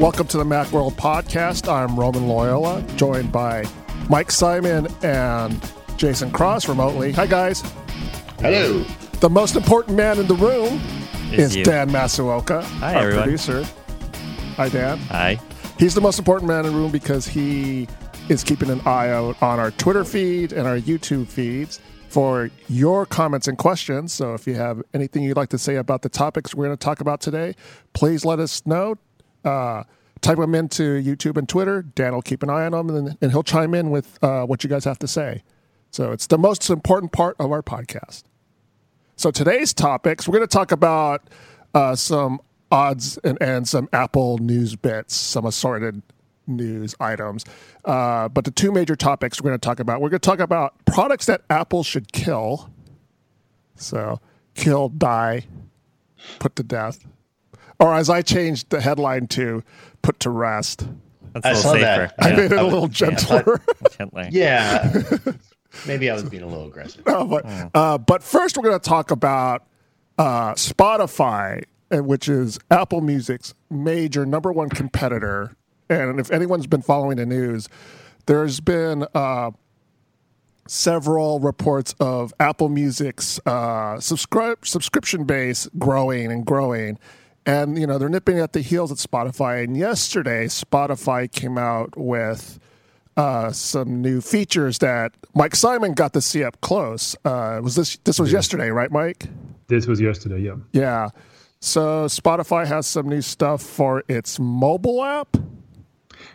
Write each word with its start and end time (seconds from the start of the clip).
Welcome 0.00 0.26
to 0.28 0.38
the 0.38 0.44
Macworld 0.44 0.92
Podcast. 0.94 1.70
I'm 1.70 1.94
Roman 1.98 2.26
Loyola, 2.26 2.82
joined 2.96 3.30
by 3.30 3.64
Mike 4.08 4.30
Simon 4.30 4.88
and 5.02 5.60
Jason 5.98 6.30
Cross 6.30 6.68
remotely. 6.70 7.12
Hi, 7.12 7.26
guys. 7.26 7.60
Hello. 8.40 8.82
The 9.20 9.28
most 9.28 9.56
important 9.56 9.98
man 9.98 10.18
in 10.18 10.26
the 10.26 10.34
room 10.34 10.80
Is 11.32 11.50
is 11.50 11.56
you. 11.56 11.64
Dan 11.64 11.90
Masaoka, 11.90 12.62
Hi, 12.62 12.94
our 12.94 13.02
everyone. 13.02 13.24
producer. 13.24 13.64
Hi, 14.56 14.70
Dan. 14.70 14.96
Hi. 14.98 15.38
He's 15.78 15.94
the 15.94 16.00
most 16.00 16.18
important 16.18 16.48
man 16.48 16.64
in 16.64 16.72
the 16.72 16.78
room 16.78 16.90
because 16.90 17.26
he 17.26 17.86
is 18.30 18.42
keeping 18.42 18.70
an 18.70 18.80
eye 18.86 19.10
out 19.10 19.40
on 19.42 19.58
our 19.60 19.70
Twitter 19.72 20.04
feed 20.04 20.52
and 20.52 20.66
our 20.66 20.78
YouTube 20.78 21.26
feeds 21.26 21.78
for 22.08 22.50
your 22.68 23.04
comments 23.04 23.46
and 23.46 23.58
questions. 23.58 24.14
So 24.14 24.32
if 24.32 24.46
you 24.46 24.54
have 24.54 24.82
anything 24.94 25.22
you'd 25.24 25.36
like 25.36 25.50
to 25.50 25.58
say 25.58 25.76
about 25.76 26.00
the 26.02 26.08
topics 26.08 26.54
we're 26.54 26.64
going 26.66 26.76
to 26.76 26.82
talk 26.84 27.00
about 27.00 27.20
today, 27.20 27.54
please 27.92 28.24
let 28.24 28.38
us 28.40 28.64
know. 28.64 28.96
Uh, 29.44 29.84
type 30.20 30.38
them 30.38 30.54
into 30.54 31.02
YouTube 31.02 31.36
and 31.36 31.48
Twitter. 31.48 31.82
Dan 31.82 32.12
will 32.12 32.22
keep 32.22 32.42
an 32.42 32.50
eye 32.50 32.66
on 32.66 32.72
them 32.72 32.90
and, 32.90 33.16
and 33.20 33.30
he'll 33.32 33.42
chime 33.42 33.74
in 33.74 33.90
with 33.90 34.18
uh, 34.22 34.44
what 34.44 34.62
you 34.62 34.70
guys 34.70 34.84
have 34.84 34.98
to 34.98 35.08
say. 35.08 35.42
So 35.90 36.12
it's 36.12 36.26
the 36.26 36.38
most 36.38 36.68
important 36.70 37.12
part 37.12 37.36
of 37.38 37.50
our 37.50 37.62
podcast. 37.62 38.24
So 39.16 39.30
today's 39.30 39.74
topics, 39.74 40.28
we're 40.28 40.38
going 40.38 40.48
to 40.48 40.52
talk 40.52 40.72
about 40.72 41.28
uh, 41.74 41.94
some 41.94 42.40
odds 42.70 43.18
and 43.18 43.40
ends, 43.42 43.70
some 43.70 43.88
Apple 43.92 44.38
news 44.38 44.76
bits, 44.76 45.14
some 45.14 45.44
assorted 45.44 46.02
news 46.46 46.94
items. 47.00 47.44
Uh, 47.84 48.28
but 48.28 48.44
the 48.44 48.50
two 48.50 48.72
major 48.72 48.96
topics 48.96 49.40
we're 49.40 49.50
going 49.50 49.60
to 49.60 49.66
talk 49.66 49.80
about, 49.80 50.00
we're 50.00 50.08
going 50.08 50.20
to 50.20 50.26
talk 50.26 50.40
about 50.40 50.84
products 50.84 51.26
that 51.26 51.42
Apple 51.50 51.82
should 51.82 52.12
kill. 52.12 52.70
So 53.76 54.20
kill, 54.54 54.88
die, 54.90 55.46
put 56.38 56.56
to 56.56 56.62
death. 56.62 57.06
Or 57.80 57.94
as 57.94 58.08
I 58.10 58.22
changed 58.22 58.70
the 58.70 58.80
headline 58.80 59.26
to 59.28 59.64
put 60.02 60.20
to 60.20 60.30
rest. 60.30 60.86
That's 61.32 61.46
I 61.46 61.50
a 61.50 61.56
saw 61.56 61.68
little 61.72 61.84
that. 61.84 62.14
I 62.18 62.28
Yeah. 62.30 62.36
made 62.36 62.44
it 62.44 62.52
a 62.52 62.56
I 62.58 62.62
was- 62.62 62.72
little 62.72 62.88
gentler. 62.88 63.60
Gently. 63.98 64.28
Yeah. 64.32 65.02
Maybe 65.86 66.10
I 66.10 66.14
was 66.14 66.24
being 66.24 66.42
a 66.42 66.46
little 66.46 66.66
aggressive. 66.66 67.06
No, 67.06 67.24
but, 67.24 67.46
uh, 67.74 67.96
but 67.98 68.22
first, 68.22 68.56
we're 68.56 68.64
going 68.64 68.78
to 68.80 68.88
talk 68.88 69.10
about 69.12 69.64
uh, 70.18 70.52
Spotify, 70.54 71.62
uh, 71.92 72.02
which 72.02 72.28
is 72.28 72.58
Apple 72.70 73.00
Music's 73.00 73.54
major 73.70 74.26
number 74.26 74.52
one 74.52 74.68
competitor. 74.68 75.54
And 75.88 76.18
if 76.20 76.30
anyone's 76.32 76.66
been 76.66 76.82
following 76.82 77.16
the 77.16 77.26
news, 77.26 77.68
there's 78.26 78.58
been 78.60 79.06
uh, 79.14 79.52
several 80.66 81.40
reports 81.40 81.94
of 82.00 82.32
Apple 82.40 82.68
Music's 82.68 83.38
uh, 83.46 83.94
subscri- 83.96 84.64
subscription 84.64 85.24
base 85.24 85.68
growing 85.78 86.30
and 86.30 86.44
growing. 86.44 86.98
And, 87.50 87.76
you 87.76 87.86
know, 87.86 87.98
they're 87.98 88.08
nipping 88.08 88.38
at 88.38 88.52
the 88.52 88.60
heels 88.60 88.92
at 88.92 88.98
Spotify. 88.98 89.64
And 89.64 89.76
yesterday, 89.76 90.46
Spotify 90.46 91.30
came 91.30 91.58
out 91.58 91.96
with 91.96 92.60
uh, 93.16 93.50
some 93.50 94.00
new 94.00 94.20
features 94.20 94.78
that 94.78 95.16
Mike 95.34 95.56
Simon 95.56 95.94
got 95.94 96.12
to 96.12 96.20
see 96.20 96.44
up 96.44 96.60
close. 96.60 97.16
Uh, 97.24 97.60
was 97.60 97.74
this 97.74 97.96
this 98.04 98.20
was 98.20 98.30
yesterday, 98.30 98.70
right, 98.70 98.92
Mike? 98.92 99.26
This 99.66 99.88
was 99.88 100.00
yesterday, 100.00 100.38
yeah. 100.38 100.56
Yeah. 100.72 101.08
So 101.60 102.06
Spotify 102.06 102.66
has 102.66 102.86
some 102.86 103.08
new 103.08 103.20
stuff 103.20 103.62
for 103.62 104.04
its 104.08 104.38
mobile 104.38 105.02
app. 105.02 105.36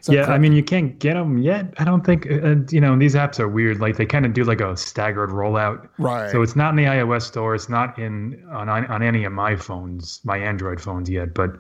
That 0.05 0.13
Yeah, 0.13 0.25
I 0.25 0.37
mean, 0.37 0.53
you 0.53 0.63
can't 0.63 0.97
get 0.99 1.13
them 1.13 1.37
yet. 1.37 1.73
I 1.77 1.83
don't 1.83 2.05
think, 2.05 2.29
uh, 2.29 2.55
you 2.69 2.81
know, 2.81 2.97
these 2.97 3.15
apps 3.15 3.39
are 3.39 3.47
weird. 3.47 3.79
Like 3.79 3.97
they 3.97 4.05
kind 4.05 4.25
of 4.25 4.33
do 4.33 4.43
like 4.43 4.61
a 4.61 4.75
staggered 4.77 5.29
rollout. 5.29 5.87
Right. 5.97 6.31
So 6.31 6.41
it's 6.41 6.55
not 6.55 6.71
in 6.71 6.75
the 6.75 6.85
iOS 6.85 7.23
store. 7.23 7.55
It's 7.55 7.69
not 7.69 7.97
in 7.97 8.43
on 8.51 8.69
on 8.69 9.03
any 9.03 9.23
of 9.23 9.33
my 9.33 9.55
phones, 9.55 10.21
my 10.23 10.37
Android 10.37 10.81
phones 10.81 11.09
yet. 11.09 11.33
But 11.33 11.57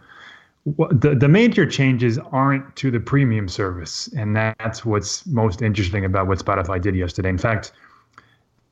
the 0.65 1.15
the 1.19 1.27
major 1.27 1.65
changes 1.65 2.17
aren't 2.31 2.75
to 2.77 2.89
the 2.89 2.99
premium 2.99 3.47
service, 3.47 4.07
and 4.17 4.35
that's 4.35 4.83
what's 4.83 5.25
most 5.27 5.61
interesting 5.61 6.03
about 6.03 6.27
what 6.27 6.39
Spotify 6.39 6.81
did 6.81 6.95
yesterday. 6.95 7.29
In 7.29 7.37
fact, 7.37 7.71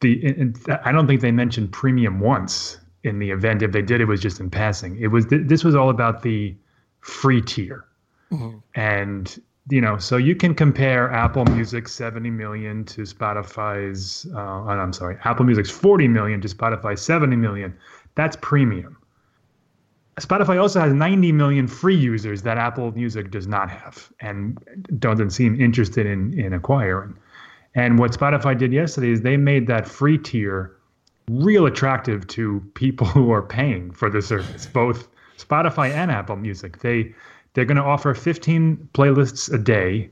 the 0.02 0.26
in, 0.26 0.56
I 0.84 0.92
don't 0.92 1.08
think 1.08 1.22
they 1.22 1.32
mentioned 1.32 1.72
premium 1.72 2.20
once 2.20 2.80
in 3.04 3.20
the 3.20 3.30
event. 3.30 3.62
If 3.62 3.74
they 3.74 3.84
did, 3.84 4.02
it 4.02 4.06
was 4.06 4.22
just 4.22 4.40
in 4.40 4.50
passing. 4.50 4.98
It 5.00 5.08
was 5.08 5.28
this 5.28 5.64
was 5.64 5.76
all 5.76 5.90
about 5.90 6.24
the 6.24 6.56
free 7.02 7.42
tier, 7.42 7.86
and 8.76 9.42
you 9.70 9.80
know, 9.80 9.98
so 9.98 10.18
you 10.18 10.36
can 10.36 10.54
compare 10.54 11.10
Apple 11.12 11.46
Music's 11.46 11.94
70 11.94 12.30
million 12.30 12.84
to 12.86 13.02
Spotify's. 13.04 14.28
Uh, 14.34 14.64
I'm 14.66 14.92
sorry, 14.94 15.18
Apple 15.24 15.46
Music's 15.46 15.70
40 15.70 16.08
million 16.08 16.42
to 16.42 16.48
Spotify's 16.48 17.02
70 17.02 17.36
million. 17.38 17.74
That's 18.16 18.36
premium. 18.42 18.98
Spotify 20.20 20.62
also 20.62 20.80
has 20.80 20.94
90 20.94 21.32
million 21.32 21.68
free 21.68 21.96
users 21.96 22.44
that 22.44 22.58
Apple 22.58 22.92
Music 22.92 23.32
does 23.32 23.48
not 23.48 23.70
have 23.70 24.12
and 24.20 24.60
doesn't 25.00 25.32
seem 25.32 25.60
interested 25.60 26.06
in 26.06 26.38
in 26.40 26.54
acquiring. 26.54 27.16
And 27.76 27.98
what 27.98 28.12
Spotify 28.12 28.58
did 28.58 28.72
yesterday 28.72 29.12
is 29.12 29.22
they 29.22 29.38
made 29.38 29.66
that 29.68 29.88
free 29.88 30.18
tier 30.18 30.76
real 31.30 31.66
attractive 31.66 32.28
to 32.28 32.62
people 32.76 33.08
who 33.16 33.32
are 33.32 33.42
paying 33.42 33.92
for 33.92 34.10
the 34.10 34.22
service, 34.22 34.66
both 34.66 35.08
Spotify 35.38 35.90
and 35.90 36.12
Apple 36.12 36.36
Music. 36.36 36.80
They 36.80 37.16
they're 37.54 37.66
going 37.66 37.78
to 37.78 37.84
offer 37.84 38.14
15 38.14 38.90
playlists 38.94 39.52
a 39.54 39.58
day 39.58 40.10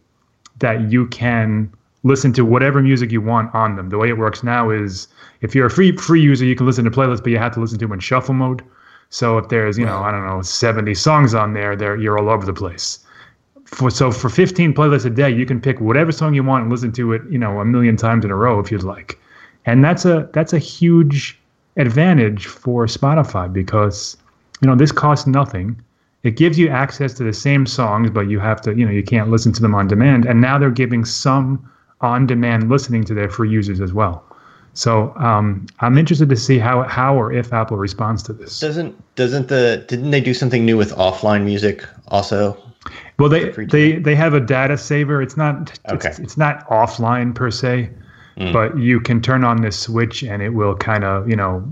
that 0.60 0.92
you 0.92 1.08
can 1.08 1.72
listen 2.04 2.34
to 2.34 2.46
whatever 2.46 2.82
music 2.82 3.12
you 3.12 3.22
want 3.22 3.54
on 3.54 3.76
them. 3.76 3.90
The 3.90 3.98
way 3.98 4.10
it 4.10 4.18
works 4.18 4.44
now 4.44 4.70
is 4.70 5.08
if 5.42 5.54
you're 5.54 5.68
a 5.68 5.72
free 5.72 5.96
free 5.96 6.22
user, 6.22 6.46
you 6.46 6.56
can 6.56 6.66
listen 6.66 6.86
to 6.86 6.92
playlists, 6.92 7.24
but 7.24 7.32
you 7.32 7.38
have 7.38 7.54
to 7.54 7.60
listen 7.60 7.78
to 7.80 7.86
them 7.86 7.94
in 7.94 8.00
shuffle 8.00 8.34
mode. 8.34 8.64
So 9.10 9.38
if 9.38 9.50
there's, 9.50 9.78
you 9.78 9.86
know, 9.86 10.00
I 10.00 10.12
don't 10.12 10.26
know, 10.26 10.42
70 10.42 10.94
songs 10.96 11.34
on 11.34 11.54
there, 11.54 11.76
there 11.76 11.98
you're 11.98 12.18
all 12.18 12.30
over 12.30 12.46
the 12.46 12.54
place. 12.54 13.00
For, 13.66 13.90
so 13.90 14.12
for 14.12 14.30
15 14.30 14.74
playlists 14.74 15.06
a 15.06 15.10
day, 15.10 15.30
you 15.30 15.46
can 15.46 15.62
pick 15.62 15.80
whatever 15.80 16.12
song 16.12 16.34
you 16.34 16.44
want 16.44 16.64
and 16.64 16.72
listen 16.72 16.92
to 16.94 17.14
it, 17.14 17.22
you 17.30 17.38
know, 17.38 17.60
a 17.60 17.66
million 17.66 17.98
times 17.98 18.26
in 18.26 18.32
a 18.32 18.36
row 18.36 18.60
if 18.60 18.72
you'd 18.72 18.84
like. 18.84 19.20
And 19.66 19.84
that's 19.84 20.06
a 20.06 20.30
that's 20.34 20.54
a 20.54 20.60
huge 20.60 21.40
advantage 21.78 22.48
for 22.48 22.86
Spotify 22.88 23.52
because 23.52 24.18
you 24.62 24.68
know 24.68 24.76
this 24.76 24.92
costs 24.92 25.28
nothing. 25.28 25.80
It 26.24 26.38
gives 26.38 26.60
you 26.60 26.70
access 26.70 27.14
to 27.16 27.24
the 27.24 27.34
same 27.34 27.66
songs, 27.66 28.10
but 28.12 28.30
you 28.30 28.40
have 28.40 28.62
to, 28.62 28.76
you 28.76 28.86
know, 28.86 28.92
you 28.92 29.04
can't 29.04 29.30
listen 29.30 29.52
to 29.54 29.62
them 29.62 29.74
on 29.74 29.88
demand. 29.88 30.26
And 30.26 30.40
now 30.40 30.58
they're 30.60 30.70
giving 30.70 31.04
some 31.04 31.68
on-demand 32.02 32.70
listening 32.70 33.04
to 33.06 33.14
their 33.14 33.30
free 33.30 33.50
users 33.50 33.82
as 33.82 33.94
well. 33.94 34.24
So 34.74 35.14
um, 35.18 35.66
I'm 35.80 35.98
interested 35.98 36.30
to 36.30 36.36
see 36.36 36.58
how 36.58 36.84
how 36.84 37.16
or 37.16 37.34
if 37.34 37.52
Apple 37.52 37.78
responds 37.78 38.24
to 38.24 38.34
this. 38.34 38.60
Doesn't 38.60 38.96
doesn't 39.16 39.50
the 39.50 39.84
didn't 39.88 40.12
they 40.12 40.22
do 40.22 40.34
something 40.34 40.66
new 40.66 40.78
with 40.78 40.94
offline 40.96 41.44
music 41.44 41.86
also? 42.08 42.58
Well, 43.20 43.28
they 43.30 43.50
they 43.50 43.98
they 43.98 44.16
have 44.16 44.34
a 44.34 44.40
data 44.40 44.78
saver. 44.78 45.22
It's 45.22 45.36
not 45.36 45.78
Okay. 45.90 46.10
it's, 46.10 46.20
it's 46.20 46.38
not 46.38 46.66
offline 46.70 47.36
per 47.36 47.52
se, 47.52 47.90
but 48.38 48.78
you 48.78 49.02
can 49.02 49.22
turn 49.22 49.44
on 49.44 49.62
this 49.62 49.78
switch 49.78 50.24
and 50.24 50.42
it 50.42 50.50
will 50.50 50.76
kind 50.76 51.04
of 51.04 51.30
you 51.30 51.36
know 51.36 51.68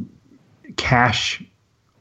cache 0.75 1.41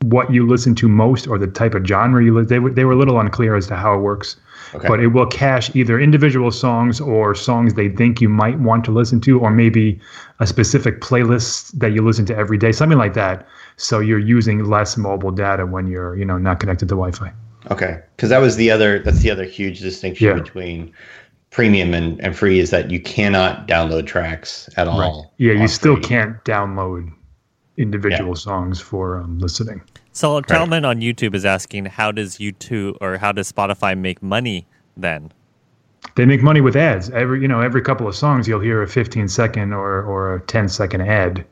what 0.02 0.32
you 0.32 0.46
listen 0.46 0.74
to 0.76 0.88
most 0.88 1.26
or 1.26 1.38
the 1.38 1.46
type 1.46 1.74
of 1.74 1.84
genre 1.86 2.22
you 2.24 2.32
listen. 2.34 2.48
They 2.48 2.58
were 2.60 2.70
they 2.70 2.84
were 2.84 2.92
a 2.92 2.96
little 2.96 3.18
unclear 3.18 3.56
as 3.56 3.66
to 3.68 3.76
how 3.76 3.94
it 3.94 3.98
works, 3.98 4.36
Okay. 4.74 4.86
but 4.86 5.00
it 5.00 5.08
will 5.08 5.26
cache 5.26 5.74
either 5.74 5.98
individual 5.98 6.50
songs 6.50 7.00
or 7.00 7.34
songs 7.34 7.74
they 7.74 7.88
think 7.88 8.20
you 8.20 8.28
might 8.28 8.58
want 8.60 8.84
to 8.84 8.90
listen 8.92 9.20
to, 9.22 9.40
or 9.40 9.50
maybe 9.50 9.98
a 10.40 10.46
specific 10.46 11.00
playlist 11.00 11.72
that 11.78 11.92
you 11.92 12.02
listen 12.02 12.24
to 12.26 12.36
every 12.36 12.58
day, 12.58 12.70
something 12.70 12.98
like 12.98 13.14
that. 13.14 13.46
So 13.76 13.98
you're 13.98 14.18
using 14.18 14.64
less 14.64 14.96
mobile 14.96 15.32
data 15.32 15.66
when 15.66 15.86
you're 15.88 16.16
you 16.16 16.24
know 16.24 16.38
not 16.38 16.60
connected 16.60 16.88
to 16.90 16.94
Wi-Fi. 16.94 17.32
Okay, 17.70 17.98
because 18.16 18.28
that 18.30 18.38
was 18.38 18.56
the 18.56 18.70
other 18.70 19.00
that's 19.00 19.20
the 19.20 19.30
other 19.30 19.44
huge 19.44 19.80
distinction 19.80 20.28
Yeah. 20.28 20.34
between 20.34 20.92
premium 21.50 21.94
and, 21.94 22.20
and 22.20 22.36
free 22.36 22.58
is 22.60 22.70
that 22.70 22.90
you 22.90 23.00
cannot 23.00 23.66
download 23.66 24.06
tracks 24.06 24.68
at 24.76 24.86
all. 24.86 25.32
Yeah, 25.38 25.54
you 25.54 25.66
still 25.66 25.94
free. 25.96 26.04
can't 26.04 26.44
download 26.44 27.10
individual 27.78 28.34
songs 28.34 28.80
for 28.80 29.18
um, 29.20 29.38
listening. 29.38 29.80
So 30.12 30.40
Talman 30.40 30.84
on 30.84 31.00
YouTube 31.00 31.34
is 31.34 31.44
asking, 31.44 31.86
how 31.86 32.10
does 32.12 32.38
YouTube 32.38 32.96
or 33.00 33.16
how 33.18 33.32
does 33.32 33.50
Spotify 33.50 33.96
make 33.96 34.22
money 34.22 34.66
then? 34.96 35.32
They 36.16 36.26
make 36.26 36.42
money 36.42 36.60
with 36.60 36.76
ads. 36.76 37.10
Every 37.10 37.40
you 37.40 37.48
know, 37.48 37.60
every 37.60 37.80
couple 37.82 38.08
of 38.08 38.14
songs 38.14 38.46
you'll 38.48 38.60
hear 38.60 38.82
a 38.82 38.88
15 38.88 39.28
second 39.28 39.72
or 39.72 40.02
or 40.02 40.34
a 40.34 40.40
10 40.42 40.68
second 40.68 41.02
ad 41.02 41.44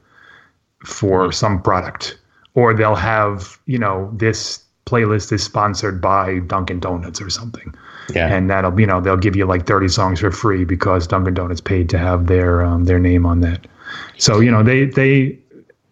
for 0.84 1.32
some 1.32 1.62
product, 1.62 2.18
or 2.54 2.74
they'll 2.74 2.94
have 2.94 3.58
you 3.66 3.78
know 3.78 4.10
this 4.14 4.62
playlist 4.84 5.32
is 5.32 5.42
sponsored 5.42 6.00
by 6.00 6.38
Dunkin' 6.40 6.78
Donuts 6.80 7.20
or 7.20 7.28
something, 7.28 7.74
Yeah. 8.14 8.28
and 8.32 8.48
that'll 8.48 8.78
you 8.78 8.86
know 8.86 9.00
they'll 9.00 9.16
give 9.16 9.36
you 9.36 9.46
like 9.46 9.66
30 9.66 9.88
songs 9.88 10.20
for 10.20 10.30
free 10.30 10.64
because 10.64 11.06
Dunkin' 11.06 11.34
Donuts 11.34 11.60
paid 11.60 11.88
to 11.90 11.98
have 11.98 12.26
their 12.28 12.62
um, 12.64 12.84
their 12.84 12.98
name 13.00 13.26
on 13.26 13.40
that. 13.40 13.66
So 14.16 14.40
you 14.40 14.50
know 14.50 14.62
they 14.62 14.86
they 14.86 15.38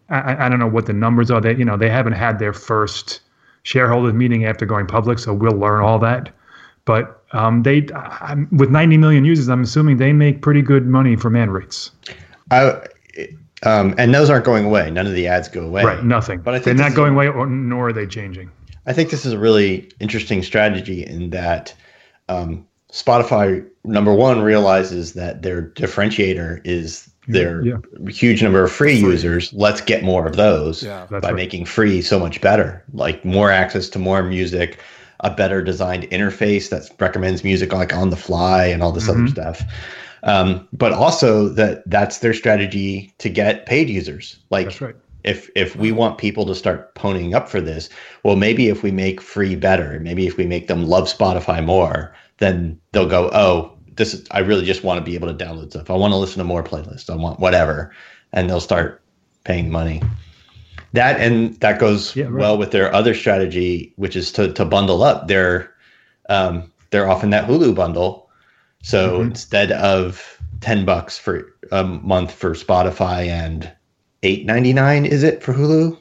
I, 0.09 0.45
I 0.45 0.49
don't 0.49 0.59
know 0.59 0.67
what 0.67 0.85
the 0.85 0.93
numbers 0.93 1.31
are. 1.31 1.41
They 1.41 1.55
you 1.55 1.65
know 1.65 1.77
they 1.77 1.89
haven't 1.89 2.13
had 2.13 2.39
their 2.39 2.53
first 2.53 3.21
shareholders 3.63 4.13
meeting 4.13 4.45
after 4.45 4.65
going 4.65 4.87
public, 4.87 5.19
so 5.19 5.33
we'll 5.33 5.57
learn 5.57 5.81
all 5.81 5.99
that. 5.99 6.29
But 6.85 7.23
um, 7.31 7.63
they 7.63 7.87
I'm, 7.93 8.47
with 8.51 8.69
90 8.69 8.97
million 8.97 9.25
users, 9.25 9.49
I'm 9.49 9.63
assuming 9.63 9.97
they 9.97 10.13
make 10.13 10.41
pretty 10.41 10.61
good 10.61 10.85
money 10.85 11.15
from 11.15 11.35
ad 11.35 11.49
rates. 11.49 11.91
I, 12.51 12.79
um, 13.63 13.95
and 13.97 14.13
those 14.13 14.29
aren't 14.29 14.45
going 14.45 14.65
away. 14.65 14.91
None 14.91 15.07
of 15.07 15.13
the 15.13 15.27
ads 15.27 15.47
go 15.47 15.65
away. 15.65 15.83
Right, 15.83 16.03
nothing. 16.03 16.39
But 16.41 16.53
I 16.53 16.57
think 16.57 16.77
They're 16.77 16.89
not 16.89 16.95
going 16.95 17.13
a- 17.13 17.15
away, 17.15 17.27
or, 17.27 17.47
nor 17.47 17.89
are 17.89 17.93
they 17.93 18.05
changing. 18.05 18.51
I 18.85 18.93
think 18.93 19.09
this 19.09 19.25
is 19.25 19.33
a 19.33 19.39
really 19.39 19.91
interesting 19.99 20.43
strategy 20.43 21.03
in 21.03 21.31
that 21.31 21.73
um, 22.29 22.67
Spotify 22.91 23.67
number 23.83 24.13
one 24.13 24.41
realizes 24.41 25.13
that 25.13 25.41
their 25.41 25.63
differentiator 25.63 26.61
is 26.63 27.09
their 27.27 27.61
Yeah. 27.63 27.77
huge 28.09 28.41
number 28.43 28.63
of 28.63 28.71
free, 28.71 29.01
Free. 29.01 29.11
users. 29.11 29.51
Let's 29.53 29.81
get 29.81 30.03
more 30.03 30.25
of 30.27 30.35
those 30.35 30.83
Yeah, 30.83 31.05
by 31.09 31.19
right. 31.19 31.35
making 31.35 31.65
free 31.65 32.01
so 32.01 32.19
much 32.19 32.41
better. 32.41 32.83
Like 32.93 33.23
more 33.25 33.51
access 33.51 33.89
to 33.89 33.99
more 33.99 34.23
music, 34.23 34.79
a 35.21 35.31
better 35.31 35.63
designed 35.63 36.03
interface 36.11 36.69
that 36.69 36.89
recommends 36.99 37.43
music 37.43 37.73
like 37.73 37.95
on 37.95 38.09
the 38.09 38.15
fly 38.17 38.65
and 38.65 38.83
all 38.83 38.91
this 38.91 39.09
other 39.09 39.19
Mhm. 39.19 39.29
stuff. 39.31 39.63
Um, 40.23 40.67
but 40.73 40.91
also 40.91 41.49
that 41.49 41.83
that's 41.89 42.19
their 42.19 42.33
strategy 42.33 43.13
to 43.19 43.29
get 43.29 43.65
paid 43.65 43.89
users. 43.89 44.37
Like 44.49 44.67
That's 44.67 44.81
right. 44.81 44.95
if 45.23 45.49
if 45.55 45.75
we 45.75 45.91
want 45.91 46.17
people 46.17 46.45
to 46.47 46.55
start 46.55 46.93
ponying 46.95 47.33
up 47.35 47.47
for 47.49 47.61
this, 47.61 47.89
well, 48.23 48.35
maybe 48.35 48.67
if 48.67 48.83
we 48.83 48.91
make 48.91 49.21
free 49.21 49.55
better, 49.55 49.99
maybe 50.01 50.25
if 50.27 50.35
we 50.37 50.45
make 50.45 50.67
them 50.67 50.87
love 50.87 51.05
Spotify 51.05 51.63
more, 51.63 52.13
then 52.39 52.77
they'll 52.91 53.07
go, 53.07 53.29
oh, 53.33 53.71
this 53.95 54.13
is 54.13 54.27
I 54.31 54.39
really 54.39 54.65
just 54.65 54.83
want 54.83 54.97
to 54.99 55.03
be 55.03 55.15
able 55.15 55.33
to 55.33 55.45
download 55.45 55.69
stuff. 55.71 55.89
I 55.89 55.93
want 55.93 56.11
to 56.11 56.17
listen 56.17 56.37
to 56.39 56.43
more 56.43 56.63
playlists. 56.63 57.09
I 57.09 57.15
want 57.15 57.39
whatever, 57.39 57.93
and 58.33 58.49
they'll 58.49 58.59
start 58.59 59.01
paying 59.43 59.69
money. 59.69 60.01
That 60.93 61.19
and 61.19 61.55
that 61.59 61.79
goes 61.79 62.15
Yeah, 62.15 62.25
right. 62.25 62.33
well 62.33 62.57
with 62.57 62.71
their 62.71 62.93
other 62.93 63.13
strategy, 63.13 63.93
which 63.97 64.15
is 64.15 64.31
to 64.33 64.51
to 64.53 64.65
bundle 64.65 65.03
up. 65.03 65.27
They're 65.27 65.73
um, 66.29 66.71
they're 66.91 67.09
often 67.09 67.29
that 67.31 67.47
Hulu 67.47 67.75
bundle. 67.75 68.29
So 68.83 69.19
Mhm. 69.19 69.27
instead 69.27 69.71
of 69.71 70.39
ten 70.61 70.85
bucks 70.85 71.17
for 71.17 71.53
a 71.71 71.83
month 71.83 72.31
for 72.31 72.51
Spotify 72.51 73.27
and 73.27 73.69
eight 74.23 74.45
ninety 74.45 74.73
nine, 74.73 75.05
is 75.05 75.23
it 75.23 75.43
for 75.43 75.53
Hulu? 75.53 75.97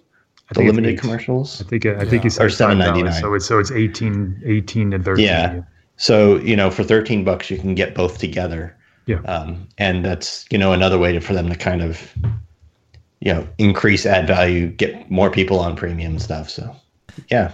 I 0.50 0.55
The 0.55 0.62
limited 0.67 1.00
commercials. 1.00 1.62
I 1.62 1.64
think 1.64 1.87
I 1.87 1.90
Yeah. 1.90 2.05
think 2.05 2.23
he 2.25 2.31
said 2.31 2.44
Or 2.44 2.49
$7.99. 2.50 3.06
$5, 3.06 3.20
So 3.20 3.35
it's 3.35 3.47
so 3.47 3.58
it's 3.58 3.70
18, 3.73 4.43
18 4.44 4.90
to 4.90 4.99
thirteen. 4.99 5.25
Yeah. 5.25 5.61
So 5.96 6.37
you 6.37 6.56
know, 6.56 6.70
for 6.70 6.85
thirteen 6.85 7.25
bucks, 7.25 7.50
you 7.50 7.58
can 7.58 7.75
get 7.75 7.94
both 7.94 8.19
together. 8.19 8.76
Yeah. 9.06 9.20
Um, 9.23 9.69
and 9.79 10.05
that's 10.05 10.46
you 10.50 10.58
know 10.58 10.73
another 10.73 10.99
way 10.99 11.12
to, 11.12 11.20
for 11.20 11.35
them 11.35 11.49
to 11.49 11.56
kind 11.56 11.82
of 11.82 12.14
you 13.20 13.32
know 13.32 13.46
increase 13.58 14.06
ad 14.06 14.26
value, 14.26 14.69
get 14.69 15.11
more 15.11 15.31
people 15.31 15.61
on 15.61 15.76
premium 15.76 16.19
stuff. 16.19 16.50
So 16.50 16.75
yeah, 17.31 17.52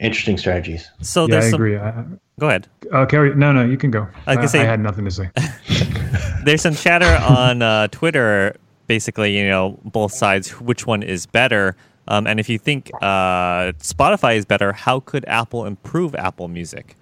interesting 0.00 0.38
strategies. 0.38 0.88
So 1.00 1.26
yeah, 1.28 1.38
I 1.38 1.40
some. 1.40 1.54
agree. 1.54 1.76
I, 1.76 2.04
Go 2.40 2.48
ahead. 2.48 2.66
uh, 2.92 3.06
Carrie, 3.06 3.34
no, 3.36 3.52
no, 3.52 3.64
you 3.64 3.76
can 3.76 3.90
go. 3.90 4.08
I 4.26 4.34
was 4.34 4.36
gonna 4.36 4.42
I, 4.42 4.46
say- 4.46 4.60
I 4.60 4.64
had 4.64 4.80
nothing 4.80 5.04
to 5.04 5.10
say. 5.10 5.30
There's 6.44 6.62
some 6.62 6.74
chatter 6.74 7.22
on 7.22 7.62
uh, 7.62 7.88
Twitter, 7.88 8.56
basically, 8.86 9.36
you 9.38 9.46
know, 9.46 9.78
both 9.84 10.12
sides, 10.12 10.60
which 10.60 10.86
one 10.86 11.02
is 11.02 11.26
better. 11.26 11.76
Um, 12.08 12.26
and 12.26 12.40
if 12.40 12.48
you 12.48 12.58
think 12.58 12.90
uh, 13.00 13.72
Spotify 13.78 14.36
is 14.36 14.44
better, 14.44 14.72
how 14.72 15.00
could 15.00 15.24
Apple 15.26 15.66
improve 15.66 16.14
Apple 16.16 16.48
Music? 16.48 16.96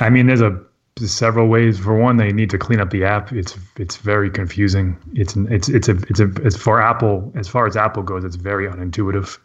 I 0.00 0.10
mean, 0.10 0.26
there's 0.26 0.40
a 0.40 0.58
there's 0.96 1.12
several 1.12 1.48
ways. 1.48 1.78
For 1.78 1.96
one, 1.96 2.16
they 2.16 2.32
need 2.32 2.50
to 2.50 2.58
clean 2.58 2.80
up 2.80 2.90
the 2.90 3.04
app. 3.04 3.32
It's 3.32 3.56
it's 3.76 3.96
very 3.96 4.30
confusing. 4.30 4.96
It's 5.14 5.36
it's 5.36 5.68
it's 5.68 5.88
a 5.88 5.96
it's 6.08 6.20
a 6.20 6.30
as 6.44 6.56
for 6.56 6.80
Apple 6.80 7.32
as 7.36 7.48
far 7.48 7.66
as 7.66 7.76
Apple 7.76 8.02
goes, 8.02 8.24
it's 8.24 8.36
very 8.36 8.66
unintuitive. 8.66 9.38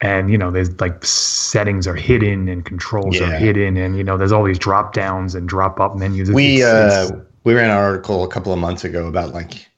And 0.00 0.30
you 0.30 0.36
know, 0.38 0.50
there's 0.50 0.80
like 0.80 1.04
settings 1.04 1.86
are 1.86 1.94
hidden 1.94 2.48
and 2.48 2.64
controls 2.64 3.20
are 3.20 3.30
hidden, 3.38 3.76
and 3.76 3.96
you 3.96 4.04
know, 4.04 4.16
there's 4.16 4.32
all 4.32 4.44
these 4.44 4.58
drop 4.58 4.92
downs 4.92 5.34
and 5.34 5.48
drop 5.48 5.80
up 5.80 5.96
menus. 5.96 6.30
We 6.30 6.62
it's- 6.62 7.10
uh, 7.10 7.20
we 7.44 7.54
ran 7.54 7.66
an 7.70 7.76
article 7.76 8.24
a 8.24 8.28
couple 8.28 8.52
of 8.52 8.58
months 8.58 8.84
ago 8.84 9.06
about 9.06 9.32
like 9.32 9.68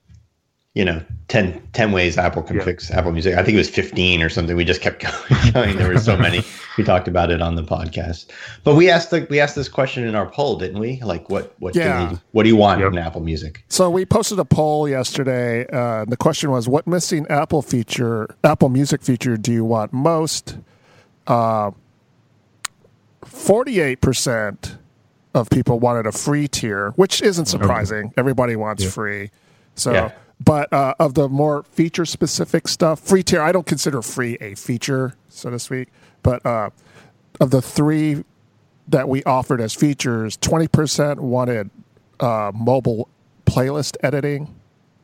you 0.76 0.84
know 0.84 1.02
10, 1.28 1.61
10 1.73 1.90
ways 1.90 2.19
Apple 2.19 2.43
can 2.43 2.56
Yeah. 2.56 2.62
fix 2.64 2.90
Apple 2.90 3.11
Music. 3.11 3.34
I 3.34 3.43
think 3.43 3.55
it 3.55 3.58
was 3.58 3.70
fifteen 3.70 4.23
or 4.23 4.28
something. 4.28 4.55
We 4.55 4.64
just 4.64 4.82
kept 4.82 5.00
going. 5.02 5.52
going. 5.52 5.76
There 5.78 5.88
were 5.88 5.99
so 5.99 6.17
many. 6.26 6.44
We 6.76 6.84
talked 6.84 7.08
about 7.08 7.31
it 7.31 7.40
on 7.40 7.55
the 7.56 7.62
podcast. 7.64 8.26
But 8.62 8.75
we 8.76 8.90
asked 8.90 9.11
the, 9.11 9.26
we 9.31 9.40
asked 9.40 9.56
this 9.56 9.69
question 9.70 10.05
in 10.06 10.14
our 10.14 10.26
poll, 10.26 10.56
didn't 10.58 10.78
we? 10.78 11.00
Like 11.00 11.31
what 11.31 11.55
what 11.61 11.73
do 11.73 11.81
Yeah. 11.81 12.11
we, 12.12 12.19
what 12.32 12.43
do 12.43 12.50
you 12.50 12.56
want 12.56 12.81
Yep. 12.82 12.93
in 12.93 12.99
Apple 12.99 13.23
Music? 13.23 13.64
So 13.69 13.88
we 13.90 14.05
posted 14.05 14.38
a 14.38 14.44
poll 14.44 14.87
yesterday. 14.87 15.67
Uh, 15.73 16.05
the 16.05 16.17
question 16.19 16.50
was, 16.50 16.69
"What 16.69 16.87
missing 16.87 17.26
Apple 17.31 17.62
feature, 17.62 18.29
Apple 18.44 18.69
Music 18.69 19.02
feature, 19.02 19.37
do 19.38 19.52
you 19.52 19.64
want 19.64 19.93
most?" 19.94 20.58
Forty-eight 23.25 24.00
percent 24.02 24.76
of 25.34 25.49
people 25.50 25.79
wanted 25.81 26.06
a 26.06 26.12
free 26.12 26.49
tier, 26.49 26.90
which 26.96 27.20
isn't 27.22 27.46
surprising. 27.46 28.12
Everybody 28.17 28.56
wants 28.56 28.84
free. 28.84 29.31
So, 29.75 29.93
Yeah. 29.93 30.11
But 30.40 30.72
uh, 30.72 30.94
of 30.98 31.14
the 31.14 31.28
more 31.28 31.62
feature-specific 31.64 32.68
stuff, 32.68 33.00
free 33.00 33.22
tier, 33.22 33.40
I 33.40 33.52
don't 33.52 33.66
consider 33.66 34.02
free 34.02 34.36
a 34.40 34.54
feature, 34.54 35.14
so 35.28 35.50
to 35.50 35.58
speak. 35.58 35.88
But 36.22 36.44
uh, 36.44 36.70
of 37.40 37.50
the 37.50 37.62
three 37.62 38.24
that 38.88 39.08
we 39.08 39.22
offered 39.24 39.60
as 39.60 39.74
features, 39.74 40.36
20% 40.36 41.20
wanted 41.20 41.70
uh, 42.20 42.52
mobile 42.54 43.08
playlist 43.46 43.96
editing, 44.02 44.54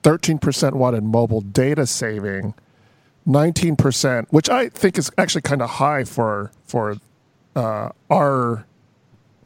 13% 0.02 0.72
wanted 0.74 1.02
mobile 1.04 1.40
data 1.40 1.86
saving, 1.86 2.54
19%, 3.26 4.26
which 4.30 4.50
I 4.50 4.68
think 4.68 4.98
is 4.98 5.10
actually 5.16 5.42
kind 5.42 5.62
of 5.62 5.70
high 5.70 6.04
for 6.04 6.50
for 6.64 6.96
uh, 7.54 7.90
our 8.10 8.66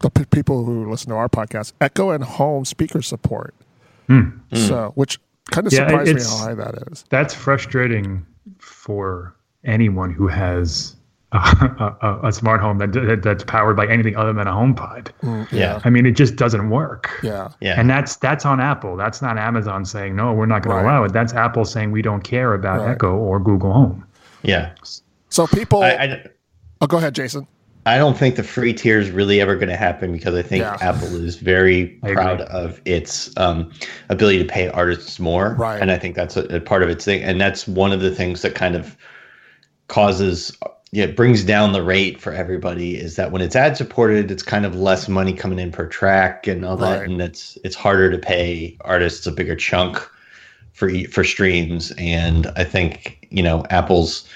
the 0.00 0.10
p- 0.10 0.24
people 0.26 0.64
who 0.64 0.90
listen 0.90 1.10
to 1.10 1.16
our 1.16 1.28
podcast, 1.28 1.72
Echo 1.80 2.10
and 2.10 2.24
home 2.24 2.64
speaker 2.64 3.02
support. 3.02 3.54
So, 4.54 4.92
which 4.94 5.18
kind 5.50 5.66
of. 5.66 5.72
Yeah, 5.72 5.88
surprised 5.88 6.06
me 6.06 6.10
it's- 6.12 6.31
how 6.40 6.46
high 6.46 6.54
that 6.54 6.75
is. 6.93 7.04
that's 7.10 7.34
frustrating 7.34 8.25
for 8.58 9.34
anyone 9.64 10.12
who 10.12 10.28
has 10.28 10.94
a, 11.32 11.38
a, 12.02 12.28
a 12.28 12.32
smart 12.32 12.60
home 12.60 12.78
that, 12.78 12.93
that 12.93 13.22
that's 13.22 13.43
powered 13.44 13.76
by 13.76 13.87
anything 13.88 14.16
other 14.16 14.32
than 14.32 14.46
a 14.46 14.52
home 14.52 14.75
HomePod. 14.76 15.08
Mm, 15.22 15.50
yeah. 15.52 15.81
I 15.84 15.90
mean, 15.90 16.06
it 16.06 16.12
just 16.12 16.37
doesn't 16.37 16.70
work. 16.70 17.10
Yeah. 17.22 17.48
Yeah. 17.60 17.78
And 17.78 17.90
that's 17.90 18.16
that's 18.16 18.46
on 18.46 18.60
Apple. 18.60 18.96
That's 18.96 19.20
not 19.20 19.37
Amazon 19.37 19.84
saying 19.84 20.14
no, 20.14 20.32
we're 20.32 20.46
not 20.46 20.62
going 20.62 20.76
Right. 20.76 20.82
to 20.82 20.88
allow 20.88 21.04
it. 21.04 21.12
That's 21.12 21.34
Apple 21.34 21.64
saying 21.64 21.90
we 21.90 22.00
don't 22.02 22.22
care 22.22 22.54
about 22.54 22.81
Right. 22.81 22.90
Echo 22.93 23.14
or 23.16 23.40
Google 23.40 23.72
Home. 23.72 24.06
yeah. 24.43 24.72
So 25.28 25.46
people, 25.48 25.82
I, 25.82 25.90
I, 25.90 26.25
oh, 26.81 26.87
go 26.87 26.98
ahead, 26.98 27.14
Jason. 27.14 27.48
I 27.86 27.98
don't 27.98 28.18
think 28.18 28.34
the 28.34 28.42
free 28.42 28.74
tier 28.74 28.98
is 28.98 29.10
really 29.10 29.40
ever 29.40 29.54
going 29.54 29.68
to 29.68 29.76
happen 29.76 30.12
because 30.12 30.34
I 30.34 30.42
think 30.42 30.62
Yeah. 30.62 30.76
Apple 30.80 31.14
is 31.24 31.36
very 31.36 31.86
proud 32.02 32.40
of 32.42 32.80
its 32.84 33.30
um, 33.38 33.70
ability 34.08 34.38
to 34.38 34.44
pay 34.44 34.68
artists 34.68 35.20
more, 35.20 35.54
Right. 35.54 35.80
and 35.80 35.92
I 35.92 35.96
think 35.96 36.16
that's 36.16 36.36
a, 36.36 36.42
a 36.56 36.60
part 36.60 36.82
of 36.82 36.88
its 36.88 37.04
thing, 37.04 37.22
and 37.22 37.40
that's 37.40 37.66
one 37.68 37.92
of 37.92 38.00
the 38.00 38.12
things 38.12 38.43
that 38.43 38.56
kind 38.56 38.74
of 38.74 38.96
causes, 39.86 40.52
yeah, 40.90 41.05
it 41.05 41.16
brings 41.16 41.44
down 41.44 41.72
the 41.72 41.82
rate 41.82 42.20
for 42.20 42.32
everybody. 42.32 42.96
Is 42.96 43.14
that 43.16 43.31
when 43.31 43.40
it's 43.40 43.55
ad 43.55 43.76
supported, 43.76 44.32
it's 44.32 44.43
kind 44.43 44.66
of 44.66 44.74
less 44.74 45.08
money 45.08 45.32
coming 45.32 45.60
in 45.60 45.70
per 45.70 45.86
track 45.86 46.48
and 46.48 46.64
all 46.64 46.76
that, 46.78 47.05
and 47.05 47.20
it's 47.22 47.56
it's 47.64 47.76
harder 47.76 48.10
to 48.10 48.19
pay 48.19 48.76
artists 48.81 49.26
a 49.28 49.32
bigger 49.32 49.55
chunk 49.55 49.98
for 50.72 50.90
for 51.10 51.22
streams, 51.22 51.93
and 51.98 52.48
I 52.56 52.64
think 52.64 53.26
you 53.31 53.43
know 53.44 53.64
Apple's 53.70 54.28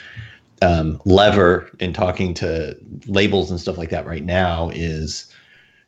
um, 0.63 1.01
lever 1.05 1.71
in 1.81 1.93
talking 1.93 2.35
to 2.35 2.77
labels 3.07 3.51
and 3.51 3.61
stuff 3.61 3.79
like 3.79 3.91
that 3.91 4.07
right 4.07 4.25
now 4.25 4.71
is, 4.75 5.33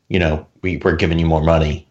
you 0.09 0.19
know, 0.19 0.45
we, 0.61 0.77
we're 0.77 0.95
giving 0.95 1.19
you 1.19 1.25
more 1.25 1.43
money 1.43 1.87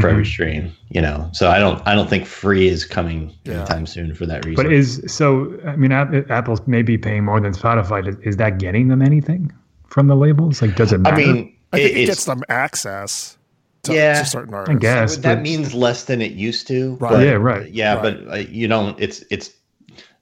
for 0.00 0.08
every 0.10 0.26
stream, 0.26 0.70
you 0.90 1.00
know. 1.00 1.28
So 1.32 1.50
I 1.50 1.58
don't 1.58 1.84
I 1.86 1.94
don't 1.94 2.08
think 2.10 2.26
free 2.26 2.68
is 2.68 2.84
coming 2.84 3.32
Yeah. 3.44 3.54
anytime 3.60 3.86
soon 3.86 4.14
for 4.14 4.26
that 4.26 4.44
reason. 4.44 4.62
But 4.62 4.72
is 4.72 5.02
so? 5.06 5.58
I 5.66 5.74
mean, 5.76 5.90
App- 5.90 6.30
Apple's 6.30 6.60
maybe 6.66 6.98
paying 6.98 7.24
more 7.24 7.40
than 7.40 7.52
Spotify. 7.52 8.06
Is, 8.06 8.16
is 8.18 8.36
that 8.36 8.58
getting 8.58 8.88
them 8.88 9.00
anything 9.02 9.50
from 9.86 10.06
the 10.06 10.14
labels? 10.14 10.60
Like, 10.62 10.76
does 10.76 10.92
it 10.92 11.00
I 11.06 11.16
mean, 11.16 11.56
I 11.72 11.78
think 11.78 11.90
it, 11.90 11.96
it's, 12.00 12.10
gets 12.10 12.24
them 12.26 12.42
access 12.50 13.38
to, 13.84 13.94
Yeah, 13.94 14.20
to 14.20 14.26
certain 14.26 14.52
artists. 14.54 14.80
guess. 14.80 15.16
that 15.18 15.40
means 15.42 15.72
less 15.74 16.04
than 16.04 16.20
it 16.20 16.32
used 16.32 16.68
to. 16.68 16.94
Right. 16.96 17.10
but- 17.10 17.24
Yeah, 17.24 17.32
right. 17.32 17.72
Yeah, 17.72 17.94
Right. 17.94 18.02
but 18.02 18.32
uh, 18.32 18.36
you 18.36 18.68
don't. 18.68 19.00
It's 19.00 19.24
it's 19.30 19.50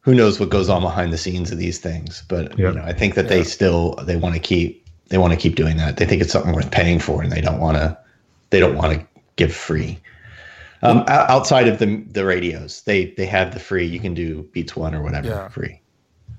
who 0.07 0.15
knows 0.15 0.39
what 0.41 0.49
goes 0.51 0.69
on 0.69 0.81
behind 0.83 1.13
the 1.13 1.19
scenes 1.19 1.51
of 1.51 1.59
these 1.59 1.79
things. 1.79 2.23
But 2.29 2.57
Yeah. 2.59 2.69
you 2.69 2.75
know, 2.77 2.85
I 2.85 2.93
think 2.93 3.15
that 3.17 3.29
they 3.29 3.43
still 3.43 3.97
they 4.05 4.17
want 4.17 4.35
to 4.35 4.41
keep 4.41 4.87
they 5.09 5.19
want 5.19 5.33
to 5.33 5.39
keep 5.39 5.57
doing 5.57 5.77
that. 5.77 5.97
They 5.99 6.07
think 6.07 6.23
it's 6.23 6.33
something 6.33 6.53
worth 6.55 6.71
paying 6.71 7.01
for, 7.01 7.23
and 7.23 7.31
they 7.31 7.41
don't 7.41 7.59
want 7.61 7.77
to 7.77 7.97
they 8.51 8.61
don't 8.61 8.77
want 8.77 8.95
to 8.95 9.05
give 9.35 9.53
free. 9.53 9.99
Um, 10.83 10.99
o- 11.09 11.27
outside 11.35 11.67
of 11.69 11.79
the 11.81 12.03
the 12.13 12.25
radios, 12.25 12.83
they 12.83 13.07
they 13.17 13.27
have 13.27 13.53
the 13.53 13.59
free. 13.61 13.85
You 13.85 13.99
can 13.99 14.15
do 14.15 14.43
Beats 14.53 14.77
One 14.77 14.95
or 14.95 15.03
whatever 15.03 15.27
Yeah. 15.29 15.49
free. 15.49 15.81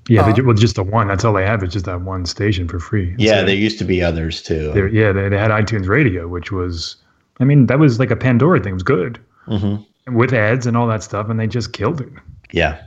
yeah, 0.09 0.23
they, 0.23 0.31
uh, 0.31 0.35
ju- 0.35 0.45
well, 0.45 0.55
just 0.55 0.75
the 0.77 0.83
one. 0.83 1.09
That's 1.09 1.25
all 1.25 1.33
they 1.33 1.45
have. 1.45 1.61
It's 1.61 1.73
just 1.73 1.85
that 1.85 1.99
one 2.01 2.25
station 2.25 2.69
for 2.69 2.79
free. 2.79 3.13
Yeah, 3.17 3.39
So 3.41 3.45
there 3.47 3.55
used 3.55 3.77
to 3.79 3.83
be 3.85 4.01
others 4.01 4.41
too. 4.41 4.71
they're- 4.73 4.87
yeah, 4.87 5.11
they, 5.11 5.27
they 5.27 5.37
had 5.37 5.51
iTunes 5.51 5.87
Radio, 5.89 6.29
which 6.29 6.49
was, 6.49 6.95
I 7.41 7.43
mean, 7.43 7.65
that 7.65 7.77
was 7.77 7.99
like 7.99 8.09
a 8.11 8.15
Pandora 8.15 8.61
thing. 8.61 8.71
It 8.71 8.73
was 8.75 8.83
good 8.83 9.19
hmm 9.47 9.75
with 10.13 10.31
ads 10.31 10.65
and 10.65 10.77
all 10.77 10.87
that 10.87 11.03
stuff, 11.03 11.29
and 11.29 11.37
they 11.37 11.47
just 11.47 11.73
killed 11.73 11.99
it. 11.99 12.07
Yeah, 12.53 12.77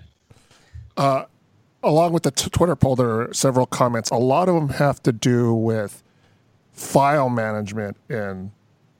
along 0.97 2.12
with 2.12 2.23
the 2.25 2.30
t- 2.30 2.50
Twitter 2.50 2.76
poll, 2.76 2.97
there 2.97 3.20
are 3.23 3.35
several 3.35 3.66
comments. 3.66 4.11
A 4.11 4.16
lot 4.16 4.49
of 4.49 4.54
them 4.54 4.68
have 4.70 5.02
to 5.04 5.12
do 5.12 5.54
with 5.54 6.02
file 6.73 7.28
management 7.28 7.97
in 8.09 8.52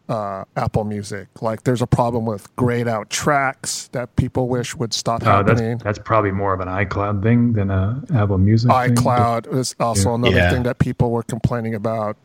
uh, 0.09 0.45
Apple 0.57 0.83
Music. 0.85 1.29
Like, 1.41 1.63
there's 1.63 1.83
a 1.83 1.87
problem 1.87 2.25
with 2.27 2.55
grayed 2.57 2.89
out 2.89 3.11
tracks 3.11 3.89
that 3.93 4.15
people 4.17 4.49
wish 4.49 4.75
would 4.75 4.93
stop 4.93 5.23
Uh, 5.23 5.37
happening. 5.37 5.73
that's 5.79 5.85
that's 5.85 5.99
probably 6.01 6.33
more 6.33 6.53
of 6.53 6.61
an 6.61 6.67
iCloud 6.69 7.23
thing 7.23 7.53
than 7.53 7.71
a 7.71 8.03
Apple 8.15 8.39
Music. 8.39 8.71
thing, 8.71 8.95
but- 8.97 9.05
iCloud 9.05 9.55
is 9.55 9.75
also 9.79 10.15
another 10.15 10.35
Yeah. 10.37 10.51
thing 10.51 10.63
that 10.65 10.79
people 10.79 11.11
were 11.13 11.23
complaining 11.23 11.75
about. 11.77 12.17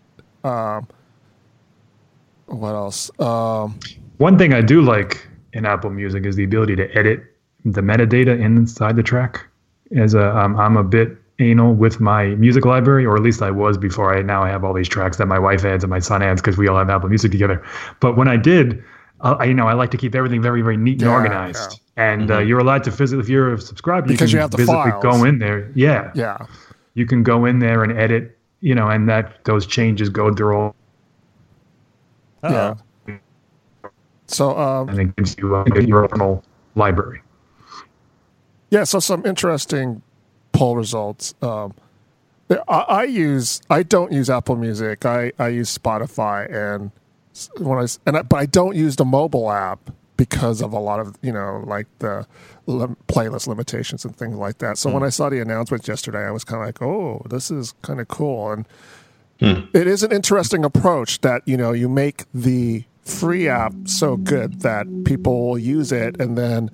Um, 0.44 0.88
what 2.48 2.74
else? 2.74 3.12
Um, 3.20 3.80
One 4.18 4.38
thing 4.38 4.54
I 4.54 4.62
do 4.62 4.82
like 4.82 5.28
in 5.54 5.66
Apple 5.66 5.90
Music 5.92 6.26
is 6.26 6.36
the 6.36 6.44
ability 6.44 6.76
to 6.78 6.98
edit 6.98 7.24
the 7.66 7.82
metadata 7.82 8.40
inside 8.40 8.96
the 8.96 9.04
track. 9.04 9.46
As 9.96 10.14
a, 10.14 10.36
um, 10.38 10.60
I'm 10.60 10.78
a 10.78 10.84
bit 10.84 11.18
anal 11.40 11.74
with 11.74 12.00
my 12.00 12.28
music 12.36 12.66
library, 12.66 13.06
or 13.06 13.16
at 13.16 13.22
least 13.22 13.42
I 13.42 13.52
was 13.52 13.78
before 13.78 14.16
I 14.18 14.22
now 14.22 14.42
I 14.44 14.50
have 14.50 14.64
all 14.64 14.74
these 14.74 14.88
tracks 14.88 15.18
that 15.18 15.26
my 15.28 15.38
wife 15.38 15.66
adds 15.66 15.84
and 15.84 15.92
my 15.92 16.00
son 16.00 16.22
adds 16.24 16.42
because 16.42 16.58
we 16.58 16.68
all 16.68 16.78
have 16.78 16.90
Apple 16.90 17.10
Music 17.10 17.32
together. 17.32 17.64
But 18.00 18.16
when 18.18 18.28
I 18.28 18.38
did, 18.38 18.84
uh, 19.22 19.36
I, 19.40 19.46
you 19.46 19.54
know, 19.54 19.68
I 19.68 19.74
like 19.74 19.92
to 19.92 19.98
keep 19.98 20.16
everything 20.16 20.42
very, 20.42 20.62
very 20.62 20.78
neat 20.78 20.94
and 20.94 21.02
Yeah, 21.02 21.14
organized. 21.14 21.82
And 21.98 22.32
uh, 22.32 22.40
you're 22.40 22.60
allowed 22.60 22.84
to 22.86 22.92
physically, 22.92 23.22
if 23.24 23.30
you're 23.30 23.54
a 23.54 23.60
subscriber, 23.62 24.08
Because 24.08 24.32
you 24.32 24.38
you 24.40 24.42
can 24.42 24.42
have 24.44 24.52
the 24.52 24.58
physically 24.58 24.92
files. 24.92 25.04
go 25.04 25.24
in 25.24 25.40
there. 25.40 25.72
Yeah, 25.76 26.12
yeah. 26.16 26.46
you 26.94 27.06
can 27.06 27.24
go 27.24 27.46
in 27.46 27.60
there 27.60 27.84
and 27.84 27.92
edit, 27.98 28.38
you 28.62 28.76
know, 28.76 28.90
and 28.90 29.08
that 29.10 29.44
those 29.46 29.66
changes 29.66 30.10
go 30.10 30.34
through 30.34 30.56
all, 30.58 30.76
Uh-oh. 32.44 32.78
Yeah. 33.08 33.18
So 34.28 34.58
um, 34.58 34.90
and 34.90 35.00
it 35.00 35.16
gives 35.16 35.36
you 35.38 35.56
uh, 35.56 35.66
your 35.80 36.10
own 36.22 36.42
library. 36.76 37.22
Yeah, 38.70 38.84
so 38.84 39.00
some 39.00 39.26
interesting 39.26 40.02
poll 40.52 40.76
results. 40.76 41.34
Um, 41.42 41.74
I, 42.50 42.80
I 42.80 43.04
use 43.04 43.62
I 43.70 43.84
don't 43.84 44.12
use 44.12 44.30
Apple 44.30 44.56
Music. 44.56 45.06
I, 45.06 45.32
I 45.40 45.50
use 45.50 45.76
Spotify 45.76 46.52
and 46.52 46.92
when 47.58 47.80
I 47.80 47.88
and 48.06 48.18
I, 48.18 48.22
but 48.22 48.38
I 48.38 48.46
don't 48.46 48.76
use 48.76 48.96
the 48.96 49.06
mobile 49.06 49.52
app 49.52 49.92
because 50.18 50.62
of 50.62 50.72
a 50.72 50.80
lot 50.80 51.00
of 51.00 51.18
you 51.22 51.32
know 51.32 51.64
like 51.66 51.88
the 52.00 52.26
lim- 52.68 52.98
playlist 53.08 53.48
limitations 53.48 54.06
and 54.06 54.16
things 54.16 54.36
like 54.36 54.60
that. 54.60 54.78
So 54.78 54.92
when 54.92 55.04
I 55.04 55.10
saw 55.10 55.30
the 55.30 55.42
announcement 55.42 55.88
yesterday, 55.88 56.26
I 56.26 56.32
was 56.32 56.44
kind 56.44 56.62
of 56.62 56.68
like, 56.68 56.82
oh, 56.82 57.22
this 57.30 57.52
is 57.52 57.74
kind 57.82 58.00
of 58.00 58.08
cool 58.08 58.52
and. 58.52 58.68
It 59.38 59.86
is 59.86 60.02
an 60.02 60.14
interesting 60.14 60.64
approach 60.64 61.20
that 61.20 61.42
you 61.46 61.58
know 61.58 61.74
you 61.74 61.90
make 61.90 62.24
the 62.34 62.86
free 63.02 63.50
app 63.50 63.74
so 63.84 64.16
good 64.16 64.62
that 64.62 64.88
people 65.04 65.50
will 65.50 65.58
use 65.60 65.92
it, 65.92 66.20
and 66.22 66.38
then 66.38 66.72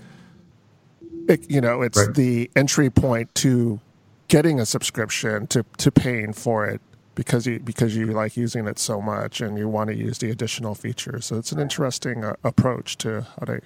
it, 1.32 1.50
you 1.50 1.62
know 1.62 1.82
it's 1.82 1.98
Right. 1.98 2.16
the 2.16 2.52
entry 2.56 2.90
point 2.90 3.34
to 3.36 3.80
getting 4.28 4.60
a 4.60 4.66
subscription 4.66 5.48
to 5.48 5.66
to 5.78 5.92
paying 5.92 6.34
for 6.34 6.66
it 6.66 6.82
because 7.16 7.46
you 7.46 7.60
because 7.60 7.96
you 7.96 8.06
like 8.08 8.38
using 8.38 8.68
it 8.68 8.80
so 8.80 9.02
much 9.02 9.42
and 9.42 9.58
you 9.58 9.68
want 9.68 9.90
to 9.90 9.96
use 9.96 10.18
the 10.20 10.30
additional 10.30 10.76
features. 10.76 11.26
So 11.26 11.38
it's 11.38 11.52
an 11.52 11.60
interesting 11.60 12.24
uh, 12.24 12.36
approach 12.44 12.98
to 13.00 13.22
how 13.40 13.46
to. 13.46 13.62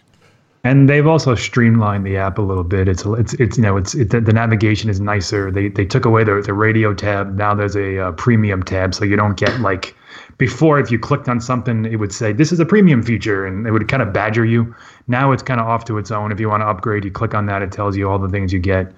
And 0.64 0.90
they've 0.90 1.06
also 1.06 1.36
streamlined 1.36 2.08
the 2.08 2.18
app 2.18 2.40
a 2.40 2.42
little 2.42 2.64
bit. 2.64 2.88
It's 2.88 3.06
it's 3.06 3.34
it's 3.36 3.58
you 3.58 3.64
know 3.64 3.78
it's 3.78 3.94
it, 3.94 4.10
the, 4.10 4.20
the 4.22 4.34
navigation 4.34 4.90
is 4.90 5.00
nicer. 5.00 5.52
They 5.52 5.68
they 5.70 5.86
took 5.86 6.06
away 6.06 6.24
the 6.24 6.42
the 6.42 6.54
radio 6.54 6.94
tab. 6.94 7.36
Now 7.36 7.54
there's 7.54 7.76
a 7.76 8.00
uh, 8.00 8.12
premium 8.14 8.64
tab, 8.64 8.96
so 8.96 9.06
you 9.06 9.16
don't 9.16 9.38
get 9.38 9.60
like 9.60 9.96
before 10.38 10.80
if 10.80 10.92
you 10.92 11.00
clicked 11.00 11.30
on 11.30 11.40
something 11.40 11.86
it 11.86 11.96
would 11.96 12.12
say 12.12 12.34
this 12.34 12.52
is 12.52 12.60
a 12.60 12.66
premium 12.66 13.02
feature 13.02 13.46
and 13.46 13.66
it 13.66 13.72
would 13.72 13.88
kind 13.88 14.04
of 14.04 14.12
badger 14.12 14.46
you. 14.46 14.76
Now 15.08 15.32
it's 15.32 15.44
kind 15.44 15.60
of 15.60 15.68
off 15.68 15.86
to 15.86 15.98
its 15.98 16.12
own. 16.12 16.32
If 16.32 16.40
you 16.40 16.50
want 16.50 16.62
to 16.62 16.68
upgrade, 16.68 17.06
you 17.06 17.12
click 17.12 17.34
on 17.34 17.46
that. 17.46 17.62
It 17.62 17.72
tells 17.72 17.96
you 17.96 18.10
all 18.10 18.20
the 18.20 18.30
things 18.30 18.52
you 18.52 18.60
get. 18.60 18.92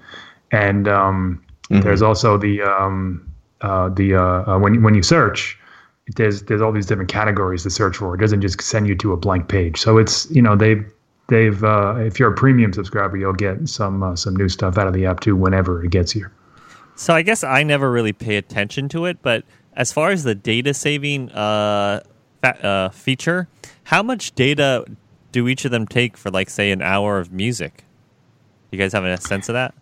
And 0.50 0.88
um, 0.88 1.44
there's 1.70 2.02
also 2.02 2.38
the 2.38 2.62
um, 2.62 3.30
uh, 3.60 3.88
the 3.90 4.14
uh, 4.14 4.54
uh, 4.54 4.58
when 4.58 4.82
when 4.82 4.94
you 4.94 5.02
search, 5.02 5.58
there's 6.16 6.42
there's 6.42 6.62
all 6.62 6.72
these 6.72 6.86
different 6.86 7.10
categories 7.10 7.62
to 7.64 7.70
search 7.70 7.96
for. 7.96 8.14
It 8.14 8.18
doesn't 8.18 8.40
just 8.40 8.60
send 8.62 8.88
you 8.88 8.94
to 8.96 9.12
a 9.12 9.16
blank 9.16 9.48
page. 9.48 9.78
So 9.78 9.98
it's 9.98 10.30
you 10.30 10.40
know 10.40 10.56
they've 10.56 10.84
they've 11.28 11.62
uh, 11.62 11.96
if 11.98 12.18
you're 12.18 12.32
a 12.32 12.34
premium 12.34 12.72
subscriber, 12.72 13.16
you'll 13.16 13.32
get 13.32 13.68
some 13.68 14.02
uh, 14.02 14.16
some 14.16 14.34
new 14.36 14.48
stuff 14.48 14.78
out 14.78 14.86
of 14.86 14.94
the 14.94 15.06
app 15.06 15.20
too 15.20 15.36
whenever 15.36 15.84
it 15.84 15.90
gets 15.90 16.12
here. 16.12 16.32
So 16.96 17.14
I 17.14 17.22
guess 17.22 17.44
I 17.44 17.62
never 17.62 17.90
really 17.90 18.12
pay 18.12 18.36
attention 18.36 18.88
to 18.90 19.04
it, 19.04 19.18
but 19.22 19.44
as 19.78 19.92
far 19.92 20.10
as 20.10 20.24
the 20.24 20.34
data 20.34 20.74
saving 20.74 21.30
uh, 21.30 22.00
fa- 22.42 22.66
uh, 22.66 22.88
feature, 22.90 23.48
how 23.84 24.02
much 24.02 24.34
data 24.34 24.84
do 25.32 25.48
each 25.48 25.64
of 25.64 25.70
them 25.70 25.86
take 25.86 26.16
for, 26.18 26.30
like, 26.30 26.50
say, 26.50 26.70
an 26.70 26.82
hour 26.82 27.18
of 27.18 27.32
music? 27.32 27.84
You 28.70 28.78
guys 28.78 28.92
have 28.92 29.04
a 29.04 29.16
sense 29.16 29.48
of 29.48 29.54
that? 29.54 29.74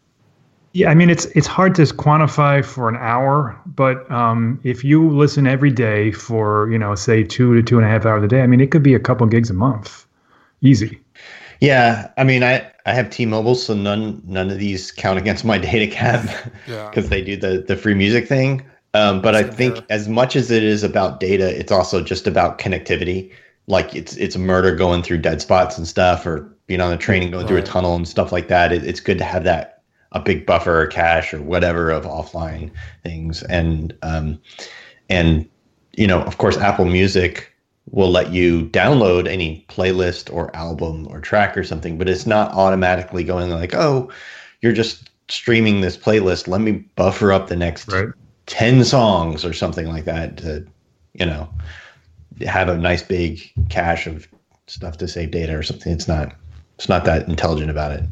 Yeah, 0.72 0.90
I 0.90 0.94
mean 0.94 1.08
it's 1.08 1.24
it's 1.26 1.46
hard 1.46 1.74
to 1.76 1.82
quantify 1.84 2.62
for 2.62 2.90
an 2.90 2.96
hour, 2.96 3.58
but 3.64 4.08
um, 4.10 4.60
if 4.62 4.84
you 4.84 5.08
listen 5.10 5.46
every 5.46 5.70
day 5.70 6.12
for 6.12 6.70
you 6.70 6.76
know 6.78 6.94
say 6.94 7.24
two 7.24 7.54
to 7.54 7.62
two 7.62 7.78
and 7.78 7.86
a 7.86 7.88
half 7.88 8.04
hours 8.04 8.22
a 8.22 8.28
day, 8.28 8.42
I 8.42 8.46
mean 8.46 8.60
it 8.60 8.70
could 8.70 8.82
be 8.82 8.92
a 8.92 8.98
couple 9.00 9.26
gigs 9.26 9.48
a 9.48 9.54
month, 9.54 10.04
easy. 10.60 11.00
Yeah, 11.60 12.10
I 12.18 12.24
mean, 12.24 12.42
I 12.44 12.70
I 12.84 12.92
have 12.92 13.08
T-Mobile, 13.08 13.54
so 13.54 13.72
none 13.72 14.20
none 14.26 14.50
of 14.50 14.58
these 14.58 14.92
count 14.92 15.18
against 15.18 15.46
my 15.46 15.56
data 15.70 15.86
cap 15.86 16.28
Yeah. 16.68 16.90
because 16.90 17.08
they 17.08 17.22
do 17.22 17.38
the 17.38 17.64
the 17.66 17.74
free 17.76 17.94
music 17.94 18.28
thing. 18.28 18.62
Um, 18.96 19.20
but 19.20 19.34
I 19.34 19.42
think 19.42 19.84
as 19.90 20.08
much 20.08 20.36
as 20.36 20.50
it 20.50 20.62
is 20.62 20.82
about 20.82 21.20
data, 21.20 21.54
it's 21.58 21.70
also 21.70 22.02
just 22.02 22.26
about 22.26 22.58
connectivity. 22.58 23.30
Like 23.66 23.94
it's 23.94 24.16
it's 24.16 24.38
murder 24.38 24.74
going 24.74 25.02
through 25.02 25.18
dead 25.18 25.42
spots 25.42 25.76
and 25.76 25.86
stuff, 25.86 26.24
or 26.24 26.50
being 26.66 26.80
on 26.80 26.94
a 26.94 26.96
train 26.96 27.22
and 27.22 27.30
going 27.30 27.46
through 27.46 27.58
a 27.58 27.62
tunnel 27.62 27.94
and 27.94 28.08
stuff 28.08 28.32
like 28.32 28.48
that. 28.48 28.72
It, 28.72 28.84
it's 28.84 29.00
good 29.00 29.18
to 29.18 29.24
have 29.24 29.44
that 29.44 29.82
a 30.12 30.20
big 30.20 30.46
buffer 30.46 30.80
or 30.80 30.86
cache 30.86 31.34
or 31.34 31.42
whatever 31.42 31.90
of 31.90 32.04
offline 32.04 32.70
things, 33.02 33.42
and 33.42 33.94
um, 34.02 34.40
and 35.10 35.46
you 35.92 36.06
know, 36.06 36.22
of 36.22 36.38
course, 36.38 36.56
Apple 36.56 36.86
Music 36.86 37.52
will 37.90 38.10
let 38.10 38.32
you 38.32 38.66
download 38.66 39.28
any 39.28 39.64
playlist 39.68 40.32
or 40.32 40.54
album 40.56 41.06
or 41.10 41.20
track 41.20 41.56
or 41.56 41.64
something, 41.64 41.98
but 41.98 42.08
it's 42.08 42.26
not 42.26 42.50
automatically 42.52 43.24
going 43.24 43.50
like, 43.50 43.74
oh, 43.74 44.10
you're 44.62 44.72
just 44.72 45.10
streaming 45.28 45.82
this 45.82 45.96
playlist. 45.98 46.48
Let 46.48 46.62
me 46.62 46.72
buffer 46.96 47.32
up 47.32 47.48
the 47.48 47.56
next 47.56 47.92
Right. 47.92 48.08
10 48.46 48.84
songs 48.84 49.44
or 49.44 49.52
something 49.52 49.86
like 49.88 50.04
that 50.04 50.36
to, 50.38 50.66
you 51.14 51.26
know, 51.26 51.48
have 52.46 52.68
a 52.68 52.76
nice 52.76 53.02
big 53.02 53.40
cache 53.68 54.06
of 54.06 54.28
stuff 54.66 54.98
to 54.98 55.08
save 55.08 55.30
data 55.30 55.56
or 55.56 55.62
something. 55.62 55.92
It's 55.92 56.08
not, 56.08 56.34
it's 56.76 56.88
not 56.88 57.04
that 57.04 57.28
intelligent 57.28 57.70
about 57.70 57.92
it. 57.92 58.04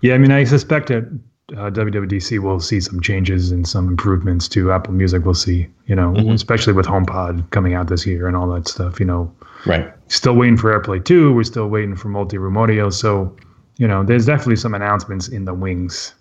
Yeah, 0.00 0.14
I 0.14 0.18
mean, 0.18 0.32
I 0.32 0.44
suspect 0.44 0.88
that 0.88 1.04
uh, 1.52 1.70
WWDC 1.70 2.38
will 2.38 2.58
see 2.58 2.80
some 2.80 3.00
changes 3.00 3.50
and 3.50 3.68
some 3.68 3.88
improvements 3.88 4.48
to 4.48 4.72
Apple 4.72 4.94
Music. 4.94 5.24
We'll 5.24 5.34
see, 5.34 5.68
you 5.86 5.94
know, 5.94 6.14
especially 6.30 6.72
with 6.72 6.86
HomePod 6.86 7.50
coming 7.50 7.74
out 7.74 7.88
this 7.88 8.06
year 8.06 8.26
and 8.26 8.36
all 8.36 8.48
that 8.50 8.66
stuff. 8.66 8.98
You 8.98 9.06
know, 9.06 9.32
Right. 9.66 9.92
still 10.08 10.34
waiting 10.34 10.56
for 10.56 10.78
AirPlay 10.78 11.04
2. 11.04 11.32
We're 11.34 11.44
still 11.44 11.68
waiting 11.68 11.96
for 11.96 12.08
multi-room 12.08 12.56
audio. 12.56 12.88
So, 12.90 13.34
you 13.76 13.86
know, 13.86 14.02
there's 14.04 14.26
definitely 14.26 14.56
some 14.56 14.74
announcements 14.74 15.28
in 15.28 15.44
the 15.44 15.54
wings. 15.54 16.14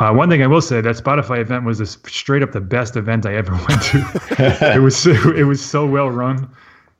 Uh, 0.00 0.12
one 0.12 0.28
thing 0.30 0.42
I 0.42 0.46
will 0.46 0.62
say, 0.62 0.80
that 0.80 0.96
Spotify 0.96 1.38
event 1.40 1.64
was 1.64 1.80
a, 1.80 1.86
straight 1.86 2.42
up 2.42 2.52
the 2.52 2.60
best 2.60 2.96
event 2.96 3.26
I 3.26 3.34
ever 3.34 3.52
went 3.68 3.82
to. 3.82 4.74
it 4.74 4.80
was 4.80 4.96
so, 4.96 5.10
it 5.32 5.44
was 5.44 5.62
so 5.64 5.86
well 5.86 6.10
run. 6.10 6.48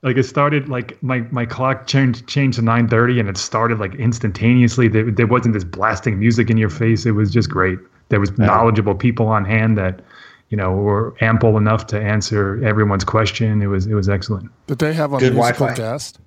Like 0.03 0.17
it 0.17 0.23
started 0.23 0.67
like 0.69 1.01
my, 1.01 1.21
my 1.31 1.45
clock 1.45 1.87
changed 1.87 2.27
changed 2.27 2.57
to 2.59 2.61
nine 2.61 2.89
thirty 2.89 3.19
and 3.21 3.29
it 3.29 3.37
started 3.37 3.79
like 3.79 3.95
instantaneously. 3.95 4.89
There, 4.89 5.09
there 5.09 5.27
wasn't 5.27 5.53
this 5.53 5.63
blasting 5.63 6.19
music 6.19 6.49
in 6.49 6.57
your 6.57 6.69
face. 6.69 7.05
It 7.05 7.11
was 7.11 7.31
just 7.31 7.49
great. 7.49 7.79
There 8.09 8.19
was 8.19 8.37
knowledgeable 8.37 8.95
people 8.95 9.27
on 9.27 9.45
hand 9.45 9.77
that 9.77 10.01
you 10.49 10.57
know 10.57 10.73
were 10.73 11.15
ample 11.21 11.57
enough 11.57 11.87
to 11.87 11.99
answer 12.01 12.61
everyone's 12.65 13.05
question. 13.05 13.61
It 13.61 13.67
was 13.67 13.85
it 13.87 13.93
was 13.93 14.09
excellent. 14.09 14.51
Did 14.67 14.79
they 14.79 14.93
have 14.93 15.13
a 15.13 15.19
Good 15.19 15.33
musical 15.35 15.67
Wi-Fi. 15.67 15.75
guest? 15.77 16.19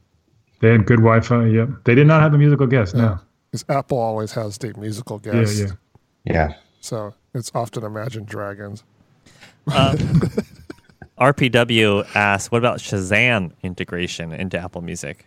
They 0.60 0.70
had 0.70 0.86
good 0.86 1.00
Wi-Fi. 1.00 1.44
Yep. 1.44 1.68
They 1.84 1.94
did 1.94 2.06
not 2.06 2.22
have 2.22 2.32
a 2.32 2.38
musical 2.38 2.66
guest. 2.66 2.94
No. 2.94 3.18
Because 3.50 3.66
Apple 3.68 3.98
always 3.98 4.32
has 4.32 4.56
the 4.56 4.72
musical 4.78 5.20
Yeah, 5.22 5.32
guest. 5.32 5.58
yeah. 5.58 5.66
Yeah. 5.66 5.72
So 6.80 7.14
it's 7.34 7.50
often 7.54 7.84
Imagine 7.84 8.24
Dragons. 8.24 8.84
RPW 11.18 12.06
asks, 12.14 12.50
what 12.52 12.58
about 12.58 12.78
Shazam 12.78 13.52
integration 13.62 14.32
into 14.32 14.58
Apple 14.58 14.82
Music? 14.82 15.24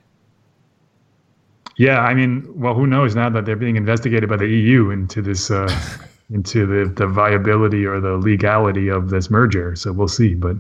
Yeah, 1.78 2.02
I 2.02 2.14
mean, 2.14 2.46
well, 2.60 2.74
who 2.74 2.86
knows 2.86 3.16
now 3.16 3.30
that 3.30 3.46
they're 3.46 3.56
being 3.56 3.76
investigated 3.78 4.30
by 4.30 4.38
the 4.38 4.48
EU 4.48 4.90
into 4.92 5.22
this, 5.22 5.50
uh, 5.50 5.68
into 6.30 6.66
the, 6.66 6.90
the 6.94 7.08
viability 7.08 7.86
or 7.86 8.00
the 8.00 8.18
legality 8.18 8.90
of 8.90 9.10
this 9.10 9.30
merger. 9.30 9.76
So 9.76 9.92
we'll 9.94 10.08
see. 10.08 10.34
But 10.36 10.58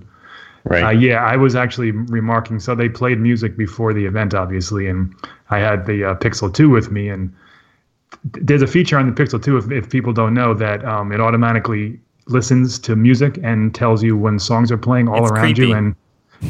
Right. 0.65 0.84
uh, 0.84 0.89
yeah, 0.89 1.24
I 1.24 1.38
was 1.38 1.55
actually 1.55 1.91
remarking. 1.91 2.60
So 2.60 2.75
they 2.75 2.89
played 2.89 3.17
music 3.19 3.55
before 3.55 3.93
the 3.93 4.05
event, 4.05 4.34
obviously, 4.34 4.88
and 4.88 5.13
I 5.50 5.60
had 5.60 5.86
the 5.86 6.03
uh, 6.03 6.15
Pixel 6.15 6.53
2 6.53 6.69
with 6.69 6.91
me. 6.91 7.08
And 7.08 7.29
th- 7.29 7.39
there's 8.34 8.62
a 8.62 8.68
feature 8.68 8.98
on 8.98 9.06
the 9.13 9.24
Pixel 9.24 9.42
2, 9.44 9.58
if, 9.58 9.72
if 9.72 9.89
people 9.89 10.13
don't 10.13 10.34
know, 10.34 10.54
that 10.54 10.84
um, 10.86 11.12
it 11.12 11.20
automatically 11.22 12.00
listens 12.28 12.78
to 12.80 12.96
music 12.96 13.39
and 13.44 13.74
tells 13.74 14.04
you 14.04 14.18
when 14.18 14.38
songs 14.39 14.72
are 14.72 14.78
playing 14.78 15.08
all 15.08 15.24
It's 15.24 15.32
around 15.32 15.56
creepy. 15.56 15.68
you. 15.70 15.74
And 15.75 15.96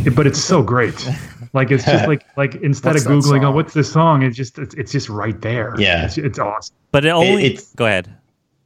it, 0.06 0.16
but 0.16 0.28
it's 0.28 0.40
so 0.42 0.62
great. 0.64 1.08
Like 1.52 1.72
it's 1.72 1.84
just 1.84 2.08
like 2.08 2.24
like 2.38 2.54
instead 2.58 2.94
What's 2.94 3.08
of 3.08 3.12
googling, 3.12 3.44
oh, 3.44 3.50
what's 3.50 3.74
this 3.74 3.92
song? 3.92 4.22
It's 4.22 4.38
just 4.38 4.60
it's, 4.60 4.76
it's 4.76 4.92
just 4.92 5.10
right 5.10 5.42
there. 5.42 5.74
Yeah. 5.80 6.06
it's, 6.06 6.16
it's 6.20 6.38
awesome. 6.38 6.76
But 6.92 7.06
it 7.06 7.10
only. 7.10 7.44
it's- 7.44 7.74
go 7.74 7.88
ahead. 7.88 8.16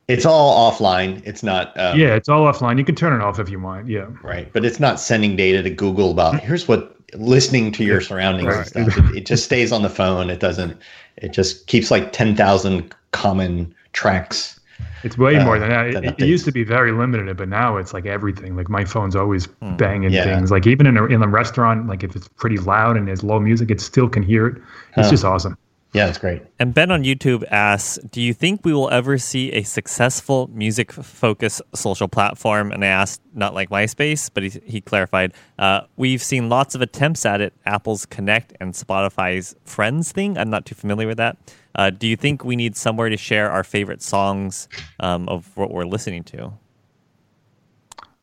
it's 0.10 0.26
all 0.26 0.70
offline. 0.70 1.22
It's 1.26 1.44
not, 1.44 1.80
um, 1.80 1.98
Yeah, 1.98 2.14
it's 2.16 2.28
all 2.28 2.42
offline. 2.46 2.78
You 2.78 2.84
can 2.84 2.96
turn 2.96 3.14
it 3.14 3.24
off 3.24 3.40
if 3.40 3.48
you 3.50 3.58
want. 3.58 3.88
Yeah, 3.88 4.08
Right. 4.22 4.52
But 4.52 4.66
it's 4.66 4.82
not 4.82 5.00
sending 5.00 5.38
data 5.38 5.64
to 5.64 5.70
Google 5.70 6.12
about 6.12 6.42
here's 6.42 6.68
what 6.68 6.98
listening 7.15 7.72
to 7.74 7.84
your 7.84 8.01
surroundings 8.01 8.48
Right. 8.48 8.58
and 8.75 8.91
stuff. 8.91 8.98
It, 8.98 9.17
it 9.17 9.25
just 9.25 9.46
stays 9.46 9.72
on 9.72 9.82
the 9.82 9.89
phone. 9.89 10.29
It 10.29 10.39
doesn't, 10.39 10.77
it 11.17 11.34
just 11.34 11.67
keeps 11.67 11.91
like 11.91 12.12
10,000 12.12 12.93
common 13.12 13.74
tracks 13.93 14.60
It's 15.03 15.17
way 15.17 15.38
uh, 15.38 15.46
more 15.46 15.60
than 15.60 15.70
that. 15.70 15.88
It, 15.88 15.93
than 15.93 16.05
it 16.05 16.17
updates. 16.17 16.27
used 16.27 16.46
to 16.46 16.51
be 16.51 16.63
very 16.63 16.91
limited, 16.91 17.36
but 17.38 17.50
now 17.50 17.77
it's 17.77 17.93
like 17.93 18.05
everything. 18.05 18.55
Like 18.55 18.70
my 18.70 18.86
phone's 18.86 19.15
always 19.15 19.48
banging 19.77 20.12
Yeah. 20.12 20.24
things. 20.24 20.50
Like 20.51 20.65
even 20.67 20.88
in 20.88 20.98
a 20.98 21.05
in 21.05 21.22
a 21.22 21.27
restaurant, 21.27 21.88
like 21.88 22.03
if 22.03 22.15
it's 22.15 22.27
pretty 22.29 22.58
loud 22.58 22.98
and 22.98 23.08
there's 23.08 23.24
low 23.24 23.39
music, 23.39 23.70
it 23.72 23.82
still 23.82 24.10
can 24.10 24.24
hear 24.24 24.48
it. 24.48 24.62
It's 24.96 25.08
Huh. 25.08 25.10
just 25.10 25.25
awesome. 25.25 25.58
Yeah, 25.94 26.08
it's 26.08 26.18
great. 26.18 26.42
And 26.58 26.74
Ben 26.74 26.90
on 26.90 27.04
YouTube 27.04 27.44
asks, 27.52 28.00
"Do 28.12 28.20
you 28.20 28.34
think 28.34 28.66
we 28.66 28.74
will 28.74 28.90
ever 28.90 29.20
see 29.20 29.52
a 29.52 29.62
successful 29.62 30.50
music-focused 30.52 31.62
social 31.76 32.08
platform?" 32.08 32.72
And 32.72 32.84
I 32.84 32.88
asked, 32.88 33.22
not 33.36 33.54
like 33.54 33.70
MySpace, 33.70 34.32
but 34.34 34.42
he, 34.42 34.60
he 34.66 34.82
clarified, 34.82 35.34
uh, 35.60 35.82
"We've 35.96 36.22
seen 36.24 36.50
lots 36.50 36.74
of 36.74 36.82
attempts 36.82 37.28
at 37.28 37.42
it. 37.42 37.54
Apple's 37.68 38.08
Connect 38.08 38.54
and 38.60 38.74
Spotify's 38.74 39.56
Friends 39.66 40.12
thing. 40.12 40.36
I'm 40.36 40.50
not 40.50 40.66
too 40.66 40.74
familiar 40.74 41.08
with 41.08 41.18
that. 41.18 41.38
Uh, 41.76 41.92
do 41.92 42.08
you 42.08 42.16
think 42.16 42.44
we 42.44 42.56
need 42.56 42.76
somewhere 42.76 43.10
to 43.10 43.18
share 43.18 43.52
our 43.52 43.64
favorite 43.64 44.02
songs 44.02 44.68
um, 45.00 45.30
of 45.30 45.56
what 45.56 45.70
we're 45.70 45.86
listening 45.86 46.24
to?" 46.24 46.54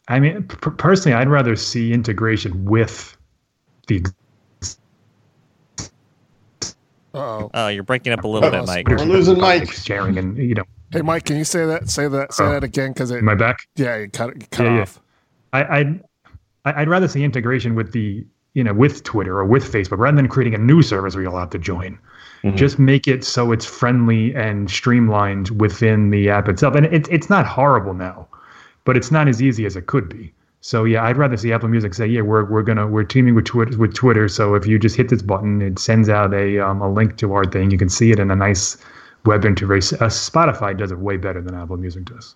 I 0.08 0.18
mean, 0.18 0.42
p- 0.42 0.70
personally, 0.76 1.16
I'd 1.16 1.28
rather 1.28 1.54
see 1.54 1.92
integration 1.92 2.64
with 2.64 3.16
the 3.86 4.04
Oh, 7.14 7.50
Oh, 7.54 7.68
you're 7.68 7.82
breaking 7.82 8.12
up 8.12 8.24
a 8.24 8.28
little 8.28 8.50
bit, 8.50 8.66
Mike. 8.66 8.88
We're 8.88 8.98
losing 8.98 9.38
Mike. 9.38 9.70
sharing 9.72 10.18
and 10.18 10.36
you 10.36 10.54
know. 10.54 10.64
hey 10.92 11.02
Mike, 11.02 11.24
can 11.24 11.36
you 11.36 11.44
say 11.44 11.66
that? 11.66 11.88
Say 11.88 12.08
that. 12.08 12.32
Say 12.34 12.44
Oh. 12.44 12.50
that 12.52 12.64
again, 12.64 12.92
because 12.92 13.10
it. 13.10 13.18
Am 13.18 13.28
I 13.28 13.34
back? 13.34 13.58
Yeah, 13.76 13.96
you 13.96 14.08
cut, 14.08 14.34
you 14.40 14.46
cut 14.50 14.64
Yeah, 14.64 14.76
yeah. 14.76 14.86
I, 15.52 15.78
I'd 15.78 16.04
I- 16.64 16.82
I'd 16.82 16.88
rather 16.88 17.08
see 17.08 17.24
integration 17.24 17.74
with 17.74 17.92
the 17.92 18.24
you 18.54 18.62
know 18.64 18.72
with 18.74 19.02
Twitter 19.04 19.38
or 19.38 19.44
with 19.44 19.64
Facebook 19.64 19.98
rather 19.98 20.16
than 20.16 20.28
creating 20.28 20.54
a 20.54 20.58
new 20.62 20.82
service 20.82 21.14
where 21.14 21.22
you'll 21.22 21.38
have 21.38 21.50
to 21.50 21.58
join. 21.58 21.98
Mm-hmm. 22.44 22.56
Just 22.56 22.78
make 22.78 23.06
it 23.08 23.24
so 23.24 23.52
it's 23.52 23.64
friendly 23.66 24.34
and 24.34 24.70
streamlined 24.70 25.50
within 25.60 26.10
the 26.10 26.30
app 26.30 26.48
itself. 26.48 26.74
And 26.74 26.86
it's 26.86 27.08
it's 27.10 27.28
not 27.30 27.46
horrible 27.46 27.94
now, 27.94 28.28
but 28.84 28.96
it's 28.96 29.10
not 29.10 29.26
as 29.28 29.42
easy 29.42 29.66
as 29.66 29.76
it 29.76 29.86
could 29.86 30.08
be. 30.08 30.32
So 30.62 30.84
yeah, 30.84 31.04
I'd 31.04 31.16
rather 31.16 31.36
see 31.36 31.52
Apple 31.52 31.68
Music 31.68 31.94
say, 31.94 32.06
yeah, 32.06 32.20
we're 32.20 32.44
we're 32.44 32.62
gonna 32.62 32.86
we're 32.86 33.04
teaming 33.04 33.34
with 33.34 33.46
Twitter 33.46 33.76
with 33.78 33.94
Twitter. 33.94 34.28
So 34.28 34.54
if 34.54 34.66
you 34.66 34.78
just 34.78 34.96
hit 34.96 35.08
this 35.08 35.22
button, 35.22 35.62
it 35.62 35.78
sends 35.78 36.08
out 36.08 36.34
a 36.34 36.58
um, 36.58 36.82
a 36.82 36.92
link 36.92 37.16
to 37.18 37.32
our 37.32 37.44
thing. 37.44 37.70
You 37.70 37.78
can 37.78 37.88
see 37.88 38.10
it 38.10 38.18
in 38.18 38.30
a 38.30 38.36
nice 38.36 38.76
web 39.24 39.42
interface. 39.42 39.92
Uh, 39.94 40.06
Spotify 40.06 40.76
does 40.76 40.92
it 40.92 40.98
way 40.98 41.16
better 41.16 41.40
than 41.40 41.54
Apple 41.54 41.76
Music 41.76 42.04
does. 42.04 42.34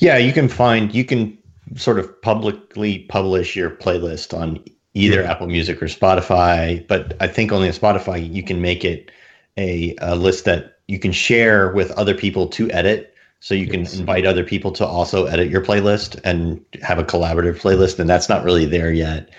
Yeah, 0.00 0.16
you 0.16 0.32
can 0.32 0.48
find 0.48 0.92
you 0.94 1.04
can 1.04 1.38
sort 1.76 1.98
of 1.98 2.22
publicly 2.22 3.00
publish 3.00 3.54
your 3.54 3.70
playlist 3.70 4.36
on 4.36 4.62
either 4.94 5.24
Apple 5.24 5.46
Music 5.46 5.82
or 5.82 5.86
Spotify, 5.86 6.86
but 6.86 7.16
I 7.20 7.28
think 7.28 7.52
only 7.52 7.68
on 7.68 7.74
Spotify 7.74 8.32
you 8.32 8.42
can 8.42 8.60
make 8.60 8.84
it 8.84 9.10
a, 9.56 9.94
a 9.98 10.16
list 10.16 10.44
that 10.44 10.78
you 10.88 10.98
can 10.98 11.12
share 11.12 11.72
with 11.72 11.90
other 11.92 12.14
people 12.14 12.48
to 12.48 12.70
edit. 12.70 13.11
So 13.42 13.54
you 13.54 13.66
can 13.66 13.80
invite 13.80 14.24
other 14.24 14.44
people 14.44 14.70
to 14.70 14.86
also 14.86 15.26
edit 15.26 15.50
your 15.50 15.62
playlist 15.62 16.16
and 16.22 16.64
have 16.80 17.00
a 17.00 17.02
collaborative 17.02 17.60
playlist, 17.60 17.98
and 17.98 18.08
that's 18.08 18.28
not 18.28 18.44
really 18.44 18.66
there 18.66 18.92
yet. 18.92 19.30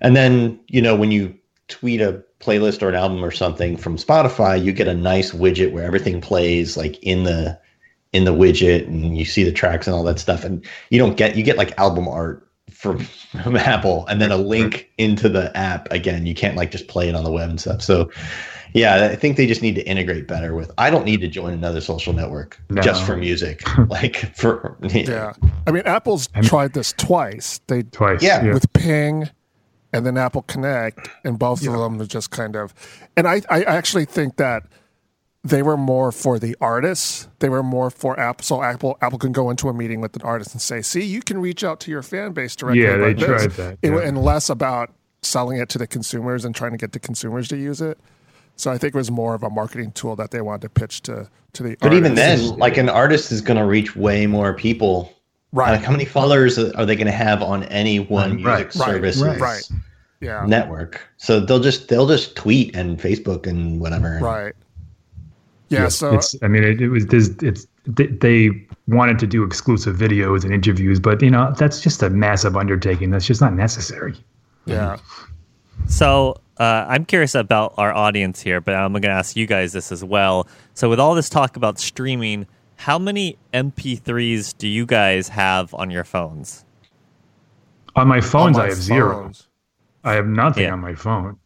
And 0.00 0.16
then, 0.16 0.58
you 0.66 0.82
know, 0.82 0.96
when 0.96 1.12
you 1.12 1.32
tweet 1.68 2.00
a 2.00 2.20
playlist 2.40 2.82
or 2.82 2.88
an 2.88 2.96
album 2.96 3.24
or 3.24 3.30
something 3.30 3.76
from 3.76 3.96
Spotify, 3.96 4.60
you 4.60 4.72
get 4.72 4.88
a 4.88 4.94
nice 4.94 5.30
widget 5.30 5.70
where 5.70 5.84
everything 5.84 6.20
plays 6.20 6.76
like 6.76 7.00
in 7.04 7.22
the 7.22 7.56
in 8.12 8.24
the 8.24 8.32
widget 8.32 8.88
and 8.88 9.16
you 9.16 9.24
see 9.24 9.44
the 9.44 9.52
tracks 9.52 9.86
and 9.86 9.94
all 9.94 10.02
that 10.02 10.18
stuff. 10.18 10.42
And 10.42 10.66
you 10.90 10.98
don't 10.98 11.16
get 11.16 11.36
you 11.36 11.44
get 11.44 11.56
like 11.56 11.78
album 11.78 12.08
art 12.08 12.44
from, 12.72 12.98
from 12.98 13.54
Apple 13.56 14.04
and 14.08 14.20
then 14.20 14.32
a 14.32 14.36
link 14.36 14.90
into 14.98 15.28
the 15.28 15.56
app 15.56 15.86
again. 15.92 16.26
You 16.26 16.34
can't 16.34 16.56
like 16.56 16.72
just 16.72 16.88
play 16.88 17.08
it 17.08 17.14
on 17.14 17.22
the 17.22 17.30
web 17.30 17.50
and 17.50 17.60
stuff. 17.60 17.82
So 17.82 18.10
yeah, 18.74 19.06
I 19.10 19.16
think 19.16 19.36
they 19.38 19.46
just 19.46 19.62
need 19.62 19.76
to 19.76 19.82
integrate 19.88 20.28
better 20.28 20.54
with 20.54 20.70
I 20.76 20.90
don't 20.90 21.04
need 21.06 21.20
to 21.22 21.28
join 21.28 21.52
another 21.54 21.80
social 21.80 22.12
network 22.12 22.60
No. 22.68 22.82
just 22.82 23.04
for 23.04 23.16
music. 23.16 23.62
like 23.88 24.36
for 24.36 24.76
Yeah, 24.82 25.32
I 25.66 25.70
mean, 25.70 25.84
Apple's 25.86 26.28
tried 26.42 26.74
this 26.74 26.92
twice. 26.92 27.60
They 27.68 27.84
Twice. 27.84 28.22
Yeah. 28.22 28.52
with 28.52 28.70
Ping 28.72 29.30
and 29.92 30.04
then 30.04 30.18
Apple 30.18 30.42
Connect, 30.42 31.08
and 31.24 31.38
both 31.38 31.64
of 31.66 31.72
them 31.72 32.00
are 32.02 32.06
just 32.06 32.30
kind 32.32 32.56
of. 32.56 32.74
And 33.16 33.28
I, 33.28 33.42
I 33.48 33.62
actually 33.62 34.04
think 34.06 34.36
that 34.38 34.64
they 35.44 35.62
were 35.62 35.76
more 35.76 36.10
for 36.10 36.38
the 36.40 36.56
artists. 36.60 37.28
They 37.38 37.48
were 37.48 37.62
more 37.62 37.90
for 37.90 38.18
Apple. 38.18 38.42
So 38.44 38.60
Apple, 38.62 38.98
Apple 39.02 39.18
can 39.20 39.30
go 39.30 39.50
into 39.50 39.68
a 39.68 39.72
meeting 39.74 40.00
with 40.00 40.16
an 40.16 40.22
artist 40.22 40.52
and 40.52 40.60
say, 40.60 40.82
"See, 40.82 41.04
you 41.04 41.20
can 41.22 41.38
reach 41.40 41.62
out 41.62 41.78
to 41.80 41.90
your 41.92 42.02
fan 42.02 42.32
base 42.32 42.56
directly." 42.56 42.82
Yeah, 42.82 42.96
they 42.96 43.14
like 43.14 43.18
this." 43.18 43.26
tried 43.26 43.50
that, 43.52 43.78
It- 43.82 43.92
yeah. 43.92 44.00
and 44.00 44.20
less 44.20 44.50
about 44.50 44.90
selling 45.22 45.58
it 45.58 45.68
to 45.70 45.78
the 45.78 45.86
consumers 45.86 46.44
and 46.44 46.54
trying 46.56 46.72
to 46.72 46.76
get 46.78 46.90
the 46.92 46.98
consumers 46.98 47.46
to 47.48 47.56
use 47.56 47.80
it. 47.80 47.96
So 48.56 48.70
I 48.70 48.78
think 48.78 48.94
it 48.94 48.98
was 48.98 49.10
more 49.10 49.34
of 49.34 49.42
a 49.42 49.50
marketing 49.50 49.92
tool 49.92 50.16
that 50.16 50.30
they 50.30 50.40
wanted 50.40 50.62
to 50.62 50.68
pitch 50.68 51.02
to 51.02 51.28
to 51.54 51.62
the. 51.62 51.76
But 51.80 51.92
even 51.94 52.14
then, 52.14 52.56
like 52.56 52.76
an 52.76 52.88
artist 52.88 53.32
is 53.32 53.40
going 53.40 53.58
to 53.58 53.64
reach 53.66 53.96
way 53.96 54.26
more 54.26 54.54
people. 54.54 55.12
right, 55.52 55.72
Like 55.72 55.82
how 55.82 55.92
many 55.92 56.04
followers 56.04 56.58
are 56.58 56.86
they 56.86 56.96
going 56.96 57.06
to 57.06 57.12
have 57.12 57.42
on 57.42 57.64
any 57.64 57.98
one 58.00 58.42
Right, 58.42 58.66
music 58.66 58.80
right, 58.80 59.12
service 59.14 59.20
right. 59.40 59.68
yeah, 60.20 60.44
network? 60.46 61.00
So 61.16 61.40
they'll 61.40 61.60
just 61.60 61.88
they'll 61.88 62.06
just 62.06 62.36
tweet 62.36 62.74
and 62.76 62.98
Facebook 62.98 63.46
and 63.46 63.80
whatever. 63.80 64.18
right. 64.22 64.54
Yeah, 65.70 65.88
so 65.88 66.14
it's 66.14 66.36
i 66.42 66.46
mean 66.46 66.62
it, 66.62 66.80
it 66.80 66.88
was 66.90 67.06
this 67.06 67.30
it's 67.42 67.66
they, 67.86 68.06
they 68.06 68.66
wanted 68.86 69.18
to 69.18 69.26
do 69.26 69.42
exclusive 69.42 69.96
videos 69.96 70.44
and 70.44 70.52
interviews 70.54 71.00
but 71.00 71.20
you 71.20 71.30
know 71.30 71.52
that's 71.58 71.80
just 71.80 72.00
a 72.02 72.10
massive 72.10 72.56
undertaking 72.56 73.10
that's 73.10 73.26
just 73.26 73.40
not 73.40 73.54
necessary 73.54 74.14
yeah. 74.66 74.98
So 75.88 76.36
uh, 76.58 76.86
I'm 76.88 77.04
curious 77.04 77.34
about 77.34 77.74
our 77.78 77.92
audience 77.92 78.40
here, 78.40 78.60
but 78.60 78.74
I'm 78.74 78.92
going 78.92 79.02
to 79.02 79.08
ask 79.08 79.36
you 79.36 79.46
guys 79.46 79.72
this 79.72 79.90
as 79.92 80.04
well. 80.04 80.46
So 80.74 80.88
with 80.88 81.00
all 81.00 81.14
this 81.14 81.28
talk 81.28 81.56
about 81.56 81.78
streaming, 81.78 82.46
how 82.76 82.98
many 82.98 83.36
MP3s 83.52 84.56
do 84.58 84.68
you 84.68 84.86
guys 84.86 85.28
have 85.28 85.74
on 85.74 85.90
your 85.90 86.04
phones? 86.04 86.64
on 87.96 88.08
my 88.08 88.20
phones 88.20 88.56
On 88.56 88.62
my 88.62 88.66
i 88.66 88.68
have 88.70 88.78
zero 88.78 89.30
i 90.02 90.14
have 90.14 90.26
nothing 90.26 90.64
Yeah. 90.64 90.72
on 90.72 90.80
my 90.80 90.96
phone 90.96 91.38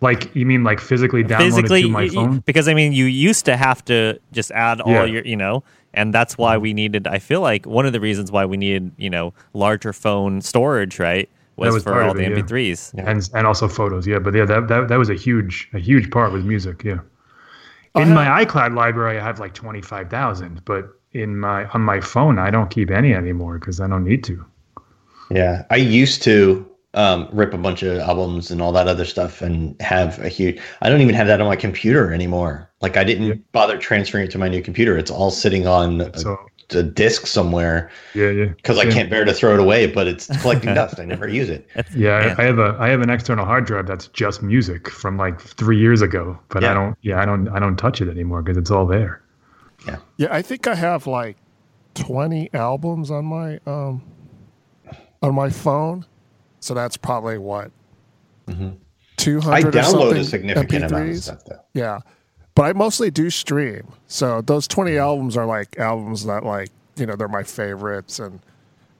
like 0.00 0.34
you 0.34 0.44
mean 0.44 0.64
like 0.64 0.80
physically 0.80 1.22
downloaded 1.22 1.38
Physically, 1.38 1.82
to 1.82 1.88
my 1.88 2.00
y- 2.02 2.06
y- 2.08 2.14
phone 2.14 2.38
because 2.40 2.66
I 2.66 2.74
mean, 2.74 2.92
you 2.92 3.04
used 3.04 3.44
to 3.44 3.56
have 3.56 3.84
to 3.84 4.18
just 4.32 4.50
add 4.50 4.80
all 4.80 4.90
Yeah. 4.92 5.04
your, 5.04 5.24
you 5.24 5.36
know, 5.36 5.62
and 5.94 6.12
that's 6.12 6.36
why 6.36 6.58
we 6.58 6.74
needed. 6.74 7.06
I 7.06 7.20
feel 7.20 7.40
like 7.40 7.64
one 7.64 7.86
of 7.86 7.92
the 7.92 8.00
reasons 8.00 8.32
why 8.32 8.44
we 8.44 8.56
needed, 8.56 8.90
you 8.98 9.08
know, 9.08 9.32
larger 9.54 9.92
phone 9.92 10.40
storage, 10.42 10.98
right, 10.98 11.28
was, 11.56 11.74
was 11.74 11.82
for 11.84 11.92
part 11.92 12.04
all 12.04 12.10
of 12.10 12.16
the 12.16 12.24
it, 12.24 12.30
yeah. 12.30 12.36
MP3s. 12.36 12.94
and 12.96 13.28
and 13.34 13.46
also 13.46 13.68
photos 13.68 14.06
yeah 14.06 14.18
but 14.18 14.34
yeah 14.34 14.44
that, 14.44 14.68
that 14.68 14.88
that 14.88 14.96
was 14.96 15.10
a 15.10 15.14
huge 15.14 15.68
a 15.74 15.78
huge 15.78 16.10
part 16.10 16.32
with 16.32 16.44
music 16.44 16.82
yeah 16.84 16.98
in 17.96 18.08
have- 18.08 18.14
my 18.14 18.44
icloud 18.44 18.74
library 18.74 19.18
i 19.18 19.22
have 19.24 19.38
like 19.38 19.54
25000 19.54 20.64
but 20.64 20.88
in 21.12 21.36
my 21.38 21.66
on 21.68 21.80
my 21.80 22.00
phone 22.00 22.38
i 22.38 22.50
don't 22.50 22.70
keep 22.70 22.90
any 22.90 23.14
anymore 23.14 23.58
because 23.58 23.80
i 23.80 23.86
don't 23.86 24.04
need 24.04 24.24
to 24.24 24.44
Yeah, 25.30 25.64
I 25.70 25.76
used 25.76 26.22
to 26.24 26.66
um, 26.94 27.28
rip 27.32 27.54
a 27.54 27.58
bunch 27.58 27.82
of 27.82 27.98
albums 27.98 28.50
and 28.50 28.60
all 28.62 28.72
that 28.72 28.86
other 28.88 29.04
stuff 29.04 29.42
and 29.42 29.80
have 29.80 30.18
a 30.20 30.28
huge. 30.28 30.60
I 30.82 30.88
don't 30.90 31.00
even 31.00 31.14
have 31.14 31.26
that 31.26 31.40
on 31.40 31.46
my 31.46 31.56
computer 31.56 32.12
anymore. 32.12 32.70
Like 32.80 32.96
I 32.96 33.04
didn't 33.04 33.50
bother 33.52 33.78
transferring 33.78 34.24
it 34.26 34.30
to 34.32 34.38
my 34.38 34.48
new 34.48 34.62
computer. 34.62 34.96
It's 34.98 35.10
all 35.10 35.30
sitting 35.30 35.66
on 35.66 36.02
a, 36.02 36.18
so 36.18 36.36
a 36.72 36.82
disk 36.82 37.26
somewhere 37.26 37.90
yeah 38.14 38.30
yeah 38.30 38.44
because 38.46 38.78
I 38.78 38.90
can't 38.90 39.10
bear 39.10 39.24
to 39.24 39.34
throw 39.34 39.54
it 39.54 39.60
away. 39.60 39.86
But 39.86 40.06
it's 40.06 40.26
collecting 40.42 40.72
dust. 40.74 40.98
I 41.00 41.04
never 41.04 41.28
use 41.28 41.48
it. 41.50 41.68
Yeah, 41.96 42.26
Yeah. 42.26 42.34
I, 42.38 42.42
I 42.42 42.44
have 42.46 42.58
a 42.58 42.76
I 42.78 42.88
have 42.88 43.00
an 43.00 43.10
external 43.10 43.44
hard 43.44 43.66
drive 43.66 43.86
that's 43.86 44.06
just 44.08 44.42
music 44.42 44.88
from 44.88 45.16
like 45.16 45.40
three 45.40 45.78
years 45.78 46.00
ago, 46.02 46.38
but 46.48 46.62
I 46.64 46.72
don't 46.72 46.96
yeah 47.02 47.20
I 47.20 47.24
don't 47.24 47.48
I 47.48 47.58
don't 47.58 47.76
touch 47.76 48.00
it 48.00 48.08
anymore 48.08 48.42
because 48.42 48.56
it's 48.56 48.70
all 48.70 48.86
there. 48.86 49.20
Yeah, 49.86 49.96
Yeah, 50.16 50.28
I 50.32 50.40
think 50.42 50.66
I 50.66 50.74
have 50.74 51.06
like 51.06 51.36
twenty 51.94 52.48
albums 52.54 53.10
on 53.10 53.24
my 53.26 53.58
um 53.66 54.02
on 55.22 55.34
my 55.34 55.50
phone. 55.50 56.06
So 56.60 56.72
that's 56.74 56.96
probably 56.96 57.36
what 57.38 57.70
two 58.46 58.52
Mm-hmm. 59.38 59.50
I 59.50 59.60
hundred. 59.60 59.74
or 59.76 59.78
download 59.78 59.90
something 59.90 60.16
a 60.18 60.24
significant 60.24 60.84
amount 60.84 60.94
of 61.10 61.14
MP3s. 61.16 61.22
stuff 61.22 61.44
though. 61.44 61.60
Yeah, 61.74 62.00
but 62.54 62.62
I 62.64 62.72
mostly 62.72 63.10
do 63.10 63.30
stream. 63.30 63.86
So 64.06 64.40
those 64.42 64.66
twenty 64.68 64.96
albums 64.98 65.36
are 65.36 65.46
like 65.46 65.78
albums 65.78 66.24
that 66.26 66.44
like 66.44 66.70
you 66.96 67.06
know 67.06 67.16
they're 67.16 67.28
my 67.28 67.42
favorites, 67.42 68.18
and 68.18 68.40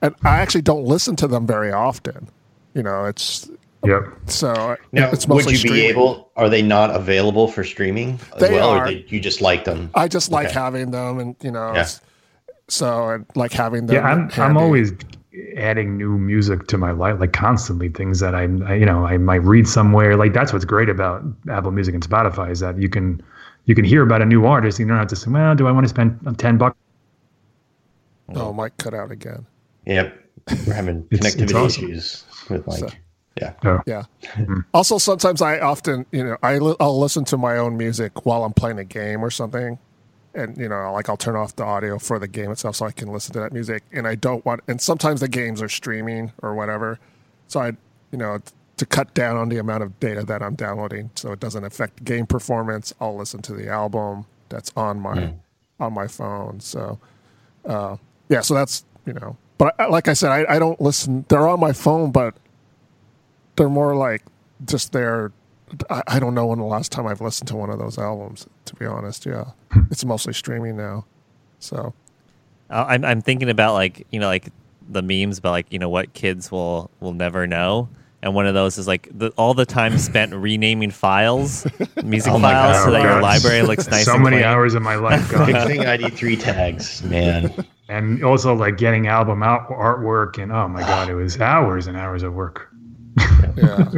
and 0.02 0.14
I 0.24 0.38
actually 0.38 0.62
don't 0.62 0.84
listen 0.84 1.16
to 1.16 1.26
them 1.28 1.46
very 1.46 1.72
often. 1.72 2.28
You 2.74 2.82
know, 2.82 3.04
it's 3.04 3.48
Yep. 3.84 4.02
so 4.26 4.76
Now, 4.92 5.10
it's 5.10 5.28
would 5.28 5.34
mostly 5.36 5.52
you 5.52 5.58
be 5.62 5.68
streaming. 5.68 5.90
able? 5.90 6.30
Are 6.36 6.48
they 6.48 6.62
not 6.62 6.94
available 6.96 7.48
for 7.48 7.62
streaming 7.64 8.18
as 8.34 8.40
They 8.40 8.52
well, 8.52 8.70
are. 8.70 8.82
or 8.84 8.90
they, 8.90 9.04
you 9.08 9.20
just 9.20 9.42
like 9.42 9.64
them? 9.64 9.90
I 9.94 10.08
just 10.08 10.30
like 10.32 10.46
Okay. 10.48 10.54
having 10.58 10.90
them, 10.90 11.18
and 11.18 11.36
you 11.42 11.50
know, 11.50 11.74
Yeah. 11.74 11.86
so 12.68 13.10
and 13.10 13.26
like 13.34 13.52
having 13.52 13.86
them. 13.86 13.96
Yeah, 13.96 14.06
I'm 14.08 14.30
I'm 14.38 14.56
always 14.56 14.92
adding 15.56 15.96
new 15.98 16.16
music 16.16 16.66
to 16.68 16.78
my 16.78 16.92
life 16.92 17.18
like 17.20 17.32
constantly 17.32 17.88
things 17.88 18.20
that 18.20 18.34
I'm 18.34 18.62
I, 18.62 18.74
you 18.76 18.86
know 18.86 19.04
I 19.04 19.18
might 19.18 19.42
read 19.42 19.66
somewhere 19.68 20.16
like 20.16 20.32
that's 20.32 20.52
what's 20.52 20.64
great 20.64 20.88
about 20.88 21.24
Apple 21.50 21.72
Music 21.72 21.92
and 21.92 22.08
Spotify 22.08 22.50
is 22.52 22.60
that 22.60 22.80
you 22.80 22.88
can 22.88 23.20
you 23.66 23.74
can 23.74 23.84
hear 23.84 24.02
about 24.02 24.20
a 24.22 24.26
new 24.26 24.44
artist 24.46 24.78
and 24.78 24.86
you 24.86 24.92
don't 24.92 24.98
have 24.98 25.08
to 25.08 25.16
say 25.16 25.30
well 25.30 25.54
do 25.54 25.66
I 25.66 25.72
want 25.72 25.84
to 25.84 25.88
spend 25.88 26.18
uh, 26.26 26.32
ten 26.36 26.58
bucks 26.58 26.76
Oh, 28.34 28.52
Mike 28.52 28.76
cut 28.78 28.94
out 28.94 29.10
again. 29.10 29.46
Yep, 29.86 30.18
we're 30.66 30.72
having 30.72 31.06
It's- 31.10 31.34
it's 31.34 31.52
connectivity 31.52 31.64
awesome. 31.64 31.84
issues 31.84 32.24
with 32.48 32.66
like. 32.66 32.78
So- 32.78 32.88
yeah, 33.40 33.52
Yeah. 33.84 34.04
Mm-hmm. 34.36 34.60
also, 34.72 34.96
sometimes 34.96 35.42
I 35.42 35.58
often, 35.58 36.06
you 36.12 36.22
know, 36.22 36.36
I 36.42 36.58
li- 36.58 36.76
I'll 36.78 36.98
listen 37.00 37.24
to 37.26 37.36
my 37.36 37.56
own 37.58 37.76
music 37.76 38.24
while 38.24 38.44
I'm 38.44 38.52
playing 38.52 38.78
a 38.78 38.84
game 38.84 39.24
or 39.24 39.30
something. 39.30 39.78
and 40.36 40.56
you 40.56 40.68
know, 40.68 40.92
like 40.92 41.08
I'll 41.08 41.16
turn 41.16 41.36
off 41.36 41.54
the 41.56 41.64
audio 41.64 41.98
for 41.98 42.18
the 42.18 42.26
game 42.28 42.50
itself 42.50 42.76
so 42.76 42.86
I 42.86 42.92
can 42.92 43.08
listen 43.12 43.32
to 43.34 43.40
that 43.40 43.52
music. 43.52 43.82
And 43.92 44.06
I 44.06 44.14
don't 44.14 44.44
want, 44.46 44.62
and 44.68 44.80
sometimes 44.80 45.20
the 45.20 45.28
games 45.28 45.60
are 45.62 45.68
streaming 45.68 46.32
or 46.42 46.54
whatever, 46.54 46.98
so 47.48 47.60
I, 47.60 47.68
you 48.10 48.18
know, 48.18 48.38
to 48.76 48.86
cut 48.86 49.14
down 49.14 49.36
on 49.36 49.48
the 49.48 49.58
amount 49.58 49.82
of 49.82 49.98
data 50.00 50.24
that 50.24 50.42
I'm 50.42 50.54
downloading 50.54 51.10
so 51.14 51.32
it 51.32 51.40
doesn't 51.40 51.64
affect 51.64 52.04
game 52.04 52.26
performance. 52.26 52.92
I'll 53.00 53.16
listen 53.16 53.40
to 53.42 53.52
the 53.52 53.68
album 53.68 54.26
that's 54.48 54.72
on 54.76 55.00
my 55.00 55.16
mm. 55.16 55.38
on 55.78 55.92
my 55.92 56.06
phone. 56.06 56.60
So, 56.60 56.98
uh, 57.64 57.96
yeah, 58.28 58.40
so 58.40 58.54
that's 58.54 58.84
you 59.06 59.12
know, 59.12 59.36
but 59.58 59.74
I, 59.78 59.86
like 59.86 60.08
I 60.08 60.14
said, 60.14 60.30
I, 60.30 60.56
I 60.56 60.58
don't 60.58 60.80
listen. 60.80 61.24
They're 61.28 61.46
on 61.46 61.60
my 61.60 61.72
phone, 61.72 62.10
but 62.10 62.34
they're 63.56 63.68
more 63.68 63.94
like 63.94 64.22
just 64.64 64.92
there. 64.92 65.32
I, 65.88 66.02
I 66.06 66.18
don't 66.18 66.34
know 66.34 66.46
when 66.46 66.58
the 66.58 66.64
last 66.64 66.90
time 66.90 67.06
I've 67.06 67.20
listened 67.20 67.48
to 67.48 67.56
one 67.56 67.70
of 67.70 67.78
those 67.78 67.98
albums. 67.98 68.46
To 68.66 68.74
be 68.74 68.86
honest, 68.86 69.24
yeah, 69.24 69.50
it's 69.90 70.04
mostly 70.04 70.32
streaming 70.32 70.76
now. 70.76 71.04
So, 71.60 71.94
uh, 72.70 72.84
I'm 72.88 73.04
I'm 73.04 73.20
thinking 73.20 73.50
about 73.50 73.74
like 73.74 74.06
you 74.10 74.18
know 74.18 74.26
like 74.26 74.48
the 74.88 75.02
memes 75.02 75.38
about 75.38 75.52
like 75.52 75.72
you 75.72 75.78
know 75.78 75.88
what 75.88 76.12
kids 76.12 76.50
will 76.50 76.90
will 77.00 77.12
never 77.12 77.46
know 77.46 77.88
and 78.24 78.34
one 78.34 78.46
of 78.46 78.54
those 78.54 78.78
is 78.78 78.88
like 78.88 79.06
the, 79.12 79.28
all 79.36 79.52
the 79.52 79.66
time 79.66 79.98
spent 79.98 80.32
renaming 80.32 80.90
files, 80.90 81.66
music 82.02 82.32
oh 82.32 82.40
files, 82.40 82.78
God, 82.78 82.84
so 82.86 82.90
that 82.90 83.02
your 83.02 83.18
oh 83.18 83.20
library 83.20 83.60
looks 83.60 83.86
nice. 83.86 84.06
So 84.06 84.16
many 84.16 84.36
clean. 84.36 84.46
hours 84.46 84.74
of 84.74 84.82
my 84.82 84.94
life 84.94 85.30
gone. 85.30 85.44
Fixing 85.44 85.82
ID3 85.82 86.40
tags, 86.40 87.04
man. 87.04 87.54
And 87.86 88.24
also 88.24 88.54
like 88.54 88.78
getting 88.78 89.08
album 89.08 89.42
out 89.42 89.68
artwork, 89.68 90.42
and 90.42 90.50
oh 90.50 90.66
my 90.68 90.80
God, 90.80 91.10
it 91.10 91.14
was 91.14 91.38
hours 91.38 91.86
and 91.86 91.98
hours 91.98 92.22
of 92.22 92.32
work. 92.32 92.70
yeah. 93.56 93.90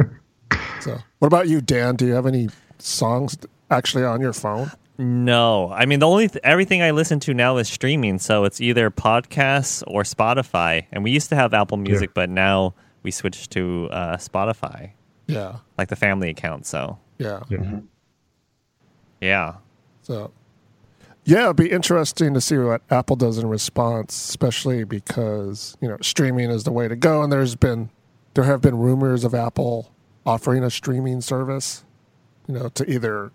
So, 0.81 0.97
what 1.19 1.27
about 1.27 1.47
you, 1.47 1.61
Dan? 1.61 1.95
Do 1.95 2.05
you 2.05 2.11
have 2.11 2.25
any 2.25 2.49
songs 2.79 3.37
actually 3.71 4.03
on 4.03 4.19
your 4.19 4.33
phone? 4.33 4.69
No, 4.97 5.71
I 5.71 5.85
mean 5.85 5.99
the 5.99 6.07
only 6.07 6.27
th- 6.27 6.41
everything 6.43 6.81
I 6.81 6.91
listen 6.91 7.21
to 7.21 7.33
now 7.33 7.55
is 7.55 7.69
streaming, 7.69 8.19
so 8.19 8.43
it's 8.43 8.59
either 8.59 8.91
podcasts 8.91 9.85
or 9.87 10.03
Spotify. 10.03 10.85
And 10.91 11.05
we 11.05 11.11
used 11.11 11.29
to 11.29 11.37
have 11.37 11.53
Apple 11.53 11.77
Music, 11.77 12.09
yeah. 12.09 12.13
but 12.13 12.29
now 12.29 12.73
we 13.07 13.11
switched 13.11 13.51
to 13.51 13.87
uh, 13.89 14.17
Spotify. 14.17 14.91
Yeah. 15.27 15.59
Like 15.77 15.87
the 15.87 15.95
family 15.95 16.29
account. 16.29 16.65
So. 16.65 16.99
Yeah. 17.17 17.41
Yeah. 17.47 17.57
Mm-hmm. 17.59 17.79
yeah. 19.21 19.55
So. 20.01 20.31
Yeah, 21.23 21.45
it'd 21.45 21.55
be 21.55 21.71
interesting 21.71 22.33
to 22.33 22.41
see 22.41 22.57
what 22.57 22.81
Apple 22.89 23.15
does 23.15 23.37
in 23.37 23.47
response, 23.47 24.13
especially 24.13 24.83
because 24.83 25.77
you 25.81 25.87
know 25.87 25.97
streaming 26.01 26.49
is 26.49 26.63
the 26.65 26.71
way 26.71 26.87
to 26.87 26.95
go, 26.95 27.21
and 27.21 27.31
there's 27.31 27.55
been 27.55 27.89
there 28.33 28.45
have 28.45 28.61
been 28.61 28.77
rumors 28.77 29.23
of 29.25 29.33
Apple 29.33 29.91
offering 30.25 30.63
a 30.63 30.69
streaming 30.69 31.19
service, 31.21 31.83
you 32.47 32.53
know, 32.53 32.69
to 32.69 32.89
either 32.89 33.31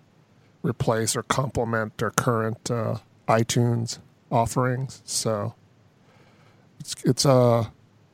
replace 0.63 1.17
or 1.17 1.23
complement 1.23 1.97
their 1.99 2.11
current 2.11 2.71
uh, 2.71 2.97
iTunes 3.29 3.99
offerings. 4.31 5.03
So 5.05 5.55
it's 6.81 6.95
it's 7.05 7.25
a 7.27 7.71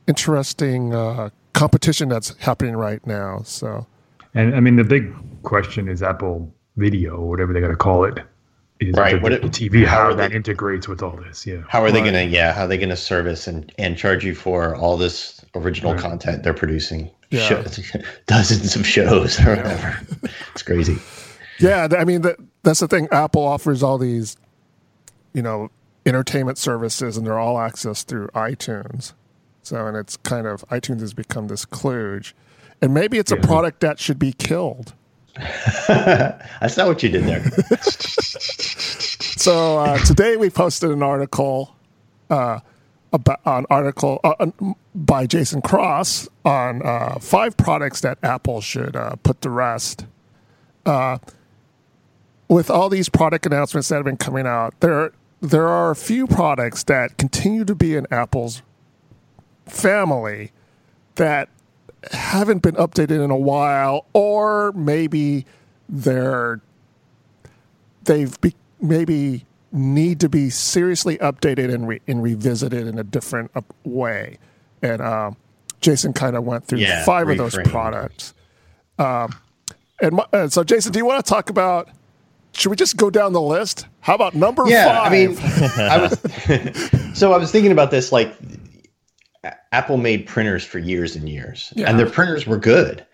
interesting 0.07 0.93
uh, 0.93 1.29
competition 1.53 2.09
that's 2.09 2.35
happening 2.37 2.75
right 2.75 3.05
now. 3.05 3.41
So, 3.43 3.85
and 4.33 4.55
I 4.55 4.59
mean, 4.59 4.75
the 4.75 4.83
big 4.83 5.13
question 5.43 5.87
is 5.87 6.03
Apple 6.03 6.53
Video, 6.77 7.17
or 7.17 7.29
whatever 7.29 7.53
they 7.53 7.61
got 7.61 7.69
to 7.69 7.75
call 7.75 8.05
it, 8.05 8.19
is 8.79 8.95
right. 8.95 9.15
The, 9.15 9.21
what 9.21 9.31
it, 9.33 9.41
TV, 9.43 9.85
how, 9.85 10.09
how 10.09 10.15
that 10.15 10.29
they, 10.29 10.35
integrates 10.35 10.87
with 10.87 11.03
all 11.03 11.17
this. 11.17 11.45
Yeah. 11.45 11.63
How 11.67 11.81
are 11.81 11.85
right. 11.85 11.93
they 11.93 12.01
going 12.01 12.13
to, 12.13 12.25
yeah, 12.25 12.53
how 12.53 12.63
are 12.63 12.67
they 12.67 12.77
going 12.77 12.89
to 12.89 12.95
service 12.95 13.47
and, 13.47 13.71
and 13.77 13.97
charge 13.97 14.23
you 14.23 14.35
for 14.35 14.75
all 14.75 14.97
this 14.97 15.43
original 15.55 15.93
right. 15.93 16.01
content 16.01 16.43
they're 16.43 16.53
producing? 16.53 17.11
Yeah. 17.29 17.47
Shows, 17.47 17.95
dozens 18.27 18.75
of 18.75 18.85
shows 18.87 19.39
or 19.39 19.55
whatever. 19.55 19.99
it's 20.53 20.63
crazy. 20.63 20.97
Yeah. 21.59 21.87
I 21.91 22.05
mean, 22.05 22.21
that, 22.21 22.37
that's 22.63 22.79
the 22.79 22.87
thing. 22.87 23.07
Apple 23.11 23.45
offers 23.45 23.83
all 23.83 23.97
these, 23.97 24.37
you 25.33 25.41
know, 25.41 25.69
entertainment 26.05 26.57
services 26.57 27.17
and 27.17 27.27
they're 27.27 27.37
all 27.39 27.57
accessed 27.57 28.05
through 28.05 28.27
iTunes. 28.29 29.13
So, 29.69 29.85
and 29.85 29.95
it's 29.95 30.17
kind 30.17 30.47
of 30.47 30.67
iTunes 30.69 31.01
has 31.01 31.13
become 31.13 31.47
this 31.47 31.63
kludge, 31.63 32.33
and 32.81 32.91
maybe 32.91 33.19
it's 33.19 33.31
a 33.31 33.35
product 33.35 33.81
that 33.81 33.99
should 33.99 34.17
be 34.17 34.33
killed. 34.33 34.95
That's 35.87 36.75
not 36.75 36.87
what 36.87 37.03
you 37.03 37.09
did 37.09 37.25
there. 37.25 37.43
so 37.77 39.77
uh, 39.77 39.99
today 39.99 40.37
we 40.37 40.49
posted 40.49 40.89
an 40.89 41.03
article, 41.03 41.75
uh, 42.31 42.61
about 43.13 43.41
an 43.45 43.67
article 43.69 44.19
uh, 44.23 44.47
by 44.95 45.27
Jason 45.27 45.61
Cross 45.61 46.27
on 46.43 46.81
uh, 46.83 47.19
five 47.19 47.55
products 47.55 48.01
that 48.01 48.17
Apple 48.23 48.61
should 48.61 48.95
uh, 48.95 49.17
put 49.17 49.39
to 49.41 49.51
rest. 49.51 50.07
Uh, 50.83 51.19
with 52.47 52.71
all 52.71 52.89
these 52.89 53.07
product 53.07 53.45
announcements 53.45 53.89
that 53.89 53.97
have 53.97 54.05
been 54.05 54.17
coming 54.17 54.47
out, 54.47 54.73
there 54.79 55.11
there 55.41 55.67
are 55.67 55.91
a 55.91 55.95
few 55.95 56.25
products 56.25 56.83
that 56.85 57.17
continue 57.17 57.65
to 57.65 57.75
be 57.75 57.95
in 57.95 58.07
Apple's 58.09 58.63
family 59.69 60.51
that 61.15 61.49
haven't 62.11 62.61
been 62.61 62.75
updated 62.75 63.23
in 63.23 63.31
a 63.31 63.37
while, 63.37 64.05
or 64.13 64.71
maybe 64.73 65.45
they're 65.87 66.61
they've 68.03 68.39
be, 68.41 68.55
maybe 68.81 69.45
need 69.71 70.19
to 70.19 70.29
be 70.29 70.49
seriously 70.49 71.17
updated 71.17 71.73
and, 71.73 71.87
re, 71.87 72.01
and 72.07 72.23
revisited 72.23 72.87
in 72.87 72.97
a 72.97 73.03
different 73.03 73.51
uh, 73.55 73.61
way. 73.83 74.37
And 74.81 75.01
um, 75.01 75.37
Jason 75.81 76.13
kind 76.13 76.35
of 76.35 76.43
went 76.43 76.65
through 76.65 76.79
yeah, 76.79 77.03
five 77.05 77.27
reframe. 77.27 77.31
of 77.31 77.37
those 77.37 77.69
products. 77.69 78.33
Um, 78.97 79.35
and, 80.01 80.15
my, 80.15 80.25
and, 80.33 80.51
so, 80.51 80.63
Jason, 80.63 80.91
do 80.91 80.99
you 80.99 81.05
want 81.05 81.23
to 81.23 81.29
talk 81.29 81.49
about? 81.49 81.89
Should 82.53 82.69
we 82.69 82.75
just 82.75 82.97
go 82.97 83.09
down 83.09 83.33
the 83.33 83.41
list? 83.41 83.85
How 83.99 84.15
about 84.15 84.33
number 84.33 84.67
yeah, 84.67 84.85
five? 84.85 85.11
I 85.11 85.15
mean, 85.15 85.37
I 85.77 85.97
was 86.01 87.13
so 87.17 87.31
I 87.31 87.37
was 87.37 87.51
thinking 87.51 87.71
about 87.71 87.91
this. 87.91 88.11
Like, 88.11 88.33
Apple 89.71 89.97
made 89.97 90.25
printers 90.25 90.63
for 90.63 90.79
years 90.79 91.15
and 91.15 91.29
years, 91.29 91.71
yeah. 91.75 91.89
and 91.89 91.99
their 91.99 92.09
printers 92.09 92.47
were 92.47 92.57
good. 92.57 93.05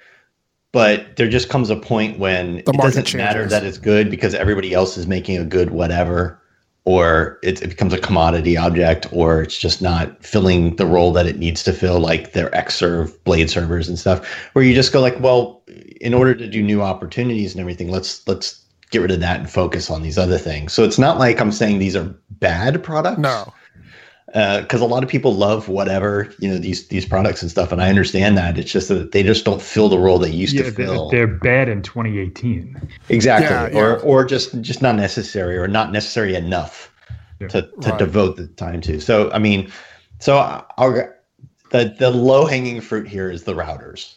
But 0.72 1.16
there 1.16 1.30
just 1.30 1.50
comes 1.50 1.70
a 1.70 1.76
point 1.76 2.20
when 2.20 2.60
it 2.60 2.66
doesn't 2.66 3.06
changes. 3.06 3.16
matter 3.16 3.46
that 3.46 3.64
it's 3.64 3.78
good 3.78 4.10
because 4.10 4.34
everybody 4.34 4.74
else 4.74 4.98
is 4.98 5.08
making 5.08 5.38
a 5.38 5.46
good 5.46 5.72
whatever, 5.72 6.42
or 6.84 7.40
it, 7.44 7.62
it, 7.62 7.70
becomes 7.70 7.94
a 7.94 7.98
commodity 7.98 8.58
object, 8.58 9.08
or 9.12 9.42
it's 9.42 9.58
just 9.58 9.82
not 9.82 10.24
filling 10.24 10.76
the 10.76 10.86
role 10.86 11.14
that 11.14 11.28
it 11.28 11.38
needs 11.38 11.64
to 11.64 11.74
fill, 11.74 12.00
like 12.00 12.34
their 12.34 12.50
Xserve 12.50 13.22
blade 13.24 13.50
servers 13.50 13.88
and 13.88 13.98
stuff. 13.98 14.26
Where 14.54 14.66
you 14.66 14.74
just 14.74 14.92
go 14.92 15.00
like, 15.00 15.18
well, 15.20 15.64
in 16.02 16.14
order 16.14 16.36
to 16.36 16.48
do 16.48 16.62
new 16.62 16.82
opportunities 16.82 17.54
and 17.54 17.62
everything, 17.62 17.90
let's 17.90 18.26
let's 18.28 18.62
get 18.92 19.00
rid 19.00 19.12
of 19.12 19.22
that 19.22 19.40
and 19.40 19.50
focus 19.50 19.90
on 19.90 20.04
these 20.04 20.18
other 20.18 20.38
things. 20.38 20.74
So 20.74 20.84
it's 20.84 21.00
not 21.00 21.20
like 21.20 21.40
I'm 21.40 21.52
saying 21.52 21.80
these 21.80 21.96
are 21.96 22.14
bad 22.30 22.84
products. 22.84 23.20
No 23.20 23.54
because 24.28 24.82
uh, 24.82 24.86
a 24.86 24.88
lot 24.88 25.04
of 25.04 25.10
people 25.10 25.36
love 25.36 25.70
whatever 25.70 26.34
you 26.40 26.50
know 26.50 26.58
these 26.58 26.88
these 26.88 27.06
products 27.06 27.42
and 27.42 27.52
stuff, 27.52 27.72
and 27.72 27.82
I 27.82 27.90
understand 27.90 28.38
that. 28.38 28.58
It's 28.58 28.72
just 28.72 28.90
that 28.90 29.12
they 29.12 29.24
just 29.24 29.46
don't 29.46 29.62
fill 29.62 29.88
the 29.88 30.00
role 30.00 30.18
they 30.18 30.32
used 30.32 30.56
yeah, 30.56 30.64
to 30.64 30.72
fill. 30.72 31.10
They're, 31.10 31.28
bad 31.28 31.70
in 31.70 31.82
2018. 31.84 32.90
Exactly, 33.10 33.48
yeah, 33.48 33.70
yeah. 33.70 33.80
or 33.80 34.00
or 34.00 34.26
just 34.26 34.60
just 34.62 34.82
not 34.82 34.96
necessary, 34.96 35.58
or 35.58 35.68
not 35.68 35.92
necessary 35.92 36.36
enough 36.36 36.92
to 37.40 37.48
to 37.62 37.70
right. 37.82 38.00
devote 38.00 38.38
the 38.38 38.48
time 38.48 38.82
to. 38.82 39.00
So 39.00 39.32
I 39.32 39.40
mean, 39.40 39.72
so 40.20 40.38
I'll, 40.78 40.94
the 41.70 41.96
the 41.98 42.10
low 42.10 42.46
hanging 42.46 42.82
fruit 42.82 43.08
here 43.08 43.30
is 43.30 43.44
the 43.44 43.54
routers. 43.54 44.16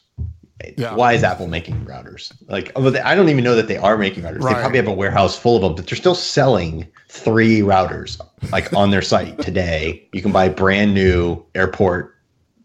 Yeah. 0.77 0.95
Why 0.95 1.13
is 1.13 1.23
Apple 1.23 1.47
making 1.47 1.85
routers? 1.85 2.33
Like, 2.49 2.73
I 2.77 3.15
don't 3.15 3.29
even 3.29 3.45
know 3.45 3.55
that 3.55 3.69
they 3.69 3.77
are 3.77 3.97
making 3.97 4.25
routers. 4.25 4.41
Right. 4.41 4.57
They 4.57 4.61
probably 4.61 4.79
have 4.79 4.89
a 4.89 4.93
warehouse 4.93 5.39
full 5.39 5.57
of 5.57 5.63
them, 5.63 5.75
but 5.75 5.87
they're 5.87 5.97
still 5.97 6.15
selling 6.15 6.87
three 7.09 7.61
routers 7.61 8.21
like 8.51 8.73
on 8.73 8.91
their 8.91 9.03
site 9.03 9.39
today. 9.43 10.07
You 10.13 10.23
can 10.23 10.33
buy 10.33 10.49
brand 10.49 10.95
new 10.95 11.45
airport 11.55 12.17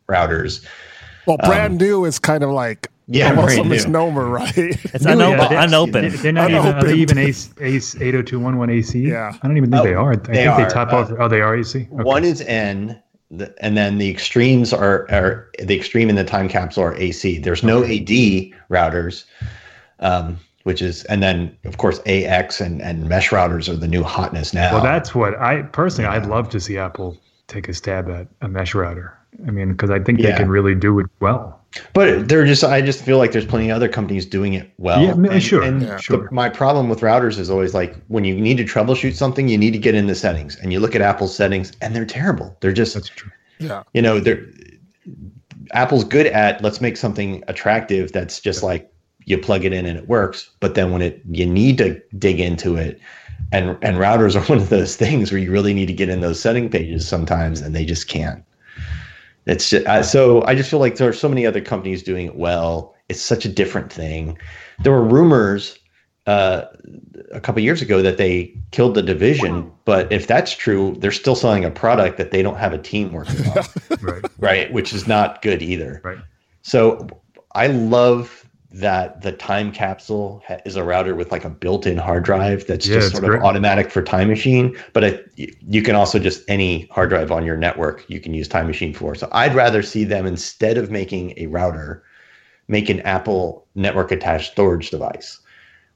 routers. 0.10 0.66
Well, 1.28 1.38
brand 1.38 1.74
um, 1.74 1.88
new 1.88 2.06
is 2.06 2.20
kind 2.20 2.44
of 2.44 2.50
like 2.50 2.90
yeah, 3.08 3.30
almost 3.30 3.58
a 3.58 3.64
misnomer, 3.64 4.28
right? 4.28 4.58
It's 4.58 5.06
unopened. 5.06 5.52
Yeah, 5.52 5.64
unopened. 5.64 6.12
They're 6.14 6.32
not 6.32 6.50
unopened. 6.50 6.70
even, 6.70 6.84
are 6.84 6.96
they 6.96 7.02
even 7.02 7.18
ACE, 7.18 7.54
ACE 7.60 7.96
80211 7.96 8.76
AC? 8.76 9.00
Yeah. 9.00 9.38
I 9.42 9.48
don't 9.48 9.58
even 9.58 9.72
think 9.72 9.82
oh, 9.82 9.86
they 9.86 9.94
are. 9.94 10.14
I 10.14 10.16
they 10.16 10.34
think 10.34 10.50
are. 10.50 10.64
they 10.64 10.70
top 10.70 10.94
uh, 10.94 10.98
off. 10.98 11.12
Oh, 11.20 11.28
they 11.28 11.42
are 11.42 11.56
AC? 11.56 11.80
Okay. 11.80 11.88
One 11.90 12.24
is 12.24 12.42
N 12.42 12.88
the, 12.88 13.03
and 13.62 13.78
then 13.78 13.98
the 13.98 14.10
extremes 14.10 14.74
are, 14.74 15.10
are 15.12 15.50
the 15.60 15.76
extreme 15.76 16.10
in 16.10 16.16
the 16.16 16.24
time 16.24 16.50
capsule 16.50 16.84
are 16.84 16.96
AC. 16.96 17.40
There's 17.40 17.64
no 17.64 17.84
AD 17.84 18.10
routers, 18.70 19.26
um, 20.00 20.38
which 20.64 20.82
is, 20.82 21.04
and 21.06 21.24
then 21.24 21.56
of 21.64 21.78
course 21.78 22.00
AX 22.06 22.62
and, 22.62 22.82
and 22.82 23.08
mesh 23.08 23.30
routers 23.30 23.70
are 23.70 23.76
the 23.76 23.88
new 23.88 24.04
hotness 24.04 24.54
now. 24.54 24.74
Well, 24.74 24.84
that's 24.84 25.16
what 25.16 25.36
I 25.40 25.64
personally, 25.64 26.10
yeah. 26.10 26.16
I'd 26.16 26.28
love 26.28 26.50
to 26.50 26.60
see 26.60 26.78
Apple 26.78 27.18
take 27.48 27.68
a 27.70 27.74
stab 27.74 28.10
at 28.10 28.28
a 28.42 28.48
mesh 28.48 28.76
router. 28.76 29.18
I 29.48 29.52
mean, 29.52 29.72
because 29.72 29.90
I 29.90 30.00
think 30.00 30.20
yeah. 30.20 30.32
they 30.32 30.38
can 30.38 30.50
really 30.50 30.76
do 30.76 31.00
it 31.00 31.08
well. 31.20 31.60
But 31.94 32.30
they're 32.30 32.46
just, 32.46 32.64
I 32.64 32.82
just 32.82 33.04
feel 33.04 33.18
like 33.18 33.32
there's 33.32 33.46
plenty 33.46 33.70
of 33.70 33.76
other 33.76 33.90
companies 33.90 34.26
doing 34.26 34.54
it 34.54 34.72
well. 34.78 35.02
Yeah, 35.02 35.14
and, 35.14 35.42
sure. 35.42 35.64
And 35.64 35.82
yeah, 35.82 35.98
sure. 35.98 36.26
The, 36.26 36.32
my 36.32 36.48
problem 36.48 36.88
with 36.88 37.00
routers 37.00 37.40
is 37.40 37.50
always 37.50 37.74
like 37.74 37.96
when 38.10 38.24
you 38.26 38.36
need 38.36 38.58
to 38.58 38.64
troubleshoot 38.64 39.14
something, 39.16 39.48
you 39.48 39.58
need 39.58 39.72
to 39.72 39.80
get 39.80 39.96
in 39.96 40.06
the 40.06 40.16
settings 40.16 40.56
and 40.58 40.72
you 40.72 40.80
look 40.80 40.96
at 40.96 41.02
Apple's 41.02 41.36
settings 41.36 41.72
and 41.82 41.96
they're 41.96 42.06
terrible. 42.06 42.56
They're 42.62 42.74
just, 42.74 42.94
That's 42.94 43.10
true. 43.10 43.32
Yeah. 43.60 43.84
you 43.94 44.02
know, 44.02 44.20
they're, 44.20 44.46
Apple's 45.72 46.04
good 46.04 46.28
at 46.28 46.62
let's 46.62 46.82
make 46.82 46.98
something 46.98 47.44
attractive 47.48 48.12
that's 48.12 48.40
just 48.40 48.62
yeah. 48.62 48.68
like 48.68 48.94
you 49.26 49.38
plug 49.38 49.66
it 49.66 49.74
in 49.74 49.86
and 49.86 49.98
it 49.98 50.08
works. 50.08 50.50
But 50.60 50.76
then 50.76 50.92
when 50.92 51.02
it 51.02 51.22
you 51.30 51.46
need 51.46 51.78
to 51.80 52.02
dig 52.18 52.40
into 52.40 52.76
it, 52.76 53.00
and 53.52 53.78
and 53.82 53.98
routers 53.98 54.36
are 54.36 54.46
one 54.50 54.60
of 54.60 54.70
those 54.70 54.96
things 54.96 55.32
where 55.32 55.40
you 55.40 55.52
really 55.52 55.74
need 55.74 55.88
to 55.88 55.94
get 55.94 56.10
in 56.10 56.22
those 56.22 56.40
setting 56.40 56.70
pages 56.70 57.08
sometimes, 57.08 57.62
and 57.62 57.76
they 57.76 57.86
just 57.86 58.08
can't. 58.08 58.44
It's 59.46 59.70
just, 59.70 59.86
uh, 59.86 60.04
so 60.04 60.44
I 60.46 60.56
just 60.56 60.70
feel 60.70 60.80
like 60.80 60.96
there 60.96 61.10
are 61.10 61.14
so 61.14 61.28
many 61.30 61.46
other 61.46 61.62
companies 61.62 62.04
doing 62.04 62.26
it 62.28 62.36
well. 62.36 62.96
It's 63.10 63.22
such 63.22 63.46
a 63.46 63.50
different 63.50 63.92
thing. 63.92 64.38
There 64.84 64.92
were 64.92 65.04
rumors 65.04 65.78
uh, 66.26 66.66
a 67.32 67.42
couple 67.42 67.62
years 67.62 67.82
ago 67.82 68.02
that 68.02 68.18
they 68.18 68.56
killed 68.72 68.96
the 68.96 69.02
division, 69.02 69.70
but 69.84 70.12
if 70.12 70.28
that's 70.28 70.56
true, 70.56 70.96
they're 71.00 71.12
still 71.12 71.36
selling 71.36 71.66
a 71.66 71.72
product 71.72 72.18
that 72.18 72.32
they 72.32 72.42
don't 72.42 72.56
have 72.56 72.72
a 72.74 72.78
team 72.78 73.12
working 73.12 73.46
on, 73.48 73.66
right. 74.02 74.26
right? 74.38 74.74
Which 74.74 74.94
is 74.94 75.08
not 75.08 75.42
good 75.42 75.62
either. 75.62 76.00
Right. 76.04 76.20
So 76.62 77.08
I 77.56 77.68
love 77.68 78.43
that 78.74 79.22
the 79.22 79.32
time 79.32 79.72
capsule 79.72 80.42
ha- 80.48 80.58
is 80.66 80.76
a 80.76 80.84
router 80.84 81.16
with 81.16 81.32
like 81.32 81.46
a 81.46 81.50
built-in 81.50 81.96
hard 81.96 82.24
drive 82.24 82.66
that's 82.66 82.88
yeah, 82.88 82.96
just 82.96 83.12
sort 83.12 83.24
great. 83.24 83.38
of 83.38 83.46
automatic 83.46 83.92
for 83.92 84.02
time 84.02 84.28
machine 84.28 84.76
but 84.94 85.24
you 85.36 85.84
can 85.84 85.96
also 85.96 86.18
just 86.18 86.44
any 86.48 86.88
hard 86.88 87.10
drive 87.10 87.32
on 87.32 87.46
your 87.46 87.56
network 87.56 88.04
you 88.10 88.20
can 88.20 88.34
use 88.34 88.48
time 88.48 88.66
machine 88.66 88.92
for 88.92 89.14
so 89.14 89.30
i'd 89.34 89.54
rather 89.54 89.84
see 89.84 90.04
them 90.04 90.26
instead 90.26 90.76
of 90.76 90.90
making 90.90 91.34
a 91.38 91.46
router 91.48 92.04
make 92.68 92.90
an 92.90 93.00
apple 93.02 93.68
network 93.76 94.12
attached 94.12 94.52
storage 94.52 94.90
device 94.90 95.40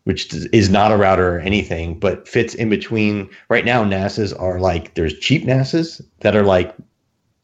which 0.04 0.32
is 0.34 0.70
not 0.70 0.92
a 0.92 0.98
router 0.98 1.36
or 1.38 1.40
anything 1.40 1.98
but 2.00 2.28
fits 2.28 2.54
in 2.54 2.70
between 2.70 3.28
right 3.50 3.66
now 3.66 3.84
nasas 3.84 4.40
are 4.40 4.60
like 4.60 4.94
there's 4.94 5.18
cheap 5.18 5.46
nasas 5.46 6.00
that 6.20 6.36
are 6.36 6.46
like 6.46 6.76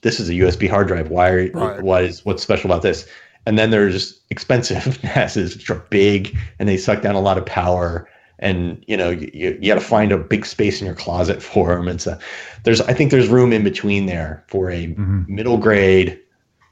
this 0.03 0.19
is 0.19 0.29
a 0.29 0.33
usb 0.33 0.69
hard 0.69 0.87
drive 0.87 1.09
why, 1.09 1.47
right. 1.55 1.81
why 1.81 2.01
is 2.01 2.23
what's 2.23 2.43
special 2.43 2.69
about 2.69 2.83
this 2.83 3.07
and 3.45 3.59
then 3.59 3.71
there's 3.71 4.21
expensive 4.29 5.03
NASs, 5.03 5.55
which 5.55 5.69
are 5.71 5.85
big 5.89 6.37
and 6.59 6.67
they 6.69 6.77
suck 6.77 7.01
down 7.01 7.15
a 7.15 7.21
lot 7.21 7.37
of 7.37 7.45
power. 7.45 8.09
And 8.39 8.83
you 8.87 8.97
know, 8.97 9.09
you, 9.09 9.57
you 9.61 9.67
got 9.67 9.75
to 9.75 9.81
find 9.81 10.11
a 10.11 10.17
big 10.17 10.45
space 10.45 10.81
in 10.81 10.85
your 10.85 10.95
closet 10.95 11.41
for 11.51 11.75
them. 11.75 11.87
And 11.87 12.01
so 12.01 12.17
there's, 12.63 12.81
I 12.81 12.93
think 12.93 13.11
there's 13.11 13.27
room 13.27 13.53
in 13.53 13.63
between 13.63 14.05
there 14.05 14.43
for 14.47 14.69
a 14.69 14.87
mm-hmm. 14.87 15.23
middle 15.27 15.57
grade, 15.57 16.19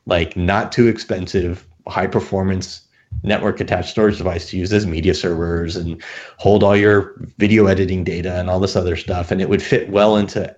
like 0.05 0.35
not 0.35 0.71
too 0.71 0.87
expensive, 0.87 1.67
high 1.87 2.07
performance 2.07 2.81
network 3.23 3.59
attached 3.59 3.89
storage 3.89 4.17
device 4.17 4.49
to 4.49 4.57
use 4.57 4.71
as 4.73 4.87
media 4.87 5.13
servers 5.13 5.75
and 5.75 6.01
hold 6.37 6.63
all 6.63 6.75
your 6.75 7.13
video 7.37 7.67
editing 7.67 8.03
data 8.03 8.39
and 8.39 8.49
all 8.49 8.59
this 8.59 8.75
other 8.75 8.95
stuff. 8.95 9.31
And 9.31 9.41
it 9.41 9.49
would 9.49 9.61
fit 9.61 9.89
well 9.89 10.15
into 10.15 10.55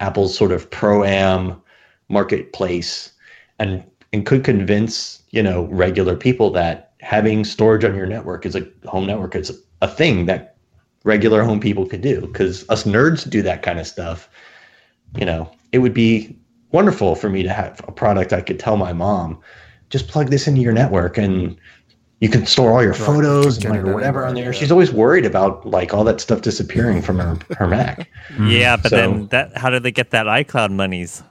Apple's 0.00 0.36
sort 0.36 0.52
of 0.52 0.70
pro 0.70 1.04
am 1.04 1.60
marketplace. 2.08 3.12
And 3.58 3.84
and 4.14 4.24
could 4.24 4.44
convince 4.44 5.22
you 5.32 5.42
know 5.42 5.64
regular 5.64 6.14
people 6.16 6.50
that 6.50 6.92
having 7.00 7.44
storage 7.44 7.84
on 7.84 7.96
your 7.96 8.06
network 8.06 8.46
is 8.46 8.54
a 8.54 8.64
home 8.86 9.06
network 9.06 9.34
is 9.34 9.60
a 9.82 9.88
thing 9.88 10.26
that 10.26 10.56
regular 11.02 11.42
home 11.42 11.58
people 11.58 11.84
could 11.84 12.00
do 12.00 12.20
because 12.20 12.66
us 12.70 12.84
nerds 12.84 13.28
do 13.28 13.42
that 13.42 13.62
kind 13.62 13.80
of 13.80 13.86
stuff 13.86 14.30
you 15.16 15.26
know 15.26 15.50
it 15.72 15.78
would 15.78 15.92
be 15.92 16.34
wonderful 16.70 17.16
for 17.16 17.28
me 17.28 17.42
to 17.42 17.48
have 17.48 17.80
a 17.88 17.92
product 17.92 18.32
i 18.32 18.40
could 18.40 18.60
tell 18.60 18.76
my 18.76 18.92
mom 18.92 19.36
just 19.90 20.06
plug 20.06 20.30
this 20.30 20.46
into 20.46 20.60
your 20.60 20.72
network 20.72 21.18
and 21.18 21.56
you 22.20 22.28
can 22.28 22.46
store 22.46 22.72
all 22.72 22.82
your 22.82 22.94
photos 22.94 23.64
right. 23.64 23.76
and 23.76 23.86
like 23.86 23.94
whatever 23.94 24.24
on 24.24 24.34
there. 24.34 24.46
Yeah. 24.46 24.50
She's 24.52 24.72
always 24.72 24.90
worried 24.90 25.26
about 25.26 25.66
like 25.66 25.92
all 25.92 26.04
that 26.04 26.22
stuff 26.22 26.40
disappearing 26.40 27.02
from 27.02 27.18
her, 27.18 27.36
her 27.58 27.66
Mac. 27.66 28.08
yeah, 28.40 28.76
but 28.76 28.90
so, 28.90 28.96
then 28.96 29.26
that 29.26 29.58
how 29.58 29.68
do 29.68 29.78
they 29.78 29.90
get 29.90 30.10
that 30.12 30.24
iCloud 30.24 30.70
monies? 30.70 31.22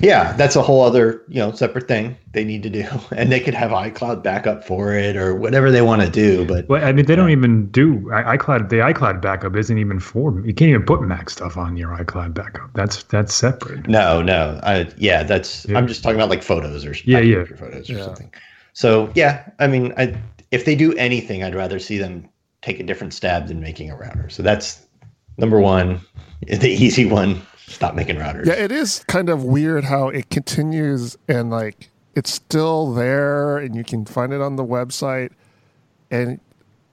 Yeah, 0.00 0.32
that's 0.32 0.56
a 0.56 0.62
whole 0.62 0.82
other, 0.82 1.22
you 1.28 1.38
know, 1.38 1.52
separate 1.52 1.88
thing 1.88 2.16
they 2.32 2.44
need 2.44 2.62
to 2.64 2.70
do. 2.70 2.86
And 3.16 3.32
they 3.32 3.40
could 3.40 3.54
have 3.54 3.70
iCloud 3.70 4.22
backup 4.22 4.64
for 4.64 4.94
it 4.94 5.16
or 5.16 5.34
whatever 5.34 5.70
they 5.70 5.80
want 5.80 6.02
to 6.02 6.10
do. 6.10 6.44
But 6.44 6.68
well, 6.68 6.84
I 6.84 6.92
mean, 6.92 7.06
they 7.06 7.16
don't 7.16 7.30
even 7.30 7.68
do 7.70 8.00
iCloud. 8.00 8.68
The 8.68 8.76
iCloud 8.76 9.22
backup 9.22 9.56
isn't 9.56 9.78
even 9.78 10.00
for 10.00 10.38
you 10.40 10.52
can't 10.52 10.70
even 10.70 10.84
put 10.84 11.02
Mac 11.02 11.30
stuff 11.30 11.56
on 11.56 11.76
your 11.76 11.90
iCloud 11.90 12.34
backup. 12.34 12.70
That's 12.74 13.04
that's 13.04 13.34
separate. 13.34 13.88
No, 13.88 14.22
no. 14.22 14.60
I, 14.62 14.88
yeah, 14.98 15.22
that's 15.22 15.66
yeah. 15.66 15.78
I'm 15.78 15.86
just 15.88 16.02
talking 16.02 16.16
about 16.16 16.30
like 16.30 16.42
photos 16.42 16.84
or 16.84 16.94
yeah, 17.04 17.20
yeah. 17.20 17.44
photos 17.44 17.88
or 17.88 17.94
yeah. 17.94 18.04
something. 18.04 18.32
So 18.72 19.10
yeah, 19.14 19.48
I 19.58 19.66
mean, 19.66 19.94
I, 19.96 20.20
if 20.50 20.64
they 20.64 20.74
do 20.74 20.92
anything, 20.94 21.42
I'd 21.42 21.54
rather 21.54 21.78
see 21.78 21.96
them 21.96 22.28
take 22.60 22.80
a 22.80 22.82
different 22.82 23.14
stab 23.14 23.48
than 23.48 23.60
making 23.60 23.90
a 23.90 23.96
router. 23.96 24.28
So 24.28 24.42
that's 24.42 24.84
number 25.38 25.60
one, 25.60 26.00
the 26.46 26.68
easy 26.68 27.06
one 27.06 27.40
stop 27.66 27.94
making 27.94 28.16
routers. 28.16 28.46
Yeah, 28.46 28.54
it 28.54 28.72
is 28.72 29.04
kind 29.06 29.28
of 29.28 29.44
weird 29.44 29.84
how 29.84 30.08
it 30.08 30.30
continues 30.30 31.16
and 31.28 31.50
like 31.50 31.90
it's 32.14 32.32
still 32.32 32.92
there 32.92 33.58
and 33.58 33.76
you 33.76 33.84
can 33.84 34.04
find 34.04 34.32
it 34.32 34.40
on 34.40 34.56
the 34.56 34.64
website 34.64 35.30
and 36.10 36.40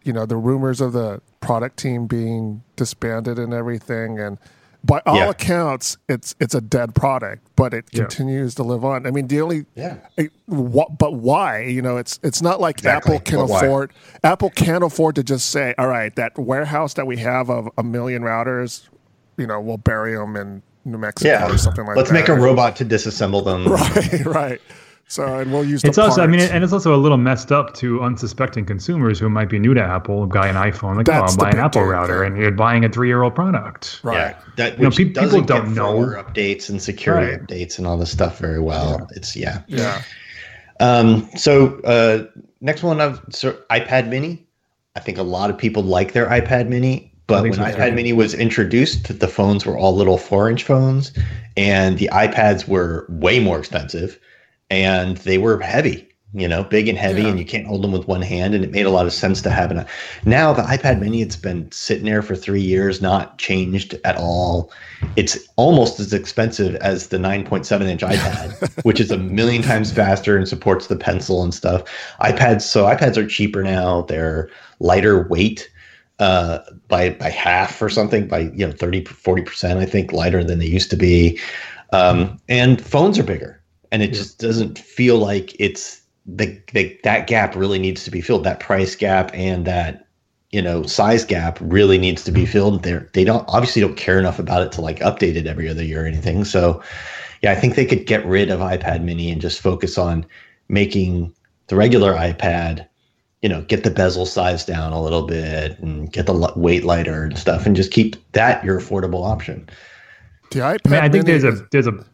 you 0.03 0.13
know 0.13 0.25
the 0.25 0.35
rumors 0.35 0.81
of 0.81 0.93
the 0.93 1.21
product 1.39 1.77
team 1.77 2.07
being 2.07 2.63
disbanded 2.75 3.39
and 3.39 3.53
everything 3.53 4.19
and 4.19 4.37
by 4.83 5.01
all 5.05 5.15
yeah. 5.15 5.29
accounts 5.29 5.97
it's 6.09 6.35
it's 6.39 6.53
a 6.53 6.59
dead 6.59 6.93
product 6.93 7.47
but 7.55 7.73
it 7.73 7.85
yeah. 7.91 8.01
continues 8.01 8.53
to 8.55 8.63
live 8.63 8.83
on 8.83 9.07
i 9.07 9.11
mean 9.11 9.27
the 9.27 9.39
only 9.39 9.65
yeah 9.75 9.97
it, 10.17 10.31
what, 10.45 10.97
but 10.97 11.13
why 11.13 11.61
you 11.61 11.81
know 11.81 11.95
it's 11.97 12.19
it's 12.21 12.41
not 12.41 12.59
like 12.59 12.79
exactly. 12.79 13.15
apple 13.15 13.23
can 13.23 13.47
but 13.47 13.55
afford 13.55 13.93
why? 13.93 14.31
apple 14.31 14.49
can't 14.49 14.83
afford 14.83 15.15
to 15.15 15.23
just 15.23 15.49
say 15.49 15.73
all 15.77 15.87
right 15.87 16.15
that 16.15 16.37
warehouse 16.37 16.95
that 16.95 17.07
we 17.07 17.17
have 17.17 17.49
of 17.49 17.69
a 17.77 17.83
million 17.83 18.23
routers 18.23 18.87
you 19.37 19.47
know, 19.47 19.59
we'll 19.59 19.77
bury 19.77 20.15
them 20.15 20.35
in 20.35 20.61
New 20.85 20.97
Mexico 20.97 21.29
yeah. 21.29 21.51
or 21.51 21.57
something 21.57 21.85
like 21.85 21.97
Let's 21.97 22.09
that. 22.09 22.15
Let's 22.15 22.29
make 22.29 22.37
a 22.37 22.39
robot 22.39 22.75
to 22.77 22.85
disassemble 22.85 23.43
them. 23.43 23.67
right, 24.25 24.25
right. 24.25 24.61
So, 25.07 25.39
and 25.39 25.51
we'll 25.51 25.65
use. 25.65 25.83
It's 25.83 25.97
also, 25.97 26.17
parts. 26.17 26.19
I 26.19 26.27
mean, 26.27 26.39
and 26.39 26.63
it's 26.63 26.73
also 26.73 26.95
a 26.95 26.97
little 26.97 27.17
messed 27.17 27.51
up 27.51 27.73
to 27.75 28.01
unsuspecting 28.01 28.65
consumers 28.65 29.19
who 29.19 29.29
might 29.29 29.49
be 29.49 29.59
new 29.59 29.73
to 29.73 29.81
Apple, 29.81 30.25
buy 30.25 30.47
an 30.47 30.55
iPhone, 30.55 30.95
like, 30.95 31.05
That's 31.05 31.33
oh, 31.33 31.35
I'll 31.35 31.37
buy 31.37 31.51
an 31.51 31.59
Apple 31.59 31.81
thing. 31.81 31.89
router, 31.89 32.23
and 32.23 32.37
you're 32.37 32.51
buying 32.51 32.85
a 32.85 32.89
three-year-old 32.89 33.35
product. 33.35 33.99
Right. 34.01 34.15
Yeah, 34.15 34.39
that 34.55 34.77
you 34.77 34.85
know, 34.85 34.89
pe- 34.89 35.05
people 35.05 35.41
don't 35.41 35.75
know 35.75 35.99
updates 35.99 36.69
and 36.69 36.81
security 36.81 37.33
right. 37.33 37.41
updates 37.41 37.77
and 37.77 37.85
all 37.85 37.97
this 37.97 38.11
stuff 38.11 38.39
very 38.39 38.59
well. 38.59 38.97
Yeah. 38.99 39.17
It's 39.17 39.35
yeah. 39.35 39.61
Yeah. 39.67 40.01
Um, 40.79 41.29
so 41.35 41.79
uh, 41.81 42.25
next 42.61 42.81
one, 42.81 42.99
I've 42.99 43.21
so 43.29 43.53
iPad 43.69 44.09
Mini. 44.09 44.47
I 44.95 44.99
think 44.99 45.17
a 45.17 45.23
lot 45.23 45.49
of 45.49 45.57
people 45.57 45.83
like 45.83 46.13
their 46.13 46.27
iPad 46.27 46.69
Mini. 46.69 47.12
But 47.27 47.43
when 47.43 47.53
iPad 47.53 47.77
good. 47.77 47.95
Mini 47.95 48.13
was 48.13 48.33
introduced, 48.33 49.19
the 49.19 49.27
phones 49.27 49.65
were 49.65 49.77
all 49.77 49.95
little 49.95 50.17
four-inch 50.17 50.63
phones, 50.63 51.13
and 51.55 51.97
the 51.97 52.09
iPads 52.11 52.67
were 52.67 53.05
way 53.09 53.39
more 53.39 53.59
expensive, 53.59 54.19
and 54.69 55.17
they 55.17 55.37
were 55.37 55.59
heavy. 55.59 56.09
You 56.35 56.47
know, 56.47 56.63
big 56.63 56.87
and 56.87 56.97
heavy, 56.97 57.21
yeah. 57.21 57.27
and 57.27 57.37
you 57.37 57.45
can't 57.45 57.67
hold 57.67 57.83
them 57.83 57.91
with 57.91 58.07
one 58.07 58.23
hand. 58.23 58.55
And 58.55 58.63
it 58.63 58.71
made 58.71 58.87
a 58.87 58.89
lot 58.89 59.05
of 59.05 59.13
sense 59.13 59.39
to 59.43 59.51
have 59.51 59.69
an. 59.69 59.85
Now 60.25 60.51
the 60.51 60.63
iPad 60.63 60.99
Mini, 60.99 61.21
it's 61.21 61.35
been 61.35 61.71
sitting 61.71 62.05
there 62.05 62.23
for 62.23 62.35
three 62.35 62.61
years, 62.61 63.03
not 63.03 63.37
changed 63.37 63.93
at 64.03 64.17
all. 64.17 64.71
It's 65.15 65.37
almost 65.57 65.99
as 65.99 66.11
expensive 66.11 66.73
as 66.77 67.09
the 67.09 67.17
9.7 67.17 67.81
inch 67.83 68.01
iPad, 68.01 68.83
which 68.83 68.99
is 68.99 69.11
a 69.11 69.17
million 69.17 69.61
times 69.61 69.91
faster 69.91 70.35
and 70.35 70.47
supports 70.47 70.87
the 70.87 70.95
pencil 70.95 71.43
and 71.43 71.53
stuff. 71.53 71.83
iPads, 72.19 72.63
so 72.63 72.85
iPads 72.85 73.15
are 73.15 73.27
cheaper 73.27 73.61
now. 73.61 74.01
They're 74.01 74.49
lighter 74.79 75.27
weight 75.27 75.69
uh, 76.19 76.59
by 76.87 77.11
by 77.11 77.29
half 77.29 77.81
or 77.81 77.89
something 77.89 78.27
by 78.27 78.39
you 78.39 78.65
know 78.65 78.71
30 78.71 79.05
40 79.05 79.41
percent 79.41 79.79
i 79.79 79.85
think 79.85 80.11
lighter 80.11 80.43
than 80.43 80.59
they 80.59 80.65
used 80.65 80.89
to 80.89 80.97
be. 80.97 81.39
Um, 81.91 82.39
and 82.49 82.81
phones 82.81 83.19
are 83.19 83.23
bigger 83.23 83.61
and 83.91 84.01
it 84.01 84.09
yeah. 84.09 84.15
just 84.15 84.39
doesn't 84.39 84.79
feel 84.79 85.17
like 85.17 85.55
it's 85.59 86.01
the, 86.25 86.59
the, 86.73 86.97
that 87.03 87.27
gap 87.27 87.55
really 87.55 87.77
needs 87.77 88.03
to 88.05 88.09
be 88.09 88.19
filled. 88.19 88.45
That 88.45 88.59
price 88.59 88.95
gap 88.95 89.29
and 89.33 89.65
that 89.65 90.07
you 90.49 90.61
know 90.61 90.83
size 90.83 91.23
gap 91.23 91.59
really 91.61 91.99
needs 91.99 92.23
to 92.23 92.31
be 92.31 92.43
mm-hmm. 92.43 92.51
filled. 92.51 92.83
They 92.83 92.99
they 93.13 93.23
don't 93.23 93.45
obviously 93.47 93.81
don't 93.81 93.97
care 93.97 94.17
enough 94.17 94.39
about 94.39 94.63
it 94.63 94.71
to 94.73 94.81
like 94.81 94.99
update 94.99 95.35
it 95.35 95.45
every 95.45 95.69
other 95.69 95.83
year 95.83 96.03
or 96.03 96.07
anything. 96.07 96.45
So 96.45 96.81
yeah 97.43 97.51
i 97.51 97.55
think 97.55 97.75
they 97.75 97.85
could 97.85 98.07
get 98.07 98.25
rid 98.25 98.49
of 98.49 98.59
ipad 98.61 99.03
mini 99.03 99.29
and 99.29 99.41
just 99.41 99.61
focus 99.61 99.97
on 99.97 100.25
making 100.69 101.31
the 101.67 101.75
regular 101.75 102.13
ipad 102.13 102.87
you 103.43 103.49
know 103.49 103.61
get 103.63 103.83
the 103.83 103.91
bezel 103.91 104.25
size 104.25 104.65
down 104.65 104.93
a 104.93 105.01
little 105.01 105.23
bit 105.23 105.77
and 105.79 106.11
get 106.11 106.25
the 106.25 106.53
weight 106.55 106.85
lighter 106.85 107.23
and 107.23 107.37
stuff 107.37 107.65
and 107.67 107.75
just 107.75 107.91
keep 107.91 108.15
that 108.31 108.63
your 108.63 108.79
affordable 108.79 109.23
option. 109.29 109.69
The 110.51 110.59
ipad 110.59 110.79
I, 110.85 110.89
mean, 110.89 110.99
I 111.01 111.09
think 111.09 111.25
there's 111.25 111.43
is, 111.43 111.59
a 111.59 111.67
there's 111.71 111.87
a 111.87 112.05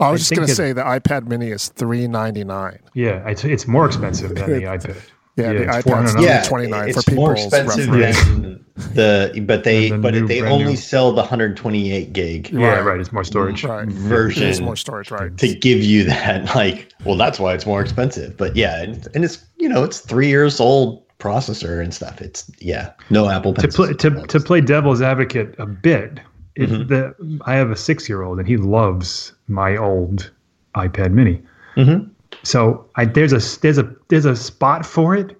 I 0.00 0.10
was 0.10 0.20
I 0.20 0.22
just 0.22 0.30
going 0.34 0.48
to 0.48 0.54
say 0.54 0.72
the 0.72 0.82
ipad 0.82 1.28
mini 1.28 1.50
is 1.50 1.68
399 1.68 2.80
yeah 2.94 3.28
it's, 3.28 3.44
it's 3.44 3.66
more 3.66 3.86
expensive 3.86 4.34
than 4.34 4.50
the 4.50 4.62
ipad. 4.66 5.00
Yeah, 5.36 5.52
yeah 5.52 5.58
the 5.58 5.64
iPad's 5.66 6.22
yeah, 6.22 6.42
twenty 6.42 6.66
nine 6.66 6.92
for 6.92 7.02
people. 7.02 7.30
It's 7.30 7.52
more 7.52 7.60
expensive 7.60 7.90
than 7.90 8.64
the 8.94 9.44
but 9.46 9.64
they 9.64 9.90
the 9.90 9.98
but 9.98 10.14
new, 10.14 10.26
they 10.26 10.42
only 10.42 10.72
new. 10.72 10.76
sell 10.76 11.12
the 11.12 11.22
hundred 11.22 11.56
twenty 11.56 11.92
eight 11.92 12.12
gig. 12.12 12.50
Yeah, 12.50 12.74
right, 12.74 12.84
right. 12.84 13.00
It's 13.00 13.12
more 13.12 13.24
storage 13.24 13.64
right. 13.64 13.86
Mm-hmm. 13.86 14.08
version. 14.08 14.48
It's 14.48 14.60
more 14.60 14.76
storage, 14.76 15.10
right? 15.10 15.36
To 15.38 15.54
give 15.54 15.82
you 15.82 16.04
that, 16.04 16.54
like, 16.54 16.92
well, 17.04 17.16
that's 17.16 17.38
why 17.38 17.54
it's 17.54 17.66
more 17.66 17.80
expensive. 17.80 18.36
But 18.36 18.56
yeah, 18.56 18.82
and, 18.82 19.06
and 19.14 19.24
it's 19.24 19.44
you 19.58 19.68
know 19.68 19.84
it's 19.84 20.00
three 20.00 20.28
years 20.28 20.60
old 20.60 21.06
processor 21.18 21.82
and 21.82 21.94
stuff. 21.94 22.20
It's 22.20 22.50
yeah, 22.58 22.92
no 23.10 23.28
Apple 23.28 23.54
to 23.54 23.68
play 23.68 23.92
to, 23.92 24.26
to 24.26 24.40
play 24.40 24.60
devil's 24.60 25.02
advocate 25.02 25.54
a 25.58 25.66
bit. 25.66 26.20
Mm-hmm. 26.58 26.88
The, 26.88 27.40
I 27.46 27.54
have 27.54 27.70
a 27.70 27.76
six 27.76 28.08
year 28.08 28.22
old 28.22 28.38
and 28.38 28.48
he 28.48 28.56
loves 28.56 29.32
my 29.48 29.76
old 29.76 30.30
iPad 30.74 31.12
Mini. 31.12 31.40
Mm-hmm. 31.76 32.10
So 32.42 32.88
I, 32.96 33.04
there's 33.04 33.32
a 33.32 33.60
there's 33.60 33.78
a 33.78 33.94
there's 34.08 34.24
a 34.24 34.36
spot 34.36 34.86
for 34.86 35.14
it. 35.14 35.38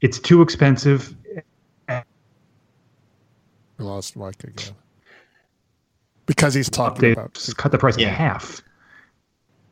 It's 0.00 0.18
too 0.18 0.42
expensive. 0.42 1.14
Lost 3.78 4.16
Mike 4.16 4.42
again 4.42 4.74
because 6.28 6.54
he's 6.54 6.70
talking 6.70 7.12
about 7.12 7.34
just 7.34 7.56
cut 7.56 7.72
the 7.72 7.78
price 7.78 7.98
yeah. 7.98 8.08
in 8.08 8.14
half. 8.14 8.62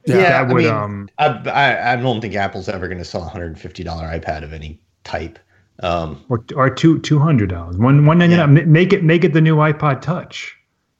Yeah, 0.07 0.17
yeah 0.17 0.43
would, 0.43 0.65
I, 0.67 0.69
mean, 0.69 0.69
um, 0.69 1.09
I, 1.19 1.93
I 1.93 1.97
don't 1.97 2.21
think 2.21 2.35
Apple's 2.35 2.69
ever 2.69 2.89
going 2.89 2.99
to 2.99 3.05
sell 3.05 3.23
a 3.23 3.29
hundred 3.29 3.57
fifty 3.61 3.85
dollar 3.85 4.07
iPad 4.07 4.43
of 4.43 4.53
any 4.53 4.81
type. 5.05 5.39
Um, 5.81 6.25
or 6.29 6.43
or 6.57 6.71
two 6.71 6.99
two 7.01 7.19
hundred 7.19 7.51
dollars, 7.51 7.77
one 7.77 8.07
one 8.07 8.19
ninety 8.19 8.37
nine. 8.37 8.57
Yeah. 8.57 8.65
Make 8.65 8.93
it 8.93 9.05
make 9.05 9.23
it 9.23 9.35
the 9.35 9.41
new 9.41 9.57
iPod 9.57 10.01
Touch. 10.01 10.56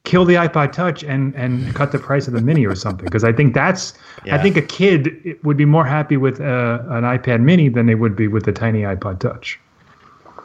Kill 0.07 0.23
the 0.25 0.35
iPod 0.35 0.71
Touch 0.71 1.03
and 1.03 1.35
and 1.35 1.75
cut 1.75 1.91
the 1.91 1.99
price 1.99 2.27
of 2.27 2.33
the 2.33 2.41
Mini 2.41 2.65
or 2.65 2.75
something. 2.75 3.05
Because 3.05 3.23
I 3.25 3.33
think 3.33 3.53
that's 3.53 3.93
I 4.31 4.37
think 4.41 4.55
a 4.57 4.61
kid 4.61 5.37
would 5.43 5.57
be 5.57 5.65
more 5.65 5.85
happy 5.85 6.17
with 6.17 6.39
uh, 6.39 6.79
an 6.97 7.03
iPad 7.03 7.41
Mini 7.41 7.67
than 7.69 7.85
they 7.87 7.95
would 7.95 8.15
be 8.15 8.27
with 8.27 8.45
the 8.45 8.53
tiny 8.53 8.81
iPod 8.81 9.19
Touch. 9.19 9.59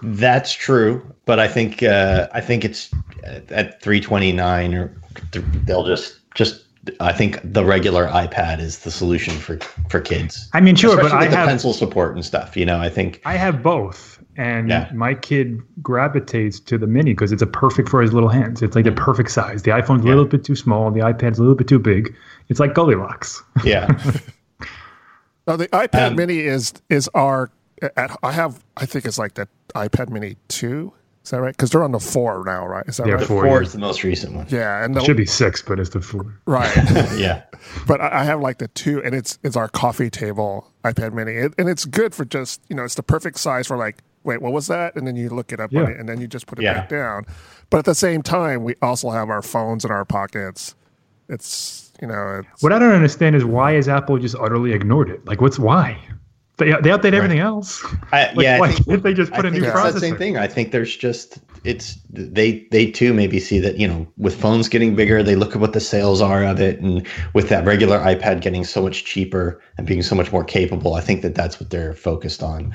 That's 0.02 0.52
true, 0.52 1.00
but 1.26 1.38
I 1.38 1.46
think 1.46 1.82
uh, 1.82 2.26
I 2.34 2.40
think 2.40 2.64
it's 2.64 2.90
at- 3.22 3.50
at 3.52 3.82
329 3.82 4.74
or 4.74 4.92
th- 5.30 5.44
they'll 5.64 5.86
just 5.86 6.18
just 6.34 6.64
I 6.98 7.12
think 7.12 7.38
the 7.44 7.64
regular 7.64 8.08
iPad 8.08 8.58
is 8.58 8.80
the 8.80 8.90
solution 8.90 9.34
for 9.34 9.58
for 9.88 10.00
kids. 10.00 10.48
I 10.52 10.60
mean, 10.60 10.74
sure, 10.74 10.96
but 10.96 11.06
Especially 11.06 11.18
I 11.18 11.22
with 11.22 11.30
the 11.30 11.36
have 11.36 11.48
pencil 11.48 11.72
support 11.72 12.16
and 12.16 12.24
stuff. 12.24 12.56
You 12.56 12.66
know, 12.66 12.80
I 12.80 12.88
think 12.88 13.20
I 13.24 13.36
have 13.36 13.62
both, 13.62 14.11
and 14.36 14.68
Yeah. 14.70 14.90
my 14.94 15.14
kid 15.14 15.60
gravitates 15.82 16.58
to 16.60 16.78
the 16.78 16.86
Mini 16.86 17.12
because 17.12 17.32
it's 17.32 17.42
a 17.42 17.46
perfect 17.46 17.88
for 17.88 18.00
his 18.02 18.12
little 18.12 18.28
hands. 18.28 18.62
It's 18.62 18.74
like 18.76 18.84
the 18.84 18.92
perfect 18.92 19.30
size. 19.30 19.62
The 19.62 19.70
iPhone's 19.72 20.04
a 20.04 20.08
little 20.08 20.24
bit 20.24 20.44
too 20.44 20.56
small. 20.56 20.90
The 20.90 21.00
iPad's 21.00 21.38
a 21.38 21.42
little 21.42 21.54
bit 21.56 21.68
too 21.68 21.78
big. 21.78 22.14
It's 22.48 22.60
like 22.60 22.74
Goldilocks. 22.74 23.42
yeah, 23.64 23.86
No, 25.46 25.56
the 25.56 25.68
iPad 25.68 26.08
Um, 26.10 26.16
Mini 26.16 26.40
is 26.40 26.72
is 26.88 27.08
our. 27.14 27.50
At, 27.96 28.16
I 28.22 28.30
have. 28.32 28.62
I 28.76 28.86
think 28.86 29.04
it's 29.06 29.18
like 29.18 29.34
the 29.34 29.48
iPad 29.74 30.08
Mini 30.08 30.36
two. 30.48 30.92
Is 31.24 31.30
that 31.30 31.40
right? 31.40 31.52
Because 31.56 31.70
they're 31.70 31.82
on 31.84 31.92
the 31.92 32.00
four 32.00 32.42
now, 32.44 32.66
right? 32.66 32.84
Is 32.88 32.96
that 32.96 33.06
Yeah, 33.06 33.12
right? 33.14 33.20
the 33.20 33.26
Four, 33.26 33.44
four 33.44 33.56
yeah. 33.58 33.62
is 33.66 33.72
the 33.72 33.78
most 33.78 34.02
recent 34.02 34.34
one. 34.34 34.46
Yeah, 34.48 34.84
and 34.84 34.94
the, 34.94 35.04
Should 35.04 35.16
be 35.16 35.24
six, 35.26 35.62
but 35.62 35.78
it's 35.78 35.90
the 35.90 36.00
four. 36.00 36.26
right. 36.46 36.72
Yeah, 37.16 37.42
but 37.86 38.00
I 38.00 38.20
I 38.20 38.24
have 38.24 38.40
like 38.40 38.58
the 38.58 38.68
two, 38.68 39.02
and 39.02 39.14
it's 39.14 39.38
it's 39.42 39.56
our 39.56 39.68
coffee 39.68 40.10
table 40.10 40.70
iPad 40.84 41.12
Mini, 41.12 41.32
it, 41.32 41.54
and 41.58 41.68
it's 41.68 41.84
good 41.84 42.14
for 42.14 42.24
just 42.24 42.60
you 42.68 42.76
know 42.76 42.84
it's 42.84 42.94
the 42.94 43.02
perfect 43.02 43.38
size 43.38 43.66
for 43.66 43.76
like 43.76 43.98
wait 44.24 44.40
what 44.42 44.52
was 44.52 44.66
that, 44.68 44.94
and 44.96 45.06
then 45.06 45.16
you 45.16 45.28
look 45.28 45.52
it 45.52 45.60
up 45.60 45.72
Yeah. 45.72 45.88
it, 45.88 45.98
and 45.98 46.08
then 46.08 46.20
you 46.20 46.26
just 46.26 46.46
put 46.46 46.58
it 46.58 46.62
Yeah. 46.62 46.74
back 46.74 46.88
down. 46.88 47.24
But 47.70 47.78
at 47.78 47.84
the 47.84 47.94
same 47.94 48.22
time, 48.22 48.64
we 48.64 48.74
also 48.82 49.10
have 49.10 49.30
our 49.30 49.42
phones 49.42 49.84
in 49.84 49.90
our 49.90 50.04
pockets. 50.04 50.74
It's 51.28 51.92
you 52.00 52.08
know 52.08 52.42
it's, 52.52 52.62
What 52.62 52.72
I 52.72 52.78
don't 52.78 52.92
understand 52.92 53.36
is 53.36 53.44
why 53.44 53.72
has 53.72 53.88
Apple 53.88 54.18
just 54.18 54.34
utterly 54.36 54.72
ignored 54.72 55.08
it? 55.10 55.24
Like, 55.26 55.40
what's 55.40 55.58
why? 55.58 55.98
They, 56.58 56.66
they 56.66 56.90
update 56.90 57.14
everything 57.14 57.38
else. 57.38 57.82
I, 58.12 58.30
Like, 58.34 58.44
yeah. 58.44 58.58
why 58.60 58.68
I 58.68 58.72
think, 58.72 58.86
can't 58.86 59.02
they 59.02 59.14
just 59.14 59.32
put 59.32 59.46
I 59.46 59.48
a 59.48 59.50
new 59.50 59.64
it's 59.64 59.72
processor? 59.74 59.92
the 59.94 60.00
same 60.00 60.16
thing. 60.16 60.36
I 60.36 60.46
think 60.46 60.70
there's 60.70 60.94
just 60.96 61.38
it's 61.64 61.96
they 62.10 62.66
they 62.70 62.90
too 62.90 63.14
maybe 63.14 63.40
see 63.40 63.58
that 63.60 63.78
you 63.78 63.88
know 63.88 64.06
with 64.18 64.38
phones 64.38 64.68
getting 64.68 64.94
bigger, 64.94 65.22
they 65.22 65.34
look 65.36 65.54
at 65.54 65.60
what 65.60 65.72
the 65.72 65.80
sales 65.80 66.20
are 66.20 66.44
of 66.44 66.60
it, 66.60 66.78
and 66.80 67.06
with 67.34 67.48
that 67.48 67.64
regular 67.64 67.98
iPad 68.00 68.42
getting 68.42 68.64
so 68.64 68.82
much 68.82 69.04
cheaper 69.04 69.60
and 69.78 69.86
being 69.86 70.02
so 70.02 70.14
much 70.14 70.30
more 70.30 70.44
capable, 70.44 70.94
I 70.94 71.00
think 71.00 71.22
that 71.22 71.34
that's 71.34 71.58
what 71.58 71.70
they're 71.70 71.94
focused 71.94 72.42
on. 72.42 72.74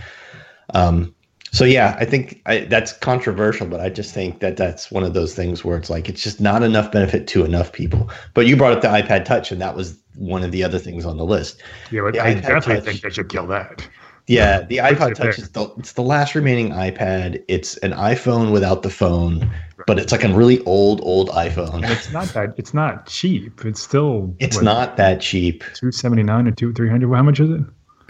Um, 0.73 1.13
so 1.51 1.65
yeah, 1.65 1.95
I 1.99 2.05
think 2.05 2.41
I, 2.45 2.60
that's 2.60 2.93
controversial, 2.93 3.67
but 3.67 3.79
I 3.79 3.89
just 3.89 4.13
think 4.13 4.39
that 4.39 4.57
that's 4.57 4.91
one 4.91 5.03
of 5.03 5.13
those 5.13 5.33
things 5.36 5.63
where 5.63 5.77
it's 5.77 5.89
like 5.89 6.10
it's 6.10 6.21
just 6.23 6.39
not 6.41 6.63
enough 6.63 6.91
benefit 6.91 7.27
to 7.27 7.45
enough 7.45 7.71
people. 7.71 8.10
But 8.33 8.47
you 8.47 8.55
brought 8.55 8.73
up 8.73 8.81
the 8.81 8.88
iPod 8.88 9.25
Touch, 9.25 9.51
and 9.51 9.62
that 9.62 9.75
was 9.75 9.97
one 10.15 10.43
of 10.43 10.51
the 10.51 10.63
other 10.63 10.79
things 10.79 11.05
on 11.05 11.17
the 11.17 11.25
list. 11.25 11.62
Yeah, 11.91 12.01
but 12.01 12.13
The 12.13 12.19
I 12.19 12.33
iPad 12.36 12.41
definitely 12.41 12.75
Touch. 12.75 12.83
think 12.86 13.01
they 13.01 13.10
should 13.10 13.29
kill 13.29 13.47
that. 13.47 13.88
Yeah, 14.29 14.63
the 14.63 14.77
iPod 14.77 15.15
Touch 15.15 15.39
is 15.39 15.49
the 15.51 15.69
it's 15.77 15.93
the 15.93 16.01
last 16.01 16.36
remaining 16.36 16.71
iPod. 16.71 17.41
It's 17.47 17.77
an 17.77 17.91
iPhone 17.93 18.51
without 18.51 18.81
the 18.83 18.89
phone, 18.89 19.49
but 19.86 19.97
it's 19.99 20.12
like 20.12 20.25
a 20.25 20.33
really 20.33 20.62
old 20.65 20.99
old 21.01 21.29
iPhone. 21.29 21.89
It's 21.89 22.12
not 22.12 22.27
that. 22.33 22.53
It's 22.57 22.73
not 22.73 23.05
cheap. 23.07 23.63
It's 23.63 23.81
still. 23.81 24.36
It's 24.39 24.62
not 24.62 24.97
that 24.97 25.21
cheap. 25.21 25.63
two 25.75 25.93
seventy 25.93 26.23
nine 26.23 26.45
or 26.45 26.51
two 26.51 26.73
three 26.73 26.89
hundred. 26.89 27.15
How 27.15 27.23
much 27.23 27.39
is 27.39 27.51
it? 27.51 27.62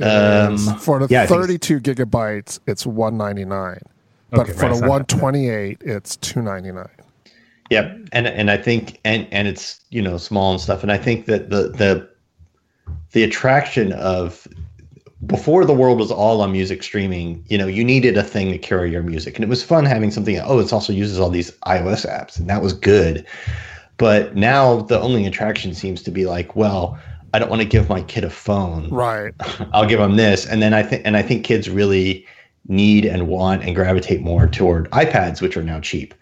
Um, 0.01 0.57
for 0.79 0.99
the 0.99 1.07
yeah, 1.09 1.23
I 1.23 1.25
think 1.25 1.43
it's- 1.43 1.67
32 1.67 1.79
gigabytes, 1.79 2.59
it's 2.67 2.85
199. 2.85 3.79
But 4.29 4.41
Okay, 4.41 4.51
for 4.53 4.59
right, 4.67 4.75
the 4.75 4.81
not 4.81 5.07
that 5.07 5.07
bad. 5.07 5.21
128, 5.21 5.77
it's 5.85 6.15
299. 6.17 6.87
Yep, 7.69 7.97
and 8.13 8.27
and 8.27 8.49
I 8.51 8.57
think 8.57 8.99
and 9.03 9.27
and 9.31 9.47
it's 9.47 9.81
you 9.89 10.01
know 10.01 10.17
small 10.17 10.51
and 10.51 10.61
stuff, 10.61 10.83
and 10.83 10.91
I 10.91 10.97
think 10.97 11.25
that 11.25 11.49
the 11.49 11.69
the 11.69 12.09
the 13.11 13.23
attraction 13.23 13.91
of 13.93 14.47
before 15.25 15.65
the 15.65 15.73
world 15.73 15.97
was 15.99 16.11
all 16.11 16.41
on 16.41 16.51
music 16.51 16.83
streaming, 16.83 17.43
you 17.47 17.57
know, 17.57 17.65
you 17.67 17.83
needed 17.83 18.17
a 18.17 18.23
thing 18.23 18.51
to 18.51 18.57
carry 18.57 18.91
your 18.91 19.01
music, 19.01 19.35
and 19.35 19.43
it 19.43 19.49
was 19.49 19.63
fun 19.63 19.83
having 19.83 20.11
something. 20.11 20.39
Oh, 20.39 20.59
it 20.59 20.71
also 20.71 20.93
uses 20.93 21.19
all 21.19 21.29
these 21.29 21.51
iOS 21.65 22.05
apps, 22.07 22.37
and 22.39 22.49
that 22.49 22.61
was 22.61 22.71
good. 22.73 23.25
But 23.97 24.35
now 24.35 24.81
the 24.81 24.99
only 24.99 25.25
attraction 25.25 25.73
seems 25.73 26.03
to 26.03 26.11
be 26.11 26.25
like, 26.27 26.55
well, 26.55 26.97
I 27.37 27.39
don't 27.39 27.51
want 27.51 27.61
to 27.61 27.67
give 27.67 27.87
my 27.87 28.01
kid 28.01 28.23
a 28.23 28.31
phone. 28.31 28.89
Right. 28.89 29.31
I'll 29.71 29.85
give 29.85 29.99
them 29.99 30.15
this, 30.15 30.47
and 30.47 30.59
then 30.59 30.73
I 30.73 30.81
think 30.81 31.03
and 31.05 31.15
I 31.15 31.21
think 31.21 31.45
kids 31.45 31.69
really 31.69 32.25
need 32.67 33.05
and 33.05 33.27
want 33.27 33.63
and 33.63 33.75
gravitate 33.75 34.21
more 34.21 34.47
toward 34.47 34.89
iPads, 34.89 35.39
which 35.39 35.55
are 35.55 35.61
now 35.61 35.79
cheap, 35.79 36.15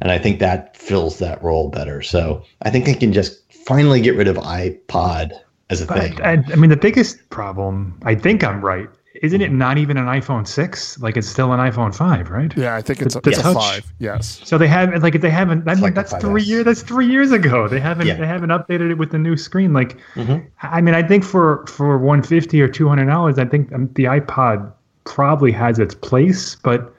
and 0.00 0.12
I 0.12 0.18
think 0.18 0.38
that 0.38 0.76
fills 0.76 1.18
that 1.18 1.42
role 1.42 1.68
better. 1.68 2.00
So 2.00 2.44
I 2.62 2.70
think 2.70 2.84
they 2.84 2.94
can 2.94 3.12
just 3.12 3.52
finally 3.52 4.00
get 4.00 4.14
rid 4.14 4.28
of 4.28 4.36
iPod 4.36 5.32
as 5.68 5.80
a 5.80 5.86
thing. 5.86 6.22
I, 6.22 6.34
I 6.52 6.54
mean, 6.54 6.70
the 6.70 6.76
biggest 6.76 7.28
problem. 7.30 7.98
I 8.04 8.14
think 8.14 8.44
I'm 8.44 8.64
right. 8.64 8.88
Isn't 9.22 9.40
it 9.40 9.52
not 9.52 9.78
even 9.78 9.96
an 9.96 10.06
iPhone 10.06 10.46
six? 10.46 10.98
Like 10.98 11.16
it's 11.16 11.28
still 11.28 11.52
an 11.52 11.60
iPhone 11.60 11.94
five, 11.94 12.28
right? 12.28 12.52
Yeah, 12.56 12.74
I 12.74 12.82
think 12.82 13.00
it's, 13.00 13.14
The- 13.14 13.20
a, 13.24 13.30
it's 13.30 13.40
the 13.42 13.50
a 13.50 13.54
five. 13.54 13.92
Yes. 14.00 14.40
So 14.44 14.58
they 14.58 14.66
have 14.66 15.00
like 15.02 15.20
they 15.20 15.30
haven't. 15.30 15.68
I 15.68 15.74
mean, 15.74 15.82
like 15.82 15.94
that's 15.94 16.12
three 16.16 16.42
years. 16.42 16.64
That's 16.64 16.82
three 16.82 17.06
years 17.06 17.30
ago. 17.30 17.68
They 17.68 17.78
haven't. 17.78 18.08
Yeah. 18.08 18.16
They 18.16 18.26
haven't 18.26 18.50
updated 18.50 18.90
it 18.90 18.98
with 18.98 19.12
the 19.12 19.18
new 19.18 19.36
screen. 19.36 19.72
Like, 19.72 19.96
Mhm. 20.16 20.44
I 20.62 20.80
mean, 20.80 20.94
I 20.94 21.02
think 21.04 21.22
for 21.24 21.64
for 21.68 21.98
one 21.98 22.22
fifty 22.22 22.60
or 22.60 22.66
two 22.68 22.88
hundred 22.88 23.06
dollars, 23.06 23.38
I 23.38 23.44
think 23.44 23.72
um, 23.72 23.88
the 23.94 24.04
iPod 24.04 24.72
probably 25.04 25.52
has 25.52 25.78
its 25.78 25.94
place, 25.94 26.56
but 26.56 26.92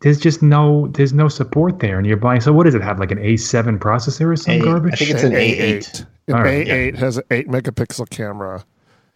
there's 0.00 0.18
just 0.20 0.42
no 0.42 0.88
there's 0.88 1.14
no 1.14 1.28
support 1.28 1.78
there, 1.80 1.96
and 1.96 2.06
you're 2.06 2.18
buying. 2.18 2.42
So 2.42 2.52
what 2.52 2.64
does 2.64 2.74
it 2.74 2.82
have? 2.82 2.98
Like 2.98 3.10
an 3.10 3.18
A 3.20 3.38
seven 3.38 3.78
processor 3.78 4.26
or 4.32 4.36
some 4.36 4.56
A- 4.56 4.58
I 4.58 4.60
garbage? 4.60 4.92
I 4.92 4.96
think 4.96 5.10
it's 5.12 5.22
an 5.22 5.32
A8. 5.32 6.06
An 6.28 6.34
All 6.34 6.42
right, 6.42 6.66
A8 6.66 6.96
has 6.98 7.16
an 7.18 7.24
8 7.30 7.48
megapixel 7.48 8.08
camera. 8.10 8.64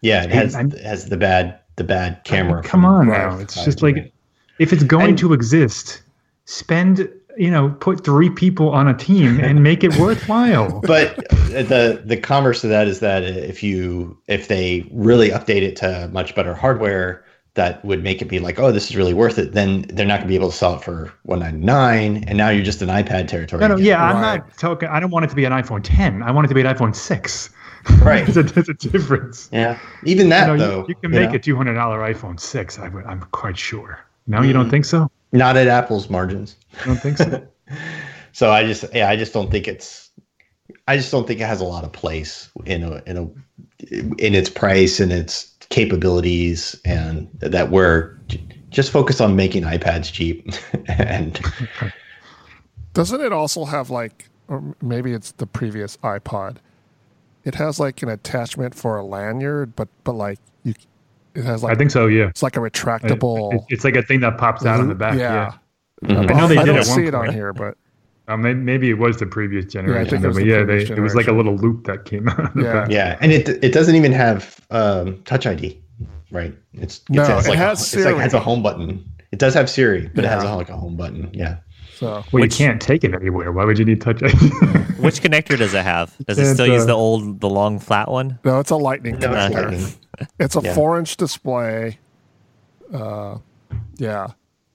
Yeah, 0.01 0.23
it 0.23 0.31
has 0.31 0.55
I'm- 0.55 0.71
has 0.71 1.09
the 1.09 1.17
bad 1.17 1.59
the 1.79 1.83
bad 1.83 2.23
camera. 2.23 2.61
Come 2.61 2.85
on 2.85 3.07
now. 3.07 3.39
It's 3.39 3.65
just 3.65 3.81
like 3.81 4.13
if 4.59 4.71
it's 4.71 4.83
going 4.83 5.09
And- 5.09 5.17
to 5.17 5.33
exist, 5.33 6.03
spend 6.45 7.09
you 7.37 7.49
know 7.49 7.69
put 7.79 8.03
three 8.03 8.29
people 8.29 8.69
on 8.69 8.87
a 8.87 8.93
team 8.93 9.39
and 9.39 9.63
make 9.63 9.83
it 9.83 9.95
worthwhile. 9.97 10.81
but 10.85 11.15
the 11.49 12.01
the 12.05 12.17
converse 12.17 12.63
of 12.63 12.69
that 12.69 12.87
is 12.87 12.99
that 12.99 13.23
if 13.23 13.63
you 13.63 14.15
if 14.27 14.47
they 14.47 14.87
really 14.91 15.29
update 15.29 15.63
it 15.63 15.75
to 15.77 16.09
much 16.11 16.35
better 16.35 16.53
hardware 16.53 17.23
that 17.55 17.83
would 17.83 18.03
make 18.03 18.21
it 18.21 18.25
be 18.25 18.39
like 18.39 18.59
oh 18.59 18.71
this 18.71 18.89
is 18.89 18.95
really 18.95 19.13
worth 19.13 19.39
it 19.39 19.53
then 19.53 19.81
they're 19.93 20.05
not 20.05 20.17
going 20.19 20.27
to 20.27 20.27
be 20.27 20.35
able 20.35 20.51
to 20.51 20.55
sell 20.55 20.75
it 20.75 20.83
for 20.83 21.11
199 21.23 22.23
and 22.27 22.37
now 22.37 22.49
you're 22.49 22.63
just 22.63 22.81
in 22.81 22.89
ipad 22.89 23.27
territory 23.27 23.59
No, 23.59 23.67
no, 23.69 23.77
yeah, 23.77 24.03
I'm 24.03 24.21
not 24.21 24.57
talking. 24.57 24.87
I 24.87 24.99
don't 24.99 25.09
want 25.09 25.25
it 25.25 25.29
to 25.29 25.35
be 25.35 25.45
an 25.45 25.51
iPhone 25.51 25.81
10. 25.83 26.21
I 26.23 26.31
want 26.31 26.45
it 26.45 26.49
to 26.49 26.53
be 26.55 26.61
an 26.61 26.67
iPhone 26.67 26.95
6. 26.95 27.49
Right 28.01 28.25
there's, 28.25 28.37
a, 28.37 28.43
there's 28.43 28.69
a 28.69 28.73
difference. 28.73 29.49
yeah 29.51 29.79
even 30.03 30.29
that 30.29 30.49
You, 30.49 30.57
know, 30.57 30.67
though 30.67 30.77
you, 30.81 30.85
you 30.89 30.95
can 30.95 31.13
you 31.13 31.19
make 31.19 31.29
know, 31.31 31.35
a 31.35 31.39
$200 31.39 32.15
iPhone 32.15 32.39
6. 32.39 32.79
I, 32.79 32.85
i'm 32.85 33.21
quite 33.31 33.57
sure. 33.57 33.99
No, 34.27 34.41
you 34.41 34.53
don't 34.53 34.69
think 34.69 34.85
so? 34.85 35.09
not 35.31 35.57
at 35.57 35.67
apple's 35.67 36.09
margins 36.09 36.55
I 36.81 36.85
don't 36.85 36.97
think 36.97 37.17
so? 37.17 37.47
so 38.31 38.51
i 38.51 38.63
just 38.63 38.85
yeah 38.93 39.09
i 39.09 39.15
just 39.15 39.33
don't 39.33 39.51
think 39.51 39.67
it's 39.67 40.09
i 40.87 40.97
just 40.97 41.11
don't 41.11 41.27
think 41.27 41.39
it 41.39 41.45
has 41.45 41.61
a 41.61 41.65
lot 41.65 41.83
of 41.83 41.91
place 41.91 42.49
in 42.65 42.83
a 42.83 43.01
in 43.05 43.17
a 43.17 43.23
in 44.17 44.33
its 44.35 44.49
price 44.49 44.99
and 44.99 45.11
its 45.11 45.55
capabilities 45.69 46.79
and 46.85 47.29
that 47.39 47.69
we're 47.69 48.17
just 48.69 48.91
focused 48.91 49.21
on 49.21 49.35
making 49.35 49.63
ipads 49.63 50.11
cheap 50.11 50.47
and 50.87 51.39
Doesn't 52.93 53.21
it 53.21 53.31
also 53.31 53.65
have 53.65 53.89
like, 53.91 54.29
or 54.47 54.75
maybe 54.81 55.13
it's 55.13 55.31
the 55.33 55.45
previous 55.45 55.97
iPod? 55.97 56.57
It 57.45 57.55
has 57.55 57.79
like 57.79 58.01
an 58.03 58.09
attachment 58.09 58.75
for 58.75 58.97
a 58.97 59.03
lanyard, 59.05 59.75
but 59.75 59.87
but 60.03 60.13
like 60.13 60.39
you, 60.63 60.73
it 61.35 61.43
has 61.45 61.63
like 61.63 61.73
I 61.73 61.75
think 61.77 61.91
so. 61.91 62.07
Yeah. 62.07 62.27
it's 62.27 62.43
like 62.43 62.57
a 62.57 62.59
retractable. 62.59 63.53
It- 63.53 63.61
it's 63.69 63.83
like 63.83 63.95
a 63.95 64.03
thing 64.03 64.19
that 64.21 64.37
pops 64.37 64.65
out 64.65 64.79
on 64.79 64.87
the 64.89 64.95
back. 64.95 65.17
Yeah. 65.17 65.53
Yeah. 66.03 66.19
I 66.19 66.23
know 66.33 66.47
they 66.47 66.57
I 66.57 66.63
did 66.63 66.73
don't 66.73 66.77
at 66.79 66.87
one 66.87 66.95
see 66.97 67.05
it 67.05 67.15
on 67.15 67.31
here, 67.33 67.53
but 67.53 67.75
Uh, 68.27 68.37
maybe 68.37 68.89
it 68.89 68.97
was 68.99 69.17
the 69.17 69.25
previous 69.25 69.65
generation. 69.65 70.09
think 70.09 70.23
it 70.23 70.27
was 70.27 70.37
but 70.37 70.43
the 70.43 70.49
yeah, 70.49 70.59
they, 70.59 70.65
previous 70.77 70.89
it 70.97 71.01
was 71.01 71.15
like 71.15 71.27
a 71.27 71.31
little 71.33 71.55
loop 71.55 71.85
that 71.87 72.05
came 72.05 72.27
out. 72.29 72.39
of 72.39 72.53
the 72.53 72.63
Yeah. 72.63 72.73
back. 72.73 72.89
Yeah, 72.91 73.17
and 73.21 73.31
it 73.31 73.49
it 73.63 73.73
doesn't 73.73 73.95
even 73.95 74.11
have 74.11 74.59
um, 74.69 75.21
Touch 75.23 75.45
ID, 75.47 75.81
right? 76.31 76.53
It's, 76.73 76.97
it's 76.99 77.09
No, 77.09 77.23
it's 77.37 77.47
it 77.47 77.49
like 77.51 77.57
has 77.57 77.81
it's 77.81 77.95
like 77.95 78.03
Siri. 78.03 78.19
has 78.19 78.33
a 78.33 78.39
home 78.39 78.61
button. 78.61 79.03
It 79.31 79.39
does 79.39 79.53
have 79.53 79.69
Siri, 79.69 80.09
but 80.13 80.25
it 80.25 80.27
has 80.27 80.43
a, 80.43 80.55
like 80.55 80.69
a 80.69 80.75
home 80.77 80.95
button. 80.97 81.29
Yeah, 81.33 81.57
so 81.99 82.05
Well, 82.11 82.23
Which- 82.31 82.59
you 82.59 82.65
can't 82.67 82.81
take 82.81 83.03
it 83.03 83.13
anywhere. 83.13 83.51
Why 83.51 83.65
would 83.65 83.77
you 83.77 83.85
need 83.85 84.01
Touch 84.01 84.21
ID? 84.23 84.31
Which 84.99 85.21
connector 85.21 85.57
does 85.57 85.73
it 85.73 85.83
have? 85.83 86.15
Does 86.25 86.37
it 86.39 86.43
It's, 86.43 86.51
still 86.53 86.67
use 86.67 86.83
uh, 86.83 86.87
the 86.87 86.93
old, 86.93 87.39
the 87.41 87.49
long 87.49 87.79
flat 87.79 88.09
one? 88.09 88.39
no, 88.43 88.59
it's 88.59 88.71
a 88.71 88.75
lightning 88.75 89.19
no, 89.19 89.31
it's 89.33 89.55
connector. 89.55 89.71
lightning. 89.71 89.93
It's 90.39 90.55
a 90.55 90.61
Yeah. 90.61 90.73
four-inch 90.73 91.15
display. 91.17 91.99
Uh, 92.93 93.37
yeah. 93.97 94.27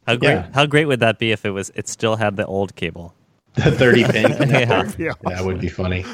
How 0.06 0.16
great? 0.16 0.30
Yeah. 0.32 0.48
How 0.54 0.66
great 0.66 0.84
would 0.86 1.00
that 1.00 1.18
be 1.18 1.32
if 1.32 1.44
it 1.44 1.50
was? 1.50 1.70
It 1.74 1.88
still 1.88 2.16
had 2.16 2.36
the 2.36 2.46
old 2.46 2.76
cable. 2.76 3.14
the 3.54 3.70
30 3.70 4.04
pin 4.10 4.30
Yeah. 4.30 4.38
connector. 4.38 4.98
Yeah. 4.98 5.12
That 5.24 5.44
would 5.44 5.60
be 5.60 5.68
funny. 5.68 6.04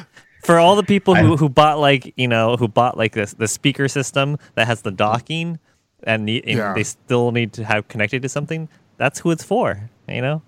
For 0.45 0.59
all 0.59 0.75
the 0.77 0.83
people 0.83 1.15
who, 1.15 1.35
I- 1.35 1.37
who 1.37 1.49
bought 1.49 1.79
like 1.79 2.13
you 2.17 2.29
know 2.29 2.57
who 2.57 2.67
bought 2.69 2.97
like 2.97 3.13
this 3.13 3.35
the 3.35 3.49
speaker 3.49 3.89
system 3.89 4.39
that 4.55 4.67
has 4.67 4.83
the 4.83 4.91
docking 4.91 5.59
and, 6.05 6.25
need, 6.25 6.45
and 6.47 6.57
Yeah. 6.59 6.73
they 6.75 6.83
still 6.85 7.31
need 7.31 7.53
to 7.55 7.65
have 7.65 7.89
connected 7.89 8.23
to 8.23 8.29
something, 8.29 8.69
that's 8.97 9.21
who 9.21 9.31
it's 9.31 9.45
for. 9.45 9.91
You 10.09 10.23
know. 10.23 10.43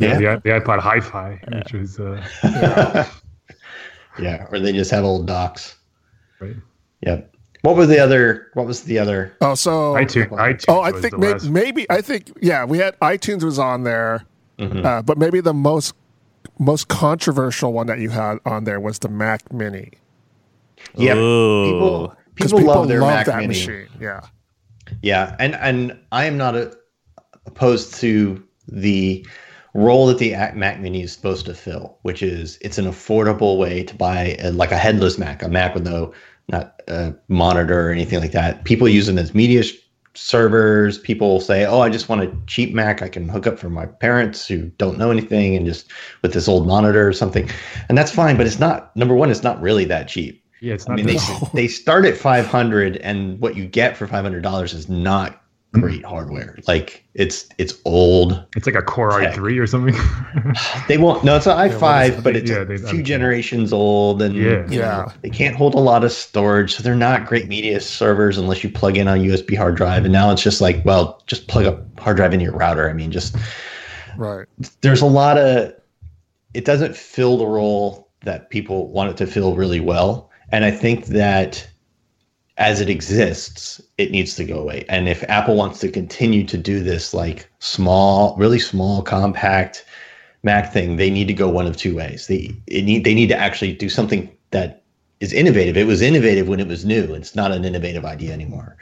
Yeah. 0.00 0.18
The, 0.18 0.40
the 0.44 0.50
iPod 0.50 0.80
Hi-Fi, 0.80 1.40
which 1.52 1.72
was 1.72 1.98
uh, 2.00 3.06
Yeah. 4.18 4.46
Or 4.52 4.58
they 4.58 4.72
just 4.72 4.90
have 4.90 5.04
old 5.04 5.26
docks. 5.26 5.76
right. 6.40 6.56
Yep. 7.06 7.34
What 7.62 7.76
was 7.76 7.88
the 7.88 7.98
other? 7.98 8.48
What 8.54 8.66
was 8.66 8.82
the 8.84 8.98
other? 8.98 9.32
Oh, 9.40 9.54
so 9.54 9.94
iTunes. 9.94 10.28
iTunes 10.30 10.64
Oh, 10.68 10.80
I 10.80 10.92
think 10.92 11.18
the 11.20 11.48
maybe, 11.50 11.86
I 11.90 12.00
think 12.00 12.32
yeah, 12.40 12.64
we 12.64 12.78
had 12.78 12.98
iTunes 13.00 13.42
was 13.42 13.58
on 13.58 13.82
there, 13.84 14.24
Mm-hmm. 14.58 14.84
uh, 14.84 15.02
but 15.02 15.18
maybe 15.18 15.40
the 15.40 15.54
most 15.54 15.94
most 16.58 16.88
controversial 16.88 17.72
one 17.72 17.86
that 17.86 18.00
you 18.00 18.10
had 18.10 18.38
on 18.44 18.64
there 18.64 18.80
was 18.80 18.98
the 19.00 19.08
Mac 19.08 19.52
Mini. 19.52 19.90
Yeah. 20.96 21.14
Ooh. 21.16 21.64
People, 21.72 22.14
'Cause 22.36 22.52
people, 22.52 22.64
love 22.66 22.88
their 22.88 23.00
Mac 23.00 23.26
that 23.26 23.36
Mini. 23.36 23.48
machine. 23.48 23.88
Yeah, 24.00 24.20
Yeah, 25.02 25.36
and 25.38 25.54
and 25.56 25.96
I 26.10 26.24
am 26.24 26.36
not 26.36 26.56
a, 26.56 26.76
opposed 27.46 27.94
to 28.00 28.42
the 28.68 29.24
role 29.74 30.06
that 30.06 30.18
the 30.18 30.30
Mac 30.54 30.80
Mini 30.80 31.02
is 31.02 31.12
supposed 31.12 31.46
to 31.46 31.54
fill, 31.54 31.98
which 32.02 32.22
is 32.22 32.58
it's 32.60 32.78
an 32.78 32.86
affordable 32.86 33.58
way 33.58 33.82
to 33.84 33.94
buy 33.94 34.36
a, 34.40 34.50
like 34.52 34.72
a 34.72 34.76
headless 34.76 35.18
Mac, 35.18 35.42
a 35.42 35.48
Mac 35.48 35.74
with 35.74 35.84
no 35.84 36.12
not 36.48 36.80
a 36.88 37.14
monitor 37.28 37.88
or 37.88 37.92
anything 37.92 38.20
like 38.20 38.32
that. 38.32 38.64
People 38.64 38.88
use 38.88 39.06
them 39.06 39.18
as 39.18 39.34
media 39.34 39.62
sh- 39.62 39.74
servers. 40.14 40.98
People 40.98 41.40
say, 41.40 41.66
"Oh, 41.66 41.80
I 41.80 41.90
just 41.90 42.08
want 42.08 42.22
a 42.22 42.32
cheap 42.46 42.74
Mac 42.74 43.02
I 43.02 43.08
can 43.08 43.28
hook 43.28 43.46
up 43.46 43.58
for 43.58 43.68
my 43.68 43.86
parents 43.86 44.46
who 44.46 44.68
don't 44.78 44.98
know 44.98 45.10
anything 45.10 45.54
and 45.56 45.66
just 45.66 45.90
with 46.22 46.32
this 46.32 46.48
old 46.48 46.66
monitor 46.66 47.06
or 47.06 47.12
something," 47.12 47.50
and 47.88 47.96
that's 47.98 48.10
fine. 48.10 48.36
But 48.36 48.46
it's 48.46 48.58
not 48.58 48.94
number 48.96 49.14
one. 49.14 49.30
It's 49.30 49.42
not 49.42 49.60
really 49.60 49.84
that 49.86 50.08
cheap. 50.08 50.42
Yeah, 50.60 50.74
it's 50.74 50.88
I 50.88 50.92
not. 50.92 50.96
mean, 50.96 51.06
they 51.06 51.14
the- 51.16 51.50
they 51.54 51.68
start 51.68 52.04
at 52.04 52.16
five 52.16 52.46
hundred, 52.46 52.96
and 52.96 53.38
what 53.40 53.56
you 53.56 53.66
get 53.66 53.96
for 53.96 54.06
five 54.06 54.24
hundred 54.24 54.42
dollars 54.42 54.72
is 54.72 54.88
not 54.88 55.40
great 55.72 56.04
hardware. 56.04 56.58
Like 56.66 57.04
it's 57.14 57.46
it's 57.58 57.74
old. 57.84 58.44
it's 58.56 58.66
like 58.66 58.74
a 58.74 58.82
Core 58.82 59.20
Tech. 59.20 59.34
i3 59.34 59.60
or 59.60 59.66
something. 59.66 59.94
They 60.88 60.96
won't. 60.98 61.22
No, 61.24 61.36
it's 61.36 61.46
an 61.46 61.52
i 61.52 61.66
what 61.66 61.74
is 61.74 61.80
five, 61.80 62.18
it? 62.18 62.24
but 62.24 62.36
it's 62.36 62.50
Yeah, 62.50 62.58
a 62.60 62.64
they- 62.64 62.78
few 62.78 63.02
generations 63.02 63.72
old, 63.72 64.22
and 64.22 64.34
Yeah. 64.34 64.42
you 64.70 64.78
know, 64.80 65.04
Yeah. 65.06 65.12
they 65.22 65.28
can't 65.30 65.54
hold 65.54 65.74
a 65.74 65.78
lot 65.78 66.04
of 66.04 66.12
storage, 66.12 66.74
so 66.74 66.82
they're 66.82 66.94
not 66.94 67.26
great 67.26 67.48
media 67.48 67.80
servers 67.80 68.38
unless 68.38 68.64
you 68.64 68.70
plug 68.70 68.96
in 68.96 69.06
a 69.08 69.12
USB 69.16 69.54
hard 69.56 69.76
drive. 69.76 70.04
And 70.04 70.12
now 70.12 70.30
it's 70.30 70.42
just 70.42 70.60
like, 70.60 70.82
well, 70.84 71.22
just 71.26 71.46
plug 71.48 71.66
a 71.66 72.00
hard 72.02 72.16
drive 72.16 72.32
into 72.32 72.44
your 72.44 72.54
router. 72.54 72.88
I 72.88 72.92
mean, 72.94 73.10
just 73.10 73.36
right. 74.16 74.46
there's 74.80 75.02
a 75.02 75.06
lot 75.06 75.36
of 75.38 75.74
it 76.54 76.64
doesn't 76.64 76.96
fill 76.96 77.36
the 77.36 77.46
role 77.46 78.08
that 78.24 78.48
people 78.50 78.90
want 78.90 79.10
it 79.10 79.16
to 79.18 79.26
fill 79.26 79.54
really 79.54 79.78
well 79.80 80.28
and 80.50 80.64
i 80.64 80.70
think 80.72 81.06
that 81.06 81.68
as 82.58 82.80
it 82.80 82.88
exists 82.90 83.80
it 83.98 84.10
needs 84.10 84.34
to 84.34 84.44
go 84.44 84.58
away 84.58 84.84
and 84.88 85.08
if 85.08 85.22
apple 85.28 85.56
wants 85.56 85.80
to 85.80 85.88
continue 85.88 86.44
to 86.44 86.58
do 86.58 86.82
this 86.82 87.14
like 87.14 87.48
small 87.60 88.36
really 88.36 88.58
small 88.58 89.02
compact 89.02 89.84
mac 90.42 90.72
thing 90.72 90.96
they 90.96 91.10
need 91.10 91.28
to 91.28 91.34
go 91.34 91.48
one 91.48 91.66
of 91.66 91.76
two 91.76 91.94
ways 91.96 92.26
they 92.26 92.54
it 92.66 92.84
need 92.84 93.04
they 93.04 93.14
need 93.14 93.28
to 93.28 93.36
actually 93.38 93.72
do 93.72 93.88
something 93.88 94.30
that 94.50 94.82
is 95.20 95.32
innovative 95.32 95.76
it 95.76 95.86
was 95.86 96.02
innovative 96.02 96.48
when 96.48 96.60
it 96.60 96.68
was 96.68 96.84
new 96.84 97.14
it's 97.14 97.34
not 97.34 97.52
an 97.52 97.64
innovative 97.64 98.04
idea 98.04 98.32
anymore 98.32 98.76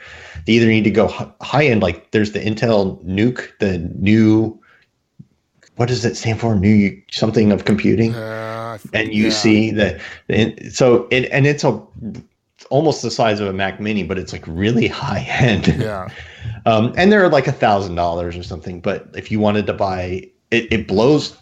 they 0.45 0.53
either 0.53 0.67
need 0.67 0.83
to 0.83 0.91
go 0.91 1.07
high 1.41 1.65
end 1.65 1.81
like 1.81 2.11
there's 2.11 2.31
the 2.33 2.39
intel 2.39 3.03
NUC 3.03 3.57
the 3.59 3.77
new 3.99 4.59
what 5.77 5.87
does 5.87 6.03
it 6.03 6.17
stand 6.17 6.39
for? 6.39 6.55
New 6.55 7.01
something 7.11 7.51
of 7.51 7.65
computing, 7.65 8.13
Uh, 8.13 8.77
and 8.93 9.13
you 9.13 9.25
yeah. 9.25 9.29
see 9.29 9.71
that. 9.71 10.01
So 10.73 11.07
it 11.11 11.29
and 11.31 11.45
it's 11.47 11.63
a 11.63 11.81
almost 12.65 13.01
the 13.01 13.11
size 13.11 13.39
of 13.39 13.47
a 13.47 13.53
Mac 13.53 13.79
Mini, 13.79 14.03
but 14.03 14.17
it's 14.17 14.33
like 14.33 14.43
really 14.47 14.87
high 14.87 15.25
end. 15.29 15.67
Yeah, 15.67 16.07
Um, 16.65 16.93
and 16.97 17.11
they're 17.11 17.29
like 17.29 17.47
a 17.47 17.51
thousand 17.51 17.95
dollars 17.95 18.35
or 18.35 18.43
something. 18.43 18.81
But 18.81 19.07
if 19.15 19.31
you 19.31 19.39
wanted 19.39 19.67
to 19.67 19.73
buy 19.73 20.29
it, 20.51 20.71
it 20.71 20.87
blows 20.87 21.37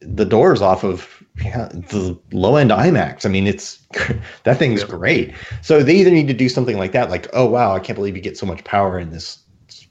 the 0.00 0.24
doors 0.24 0.62
off 0.62 0.84
of 0.84 1.22
yeah, 1.42 1.68
the 1.68 2.18
low 2.32 2.56
end 2.56 2.70
iMacs. 2.70 3.26
I 3.26 3.28
mean, 3.28 3.46
it's 3.46 3.78
that 4.44 4.58
thing's 4.58 4.84
great. 4.84 5.34
So 5.62 5.82
they 5.82 5.96
either 5.96 6.10
need 6.10 6.28
to 6.28 6.34
do 6.34 6.48
something 6.48 6.78
like 6.78 6.92
that, 6.92 7.10
like, 7.10 7.28
oh 7.32 7.46
wow, 7.46 7.74
I 7.74 7.80
can't 7.80 7.96
believe 7.96 8.16
you 8.16 8.22
get 8.22 8.38
so 8.38 8.46
much 8.46 8.62
power 8.64 8.98
in 8.98 9.10
this 9.10 9.38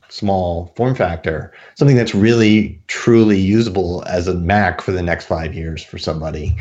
small 0.09 0.71
form 0.75 0.95
factor, 0.95 1.51
something 1.75 1.97
that's 1.97 2.13
really 2.13 2.81
truly 2.87 3.39
usable 3.39 4.03
as 4.07 4.27
a 4.27 4.33
Mac 4.33 4.79
for 4.79 4.91
the 4.91 5.01
next 5.01 5.25
five 5.25 5.53
years 5.53 5.83
for 5.83 5.97
somebody, 5.97 6.55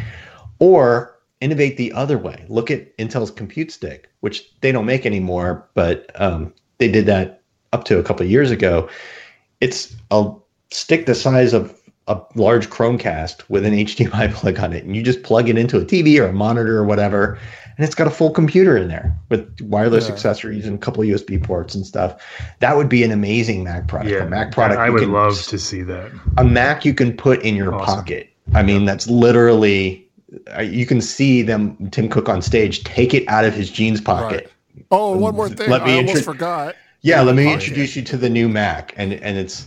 or 0.59 1.11
innovate 1.43 1.76
the 1.76 1.93
other 1.93 2.16
way. 2.16 2.45
Look 2.49 2.70
at 2.70 2.97
Intel's 2.99 3.30
Compute 3.30 3.70
Stick, 3.72 4.11
which 4.20 4.49
they 4.61 4.70
don't 4.72 4.86
make 4.86 5.05
anymore, 5.05 5.68
but 5.74 6.09
um, 6.20 6.53
they 6.78 6.88
did 6.90 7.07
that 7.07 7.43
up 7.72 7.84
to 7.84 7.99
a 7.99 8.03
couple 8.03 8.24
of 8.24 8.30
years 8.30 8.51
ago. 8.51 8.88
It's 9.61 9.95
a 10.11 10.30
stick 10.70 11.07
the 11.07 11.14
size 11.14 11.53
of 11.53 11.78
a 12.09 12.20
large 12.34 12.68
Chromecast 12.70 13.49
with 13.49 13.64
an 13.64 13.74
HDMI 13.74 14.32
plug 14.34 14.59
on 14.61 14.72
it, 14.72 14.84
and 14.84 14.97
you 14.97 15.03
just 15.03 15.22
plug 15.22 15.49
it 15.49 15.59
into 15.59 15.78
a 15.78 15.84
TV 15.84 16.18
or 16.20 16.26
a 16.26 16.32
monitor 16.32 16.78
or 16.78 16.84
whatever, 16.84 17.38
and 17.76 17.84
it's 17.86 17.95
got 17.95 18.07
a 18.07 18.11
full 18.11 18.30
computer 18.30 18.76
in 18.76 18.88
there 18.88 19.16
with 19.28 19.49
wireless 19.62 20.07
Yeah. 20.09 20.14
accessories 20.14 20.66
and 20.66 20.74
a 20.74 20.78
couple 20.78 21.03
of 21.03 21.09
USB 21.09 21.43
ports 21.43 21.74
and 21.74 21.86
stuff. 21.86 22.20
That 22.61 22.76
would 22.76 22.88
be 22.88 23.03
an 23.05 23.12
amazing 23.12 23.64
Mac 23.64 23.86
product. 23.88 24.11
yeah, 24.12 24.24
a 24.24 24.28
Mac 24.28 24.53
product. 24.53 24.80
I 24.80 24.90
would 24.90 25.03
can- 25.03 25.12
love 25.12 25.40
to 25.43 25.59
see 25.59 25.82
that. 25.82 26.11
a 26.38 26.45
Mac 26.45 26.84
you 26.84 26.93
can 26.95 27.16
put 27.16 27.40
in 27.43 27.55
your 27.57 27.74
Awesome. 27.74 27.97
pocket. 27.97 28.28
I 28.55 28.62
mean, 28.62 28.84
that's 28.84 29.07
literally. 29.09 30.07
You 30.62 30.87
can 30.87 31.01
see 31.01 31.43
them, 31.43 31.76
Tim 31.91 32.09
Cook 32.09 32.28
on 32.28 32.41
stage, 32.43 32.85
take 32.85 33.12
it 33.14 33.28
out 33.28 33.45
of 33.45 33.55
his 33.55 33.70
jeans 33.70 34.01
pocket. 34.01 34.51
Oh, 34.91 35.16
one 35.16 35.35
more 35.35 35.49
thing. 35.49 35.68
Let 35.70 35.85
me 35.85 35.95
I 35.95 35.97
almost 35.99 36.16
intro- 36.18 36.33
forgot. 36.33 36.76
Yeah, 37.03 37.20
let 37.22 37.35
me 37.35 37.53
introduce 37.53 37.97
you 37.97 38.03
to 38.03 38.16
the 38.16 38.30
new 38.30 38.49
Mac, 38.49 38.95
and 38.97 39.12
and 39.14 39.37
it's 39.37 39.66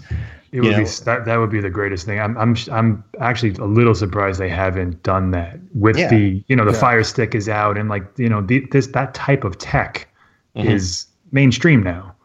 It 0.52 0.62
would 0.62 0.72
You 0.72 0.78
be 0.78 0.90
that, 1.04 1.26
that 1.26 1.36
would 1.36 1.50
be 1.52 1.60
the 1.60 1.70
greatest 1.70 2.06
thing. 2.06 2.20
I'm 2.20 2.38
I'm 2.38 2.56
I'm 2.72 3.04
actually 3.20 3.54
a 3.56 3.66
little 3.66 3.94
surprised 3.94 4.40
they 4.40 4.50
haven't 4.50 5.04
done 5.04 5.32
that 5.32 5.60
with 5.74 5.98
Yeah. 5.98 6.10
the 6.10 6.44
you 6.48 6.56
know 6.56 6.64
the 6.66 6.72
Yeah. 6.72 6.80
Fire 6.80 7.04
Stick 7.04 7.36
is 7.36 7.50
out 7.50 7.78
and 7.78 7.90
like 7.90 8.06
you 8.18 8.30
know 8.30 8.42
the, 8.42 8.66
this 8.72 8.88
that 8.88 9.14
type 9.14 9.44
of 9.44 9.58
tech 9.58 10.08
Mhm. 10.56 10.70
is 10.72 11.06
mainstream 11.34 11.84
now. 11.84 12.16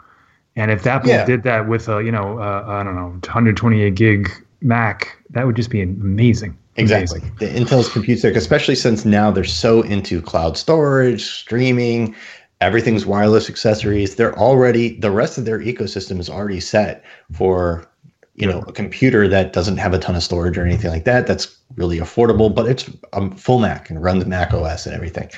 And 0.57 0.71
if 0.71 0.87
Apple 0.87 1.11
Yeah. 1.11 1.25
did 1.25 1.43
that 1.43 1.67
with 1.69 1.89
a 1.89 2.03
you 2.05 2.13
know 2.13 2.39
uh, 2.39 2.65
I 2.69 2.83
don't 2.85 2.95
know 2.95 3.09
128 3.25 3.95
gig 3.97 4.31
Mac, 4.63 5.17
that 5.31 5.45
would 5.47 5.57
just 5.57 5.71
be 5.71 5.83
amazing. 5.83 6.57
Exactly. 6.77 7.19
Amazing. 7.19 7.37
The 7.39 7.47
Intel's 7.49 7.89
compute 7.89 8.19
stick, 8.21 8.37
especially 8.37 8.75
since 8.75 9.05
now 9.05 9.31
they're 9.31 9.45
so 9.45 9.83
into 9.83 10.23
cloud 10.23 10.57
storage, 10.57 11.25
streaming, 11.25 12.15
everything's 12.61 13.07
wireless 13.07 13.49
accessories. 13.51 14.17
They're 14.17 14.39
already 14.39 14.99
the 14.99 15.11
rest 15.11 15.39
of 15.39 15.45
their 15.45 15.59
ecosystem 15.59 16.19
is 16.21 16.31
already 16.31 16.61
set 16.61 17.05
for 17.33 17.87
you 18.35 18.47
know 18.47 18.61
a 18.69 18.73
computer 18.73 19.29
that 19.29 19.53
doesn't 19.53 19.77
have 19.79 19.93
a 19.93 19.99
ton 19.99 20.15
of 20.15 20.23
storage 20.23 20.57
or 20.57 20.65
anything 20.65 20.91
like 20.91 21.05
that. 21.05 21.27
That's 21.27 21.59
really 21.77 21.99
affordable, 21.99 22.55
but 22.55 22.67
it's 22.67 22.89
a 23.13 23.31
full 23.33 23.59
Mac 23.59 23.91
and 23.91 24.03
runs 24.03 24.25
Mac 24.27 24.55
OS 24.55 24.87
and 24.87 24.95
everything. 24.95 25.29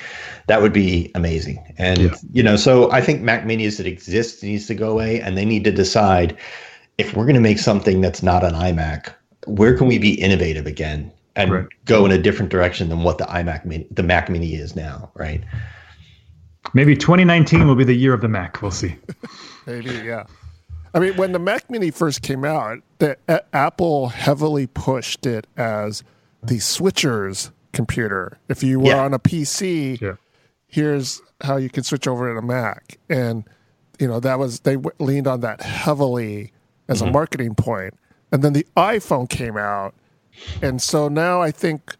That 0.47 0.61
would 0.61 0.73
be 0.73 1.11
amazing. 1.15 1.73
And 1.77 1.99
Yeah. 1.99 2.15
you 2.31 2.43
know, 2.43 2.55
so 2.55 2.91
I 2.91 3.01
think 3.01 3.21
Mac 3.21 3.43
Minis 3.43 3.77
that 3.77 3.87
exist 3.87 4.43
needs 4.43 4.67
to 4.67 4.75
go 4.75 4.91
away, 4.91 5.19
and 5.19 5.37
they 5.37 5.45
need 5.45 5.63
to 5.65 5.71
decide 5.71 6.37
if 6.97 7.15
we're 7.15 7.25
going 7.25 7.35
to 7.35 7.41
make 7.41 7.59
something 7.59 8.01
that's 8.01 8.21
not 8.21 8.43
an 8.43 8.53
iMac, 8.53 9.07
where 9.47 9.75
can 9.75 9.87
we 9.87 9.97
be 9.97 10.13
innovative 10.13 10.67
again 10.67 11.11
and 11.35 11.51
Right. 11.51 11.65
go 11.85 12.05
in 12.05 12.11
a 12.11 12.17
different 12.17 12.51
direction 12.51 12.89
than 12.89 13.03
what 13.03 13.17
the 13.17 13.25
iMac 13.25 13.65
mini, 13.65 13.87
the 13.91 14.03
Mac 14.03 14.29
Mini 14.29 14.55
is 14.55 14.75
now, 14.75 15.11
right? 15.15 15.43
Maybe 16.73 16.95
2019 16.95 17.67
will 17.67 17.75
be 17.75 17.83
the 17.83 17.93
year 17.93 18.13
of 18.13 18.21
the 18.21 18.27
Mac. 18.27 18.61
We'll 18.61 18.71
see. 18.71 18.95
Maybe, 19.67 19.91
yeah. 19.91 20.25
I 20.93 20.99
mean, 20.99 21.15
when 21.17 21.31
the 21.31 21.39
Mac 21.39 21.69
Mini 21.69 21.91
first 21.91 22.21
came 22.21 22.45
out, 22.45 22.79
the, 22.99 23.17
A- 23.27 23.43
Apple 23.55 24.09
heavily 24.09 24.67
pushed 24.67 25.25
it 25.25 25.47
as 25.57 26.03
the 26.41 26.59
switcher's 26.59 27.51
computer. 27.73 28.37
If 28.47 28.63
you 28.63 28.79
were 28.79 28.87
Yeah. 28.91 29.03
on 29.03 29.13
a 29.13 29.19
PC, 29.19 29.99
Yeah. 29.99 30.13
here's 30.67 31.21
how 31.41 31.57
you 31.57 31.69
can 31.69 31.83
switch 31.83 32.07
over 32.07 32.31
to 32.31 32.37
a 32.39 32.41
Mac. 32.41 32.97
And, 33.09 33.43
you 33.99 34.07
know, 34.07 34.19
that 34.19 34.37
was, 34.39 34.61
they 34.61 34.75
w- 34.75 34.91
leaned 34.99 35.27
on 35.27 35.41
that 35.41 35.61
heavily 35.61 36.53
as 36.87 37.01
a 37.01 37.05
mm-hmm. 37.05 37.13
marketing 37.13 37.55
point. 37.55 37.95
And 38.31 38.43
then 38.43 38.53
the 38.53 38.65
iPhone 38.77 39.27
came 39.29 39.57
out. 39.57 39.93
And 40.61 40.81
so 40.81 41.07
now 41.07 41.41
I 41.41 41.51
think 41.51 41.95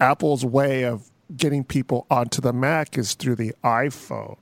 Apple's 0.00 0.44
way 0.44 0.84
of 0.84 1.10
getting 1.36 1.64
people 1.64 2.06
onto 2.10 2.40
the 2.40 2.52
Mac 2.52 2.96
is 2.96 3.14
through 3.14 3.36
the 3.36 3.52
iPhone 3.64 4.36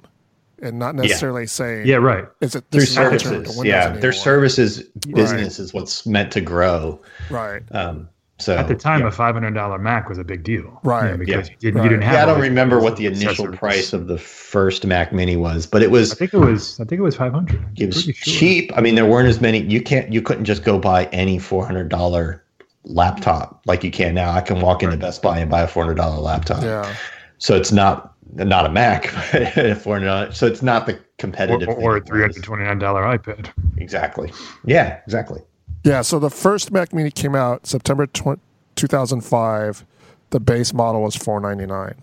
and 0.63 0.79
not 0.79 0.95
necessarily 0.95 1.47
saying, 1.47 1.87
Yeah. 1.87 1.97
Right. 1.97 2.25
is 2.41 2.55
it 2.55 2.65
Through 2.71 2.81
this 2.81 2.91
is 2.91 2.97
not 2.97 3.13
returned 3.13 3.21
to 3.23 3.29
services, 3.29 3.57
Windows 3.59 3.67
yeah. 3.73 3.83
anymore. 3.85 4.01
Their 4.01 4.13
services 4.13 4.83
business 5.13 5.59
is 5.59 5.75
what's 5.75 6.07
meant 6.07 6.31
to 6.33 6.41
grow. 6.41 7.01
Right. 7.31 7.63
Um, 7.73 8.09
so 8.39 8.55
At 8.57 8.69
the 8.69 8.75
time, 8.75 9.01
yeah. 9.01 9.09
a 9.09 9.11
$500 9.11 9.81
Mac 9.81 10.09
was 10.11 10.19
a 10.19 10.25
big 10.25 10.43
deal. 10.45 10.79
Right. 10.85 11.11
Yeah, 11.11 11.17
because 11.17 11.49
Yeah. 11.49 11.55
you, 11.55 11.59
didn't, 11.61 11.75
Right. 11.79 11.85
you 11.85 11.89
didn't 11.91 12.05
have. 12.05 12.15
yeah, 12.15 12.23
I 12.23 12.27
don't 12.27 12.41
remember 12.41 12.81
what 12.81 12.97
the 12.97 13.07
initial 13.07 13.49
price 13.49 13.93
of 13.95 14.09
the 14.09 14.19
first 14.19 14.85
Mac 14.87 15.13
Mini 15.13 15.37
was, 15.37 15.67
but 15.67 15.83
it 15.83 15.91
was 15.91 16.13
I 16.13 16.17
think 16.17 16.35
it 16.35 16.39
was. 16.39 16.79
I 16.79 16.85
think 16.85 16.99
it 17.01 17.03
was 17.03 17.17
500. 17.17 17.65
it 17.77 17.87
was 17.87 18.03
sure. 18.05 18.13
cheap. 18.15 18.71
I 18.77 18.81
mean, 18.83 18.95
there 18.95 19.07
weren't 19.07 19.29
as 19.29 19.41
many. 19.41 19.61
You 19.63 19.81
can't. 19.81 20.13
You 20.13 20.21
couldn't 20.23 20.45
just 20.45 20.65
go 20.65 20.79
buy 20.79 21.07
any 21.13 21.39
four 21.39 21.65
hundred 21.67 21.89
dollar 21.89 22.43
laptop 22.87 23.61
like 23.67 23.85
you 23.85 23.91
can 23.91 24.15
now. 24.15 24.31
I 24.31 24.41
can 24.41 24.61
walk 24.61 24.83
into 24.83 24.97
Best 24.97 25.23
Buy 25.23 25.39
and 25.39 25.51
buy 25.51 25.63
a 25.63 25.69
four 25.69 25.83
hundred 25.85 25.97
dollar 25.97 26.19
laptop. 26.21 26.63
Yeah. 26.63 26.95
So 27.39 27.55
it's 27.57 27.73
not 27.73 28.15
not 28.35 28.67
a 28.67 28.71
Mac, 28.71 29.07
four 29.83 30.01
hundred. 30.01 30.33
So 30.35 30.47
it's 30.47 30.63
not 30.63 30.87
the 30.87 30.95
Or, 30.95 31.01
competitive. 31.19 31.69
thing 31.69 31.77
or 31.79 31.97
a 31.97 32.01
three 32.01 32.21
hundred 32.23 32.43
twenty 32.43 32.65
nine 32.65 32.79
dollar 32.79 33.03
iPad. 33.03 33.51
Exactly. 33.77 34.33
Yeah. 34.65 35.01
Exactly. 35.07 35.43
Yeah, 35.85 36.03
so 36.03 36.19
the 36.19 36.31
first 36.31 36.73
Mac 36.73 36.93
Mini 36.93 37.13
came 37.13 37.37
out 37.37 37.65
September 37.67 38.07
tw- 38.09 38.41
2005. 38.75 39.85
The 40.31 40.41
base 40.41 40.75
model 40.75 41.03
was 41.03 41.15
499. 41.15 41.95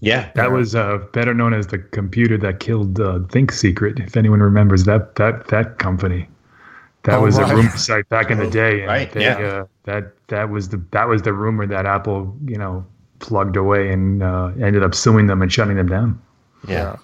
Yeah. 0.00 0.30
That 0.34 0.52
was 0.52 0.74
uh, 0.74 0.98
better 1.14 1.32
known 1.32 1.54
as 1.54 1.68
the 1.68 1.78
computer 1.78 2.36
that 2.36 2.60
killed 2.60 3.00
uh, 3.00 3.20
Think 3.30 3.52
Secret. 3.52 3.98
If 3.98 4.16
anyone 4.18 4.40
remembers 4.40 4.84
that 4.84 5.14
that 5.14 5.46
that 5.48 5.78
company, 5.78 6.28
that 7.06 7.18
Oh, 7.18 7.22
was 7.22 7.38
right. 7.38 7.50
a 7.50 7.56
rumor 7.56 7.76
site 7.76 8.08
back 8.08 8.30
in 8.30 8.38
the 8.38 8.48
day. 8.50 8.80
And 8.80 8.88
Right, 8.88 9.10
They, 9.10 9.22
yeah. 9.24 9.38
uh, 9.38 9.66
that 9.84 10.12
that 10.28 10.50
was 10.50 10.68
the 10.68 10.80
that 10.92 11.08
was 11.08 11.22
the 11.22 11.32
rumor 11.32 11.66
that 11.66 11.86
Apple 11.86 12.36
you 12.44 12.58
know 12.58 12.84
plugged 13.18 13.56
away 13.56 13.90
and 13.92 14.22
uh, 14.22 14.50
ended 14.60 14.82
up 14.82 14.94
suing 14.94 15.26
them 15.26 15.40
and 15.42 15.52
shutting 15.52 15.76
them 15.76 15.88
down. 15.88 16.20
Yeah. 16.68 16.96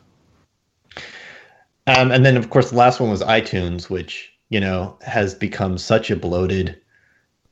Um, 1.86 2.12
and 2.12 2.24
then, 2.24 2.36
of 2.36 2.50
course, 2.50 2.70
the 2.70 2.76
last 2.76 3.00
one 3.00 3.10
was 3.10 3.22
iTunes, 3.22 3.90
which 3.90 4.30
you 4.50 4.60
know 4.60 4.96
has 5.02 5.34
become 5.34 5.78
such 5.78 6.10
a 6.10 6.16
bloated 6.16 6.78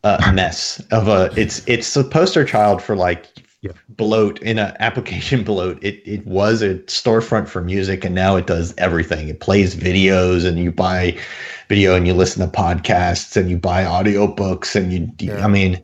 uh, 0.05 0.31
mess 0.35 0.81
of 0.93 1.09
a. 1.09 1.31
It's 1.37 1.67
it's 1.67 1.93
the 1.95 2.05
poster 2.05 2.45
child 2.45 2.83
for 2.83 2.95
like 2.97 3.27
Yeah. 3.63 3.73
bloat 3.91 4.41
in 4.41 4.59
an 4.59 4.75
application 4.81 5.45
bloat. 5.45 5.83
It 5.83 6.03
it 6.07 6.27
was 6.27 6.63
a 6.63 6.77
storefront 6.87 7.47
for 7.49 7.61
music, 7.61 8.05
and 8.05 8.15
now 8.15 8.37
it 8.37 8.47
does 8.47 8.73
everything. 8.79 9.29
It 9.29 9.41
plays 9.41 9.77
videos, 9.77 10.47
and 10.47 10.59
you 10.59 10.73
buy 10.73 11.19
video, 11.69 11.95
and 11.95 12.07
you 12.07 12.15
listen 12.15 12.41
to 12.49 12.57
podcasts, 12.57 13.37
and 13.37 13.51
you 13.51 13.59
buy 13.59 13.85
audiobooks, 13.85 14.75
and 14.75 14.93
you. 14.93 15.13
Yeah. 15.19 15.45
I 15.45 15.49
mean, 15.49 15.83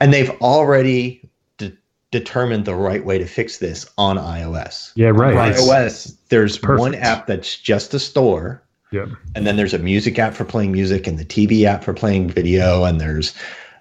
and 0.00 0.12
they've 0.14 0.30
already 0.40 1.28
de- 1.58 1.76
determined 2.12 2.64
the 2.64 2.76
right 2.76 3.04
way 3.04 3.18
to 3.18 3.26
fix 3.26 3.58
this 3.58 3.86
on 3.98 4.16
iOS 4.16 4.92
Yeah, 4.94 5.08
right. 5.08 5.50
It's- 5.50 5.68
iOS, 5.68 6.14
there's 6.28 6.62
one 6.62 6.94
app 6.94 7.26
that's 7.26 7.56
just 7.58 7.92
a 7.92 7.98
store, 7.98 8.62
Yeah. 8.92 9.06
and 9.34 9.46
then 9.46 9.56
there's 9.56 9.74
a 9.74 9.78
music 9.78 10.16
app 10.20 10.34
for 10.34 10.44
playing 10.44 10.70
music, 10.72 11.08
and 11.08 11.18
the 11.18 11.24
TV 11.24 11.64
app 11.64 11.82
for 11.82 11.92
playing 11.92 12.30
video, 12.30 12.84
and 12.84 13.00
there's 13.00 13.34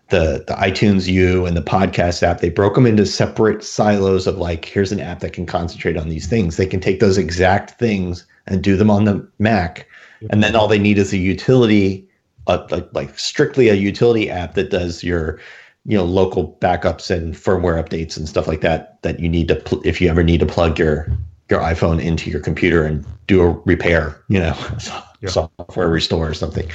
the 0.09 0.43
the 0.47 0.53
iTunes 0.55 1.07
U 1.07 1.45
and 1.45 1.55
the 1.55 1.61
podcast 1.61 2.23
app. 2.23 2.39
They 2.41 2.49
broke 2.49 2.75
them 2.75 2.85
into 2.85 3.05
separate 3.05 3.63
silos 3.63 4.27
of 4.27 4.37
like, 4.37 4.65
here's 4.65 4.91
an 4.91 4.99
app 4.99 5.19
that 5.19 5.33
can 5.33 5.45
concentrate 5.45 5.97
on 5.97 6.09
these 6.09 6.27
things. 6.27 6.57
They 6.57 6.65
can 6.65 6.79
take 6.79 6.99
those 6.99 7.17
exact 7.17 7.71
things 7.71 8.25
and 8.47 8.63
do 8.63 8.75
them 8.75 8.89
on 8.89 9.05
the 9.05 9.27
Mac, 9.39 9.87
and 10.29 10.43
then 10.43 10.55
all 10.55 10.67
they 10.67 10.79
need 10.79 10.97
is 10.97 11.13
a 11.13 11.17
utility, 11.17 12.07
uh, 12.47 12.65
like 12.71 12.87
like 12.93 13.17
strictly 13.17 13.69
a 13.69 13.75
utility 13.75 14.29
app 14.29 14.55
that 14.55 14.69
does 14.71 15.03
your 15.03 15.39
you 15.85 15.97
know 15.97 16.05
local 16.05 16.57
backups 16.59 17.09
and 17.09 17.35
firmware 17.35 17.81
updates 17.81 18.17
and 18.17 18.27
stuff 18.27 18.47
like 18.47 18.61
that 18.61 19.01
that 19.03 19.19
you 19.19 19.29
need 19.29 19.47
to 19.47 19.55
pl- 19.55 19.81
if 19.85 20.01
you 20.01 20.09
ever 20.09 20.23
need 20.23 20.39
to 20.39 20.45
plug 20.45 20.77
your 20.77 21.07
your 21.49 21.61
iPhone 21.61 22.01
into 22.01 22.29
your 22.29 22.39
computer 22.39 22.83
and 22.85 23.05
do 23.27 23.41
a 23.41 23.49
repair, 23.65 24.21
you 24.27 24.39
know, 24.39 24.55
Yeah. 25.21 25.29
software 25.29 25.89
restore 25.89 26.29
or 26.29 26.33
something, 26.33 26.69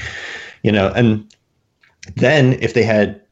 you 0.62 0.70
know, 0.70 0.92
and 0.94 1.34
then 2.16 2.58
if 2.60 2.74
they 2.74 2.82
had 2.82 3.22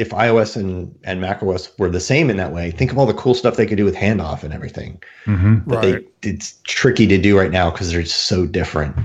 if 0.00 0.10
iOS 0.10 0.56
and 0.56 0.94
and 1.04 1.20
macOS 1.20 1.70
were 1.78 1.90
the 1.90 2.00
same 2.00 2.30
in 2.30 2.36
that 2.38 2.52
way, 2.52 2.70
think 2.70 2.90
of 2.92 2.98
all 2.98 3.06
the 3.06 3.14
cool 3.14 3.34
stuff 3.34 3.56
they 3.56 3.66
could 3.66 3.76
do 3.76 3.84
with 3.84 3.94
handoff 3.94 4.42
and 4.42 4.52
everything. 4.54 5.02
hmm 5.24 5.56
But 5.66 5.76
Right. 5.76 6.06
they 6.22 6.28
it's 6.30 6.58
tricky 6.64 7.06
to 7.06 7.18
do 7.18 7.38
right 7.38 7.50
now 7.50 7.70
because 7.70 7.92
they're 7.92 8.04
so 8.06 8.46
different. 8.46 8.96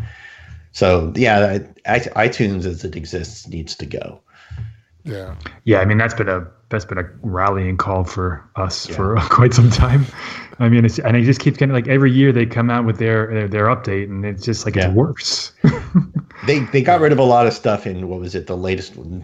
So 0.72 1.14
yeah, 1.16 1.60
I, 1.86 1.94
I, 1.96 2.00
iTunes 2.28 2.66
as 2.66 2.84
it 2.84 2.96
exists 2.96 3.48
needs 3.48 3.76
to 3.76 3.86
go. 3.86 4.20
Yeah. 5.04 5.36
Yeah, 5.66 5.80
I 5.82 5.86
mean 5.86 5.98
that's 5.98 6.14
been 6.16 6.30
a 6.30 6.48
that's 6.70 6.86
been 6.86 6.98
a 6.98 7.08
rallying 7.22 7.78
call 7.78 8.04
for 8.06 8.44
us 8.56 8.88
for 8.88 9.16
quite 9.30 9.54
some 9.54 9.70
time. 9.70 10.06
I 10.58 10.70
mean, 10.70 10.84
it's 10.86 11.00
and 11.00 11.16
it 11.16 11.24
just 11.24 11.40
keeps 11.42 11.58
getting 11.58 11.74
like 11.74 11.88
every 11.88 12.12
year 12.12 12.32
they 12.32 12.46
come 12.46 12.70
out 12.70 12.86
with 12.86 12.98
their 12.98 13.28
their, 13.34 13.48
their 13.48 13.66
update, 13.68 14.06
and 14.06 14.26
it's 14.26 14.44
just 14.44 14.66
like 14.66 14.76
Yeah. 14.76 14.88
it's 14.88 14.96
worse. 14.96 15.52
They 16.46 16.60
they 16.74 16.82
got 16.82 17.00
rid 17.00 17.12
of 17.14 17.18
a 17.20 17.24
lot 17.24 17.48
of 17.48 17.54
stuff 17.54 17.88
in 17.88 18.08
what 18.10 18.20
was 18.20 18.36
it 18.36 18.46
the 18.48 18.58
latest 18.58 18.98
one 18.98 19.24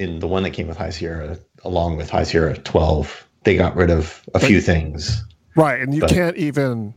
in 0.00 0.18
the 0.18 0.26
one 0.26 0.42
that 0.42 0.50
came 0.50 0.66
with 0.66 0.78
High 0.78 0.90
Sierra 0.90 1.38
along 1.64 1.96
with 1.98 2.08
High 2.10 2.24
Sierra 2.24 2.56
12. 2.56 3.28
They 3.44 3.56
got 3.56 3.76
rid 3.76 3.90
of 3.90 4.22
a 4.34 4.40
few 4.40 4.60
things. 4.60 5.22
Right, 5.56 5.80
and 5.80 5.94
you 5.94 6.00
But- 6.00 6.10
can't 6.10 6.36
even 6.36 6.94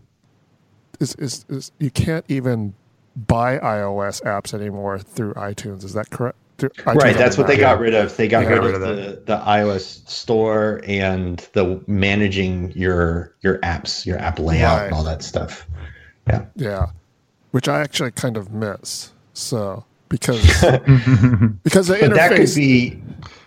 is, 0.99 1.15
is, 1.15 1.45
is 1.49 1.71
you 1.79 1.91
can't 1.91 2.23
even 2.29 2.73
buy 3.15 3.57
iOS 3.59 4.21
apps 4.23 4.53
anymore 4.53 4.99
through 4.99 5.33
iTunes. 5.33 5.83
Is 5.83 5.93
that 5.93 6.09
correct? 6.09 6.37
right, 6.85 7.17
that's 7.17 7.37
what 7.37 7.47
they 7.47 7.57
got 7.57 7.79
rid 7.79 7.93
of. 7.93 8.15
They 8.15 8.27
got 8.27 8.45
rid, 8.45 8.49
Got 8.49 8.65
of, 8.65 8.81
rid 8.81 8.81
the, 8.81 9.21
the 9.25 9.37
iOS 9.39 10.07
store 10.07 10.81
and 10.85 11.39
the 11.53 11.81
managing 11.87 12.71
your 12.71 13.35
your 13.41 13.57
apps, 13.59 14.05
your 14.05 14.17
app 14.19 14.39
layout 14.39 14.77
Right. 14.77 14.85
and 14.85 14.93
all 14.93 15.03
that 15.03 15.23
stuff. 15.23 15.67
Yeah, 16.27 16.45
yeah, 16.55 16.85
which 17.51 17.67
I 17.67 17.81
actually 17.81 18.11
kind 18.11 18.37
of 18.37 18.53
miss. 18.53 19.11
So 19.33 19.83
because 20.13 20.41
because 21.63 21.87
the 21.87 21.97
But 22.01 22.13
that 22.13 22.31
could 22.35 22.53
be 22.55 23.01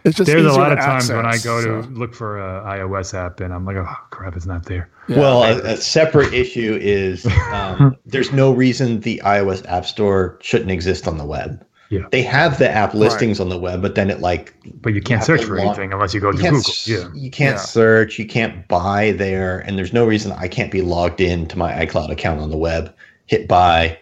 it's 0.05 0.17
just 0.17 0.27
There's 0.31 0.45
a 0.45 0.53
lot 0.53 0.69
to 0.69 0.75
of 0.75 0.79
times 0.79 1.09
when 1.11 1.27
I 1.27 1.31
access, 1.31 1.45
go 1.45 1.61
to 1.65 1.83
so, 1.83 1.89
look 1.91 2.15
for 2.15 2.39
an 2.39 2.65
iOS 2.65 3.13
app, 3.13 3.41
and 3.41 3.53
I'm 3.53 3.65
like, 3.65 3.77
oh 3.77 3.93
crap, 4.11 4.37
it's 4.37 4.47
not 4.47 4.65
there. 4.65 4.89
yeah. 5.09 5.19
Well, 5.19 5.43
a, 5.43 5.57
a 5.73 5.77
separate 5.79 6.33
issue 6.33 6.79
is 6.81 7.27
um, 7.53 7.97
there's 8.07 8.31
no 8.31 8.53
reason 8.53 9.01
the 9.01 9.21
iOS 9.25 9.67
App 9.69 9.85
Store 9.85 10.39
shouldn't 10.43 10.71
exist 10.71 11.09
on 11.09 11.19
the 11.19 11.25
web. 11.25 11.65
Yeah. 11.91 12.03
They 12.13 12.23
have 12.23 12.59
the 12.59 12.69
app 12.71 12.95
listings 12.95 13.39
on 13.41 13.49
the 13.49 13.59
web, 13.59 13.81
but 13.83 13.95
then 13.97 14.11
it 14.11 14.21
like 14.21 14.55
But 14.81 14.93
you 14.95 15.01
can't 15.01 15.19
have 15.19 15.27
search 15.27 15.45
for 15.45 15.57
log- 15.57 15.67
anything 15.67 15.93
unless 15.93 16.15
you 16.15 16.21
go 16.21 16.31
to 16.33 16.37
you 16.37 16.43
can't 16.43 16.57
Google. 16.57 16.73
Yeah. 16.85 17.09
you 17.15 17.31
can't 17.31 17.57
Yeah. 17.57 17.63
search, 17.63 18.19
you 18.19 18.27
can't 18.27 18.67
buy 18.69 19.11
there, 19.13 19.59
and 19.61 19.77
there's 19.79 19.93
no 19.93 20.05
reason 20.07 20.31
I 20.33 20.47
can't 20.49 20.71
be 20.71 20.83
logged 20.83 21.21
in 21.21 21.47
to 21.49 21.59
my 21.59 21.73
iCloud 21.87 22.11
account 22.11 22.41
on 22.41 22.51
the 22.51 22.57
web, 22.57 22.95
hit 23.27 23.47
buy, 23.49 23.87
and 23.87 23.99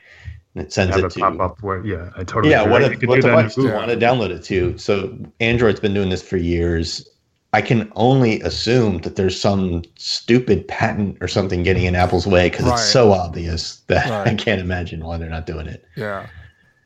it 0.55 0.73
sends 0.73 0.95
Have 0.95 1.05
it 1.05 1.07
it 1.07 1.13
to 1.13 1.21
pop 1.21 1.41
up 1.41 1.63
where, 1.63 1.85
yeah, 1.85 2.11
I 2.17 2.25
totally 2.25 2.51
yeah, 2.51 2.61
agree. 2.63 2.73
what, 2.73 2.81
You 2.83 2.87
a, 2.87 2.91
what 2.91 3.17
do 3.17 3.23
that 3.23 3.29
in 3.29 3.37
device 3.37 3.55
do 3.55 3.63
you 3.63 3.73
want 3.73 3.91
to 3.91 3.97
download 3.97 4.31
it 4.31 4.43
to? 4.45 4.79
So 4.79 5.17
Android's 5.41 5.81
been 5.81 5.95
doing 5.95 6.11
this 6.11 6.23
for 6.23 6.37
years. 6.37 7.09
I 7.53 7.61
can 7.63 7.91
only 7.97 8.41
assume 8.43 8.99
that 8.99 9.17
there's 9.17 9.41
some 9.41 9.83
stupid 9.97 10.67
patent 10.67 11.19
or 11.21 11.29
something 11.29 11.63
getting 11.63 11.85
in 11.85 11.95
Apple's 11.95 12.27
way 12.27 12.51
because 12.51 12.67
Right. 12.67 12.73
it's 12.75 12.85
so 12.91 13.13
obvious 13.13 13.77
that 13.87 14.07
I 14.27 14.35
can't 14.35 14.61
imagine 14.61 15.05
why 15.05 15.19
they're 15.19 15.29
not 15.31 15.47
doing 15.47 15.67
it. 15.67 15.85
Yeah. 15.97 16.27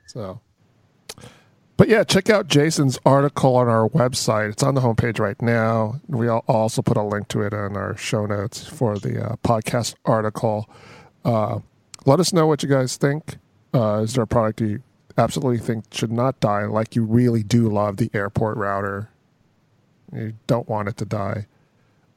So, 0.07 0.41
but 1.77 1.89
yeah, 1.89 2.05
check 2.05 2.29
out 2.29 2.49
Jason's 2.49 2.99
article 3.07 3.55
on 3.57 3.69
our 3.69 3.89
website. 3.89 4.51
It's 4.51 4.63
on 4.63 4.75
the 4.75 4.81
homepage 4.81 5.19
right 5.21 5.41
now. 5.41 6.01
We 6.09 6.27
will 6.27 6.45
also 6.49 6.83
put 6.83 6.97
a 6.97 7.03
link 7.03 7.29
to 7.29 7.43
it 7.43 7.53
in 7.53 7.77
our 7.77 7.97
show 7.97 8.27
notes 8.27 8.67
for 8.67 8.99
the 8.99 9.25
uh, 9.33 9.37
podcast 9.45 9.95
article. 10.05 10.69
Uh, 11.25 11.61
let 12.05 12.19
us 12.21 12.33
know 12.33 12.47
what 12.47 12.63
you 12.63 12.69
guys 12.69 12.97
think. 12.97 13.37
Uh, 13.75 14.01
is 14.03 14.15
there 14.15 14.25
a 14.25 14.27
product 14.27 14.61
you 14.61 14.83
absolutely 15.17 15.59
think 15.59 15.85
should 15.93 16.13
not 16.13 16.39
die, 16.41 16.65
like 16.65 16.97
you 16.97 17.03
really 17.05 17.43
do 17.43 17.69
love 17.69 17.97
the 17.99 18.11
airport 18.15 18.57
router? 18.57 19.09
You 20.15 20.33
don't 20.47 20.69
want 20.69 20.89
it 20.89 20.97
to 20.99 21.05
die. 21.05 21.47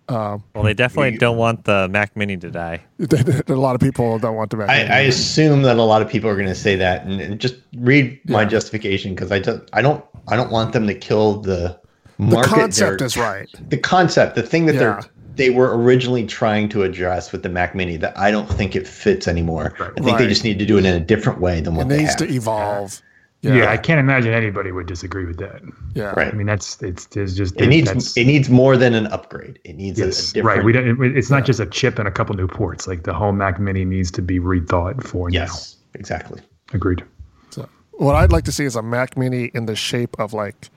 Well, 0.09 0.41
they 0.63 0.73
definitely 0.73 1.11
We- 1.11 1.17
don't 1.19 1.37
want 1.37 1.63
the 1.63 1.87
Mac 1.87 2.17
Mini 2.17 2.35
to 2.37 2.51
die. 2.51 2.81
a 3.47 3.53
lot 3.53 3.75
of 3.75 3.81
people 3.81 4.19
don't 4.19 4.35
want 4.35 4.49
the 4.51 4.57
Mac. 4.57 4.69
I, 4.69 4.77
Mini. 4.79 4.89
I 4.89 4.99
assume 5.01 5.61
that 5.61 5.77
a 5.77 5.83
lot 5.83 6.01
of 6.01 6.09
people 6.09 6.29
are 6.29 6.35
going 6.35 6.47
to 6.49 6.55
say 6.55 6.75
that, 6.75 7.05
and, 7.05 7.21
and 7.21 7.39
just 7.39 7.55
read 7.77 8.19
my 8.29 8.41
Yeah. 8.41 8.47
justification 8.49 9.15
because 9.15 9.31
I 9.31 9.39
don't, 9.39 9.67
I 9.71 9.81
don't, 9.81 10.03
I 10.27 10.35
don't 10.35 10.51
want 10.51 10.73
them 10.73 10.85
to 10.87 10.93
kill 10.93 11.39
the 11.39 11.79
market. 12.17 12.49
the 12.49 12.55
concept 12.55 13.01
is 13.01 13.15
right. 13.15 13.47
the 13.69 13.77
concept, 13.77 14.35
the 14.35 14.43
thing 14.43 14.65
that 14.65 14.73
Yeah. 14.75 14.79
they're 14.79 15.01
they 15.41 15.49
were 15.49 15.75
originally 15.77 16.25
trying 16.25 16.69
to 16.69 16.83
address 16.83 17.31
with 17.31 17.41
the 17.43 17.49
Mac 17.49 17.73
Mini 17.75 17.97
that 17.97 18.17
I 18.17 18.29
don't 18.31 18.47
think 18.47 18.75
it 18.75 18.87
fits 18.87 19.27
anymore. 19.27 19.73
I 19.79 19.85
think 19.95 19.99
Right. 20.07 20.17
they 20.19 20.27
just 20.27 20.43
need 20.43 20.59
to 20.59 20.65
do 20.65 20.77
it 20.77 20.85
in 20.85 20.93
a 20.93 20.99
different 20.99 21.41
way 21.41 21.61
than 21.61 21.75
what 21.75 21.89
they 21.89 22.03
have. 22.03 22.13
It 22.15 22.19
they 22.19 22.21
needs 22.21 22.21
have. 22.21 22.29
to 22.29 22.35
evolve. 22.35 23.01
Yeah. 23.41 23.71
I 23.71 23.77
can't 23.77 23.99
imagine 23.99 24.33
anybody 24.33 24.71
would 24.71 24.85
disagree 24.85 25.25
with 25.25 25.37
that. 25.39 25.61
Yeah. 25.95 26.13
Right. 26.15 26.27
I 26.27 26.31
mean, 26.37 26.45
that's 26.45 26.79
it's 26.83 27.07
there's 27.07 27.35
just 27.35 27.59
It 27.59 27.65
needs 27.67 28.15
it 28.15 28.25
needs 28.25 28.49
more 28.51 28.77
than 28.77 28.93
an 28.93 29.07
upgrade. 29.07 29.57
It 29.63 29.75
needs 29.77 29.99
a- 29.99 30.05
yes, 30.05 30.29
a, 30.29 30.33
different. 30.35 30.57
right. 30.57 30.63
We 30.65 30.71
don't. 30.73 31.03
it- 31.03 31.17
it's 31.17 31.31
not 31.31 31.43
just 31.45 31.59
a 31.59 31.65
chip 31.65 31.97
and 31.97 32.07
a 32.07 32.11
couple 32.11 32.35
new 32.35 32.47
ports. 32.47 32.87
Like 32.87 33.01
the 33.01 33.13
whole 33.13 33.31
Mac 33.31 33.59
Mini 33.59 33.83
needs 33.83 34.11
to 34.11 34.21
be 34.21 34.39
rethought 34.39 35.03
for 35.03 35.31
yes, 35.31 35.75
exactly. 35.95 36.39
Agreed. 36.71 37.03
So 37.49 37.67
what 37.93 38.15
I'd 38.15 38.31
like 38.31 38.43
to 38.43 38.51
see 38.51 38.63
is 38.65 38.75
a 38.75 38.83
Mac 38.83 39.17
Mini 39.17 39.45
in 39.55 39.65
the 39.65 39.75
shape 39.75 40.15
of 40.19 40.33
like 40.33 40.69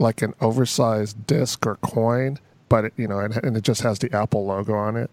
like 0.00 0.22
an 0.22 0.32
oversized 0.40 1.26
disc 1.26 1.66
or 1.66 1.76
coin, 1.76 2.38
but 2.72 2.86
it, 2.86 2.92
you 2.96 3.06
know, 3.06 3.18
and, 3.18 3.36
and 3.44 3.54
it 3.54 3.62
just 3.64 3.82
has 3.82 3.98
the 3.98 4.10
Apple 4.16 4.46
logo 4.46 4.72
on 4.72 4.96
it. 4.96 5.10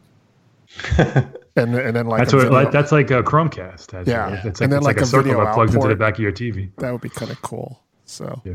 and 0.97 1.75
and 1.75 1.93
then 1.95 2.05
like 2.07 2.19
That's 2.19 2.31
what 2.33 2.43
video- 2.43 2.53
like, 2.53 2.71
that's 2.71 2.91
like 2.93 3.11
a 3.11 3.21
Chromecast. 3.21 3.91
Has, 3.91 4.07
Yeah. 4.07 4.29
right? 4.31 4.45
It's 4.45 4.45
like, 4.45 4.61
And 4.61 4.71
then 4.71 4.77
it's 4.77 4.85
like 4.85 4.95
like, 4.95 5.01
a 5.01 5.03
a 5.03 5.05
circle 5.07 5.23
video 5.33 5.43
that 5.45 5.53
plugs 5.55 5.75
into 5.75 5.87
the 5.89 5.95
back 5.95 6.13
of 6.13 6.19
your 6.21 6.31
TV. 6.31 6.69
that 6.77 6.91
would 6.91 7.01
be 7.01 7.09
kind 7.09 7.29
of 7.31 7.41
cool. 7.41 7.81
So, 8.05 8.41
Yeah. 8.45 8.53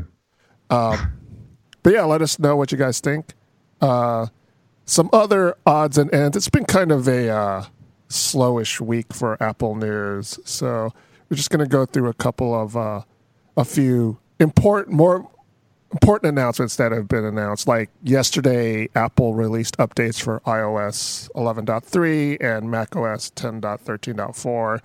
um, 0.71 0.97
but 1.83 1.93
yeah, 1.93 2.03
let 2.03 2.21
us 2.23 2.39
know 2.39 2.55
what 2.55 2.71
you 2.71 2.77
guys 2.79 2.99
think. 2.99 3.33
Uh, 3.79 4.27
some 4.85 5.09
other 5.13 5.55
odds 5.67 5.97
and 5.99 6.11
ends. 6.13 6.35
It's 6.37 6.49
been 6.49 6.65
kind 6.65 6.91
of 6.91 7.07
a 7.07 7.29
uh, 7.29 7.65
slowish 8.09 8.79
week 8.81 9.13
for 9.13 9.41
Apple 9.43 9.75
news, 9.75 10.39
so 10.45 10.93
we're 11.29 11.37
just 11.37 11.49
going 11.51 11.63
to 11.63 11.69
go 11.69 11.85
through 11.85 12.07
a 12.09 12.13
couple 12.13 12.59
of 12.59 12.75
uh, 12.77 13.01
a 13.57 13.65
few 13.65 14.17
important, 14.39 14.95
more 14.95 15.29
important 15.95 16.29
announcements 16.37 16.75
that 16.75 16.91
have 16.91 17.07
been 17.07 17.23
announced. 17.23 17.69
Like 17.69 17.89
yesterday, 18.03 18.89
Apple 18.95 19.33
released 19.33 19.77
updates 19.77 20.21
for 20.21 20.41
iOS 20.41 21.29
11.3 21.35 22.37
and 22.43 22.69
macOS 22.69 23.31
10.13.4. 23.31 24.81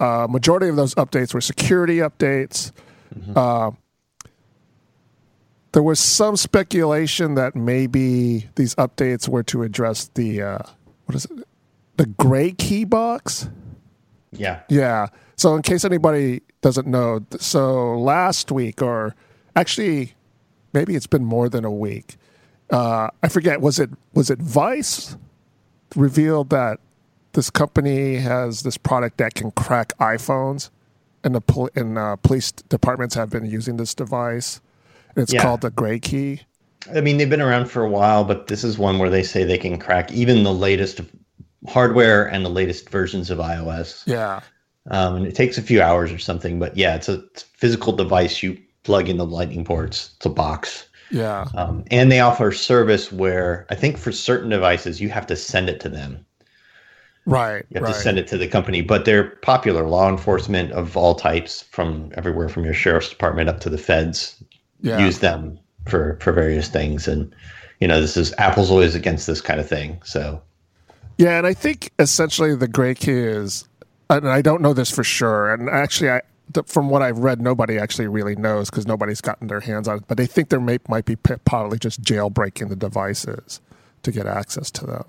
Uh, 0.00 0.26
majority 0.30 0.68
of 0.68 0.76
those 0.76 0.94
updates 0.94 1.34
were 1.34 1.42
security 1.42 1.98
updates. 1.98 2.72
Uh, 3.36 3.72
there 5.72 5.82
was 5.82 6.00
some 6.00 6.34
speculation 6.36 7.34
that 7.34 7.54
maybe 7.54 8.48
these 8.54 8.74
updates 8.76 9.28
were 9.28 9.42
to 9.42 9.62
address 9.62 10.10
the 10.14 10.40
uh, 10.40 10.58
what 11.04 11.14
is 11.14 11.26
it, 11.26 11.46
the 11.98 12.06
gray 12.06 12.52
key 12.52 12.84
box. 12.84 13.50
Yeah. 14.32 14.60
Yeah. 14.68 15.08
So, 15.36 15.54
in 15.56 15.62
case 15.62 15.84
anybody 15.84 16.42
doesn't 16.62 16.86
know, 16.86 17.24
so 17.38 17.98
last 17.98 18.50
week, 18.50 18.80
or 18.80 19.14
actually, 19.56 20.14
maybe 20.72 20.94
it's 20.94 21.06
been 21.06 21.24
more 21.24 21.48
than 21.48 21.64
a 21.64 21.70
week. 21.70 22.16
Uh, 22.70 23.08
I 23.22 23.28
forget. 23.28 23.60
Was 23.60 23.78
it 23.78 23.90
was 24.14 24.30
it 24.30 24.38
Vice 24.40 25.16
revealed 25.96 26.50
that 26.50 26.78
this 27.32 27.50
company 27.50 28.16
has 28.16 28.62
this 28.62 28.76
product 28.76 29.18
that 29.18 29.34
can 29.34 29.50
crack 29.52 29.92
iPhones, 29.98 30.70
and 31.24 31.34
the 31.34 31.40
pol- 31.40 31.70
and 31.74 31.96
uh, 31.98 32.16
police 32.16 32.52
departments 32.52 33.14
have 33.14 33.30
been 33.30 33.44
using 33.46 33.76
this 33.76 33.94
device. 33.94 34.60
It's 35.16 35.32
Yeah. 35.32 35.42
called 35.42 35.62
the 35.62 35.70
Gray 35.70 35.98
Key. 35.98 36.42
I 36.94 37.00
mean, 37.00 37.16
they've 37.18 37.28
been 37.28 37.40
around 37.40 37.66
for 37.66 37.82
a 37.82 37.88
while, 37.88 38.24
but 38.24 38.46
this 38.46 38.64
is 38.64 38.78
one 38.78 38.98
where 38.98 39.10
they 39.10 39.22
say 39.22 39.44
they 39.44 39.58
can 39.58 39.78
crack 39.78 40.12
even 40.12 40.42
the 40.44 40.52
latest 40.54 41.00
hardware 41.66 42.24
and 42.26 42.44
the 42.44 42.48
latest 42.50 42.88
versions 42.88 43.30
of 43.30 43.38
iOS. 43.38 44.04
Yeah. 44.06 44.40
Um, 44.90 45.16
and 45.16 45.26
it 45.26 45.34
takes 45.34 45.58
a 45.58 45.62
few 45.62 45.82
hours 45.82 46.12
or 46.12 46.18
something, 46.18 46.58
but 46.58 46.76
yeah, 46.76 46.94
it's 46.94 47.08
a, 47.08 47.14
it's 47.32 47.42
a 47.42 47.46
physical 47.46 47.92
device. 47.92 48.42
You 48.42 48.56
plug 48.88 49.10
in 49.10 49.18
the 49.18 49.26
lightning 49.26 49.66
ports. 49.66 50.14
It's 50.16 50.24
a 50.24 50.30
box. 50.30 50.88
Yeah. 51.10 51.46
Um, 51.54 51.84
and 51.90 52.10
they 52.10 52.20
offer 52.20 52.52
service 52.52 53.12
where 53.12 53.66
I 53.68 53.74
think 53.74 53.98
for 53.98 54.12
certain 54.12 54.48
devices 54.48 54.98
you 54.98 55.10
have 55.10 55.26
to 55.26 55.36
send 55.36 55.68
it 55.68 55.78
to 55.80 55.90
them. 55.90 56.24
Right. 57.26 57.66
You 57.68 57.74
have 57.74 57.82
right. 57.82 57.94
to 57.94 58.00
send 58.00 58.18
it 58.18 58.26
to 58.28 58.38
the 58.38 58.48
company, 58.48 58.80
but 58.80 59.04
they're 59.04 59.28
popular. 59.42 59.86
Law 59.86 60.08
enforcement 60.08 60.72
of 60.72 60.96
all 60.96 61.14
types, 61.14 61.64
from 61.70 62.10
everywhere 62.14 62.48
from 62.48 62.64
your 62.64 62.72
sheriff's 62.72 63.10
department 63.10 63.50
up 63.50 63.60
to 63.60 63.68
the 63.68 63.76
feds, 63.76 64.42
yeah. 64.80 64.98
use 64.98 65.18
them 65.18 65.58
for 65.86 66.16
for 66.22 66.32
various 66.32 66.68
things. 66.68 67.06
And 67.06 67.34
you 67.80 67.88
know, 67.88 68.00
this 68.00 68.16
is 68.16 68.32
Apple's 68.38 68.70
always 68.70 68.94
against 68.94 69.26
this 69.26 69.42
kind 69.42 69.60
of 69.60 69.68
thing. 69.68 70.00
So 70.02 70.40
Yeah, 71.18 71.36
and 71.36 71.46
I 71.46 71.52
think 71.52 71.90
essentially 71.98 72.54
the 72.54 72.68
gray 72.68 72.94
key 72.94 73.12
is, 73.12 73.68
and 74.08 74.26
I 74.26 74.40
don't 74.40 74.62
know 74.62 74.72
this 74.72 74.90
for 74.90 75.04
sure, 75.04 75.52
and 75.52 75.68
actually, 75.68 76.10
I 76.10 76.22
from 76.66 76.90
what 76.90 77.02
I've 77.02 77.18
read, 77.18 77.40
nobody 77.40 77.78
actually 77.78 78.08
really 78.08 78.36
knows 78.36 78.70
because 78.70 78.86
nobody's 78.86 79.20
gotten 79.20 79.48
their 79.48 79.60
hands 79.60 79.88
on 79.88 79.98
it. 79.98 80.04
But 80.08 80.16
they 80.16 80.26
think 80.26 80.48
there 80.48 80.60
may 80.60 80.78
might 80.88 81.04
be 81.04 81.16
probably 81.16 81.78
just 81.78 82.02
jailbreaking 82.02 82.68
the 82.68 82.76
devices 82.76 83.60
to 84.02 84.12
get 84.12 84.26
access 84.26 84.70
to 84.72 84.86
them, 84.86 85.04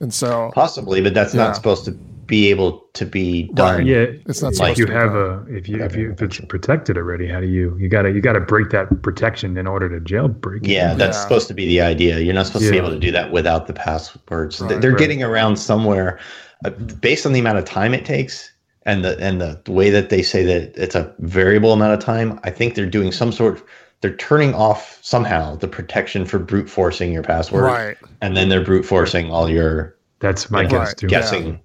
and 0.00 0.12
so 0.14 0.50
possibly, 0.54 1.00
but 1.00 1.14
that's 1.14 1.34
Yeah. 1.34 1.44
not 1.44 1.56
supposed 1.56 1.84
to 1.86 1.92
be 2.26 2.48
able 2.50 2.84
to 2.94 3.04
be 3.04 3.50
done. 3.54 3.84
Yeah, 3.84 4.06
It's 4.26 4.40
not 4.40 4.54
like 4.56 4.78
you 4.78 4.86
to 4.86 4.92
have 4.92 5.12
done. 5.12 5.46
a 5.50 5.52
if 5.56 5.68
you 5.68 5.82
if 5.82 5.96
you 5.96 6.12
if 6.12 6.22
it's 6.22 6.38
protected 6.40 6.96
already, 6.96 7.26
how 7.26 7.40
do 7.40 7.46
you 7.48 7.76
you 7.78 7.88
gotta 7.88 8.10
you 8.12 8.20
gotta 8.20 8.40
break 8.40 8.70
that 8.70 9.02
protection 9.02 9.56
in 9.56 9.66
order 9.66 9.88
to 9.88 9.98
jailbreak? 10.00 10.58
it. 10.64 10.68
Yeah, 10.68 10.94
that's 10.94 11.16
Yeah. 11.16 11.22
supposed 11.22 11.48
to 11.48 11.54
be 11.54 11.66
the 11.66 11.80
idea. 11.80 12.20
You're 12.20 12.32
not 12.34 12.46
supposed 12.46 12.66
to 12.66 12.70
be 12.70 12.76
able 12.78 12.90
to 12.90 12.98
do 12.98 13.10
that 13.10 13.32
without 13.32 13.66
the 13.66 13.72
passwords. 13.72 14.60
Right, 14.60 14.80
They're 14.80 14.90
right. 14.92 14.98
getting 14.98 15.22
around 15.22 15.56
somewhere, 15.56 16.18
uh, 16.64 16.70
based 17.00 17.26
on 17.26 17.32
the 17.32 17.40
amount 17.40 17.58
of 17.58 17.64
time 17.64 17.92
it 17.92 18.04
takes 18.04 18.51
and 18.84 19.04
the 19.04 19.18
and 19.20 19.40
the 19.40 19.60
way 19.68 19.90
that 19.90 20.10
they 20.10 20.22
say 20.22 20.44
that 20.44 20.76
it's 20.76 20.94
a 20.94 21.14
variable 21.18 21.72
amount 21.72 21.94
of 21.94 22.00
time. 22.00 22.40
I 22.44 22.50
think 22.50 22.74
they're 22.74 22.86
doing 22.86 23.12
some 23.12 23.32
sort. 23.32 23.62
They're 24.00 24.16
turning 24.16 24.54
off 24.54 24.98
somehow 25.02 25.54
the 25.56 25.68
protection 25.68 26.24
for 26.24 26.38
brute 26.40 26.68
forcing 26.68 27.12
your 27.12 27.22
password, 27.22 27.62
right, 27.62 27.96
and 28.20 28.36
then 28.36 28.48
they're 28.48 28.64
brute 28.64 28.84
forcing 28.84 29.30
all 29.30 29.48
your 29.48 29.96
That's 30.18 30.50
my 30.50 30.62
Yeah. 30.62 30.68
guess 30.68 30.94
too. 30.94 31.06
guessing 31.06 31.60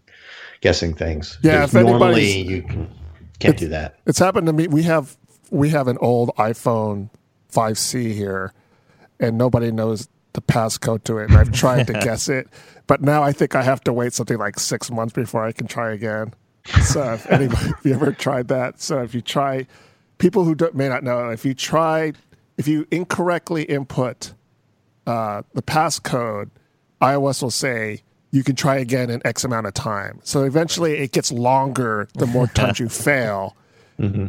guessing 0.61 0.93
things. 0.93 1.37
Yeah, 1.41 1.63
if 1.63 1.73
normally 1.73 2.41
you 2.41 2.61
can, 2.61 2.89
can't 3.39 3.57
do 3.57 3.67
that. 3.69 3.99
it's 4.05 4.19
happened 4.19 4.47
to 4.47 4.53
me. 4.53 4.67
We 4.67 4.83
have 4.83 5.17
we 5.49 5.69
have 5.69 5.87
an 5.87 5.97
old 5.99 6.29
iPhone 6.37 7.09
5C 7.51 8.13
here, 8.13 8.53
and 9.19 9.37
nobody 9.37 9.71
knows 9.71 10.07
the 10.33 10.41
passcode 10.41 11.03
to 11.05 11.17
it. 11.17 11.25
And 11.29 11.37
I've 11.37 11.51
tried 11.51 11.87
to 11.87 11.93
guess 12.03 12.29
it, 12.29 12.47
but 12.85 13.01
now 13.01 13.23
I 13.23 13.31
think 13.31 13.55
I 13.55 13.63
have 13.63 13.83
to 13.85 13.93
wait 13.93 14.13
something 14.13 14.37
like 14.37 14.59
six 14.59 14.91
months 14.91 15.13
before 15.13 15.43
I 15.43 15.51
can 15.53 15.65
try 15.67 15.91
again. 15.91 16.33
So 16.83 17.13
if 17.13 17.25
anybody, 17.29 17.69
if 17.79 17.85
you 17.85 17.93
ever 17.93 18.11
tried 18.11 18.47
that, 18.49 18.81
so 18.81 19.01
if 19.01 19.13
you 19.15 19.21
try, 19.21 19.67
people 20.17 20.43
who 20.43 20.55
don't, 20.55 20.75
may 20.75 20.89
not 20.89 21.03
know, 21.03 21.29
if 21.29 21.45
you 21.45 21.53
try, 21.53 22.13
if 22.57 22.67
you 22.67 22.87
incorrectly 22.91 23.63
input 23.63 24.33
uh, 25.05 25.43
the 25.53 25.61
passcode, 25.61 26.49
iOS 27.01 27.41
will 27.41 27.51
say 27.51 28.01
you 28.31 28.43
can 28.43 28.55
try 28.55 28.75
again 28.77 29.09
in 29.09 29.21
X 29.25 29.43
amount 29.43 29.67
of 29.67 29.73
time. 29.73 30.19
So 30.23 30.43
eventually 30.43 30.97
it 30.97 31.11
gets 31.11 31.31
longer 31.31 32.07
the 32.15 32.25
more 32.27 32.47
times 32.47 32.79
you 32.79 32.89
fail. 33.07 33.55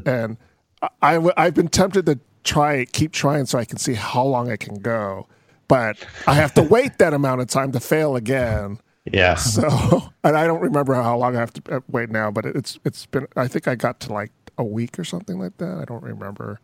And 0.07 0.37
I, 0.81 0.89
I 1.03 1.15
w- 1.15 1.33
I've 1.37 1.55
been 1.55 1.69
tempted 1.69 2.07
to 2.07 2.19
try, 2.45 2.85
keep 2.87 3.13
trying 3.13 3.47
so 3.47 3.59
I 3.59 3.65
can 3.65 3.79
see 3.79 3.95
how 3.95 4.25
long 4.25 4.51
I 4.51 4.57
can 4.57 4.77
go. 4.81 5.27
But 5.67 5.99
I 6.27 6.35
have 6.35 6.55
to 6.55 6.63
wait 6.63 6.99
that 6.99 7.13
amount 7.13 7.41
of 7.43 7.49
time 7.49 7.73
to 7.73 7.81
fail 7.81 8.17
again. 8.17 8.81
Yeah, 9.13 9.35
So, 9.39 10.11
and 10.25 10.37
I 10.37 10.47
don't 10.47 10.61
remember 10.61 10.95
how 10.95 11.17
long 11.17 11.37
I 11.37 11.41
have 11.41 11.53
to 11.55 11.77
uh, 11.77 11.81
wait 11.89 12.11
now, 12.11 12.31
but 12.31 12.45
it's 12.45 12.79
it's 12.85 13.07
been. 13.07 13.27
I 13.37 13.49
think 13.49 13.69
I 13.69 13.75
got 13.75 14.01
to 14.01 14.13
like 14.13 14.33
a 14.57 14.65
week 14.65 14.99
or 14.99 15.05
something 15.05 15.39
like 15.39 15.57
that. 15.59 15.79
I 15.79 15.85
don't 15.85 16.03
remember, 16.03 16.61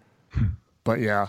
but 0.85 1.01
yeah, 1.01 1.29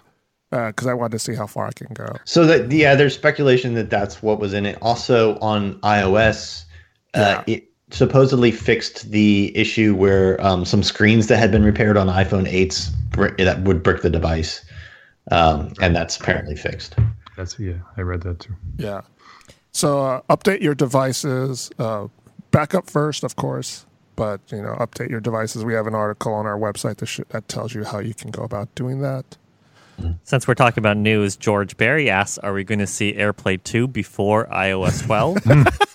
because 0.51 0.87
I 0.87 0.93
wanted 0.93 1.13
to 1.13 1.19
see 1.19 1.35
how 1.35 1.47
far 1.47 1.67
I 1.67 1.71
can 1.71 1.93
go. 1.93 2.07
So 2.25 2.45
that 2.45 2.71
yeah, 2.71 2.95
there's 2.95 3.13
speculation 3.13 3.73
that 3.75 3.89
that's 3.89 4.21
what 4.21 4.39
was 4.39 4.53
in 4.53 4.65
it. 4.65 4.77
Also 4.81 5.37
on 5.39 5.79
iOS, 5.81 6.65
uh, 7.13 7.43
it 7.47 7.69
supposedly 7.91 8.51
fixed 8.51 9.11
the 9.11 9.55
issue 9.55 9.95
where 9.95 10.41
um, 10.45 10.65
some 10.65 10.83
screens 10.83 11.27
that 11.27 11.37
had 11.37 11.51
been 11.51 11.63
repaired 11.63 11.97
on 11.97 12.07
iPhone 12.07 12.51
8s 12.51 12.91
br- 13.11 13.35
that 13.43 13.61
would 13.61 13.83
brick 13.83 14.01
the 14.01 14.09
device, 14.09 14.65
um, 15.31 15.73
and 15.81 15.95
that's 15.95 16.17
apparently 16.19 16.55
fixed. 16.55 16.95
That's 17.37 17.59
yeah, 17.59 17.77
I 17.97 18.01
read 18.01 18.21
that 18.21 18.39
too. 18.39 18.55
Yeah. 18.77 19.01
So 19.75 19.99
uh, 19.99 20.21
update 20.29 20.61
your 20.61 20.73
devices. 20.73 21.69
Uh, 21.77 22.07
backup 22.51 22.89
first, 22.89 23.25
of 23.25 23.35
course, 23.35 23.85
but 24.15 24.39
you 24.49 24.61
know, 24.61 24.73
update 24.79 25.09
your 25.09 25.19
devices. 25.19 25.65
We 25.65 25.73
have 25.73 25.85
an 25.85 25.93
article 25.93 26.33
on 26.33 26.45
our 26.45 26.57
website 26.57 26.95
that, 26.97 27.07
sh- 27.07 27.19
that 27.27 27.49
tells 27.49 27.75
you 27.75 27.83
how 27.83 27.99
you 27.99 28.13
can 28.13 28.31
go 28.31 28.43
about 28.43 28.73
doing 28.75 29.01
that. 29.01 29.35
Since 30.23 30.47
we're 30.47 30.53
talking 30.53 30.81
about 30.81 30.95
news, 30.95 31.35
George 31.35 31.75
Barry 31.75 32.09
asks, 32.09 32.37
"Are 32.37 32.53
we 32.53 32.63
going 32.63 32.79
to 32.79 32.87
see 32.87 33.11
AirPlay 33.15 33.61
2 33.63 33.89
before 33.89 34.45
iOS 34.47 35.05
12?" 35.05 35.39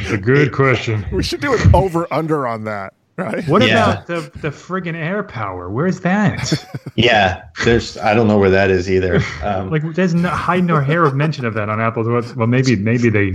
It's 0.00 0.10
a 0.10 0.18
good 0.18 0.52
question. 0.52 1.06
We 1.12 1.22
should 1.22 1.40
do 1.40 1.54
an 1.54 1.74
over 1.74 2.06
under 2.12 2.46
on 2.46 2.64
that, 2.64 2.92
right? 3.16 3.46
What 3.48 3.62
Yeah. 3.62 3.72
about 3.72 4.06
the 4.06 4.30
the 4.40 4.50
friggin' 4.50 4.94
AirPower? 4.94 5.70
Where's 5.70 6.00
that? 6.00 6.52
Yeah, 6.98 7.42
there's 7.64 7.98
I 7.98 8.14
don't 8.14 8.26
know 8.26 8.38
where 8.38 8.48
that 8.48 8.70
is 8.70 8.90
either. 8.90 9.20
Um, 9.42 9.68
like, 9.70 9.82
there's 9.94 10.14
no 10.14 10.30
hide 10.30 10.64
nor 10.64 10.80
hair 10.80 11.04
of 11.04 11.14
mention 11.14 11.44
of 11.44 11.52
that 11.52 11.68
on 11.68 11.78
Apple's. 11.78 12.34
Well, 12.34 12.46
maybe 12.46 12.74
maybe 12.74 13.10
they 13.10 13.34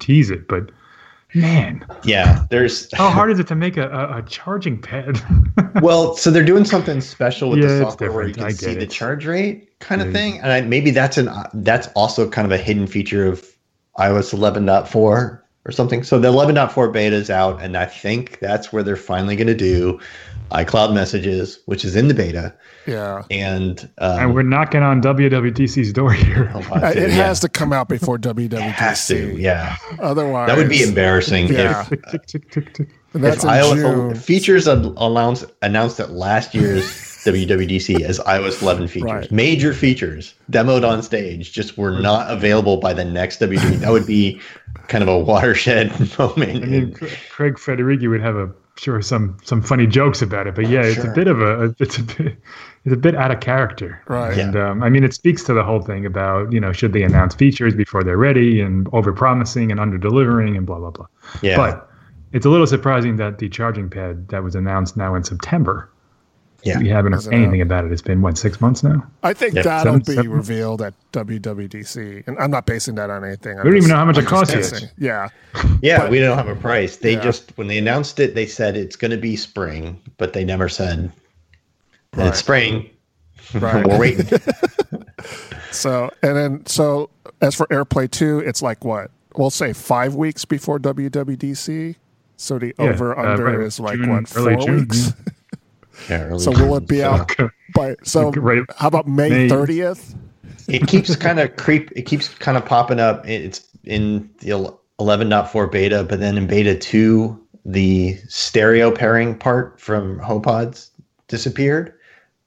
tease 0.00 0.30
it, 0.30 0.46
but 0.48 0.70
man, 1.34 1.82
yeah, 2.04 2.44
there's 2.50 2.92
how 2.94 3.08
hard 3.08 3.30
is 3.30 3.38
it 3.38 3.46
to 3.48 3.54
make 3.54 3.78
a, 3.78 3.88
a, 3.88 4.18
a 4.18 4.22
charging 4.24 4.78
pad? 4.82 5.18
well, 5.82 6.14
so 6.14 6.30
they're 6.30 6.44
doing 6.44 6.66
something 6.66 7.00
special 7.00 7.48
with 7.48 7.60
Yeah, 7.60 7.68
the 7.68 7.78
software 7.84 8.12
where 8.12 8.28
you 8.28 8.34
can 8.34 8.50
see 8.50 8.66
get 8.74 8.80
the 8.80 8.86
charge 8.86 9.24
rate 9.24 9.78
kind 9.78 10.02
of 10.02 10.08
Yeah. 10.08 10.12
thing, 10.12 10.38
and 10.40 10.52
I, 10.52 10.60
maybe 10.60 10.90
that's 10.90 11.16
an 11.16 11.30
that's 11.54 11.88
also 11.94 12.28
kind 12.28 12.44
of 12.44 12.52
a 12.52 12.58
hidden 12.62 12.86
feature 12.86 13.24
of 13.26 13.46
iOS 13.98 14.34
11.4 14.34 15.40
or 15.66 15.72
something. 15.72 16.02
So 16.02 16.18
the 16.18 16.28
11.4 16.28 16.92
beta 16.92 17.16
is 17.16 17.30
out, 17.30 17.62
and 17.62 17.76
I 17.76 17.84
think 17.86 18.38
that's 18.40 18.72
where 18.72 18.82
they're 18.82 18.96
finally 18.96 19.36
going 19.36 19.46
to 19.46 19.54
do 19.54 20.00
iCloud 20.50 20.94
messages, 20.94 21.60
which 21.66 21.84
is 21.84 21.94
in 21.94 22.08
the 22.08 22.14
beta, 22.14 22.52
Yeah. 22.86 23.22
and 23.30 23.78
um, 23.98 24.18
and 24.18 24.34
we're 24.34 24.42
knocking 24.42 24.82
on 24.82 25.00
WWDC's 25.00 25.92
door 25.92 26.12
here. 26.12 26.50
oh, 26.54 26.58
Uh, 26.72 26.88
It 26.88 27.10
yeah, 27.10 27.26
has 27.26 27.38
to 27.40 27.48
come 27.48 27.72
out 27.72 27.88
before 27.88 28.18
WWDC. 28.18 28.52
it 28.54 28.60
has 28.72 29.06
to, 29.08 29.36
yeah. 29.38 29.76
Otherwise, 30.00 30.48
That 30.48 30.56
would 30.56 30.68
be 30.68 30.82
embarrassing 30.82 31.48
Yeah. 31.52 31.82
if 31.82 31.88
Tick, 31.90 32.02
tick, 32.10 32.26
tick, 32.26 32.50
tick, 32.50 32.74
tick. 32.74 32.88
and 33.14 33.22
That's 33.22 33.44
if 33.44 33.50
iOS 33.50 34.16
features 34.18 34.66
announced 34.66 35.44
announced 35.62 36.00
at 36.00 36.10
last 36.12 36.52
year's 36.54 36.84
WWDC 37.24 38.00
as 38.02 38.18
iOS 38.20 38.62
11 38.62 38.88
features, 38.88 39.04
Right. 39.04 39.30
major 39.30 39.72
features 39.74 40.34
demoed 40.50 40.88
on 40.88 41.02
stage, 41.02 41.52
just 41.52 41.76
were 41.78 42.00
not 42.00 42.30
available 42.30 42.78
by 42.78 42.92
the 42.94 43.04
next 43.04 43.38
WWDC. 43.40 43.80
that 43.80 43.92
would 43.92 44.06
be 44.06 44.40
kind 44.90 45.02
of 45.02 45.08
a 45.08 45.18
watershed 45.18 45.88
moment. 46.18 46.62
I 46.64 46.66
mean, 46.66 46.94
Craig 47.30 47.54
Federighi 47.54 48.08
would 48.10 48.20
have 48.20 48.36
a 48.36 48.50
sure 48.76 49.00
some 49.02 49.36
some 49.44 49.60
funny 49.62 49.86
jokes 49.86 50.20
about 50.22 50.46
it, 50.46 50.54
but 50.54 50.68
yeah, 50.68 50.82
it's 50.82 50.96
Sure. 50.96 51.10
a 51.10 51.14
bit 51.14 51.26
of 51.28 51.40
a 51.40 51.74
it's 51.78 51.98
a 51.98 52.02
bit 52.02 52.36
it's 52.84 52.94
a 52.94 52.96
bit 52.96 53.14
out 53.14 53.30
of 53.30 53.40
character. 53.40 54.02
Right. 54.08 54.36
And 54.38 54.56
um, 54.56 54.82
I 54.82 54.88
mean, 54.90 55.04
it 55.04 55.14
speaks 55.14 55.42
to 55.44 55.54
the 55.54 55.62
whole 55.64 55.80
thing 55.82 56.04
about 56.06 56.52
you 56.52 56.60
know 56.60 56.72
should 56.72 56.92
they 56.92 57.02
announce 57.02 57.34
features 57.34 57.74
before 57.74 58.02
they're 58.04 58.16
ready 58.18 58.60
and 58.60 58.86
over 58.92 59.12
promising 59.12 59.70
and 59.70 59.80
under 59.80 59.96
delivering 59.98 60.56
and 60.56 60.66
blah 60.66 60.78
blah 60.78 60.90
blah. 60.90 61.06
yeah, 61.42 61.56
But 61.56 61.88
it's 62.32 62.46
a 62.46 62.50
little 62.50 62.66
surprising 62.66 63.16
that 63.16 63.38
the 63.38 63.48
charging 63.48 63.88
pad 63.90 64.28
that 64.28 64.42
was 64.42 64.54
announced 64.54 64.96
now 64.96 65.14
in 65.14 65.24
September 65.24 65.90
Yeah. 66.62 66.78
we 66.78 66.88
haven't 66.88 67.12
heard 67.12 67.32
anything 67.32 67.60
about 67.62 67.84
it. 67.84 67.92
It's 67.92 68.02
been 68.02 68.20
what 68.22 68.36
six 68.38 68.60
months 68.60 68.82
now. 68.82 69.02
I 69.22 69.32
think 69.32 69.54
Yeah, 69.54 69.62
that'll 69.62 69.92
seven- 69.94 70.00
be 70.06 70.14
seven- 70.14 70.30
revealed 70.30 70.82
at 70.82 70.94
WWDC, 71.12 72.24
and 72.26 72.38
I'm 72.38 72.50
not 72.50 72.66
basing 72.66 72.94
that 72.96 73.08
on 73.10 73.24
anything. 73.24 73.56
We 73.58 73.62
don't 73.64 73.76
even 73.76 73.88
know 73.88 73.96
how 73.96 74.04
much 74.04 74.18
it 74.18 74.26
costs 74.26 74.54
yet. 74.54 74.92
Yeah, 74.98 75.28
Yeah, 75.82 75.98
But- 75.98 76.10
we 76.10 76.18
don't 76.20 76.36
have 76.36 76.48
a 76.48 76.56
price. 76.56 76.96
They 76.96 77.14
Yeah. 77.14 77.20
just 77.20 77.52
when 77.56 77.66
they 77.68 77.78
announced 77.78 78.20
it, 78.20 78.34
they 78.34 78.46
said 78.46 78.76
it's 78.76 78.96
going 78.96 79.10
to 79.10 79.16
be 79.16 79.36
spring, 79.36 79.98
but 80.18 80.32
they 80.32 80.44
never 80.44 80.68
said 80.68 80.98
and 80.98 81.12
Right. 82.16 82.28
it's 82.28 82.38
spring. 82.38 82.90
Right. 83.54 83.84
We're 83.86 83.98
waiting. 83.98 84.28
So 85.72 86.10
and 86.22 86.36
then 86.36 86.66
so 86.66 87.10
as 87.40 87.54
for 87.54 87.66
AirPlay 87.68 88.10
two, 88.10 88.40
it's 88.40 88.60
like 88.62 88.84
what 88.84 89.10
we'll 89.36 89.50
say 89.50 89.72
five 89.72 90.14
weeks 90.14 90.44
before 90.44 90.78
WWDC. 90.80 91.94
So 92.36 92.58
the 92.58 92.74
Yeah, 92.78 92.86
over 92.86 93.16
uh, 93.16 93.32
under 93.32 93.44
right. 93.44 93.60
is 93.60 93.78
like 93.78 93.96
June, 93.96 94.08
what 94.10 94.28
four 94.28 94.56
June, 94.56 94.76
weeks. 94.80 95.12
Yeah, 96.08 96.22
early 96.24 96.38
So 96.40 96.50
will 96.52 96.76
it 96.76 96.86
be 96.88 96.96
June. 96.96 97.04
out 97.06 97.32
by 97.74 97.96
so? 98.02 98.30
Right. 98.32 98.62
How 98.76 98.88
about 98.88 99.06
May 99.08 99.28
May. 99.28 99.48
thirtieth? 99.48 100.14
it 100.68 100.86
keeps 100.86 101.14
kind 101.16 101.40
of 101.40 101.56
creep 101.56 101.90
it 101.96 102.02
keeps 102.02 102.28
kind 102.28 102.56
of 102.56 102.64
popping 102.64 103.00
up 103.00 103.26
it's 103.28 103.66
in 103.84 104.28
the 104.38 104.50
11.4 105.00 105.72
beta 105.72 106.04
but 106.04 106.20
then 106.20 106.36
in 106.38 106.46
beta 106.46 106.76
2 106.76 107.40
the 107.64 108.14
stereo 108.28 108.90
pairing 108.94 109.34
part 109.36 109.80
from 109.80 110.20
homepods 110.20 110.90
disappeared 111.28 111.92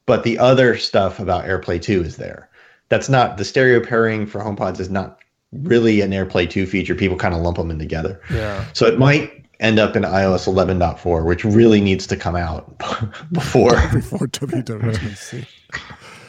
but 0.06 0.22
the 0.22 0.38
other 0.38 0.76
stuff 0.78 1.18
about 1.20 1.44
airplay 1.44 1.80
2 1.80 2.02
is 2.02 2.16
there 2.16 2.48
that's 2.88 3.08
not 3.10 3.36
the 3.36 3.44
stereo 3.44 3.84
pairing 3.84 4.26
for 4.26 4.40
homepods 4.40 4.80
is 4.80 4.88
not 4.90 5.18
really 5.52 6.00
an 6.00 6.12
airplay 6.12 6.48
2 6.48 6.64
feature 6.66 6.94
people 6.94 7.16
kind 7.18 7.34
of 7.34 7.40
lump 7.42 7.58
them 7.58 7.70
in 7.70 7.78
together 7.78 8.18
Yeah. 8.30 8.64
so 8.72 8.86
it 8.86 8.98
might 8.98 9.43
end 9.64 9.78
up 9.78 9.96
in 9.96 10.02
ios 10.02 10.46
11.4 10.46 11.24
which 11.24 11.44
really 11.44 11.80
needs 11.80 12.06
to 12.06 12.16
come 12.16 12.36
out 12.36 12.76
before 13.32 13.70
Before 13.92 14.26
WWDC. 14.28 15.46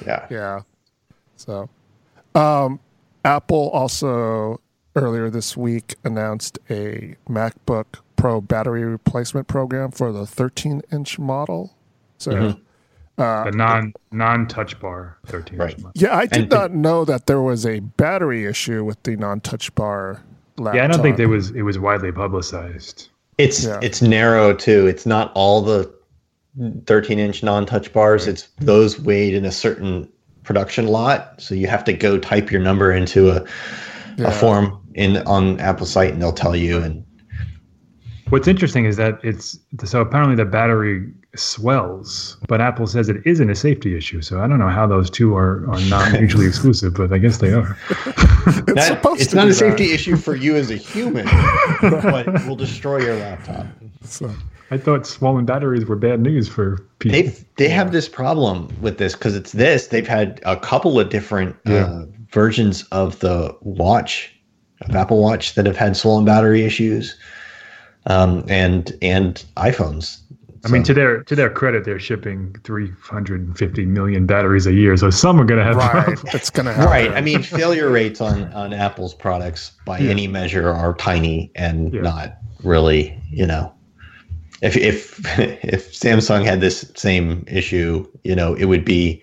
yeah 0.05 0.25
Yeah. 0.29 0.61
So, 1.37 1.69
um, 2.33 2.79
Apple 3.25 3.69
also 3.71 4.59
earlier 4.95 5.29
this 5.29 5.57
week 5.57 5.95
announced 6.03 6.57
a 6.69 7.15
MacBook 7.29 7.85
Pro 8.15 8.39
battery 8.39 8.83
replacement 8.85 9.47
program 9.47 9.91
for 9.91 10.11
the 10.13 10.25
13 10.25 10.81
inch 10.91 11.19
model. 11.19 11.75
So, 12.17 12.31
Mm-hmm. 12.31 13.49
the 13.49 13.51
non 13.55 13.93
non 14.11 14.47
touch 14.47 14.79
bar 14.79 15.17
thirteen. 15.25 15.57
Right. 15.59 15.77
yeah, 15.93 16.15
I 16.17 16.25
did 16.25 16.41
And- 16.43 16.49
not 16.51 16.73
know 16.73 17.05
that 17.05 17.27
there 17.27 17.41
was 17.41 17.65
a 17.65 17.79
battery 17.79 18.45
issue 18.45 18.83
with 18.83 19.01
the 19.03 19.15
non 19.17 19.39
touch 19.41 19.73
bar 19.75 20.21
laptop. 20.57 20.75
Yeah, 20.75 20.83
I 20.83 20.87
don't 20.87 21.01
think 21.01 21.15
there 21.17 21.29
was 21.29 21.51
it 21.51 21.61
was 21.63 21.77
widely 21.79 22.11
publicized. 22.11 23.09
It's 23.37 23.65
Yeah. 23.65 23.79
it's 23.81 24.01
narrow 24.01 24.53
too. 24.53 24.87
It's 24.87 25.05
not 25.05 25.31
all 25.35 25.61
the 25.61 25.91
13 26.85 27.19
inch 27.19 27.43
non-touch 27.43 27.91
bars. 27.91 28.27
It's 28.27 28.47
those 28.59 28.99
weighed 28.99 29.33
in 29.33 29.43
a 29.45 29.51
certain 29.51 30.07
production 30.43 30.87
lot. 30.87 31.33
So 31.41 31.53
you 31.55 31.67
have 31.67 31.83
to 31.85 31.93
go 31.93 32.17
type 32.17 32.51
your 32.51 32.61
number 32.61 32.91
into 32.93 33.29
a, 33.29 33.43
Yeah. 34.17 34.27
a 34.27 34.31
form 34.31 34.79
in 34.93 35.17
on 35.25 35.59
Apple 35.59 35.85
site, 35.85 36.13
and 36.13 36.21
they'll 36.21 36.31
tell 36.31 36.55
you. 36.55 36.77
And 36.77 37.03
What's 38.29 38.47
interesting 38.47 38.85
is 38.85 38.95
that 38.97 39.19
it's 39.23 39.59
so 39.83 40.01
apparently 40.01 40.35
the 40.35 40.45
battery 40.45 41.07
swells, 41.35 42.37
but 42.47 42.61
Apple 42.61 42.87
says 42.87 43.09
it 43.09 43.17
isn't 43.25 43.49
a 43.49 43.55
safety 43.55 43.95
issue. 43.97 44.21
So 44.21 44.41
I 44.41 44.47
don't 44.47 44.59
know 44.59 44.69
how 44.69 44.87
those 44.87 45.09
two 45.09 45.35
are, 45.35 45.69
are 45.69 45.79
not 45.81 46.11
mutually 46.13 46.45
exclusive, 46.47 46.93
but 46.95 47.11
I 47.13 47.17
guess 47.17 47.37
they 47.37 47.53
are. 47.53 47.77
It's 48.47 48.73
that, 48.75 48.87
supposed 48.87 49.21
it's 49.21 49.29
to 49.31 49.35
not 49.37 49.43
be 49.45 49.49
a 49.49 49.53
that. 49.53 49.59
safety 49.59 49.91
issue 49.91 50.15
for 50.17 50.35
you 50.35 50.55
as 50.55 50.69
a 50.69 50.75
human, 50.75 51.25
but 51.81 52.27
it 52.27 52.45
will 52.47 52.55
destroy 52.55 52.99
your 52.99 53.15
laptop. 53.15 53.65
So, 54.03 54.31
I 54.69 54.77
thought 54.77 55.07
swollen 55.07 55.45
batteries 55.45 55.85
were 55.85 55.95
bad 55.95 56.19
news 56.21 56.47
for 56.47 56.77
people. 56.99 57.19
They 57.21 57.35
they 57.57 57.69
have 57.69 57.91
this 57.91 58.07
problem 58.07 58.69
with 58.81 58.97
this 58.99 59.13
because 59.13 59.35
it's 59.35 59.51
this. 59.53 59.87
They've 59.87 60.07
had 60.07 60.41
a 60.45 60.57
couple 60.57 60.99
of 60.99 61.09
different 61.09 61.55
Yeah. 61.65 61.85
uh, 61.85 62.05
versions 62.31 62.83
of 62.91 63.19
the 63.19 63.55
watch, 63.61 64.31
of 64.81 64.95
Apple 64.95 65.21
Watch, 65.21 65.55
that 65.55 65.65
have 65.65 65.77
had 65.77 65.95
swollen 65.97 66.25
battery 66.25 66.63
issues, 66.63 67.15
um, 68.07 68.43
and 68.47 68.95
and 69.01 69.43
iPhones. 69.57 70.17
I 70.65 70.69
mean, 70.69 70.83
to 70.83 70.93
their 70.93 71.23
to 71.23 71.35
their 71.35 71.49
credit, 71.49 71.85
they're 71.85 71.99
shipping 71.99 72.55
350 72.63 73.85
million 73.85 74.25
batteries 74.25 74.65
a 74.67 74.73
year, 74.73 74.97
so 74.97 75.09
some 75.09 75.39
are 75.39 75.45
going 75.45 75.59
to 75.59 75.63
have 75.65 75.75
right. 75.75 76.03
problems. 76.05 76.23
It's 76.35 76.49
going 76.49 76.65
to 76.65 76.73
happen. 76.73 76.89
right. 76.91 77.11
I 77.11 77.21
mean, 77.21 77.41
failure 77.43 77.89
rates 77.89 78.19
on 78.21 78.51
on 78.53 78.73
Apple's 78.73 79.13
products 79.13 79.71
by 79.85 79.99
Yeah. 79.99 80.11
any 80.11 80.27
measure 80.27 80.69
are 80.69 80.93
tiny 80.95 81.51
and 81.55 81.93
Yeah. 81.93 82.01
not 82.01 82.37
really, 82.63 83.17
you 83.29 83.45
know. 83.45 83.71
If 84.61 84.75
if 84.77 85.19
if 85.39 85.93
Samsung 85.93 86.43
had 86.45 86.61
this 86.61 86.91
same 86.95 87.43
issue, 87.47 88.07
you 88.23 88.35
know, 88.35 88.55
it 88.55 88.65
would 88.65 88.85
be 88.85 89.21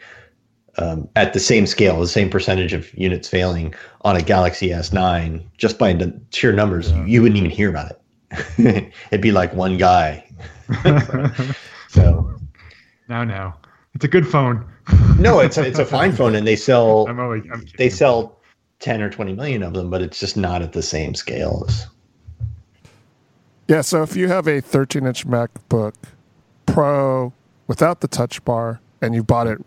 um, 0.79 1.09
at 1.17 1.33
the 1.35 1.41
same 1.41 1.67
scale, 1.67 2.01
the 2.01 2.07
same 2.07 2.31
percentage 2.31 2.73
of 2.73 2.93
units 2.95 3.29
failing 3.29 3.75
on 4.03 4.17
a 4.17 4.23
Galaxy 4.23 4.69
S9, 4.71 5.45
just 5.59 5.79
by 5.79 5.95
sheer 6.31 6.53
numbers, 6.53 6.93
you 7.07 7.21
wouldn't 7.21 7.37
even 7.37 7.51
hear 7.51 7.69
about 7.69 7.91
it. 7.91 7.99
It'd 9.11 9.21
be 9.21 9.33
like 9.33 9.53
one 9.55 9.77
guy. 9.77 10.25
So 11.89 12.35
now, 13.09 13.23
now, 13.25 13.59
it's 13.95 14.05
a 14.05 14.09
good 14.09 14.27
phone. 14.27 14.65
no, 15.19 15.41
it's 15.41 15.59
a, 15.59 15.67
it's 15.67 15.79
a 15.79 15.85
fine 15.85 16.13
phone, 16.13 16.35
and 16.35 16.47
they 16.47 16.57
sell 16.57 17.07
I'm 17.09 17.21
only 17.21 17.49
I'm 17.53 17.67
they 17.77 17.91
sell 17.91 18.39
10 18.81 19.03
or 19.03 19.11
20 19.11 19.35
million 19.35 19.63
of 19.63 19.75
them, 19.75 19.91
but 19.91 20.01
it's 20.01 20.19
just 20.19 20.37
not 20.37 20.63
at 20.63 20.73
the 20.73 20.83
same 20.83 21.15
scale 21.15 21.65
as. 21.69 21.87
Yeah, 23.69 23.83
so 23.83 24.03
if 24.03 24.17
you 24.17 24.29
have 24.29 24.47
a 24.49 24.61
13 24.61 25.07
inch 25.07 25.27
MacBook 25.27 25.95
Pro 26.67 27.33
without 27.69 28.01
the 28.01 28.09
touch 28.09 28.43
bar 28.45 28.81
and 29.03 29.15
you 29.15 29.23
bought 29.23 29.47
it 29.47 29.59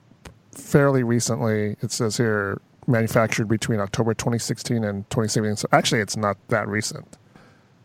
fairly 0.52 1.04
recently, 1.04 1.76
it 1.82 1.92
says 1.92 2.18
here 2.18 2.60
manufactured 2.88 3.48
between 3.48 3.80
October 3.80 4.14
2016 4.14 4.84
and 4.84 5.10
2017. 5.12 5.56
So 5.58 5.68
actually, 5.72 6.02
it's 6.02 6.18
not 6.18 6.38
that 6.50 6.68
recent. 6.68 7.18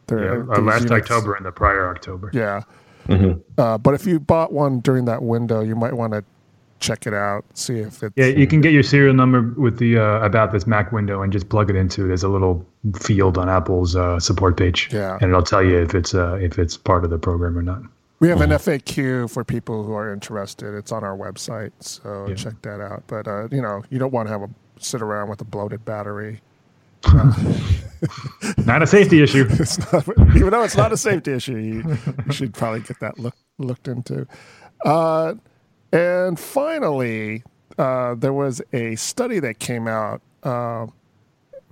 There- 0.09 0.45
Yeah, 0.47 0.55
uh, 0.57 0.61
last 0.61 0.85
units- 0.85 1.11
October 1.11 1.35
and 1.35 1.45
the 1.47 1.53
prior 1.53 1.89
October. 1.91 2.31
Yeah. 2.33 2.63
Uh, 3.59 3.79
but 3.79 3.95
if 3.95 4.07
you 4.07 4.21
bought 4.21 4.53
one 4.53 4.81
during 4.81 5.05
that 5.07 5.23
window, 5.23 5.61
you 5.61 5.75
might 5.77 5.93
want 5.95 6.13
to 6.13 6.25
check 6.79 7.07
it 7.07 7.13
out, 7.13 7.45
see 7.55 7.79
if 7.81 8.03
it's. 8.03 8.15
Yeah, 8.17 8.27
you 8.27 8.47
can 8.47 8.61
get 8.61 8.73
your 8.73 8.83
serial 8.83 9.15
number 9.15 9.43
with 9.61 9.79
the 9.79 9.99
uh, 9.99 10.21
about 10.25 10.53
this 10.53 10.67
Mac 10.67 10.93
window 10.93 11.23
and 11.23 11.33
just 11.33 11.49
plug 11.49 11.69
it 11.71 11.77
into. 11.77 12.07
There's 12.09 12.23
a 12.23 12.29
little 12.29 12.65
field 12.99 13.37
on 13.37 13.49
Apple's 13.49 13.97
uh, 13.97 14.19
support 14.19 14.57
page, 14.57 14.89
Yeah. 14.93 15.19
and 15.21 15.31
it'll 15.31 15.43
tell 15.43 15.63
you 15.63 15.79
if 15.79 15.95
it's 15.95 16.15
uh, 16.15 16.35
if 16.41 16.59
it's 16.59 16.77
part 16.77 17.05
of 17.05 17.11
the 17.11 17.19
program 17.19 17.59
or 17.59 17.63
not. 17.63 17.83
We 18.21 18.29
have 18.29 18.43
an 18.43 18.51
FAQ 18.51 19.31
for 19.31 19.45
people 19.45 19.83
who 19.83 19.95
are 19.95 20.13
interested. 20.13 20.75
It's 20.75 20.93
on 20.93 21.03
our 21.05 21.17
website, 21.17 21.73
so 21.81 22.27
Yeah. 22.29 22.35
check 22.35 22.61
that 22.63 22.81
out. 22.81 23.03
But 23.07 23.27
uh, 23.27 23.49
you 23.51 23.63
know, 23.63 23.83
you 23.91 23.99
don't 23.99 24.13
want 24.13 24.29
to 24.29 24.33
have 24.33 24.43
a 24.43 24.51
sit 24.79 25.03
around 25.03 25.29
with 25.29 25.41
a 25.41 25.45
bloated 25.45 25.85
battery. 25.85 26.41
Not 28.65 28.83
a 28.83 28.87
safety 28.87 29.23
issue. 29.23 29.47
It's 29.51 29.79
not, 29.93 30.09
even 30.37 30.51
though 30.51 30.63
it's 30.63 30.77
not 30.77 30.93
a 30.93 30.97
safety 30.97 31.33
issue, 31.33 31.57
you, 31.57 31.99
you 32.27 32.33
should 32.33 32.55
probably 32.55 32.81
get 32.81 32.99
that 33.01 33.19
look, 33.19 33.35
looked 33.59 33.89
into. 33.89 34.27
Uh, 34.85 35.35
and 35.93 36.39
finally, 36.39 37.43
uh, 37.79 38.15
there 38.15 38.33
was 38.33 38.63
a 38.73 38.95
study 38.97 39.39
that 39.41 39.59
came 39.59 39.87
out. 39.87 40.23
Uh, 40.45 40.85
I 40.85 40.89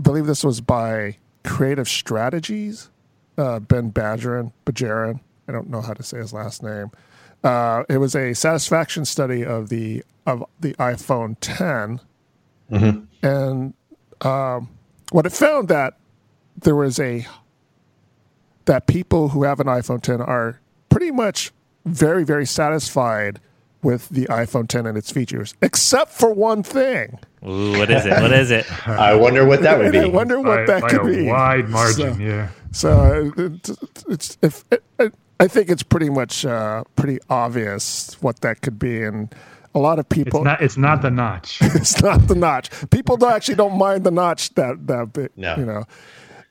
believe 0.02 0.26
this 0.26 0.44
was 0.44 0.60
by 0.60 1.16
Creative 1.44 1.88
Strategies, 1.88 2.90
uh, 3.38 3.58
Ben 3.60 3.90
Badgerin, 3.90 4.52
Bajarin. 4.66 5.20
I 5.48 5.52
don't 5.52 5.70
know 5.70 5.80
how 5.80 5.94
to 5.94 6.02
say 6.02 6.18
his 6.18 6.32
last 6.32 6.62
name. 6.62 6.90
Uh, 7.42 7.84
it 7.88 7.98
was 7.98 8.14
a 8.14 8.34
satisfaction 8.34 9.04
study 9.04 9.44
of 9.44 9.68
the 9.68 10.04
of 10.26 10.44
the 10.60 10.74
iPhone 10.74 11.36
10, 11.40 12.00
and 13.22 13.74
um, 14.20 14.68
what 15.10 15.26
it 15.26 15.32
found 15.32 15.68
that 15.68 15.94
there 16.56 16.74
was 16.74 16.98
a 16.98 17.26
that 18.66 18.86
people 18.86 19.30
who 19.30 19.44
have 19.44 19.60
an 19.60 19.66
iPhone 19.66 20.02
10 20.02 20.20
are 20.20 20.60
pretty 20.88 21.10
much 21.10 21.52
very 21.86 22.24
very 22.24 22.46
satisfied 22.46 23.40
with 23.82 24.08
the 24.08 24.26
iPhone 24.26 24.66
10 24.66 24.86
and 24.86 24.98
its 24.98 25.10
features, 25.12 25.54
except 25.62 26.10
for 26.10 26.32
one 26.34 26.64
thing. 26.64 27.16
Ooh, 27.46 27.78
what 27.78 27.88
is 27.90 28.04
it? 28.04 28.20
What 28.20 28.32
is 28.32 28.50
it? 28.50 28.66
I 28.88 29.14
wonder 29.14 29.44
what 29.46 29.62
that 29.62 29.78
would 29.78 29.92
be. 29.92 29.98
I 30.00 30.06
wonder 30.06 30.40
what 30.40 30.66
by, 30.66 30.72
that 30.72 30.82
by 30.82 30.88
could 30.88 31.00
a 31.02 31.04
be. 31.04 31.26
wide 31.28 31.68
margin. 31.68 32.14
So- 32.14 32.20
yeah. 32.20 32.48
So 32.72 32.90
uh, 33.38 33.42
it's, 33.44 33.70
it's 34.08 34.38
if 34.42 34.64
it, 34.70 34.82
it, 34.98 35.14
I 35.40 35.46
think 35.48 35.70
it's 35.70 35.82
pretty 35.84 36.10
much 36.10 36.44
uh, 36.44 36.82
pretty 36.96 37.18
obvious 37.30 38.20
what 38.20 38.40
that 38.40 38.60
could 38.60 38.78
be, 38.78 39.02
and 39.04 39.32
a 39.74 39.78
lot 39.78 39.98
of 39.98 40.06
It's 40.10 40.14
people. 40.14 40.44
not. 40.44 40.62
It's 40.62 40.76
not 40.76 41.02
the 41.02 41.10
notch. 41.10 41.58
it's 41.62 42.02
not 42.02 42.26
the 42.28 42.34
notch. 42.34 42.70
People 42.90 43.16
don't 43.16 43.32
actually 43.32 43.56
don't 43.56 43.76
mind 43.78 44.04
the 44.04 44.10
notch 44.10 44.54
that 44.54 44.86
that 44.86 45.12
big. 45.12 45.30
No. 45.36 45.56
You 45.56 45.64
know, 45.66 45.84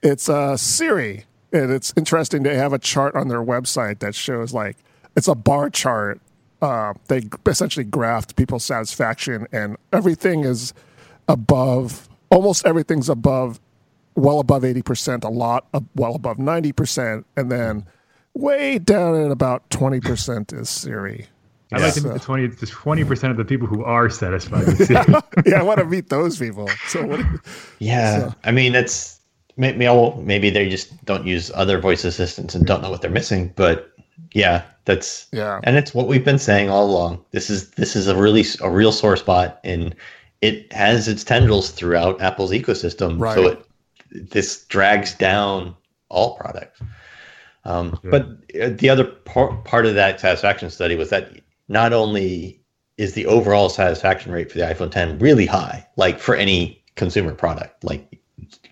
it's 0.03 0.29
uh, 0.29 0.55
Siri, 0.57 1.25
and 1.51 1.71
it's 1.71 1.93
interesting. 1.97 2.43
They 2.43 2.55
have 2.55 2.73
a 2.73 2.79
chart 2.79 3.15
on 3.15 3.27
their 3.27 3.41
website 3.43 3.99
that 3.99 4.15
shows 4.15 4.53
like 4.53 4.77
it's 5.15 5.27
a 5.27 5.35
bar 5.35 5.69
chart. 5.69 6.21
Uh, 6.61 6.93
they 7.07 7.23
essentially 7.45 7.85
graphed 7.85 8.35
people's 8.35 8.63
satisfaction, 8.65 9.47
and 9.51 9.77
everything 9.93 10.43
is 10.43 10.73
above. 11.27 12.07
Almost 12.29 12.65
everything's 12.65 13.09
above, 13.09 13.59
well 14.15 14.39
above 14.39 14.63
eighty 14.65 14.81
percent. 14.81 15.23
A 15.23 15.29
lot, 15.29 15.65
of, 15.73 15.85
well 15.95 16.15
above 16.15 16.39
ninety 16.39 16.71
percent, 16.71 17.25
and 17.35 17.51
then 17.51 17.85
way 18.33 18.79
down 18.79 19.15
at 19.15 19.31
about 19.31 19.69
twenty 19.69 19.99
percent 19.99 20.51
is 20.53 20.69
Siri. 20.69 21.27
I 21.71 21.79
like 21.79 21.93
to 21.95 21.99
Yeah. 22.01 22.07
meet 22.07 22.13
the 22.13 22.19
twenty 22.19 22.47
the 22.47 22.65
twenty 22.65 23.03
percent 23.03 23.31
of 23.31 23.37
the 23.37 23.45
people 23.45 23.67
who 23.67 23.83
are 23.83 24.09
satisfied 24.09 24.65
with 24.67 24.81
it. 24.91 25.23
yeah, 25.45 25.59
I 25.59 25.63
want 25.63 25.79
to 25.79 25.85
meet 25.85 26.09
those 26.09 26.37
people. 26.39 26.69
So 26.87 27.05
what? 27.05 27.19
Yeah, 27.79 28.31
I 28.43 28.51
mean, 28.51 28.73
it's 28.75 29.19
maybe 29.57 29.87
maybe 30.23 30.49
they 30.49 30.69
just 30.69 31.03
don't 31.05 31.25
use 31.25 31.51
other 31.55 31.79
voice 31.79 32.05
assistants 32.05 32.55
and 32.55 32.65
don't 32.65 32.81
know 32.81 32.89
what 32.89 33.01
they're 33.01 33.11
missing. 33.11 33.51
But 33.55 33.91
yeah, 34.33 34.63
that's 34.85 35.27
Yeah. 35.33 35.59
and 35.63 35.75
it's 35.77 35.93
what 35.93 36.07
we've 36.07 36.23
been 36.23 36.39
saying 36.39 36.69
all 36.69 36.85
along. 36.89 37.23
This 37.31 37.49
is 37.49 37.71
this 37.71 37.95
is 37.95 38.07
a 38.07 38.15
really 38.15 38.41
s- 38.41 38.59
a 38.61 38.69
real 38.69 38.91
sore 38.91 39.17
spot, 39.17 39.59
and 39.63 39.93
it 40.41 40.71
has 40.71 41.07
its 41.07 41.23
tendrils 41.23 41.71
throughout 41.71 42.21
Apple's 42.21 42.51
ecosystem. 42.51 43.19
Right. 43.19 43.35
So 43.35 43.47
it 43.47 43.65
this 44.31 44.63
drags 44.65 45.13
down 45.15 45.75
all 46.09 46.35
products. 46.37 46.79
Um, 47.65 47.99
Yeah. 48.03 48.09
But 48.11 48.21
uh, 48.61 48.69
the 48.69 48.89
other 48.89 49.03
part 49.03 49.65
part 49.65 49.85
of 49.85 49.95
that 49.95 50.21
satisfaction 50.21 50.69
study 50.69 50.95
was 50.95 51.09
that 51.09 51.31
not 51.67 51.93
only 51.93 52.61
is 52.97 53.13
the 53.13 53.25
overall 53.25 53.69
satisfaction 53.69 54.31
rate 54.31 54.51
for 54.51 54.57
the 54.57 54.63
iPhone 54.65 54.91
10 54.91 55.19
really 55.19 55.45
high, 55.45 55.87
like 55.97 56.19
for 56.19 56.35
any 56.35 56.83
consumer 56.95 57.33
product, 57.33 57.83
like 57.83 58.19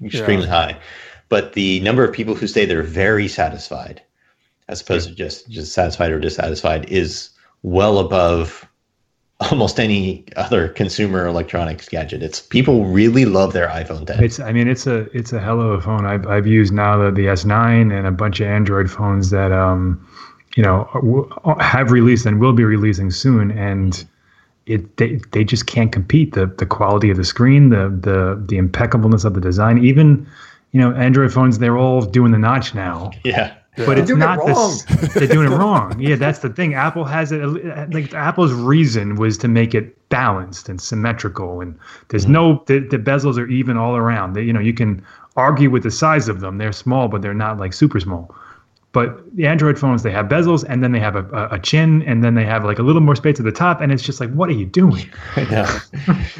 extremely 0.03 0.47
high, 0.47 0.77
but 1.29 1.53
the 1.53 1.79
number 1.81 2.03
of 2.03 2.13
people 2.13 2.35
who 2.35 2.47
say 2.47 2.65
they're 2.65 2.83
very 2.83 3.27
satisfied, 3.27 4.01
as 4.67 4.81
opposed 4.81 5.09
to 5.09 5.15
just 5.15 5.49
just 5.49 5.73
satisfied 5.73 6.11
or 6.11 6.19
dissatisfied, 6.19 6.85
is 6.89 7.29
well 7.61 7.99
above 7.99 8.67
almost 9.51 9.79
any 9.79 10.25
other 10.37 10.69
consumer 10.69 11.25
electronics 11.27 11.89
gadget. 11.89 12.23
It's 12.23 12.41
people 12.41 12.85
really 12.85 13.25
love 13.25 13.53
their 13.53 13.67
iPhone 13.67 14.07
10. 14.07 14.23
It's 14.23 14.39
I 14.39 14.51
mean 14.53 14.67
it's 14.67 14.87
a 14.87 15.01
it's 15.17 15.33
a 15.33 15.39
hell 15.39 15.59
of 15.59 15.71
a 15.71 15.81
phone. 15.81 16.05
I've 16.05 16.25
I've 16.27 16.47
used 16.47 16.73
now 16.73 16.97
the, 16.97 17.11
the 17.11 17.25
S9 17.25 17.95
and 17.95 18.07
a 18.07 18.11
bunch 18.11 18.39
of 18.39 18.47
Android 18.47 18.89
phones 18.89 19.29
that 19.31 19.51
um 19.51 20.07
you 20.55 20.63
know 20.63 20.89
uh, 21.45 21.55
have 21.59 21.91
released 21.91 22.25
and 22.25 22.39
will 22.39 22.53
be 22.53 22.63
releasing 22.63 23.11
soon 23.11 23.51
and 23.51 24.05
it 24.65 24.97
they, 24.97 25.19
they 25.31 25.43
just 25.43 25.67
can't 25.67 25.91
compete 25.91 26.33
the 26.33 26.47
the 26.47 26.65
quality 26.65 27.09
of 27.11 27.17
the 27.17 27.23
screen 27.23 27.69
the 27.69 27.89
the 28.01 28.41
the 28.47 28.57
impeccableness 28.57 29.23
of 29.23 29.33
the 29.33 29.41
design 29.41 29.77
even 29.77 30.27
you 30.71 30.81
know 30.81 30.91
Android 30.93 31.31
phones 31.31 31.59
they're 31.59 31.77
all 31.77 32.01
doing 32.01 32.31
the 32.31 32.39
notch 32.39 32.73
now 32.73 33.11
yeah. 33.23 33.55
but 33.85 33.97
it's 33.97 34.07
doing 34.07 34.21
it 34.21 34.25
not 34.25 34.45
this. 34.45 34.83
They're 35.13 35.27
doing 35.27 35.51
it 35.51 35.55
wrong. 35.55 35.99
Yeah, 35.99 36.15
that's 36.15 36.39
the 36.39 36.47
thing. 36.47 36.75
Apple 36.75 37.03
has 37.03 37.33
it. 37.33 37.41
Uh, 37.43 37.85
like 37.91 38.13
Apple's 38.13 38.53
reason 38.53 39.15
was 39.15 39.37
to 39.39 39.49
make 39.49 39.75
it 39.75 39.97
balanced 40.07 40.69
and 40.69 40.79
symmetrical, 40.79 41.59
and 41.59 41.77
there's 42.07 42.23
mm-hmm. 42.23 42.31
no 42.31 42.63
the, 42.67 42.79
the 42.79 42.97
bezels 42.97 43.37
are 43.37 43.47
even 43.47 43.75
all 43.75 43.97
around. 43.97 44.31
They, 44.31 44.43
you 44.43 44.53
know, 44.53 44.61
you 44.61 44.73
can 44.73 45.05
argue 45.35 45.69
with 45.69 45.83
the 45.83 45.91
size 45.91 46.29
of 46.29 46.39
them. 46.39 46.57
They're 46.57 46.71
small, 46.71 47.09
but 47.09 47.21
they're 47.21 47.33
not 47.33 47.57
like 47.57 47.73
super 47.73 47.99
small. 47.99 48.33
But 48.95 49.35
the 49.35 49.45
Android 49.45 49.77
phones, 49.77 50.03
they 50.03 50.11
have 50.11 50.27
bezels, 50.27 50.63
and 50.69 50.81
then 50.81 50.93
they 50.93 51.01
have 51.01 51.17
a, 51.17 51.49
a, 51.51 51.59
chin, 51.59 52.01
and 52.03 52.23
then 52.23 52.35
they 52.35 52.45
have 52.45 52.63
like 52.63 52.79
a 52.79 52.81
little 52.81 53.01
more 53.01 53.17
space 53.17 53.37
at 53.39 53.43
the 53.43 53.51
top, 53.51 53.81
and 53.81 53.91
it's 53.91 54.01
just 54.01 54.21
like, 54.21 54.31
what 54.31 54.47
are 54.47 54.53
you 54.53 54.65
doing? 54.65 55.11
I 55.35 55.43
know. 55.51 55.79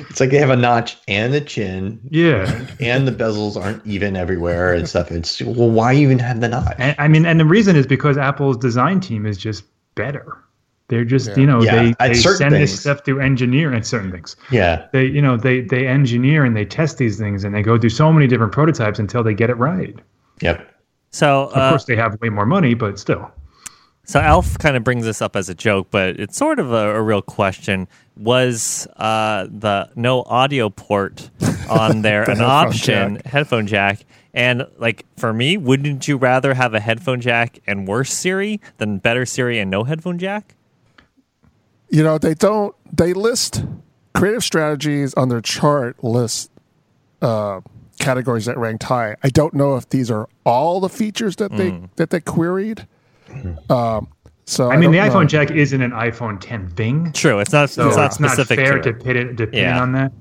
it's 0.09 0.21
like 0.21 0.29
they 0.29 0.37
have 0.37 0.49
a 0.49 0.55
notch 0.55 0.95
and 1.09 1.35
a 1.35 1.41
chin, 1.41 1.99
Yeah, 2.09 2.65
and 2.79 3.05
the 3.05 3.11
bezels 3.11 3.61
aren't 3.61 3.85
even 3.85 4.15
everywhere 4.15 4.73
and 4.73 4.87
stuff. 4.87 5.11
It's 5.11 5.41
well, 5.41 5.69
why 5.69 5.95
even 5.95 6.17
have 6.19 6.39
the 6.39 6.47
notch? 6.47 6.75
and, 6.79 6.95
I 6.97 7.09
mean, 7.09 7.25
and 7.25 7.41
the 7.41 7.45
reason 7.45 7.75
is 7.75 7.85
because 7.85 8.17
Apple's 8.17 8.55
design 8.55 9.01
team 9.01 9.25
is 9.25 9.37
just 9.37 9.65
better. 9.95 10.37
They're 10.87 11.03
just, 11.03 11.27
Yeah. 11.27 11.39
you 11.39 11.47
know, 11.47 11.61
Yeah, 11.61 11.91
they, 11.99 12.07
they 12.07 12.13
send 12.13 12.55
this 12.55 12.79
stuff 12.79 13.03
to 13.03 13.19
engineer 13.19 13.73
and 13.73 13.85
certain 13.85 14.13
things. 14.13 14.37
Yeah, 14.49 14.87
they 14.93 15.03
you 15.03 15.21
know 15.21 15.35
they 15.35 15.59
they 15.59 15.87
engineer 15.87 16.45
and 16.45 16.55
they 16.55 16.63
test 16.63 16.99
these 16.99 17.19
things 17.19 17.43
and 17.43 17.53
they 17.53 17.63
go 17.63 17.77
through 17.77 17.89
so 17.89 18.13
many 18.13 18.27
different 18.27 18.53
prototypes 18.53 18.97
until 18.97 19.23
they 19.23 19.33
get 19.33 19.49
it 19.49 19.55
right 19.55 19.93
yep. 20.41 20.71
So, 21.15 21.43
of 21.45 21.57
uh, 21.57 21.69
course 21.69 21.85
they 21.85 21.95
have 21.95 22.19
way 22.21 22.29
more 22.29 22.45
money 22.45 22.73
but 22.73 22.99
still 22.99 23.31
so 24.05 24.19
Alf 24.19 24.57
kind 24.59 24.77
of 24.77 24.83
brings 24.83 25.03
this 25.03 25.21
up 25.21 25.35
as 25.35 25.49
a 25.49 25.55
joke, 25.55 25.87
but 25.89 26.19
it's 26.19 26.37
sort 26.37 26.59
of 26.59 26.71
a, 26.71 26.95
a 26.95 27.01
real 27.01 27.23
question. 27.23 27.87
Was 28.15 28.87
uh, 28.97 29.47
the 29.49 29.89
no 29.95 30.21
audio 30.23 30.69
port 30.69 31.31
on 31.69 32.01
there 32.03 32.21
an 32.21 32.37
headphone 32.37 32.45
option? 32.45 33.15
jack. 33.15 33.25
Headphone 33.25 33.67
jack. 33.67 34.05
And 34.33 34.67
like 34.77 35.05
for 35.17 35.33
me, 35.33 35.57
wouldn't 35.57 36.07
you 36.07 36.17
rather 36.17 36.53
have 36.53 36.73
a 36.73 36.79
headphone 36.79 37.19
jack 37.19 37.59
and 37.65 37.87
worse 37.87 38.13
Siri 38.13 38.61
than 38.77 38.99
better 38.99 39.25
Siri 39.25 39.59
and 39.59 39.71
no 39.71 39.83
headphone 39.83 40.19
jack? 40.19 40.55
You 41.89 42.03
know, 42.03 42.17
they 42.17 42.35
don't. 42.35 42.75
They 42.95 43.13
list 43.13 43.65
creative 44.13 44.43
strategies 44.43 45.13
on 45.15 45.29
their 45.29 45.41
chart 45.41 46.03
list 46.03 46.51
uh, 47.21 47.61
categories 47.99 48.45
that 48.45 48.57
ranked 48.57 48.83
high. 48.83 49.15
I 49.23 49.29
don't 49.29 49.53
know 49.53 49.75
if 49.77 49.89
these 49.89 50.09
are 50.11 50.27
all 50.45 50.79
the 50.79 50.89
features 50.89 51.35
that 51.37 51.51
they 51.55 51.79
that 51.95 52.09
they 52.09 52.19
queried. 52.19 52.87
Um, 53.69 54.07
so 54.47 54.69
i 54.71 54.77
mean 54.77 54.91
the 54.91 54.97
don't 54.99 55.07
know. 55.07 55.13
iphone 55.21 55.27
jack 55.27 55.49
isn't 55.49 55.81
an 55.81 55.89
iphone 55.91 56.39
10 56.39 56.69
thing 56.69 57.11
True, 57.13 57.39
it's 57.39 57.51
not. 57.51 57.67
so 57.71 57.87
it's 57.87 57.97
not 57.97 58.05
it's 58.11 58.19
not 58.19 58.31
specific. 58.33 58.59
fair 58.59 58.77
to 58.79 58.83
to 58.83 58.89
it. 58.99 59.03
pit 59.03 59.15
it 59.15 59.37
to 59.37 59.47
pin 59.47 59.59
Yeah. 59.59 59.81
on 59.81 59.91
that 59.93 60.11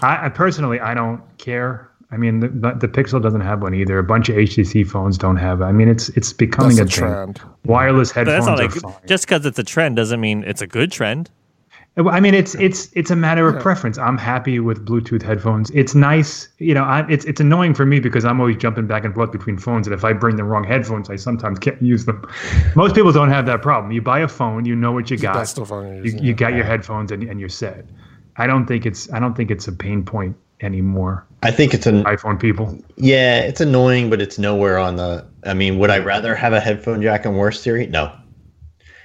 I, 0.00 0.24
I 0.24 0.28
personally 0.30 0.80
i 0.80 0.94
don't 0.94 1.20
care 1.36 1.90
i 2.10 2.16
mean 2.16 2.40
the, 2.40 2.48
the, 2.48 2.72
the 2.72 2.88
pixel 2.88 3.20
doesn't 3.22 3.42
have 3.42 3.60
one 3.60 3.74
either 3.74 3.98
a 3.98 4.02
bunch 4.02 4.30
of 4.30 4.36
htc 4.36 4.86
phones 4.86 5.18
don't 5.18 5.36
have 5.36 5.60
it 5.60 5.64
i 5.64 5.72
mean 5.72 5.88
it's 5.88 6.08
it's 6.10 6.32
becoming 6.32 6.76
That's 6.76 6.96
a 6.98 7.04
a 7.04 7.08
thing. 7.08 7.34
trend. 7.34 7.40
wireless 7.66 8.10
But 8.14 8.24
that's 8.24 8.46
headphones 8.46 8.46
not 8.46 8.60
are 8.60 8.90
like 8.90 8.94
fine 9.00 9.06
just 9.06 9.26
because 9.26 9.44
it's 9.44 9.58
a 9.58 9.64
trend 9.64 9.96
doesn't 9.96 10.20
mean 10.20 10.44
it's 10.44 10.62
a 10.62 10.66
good 10.66 10.90
trend. 10.90 11.30
I 11.96 12.18
mean, 12.18 12.34
it's 12.34 12.56
it's 12.56 12.90
it's 12.94 13.12
a 13.12 13.16
matter 13.16 13.46
of 13.46 13.62
preference. 13.62 13.98
I'm 13.98 14.18
happy 14.18 14.58
with 14.58 14.84
Bluetooth 14.84 15.22
headphones. 15.22 15.70
It's 15.70 15.94
nice, 15.94 16.48
you 16.58 16.74
know. 16.74 16.82
I, 16.82 17.06
it's 17.08 17.24
it's 17.24 17.40
annoying 17.40 17.72
for 17.72 17.86
me 17.86 18.00
because 18.00 18.24
I'm 18.24 18.40
always 18.40 18.56
jumping 18.56 18.88
back 18.88 19.04
and 19.04 19.14
forth 19.14 19.30
between 19.30 19.58
phones, 19.58 19.86
and 19.86 19.94
if 19.94 20.04
I 20.04 20.12
bring 20.12 20.34
the 20.34 20.42
wrong 20.42 20.64
headphones, 20.64 21.08
I 21.08 21.14
sometimes 21.14 21.60
can't 21.60 21.80
use 21.94 22.04
them. 22.04 22.26
Most 22.74 22.96
people 22.96 23.12
don't 23.12 23.30
have 23.30 23.46
that 23.46 23.62
problem. 23.62 23.92
You 23.92 24.02
buy 24.02 24.18
a 24.18 24.28
phone, 24.28 24.64
you 24.64 24.74
know 24.74 24.90
what 24.90 25.08
you 25.08 25.16
got. 25.16 25.34
That's 25.34 25.52
the 25.52 25.64
phone 25.64 25.86
you're 25.86 25.96
you, 25.96 26.02
using, 26.02 26.18
you 26.24 26.30
yeah. 26.30 26.36
got 26.36 26.54
your 26.54 26.64
headphones, 26.64 27.12
and, 27.12 27.22
and 27.22 27.38
you're 27.38 27.48
set. 27.48 27.86
I 28.36 28.48
don't 28.48 28.66
think 28.66 28.86
it's 28.86 29.12
I 29.12 29.20
don't 29.20 29.36
think 29.36 29.52
it's 29.52 29.68
a 29.68 29.72
pain 29.72 30.04
point 30.04 30.36
anymore. 30.62 31.24
I 31.44 31.52
think 31.52 31.74
it's 31.74 31.86
an 31.86 32.02
iPhone 32.04 32.40
people. 32.40 32.76
yeah, 32.96 33.40
it's 33.42 33.60
annoying, 33.60 34.10
but 34.10 34.20
it's 34.20 34.36
nowhere 34.36 34.78
on 34.78 34.96
the. 34.96 35.24
I 35.44 35.54
mean, 35.54 35.78
would 35.78 35.90
I 35.90 35.98
rather 35.98 36.34
have 36.34 36.54
a 36.54 36.60
headphone 36.60 37.02
jack 37.02 37.24
and 37.24 37.38
worse 37.38 37.60
Siri? 37.60 37.86
No. 37.86 38.12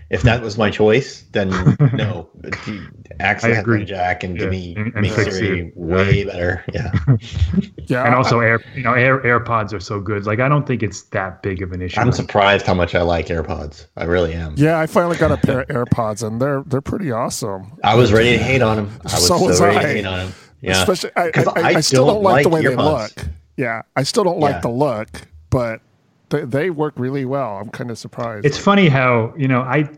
If 0.10 0.24
that 0.24 0.42
was 0.42 0.58
my 0.58 0.72
choice, 0.72 1.24
then 1.34 1.50
no. 1.94 2.30
Axe 3.20 3.44
I 3.44 3.50
the 3.50 3.60
agree. 3.60 3.80
headphone 3.82 3.86
jack 3.86 4.24
and 4.24 4.38
give 4.38 4.46
Yeah, 4.54 4.60
me 4.60 4.76
and- 4.76 4.96
and 4.96 5.08
Siri 5.12 5.68
it. 5.68 5.74
way 5.78 6.24
better. 6.24 6.64
Yeah. 6.74 6.92
Yeah, 7.88 8.06
And 8.06 8.14
I- 8.14 8.18
also, 8.18 8.40
Air 8.40 8.60
you 8.76 8.84
know 8.84 8.94
Air 8.94 9.20
AirPods 9.22 9.74
are 9.74 9.80
so 9.80 10.00
good. 10.00 10.26
Like 10.28 10.40
I 10.40 10.48
don't 10.48 10.66
think 10.68 10.84
it's 10.84 11.02
that 11.10 11.42
big 11.42 11.62
of 11.64 11.72
an 11.72 11.82
issue. 11.82 12.00
I'm 12.00 12.12
surprised 12.12 12.66
how 12.68 12.74
much 12.76 12.94
I 12.96 13.02
like 13.02 13.28
AirPods. 13.28 13.88
I 13.98 14.04
really 14.04 14.34
am. 14.34 14.54
yeah, 14.58 14.80
I 14.80 14.86
finally 14.88 15.18
got 15.18 15.32
a 15.32 15.38
pair 15.46 15.62
of 15.62 15.68
AirPods, 15.70 16.26
and 16.26 16.40
they're 16.42 16.64
they're 16.68 16.82
pretty 16.82 17.12
awesome. 17.12 17.80
I 17.84 17.96
was 17.96 18.12
ready 18.14 18.38
to 18.38 18.44
hate 18.44 18.62
on 18.62 18.78
them. 18.78 19.00
I 19.02 19.04
was 19.16 19.28
So 19.28 19.38
so, 19.40 19.46
was 19.46 19.60
ready 19.62 19.78
I. 19.78 19.82
to 19.82 19.88
hate 19.88 20.06
on 20.06 20.18
them. 20.20 20.34
Yeah. 20.62 20.72
Especially, 20.82 21.12
I, 21.16 21.28
I, 21.28 21.32
'Cause 21.32 21.48
I, 21.48 21.62
I 21.62 21.80
still 21.82 22.06
don't, 22.08 22.22
like 22.24 22.44
the 22.44 22.50
way 22.50 22.62
they 22.62 22.76
look. 22.76 23.12
Yeah, 23.58 23.82
I 23.96 24.04
still 24.04 24.24
don't 24.24 24.40
like 24.40 24.56
Yeah. 24.56 24.62
the 24.62 24.70
look, 24.70 25.08
but 25.50 25.82
they, 26.30 26.46
they 26.46 26.70
work 26.70 26.94
really 26.98 27.26
well. 27.26 27.58
I'm 27.58 27.70
kind 27.70 27.92
of 27.92 27.98
surprised. 27.98 28.46
It's 28.46 28.58
funny 28.58 28.88
how 28.90 29.34
you 29.38 29.48
know 29.48 29.62
I 29.62 29.90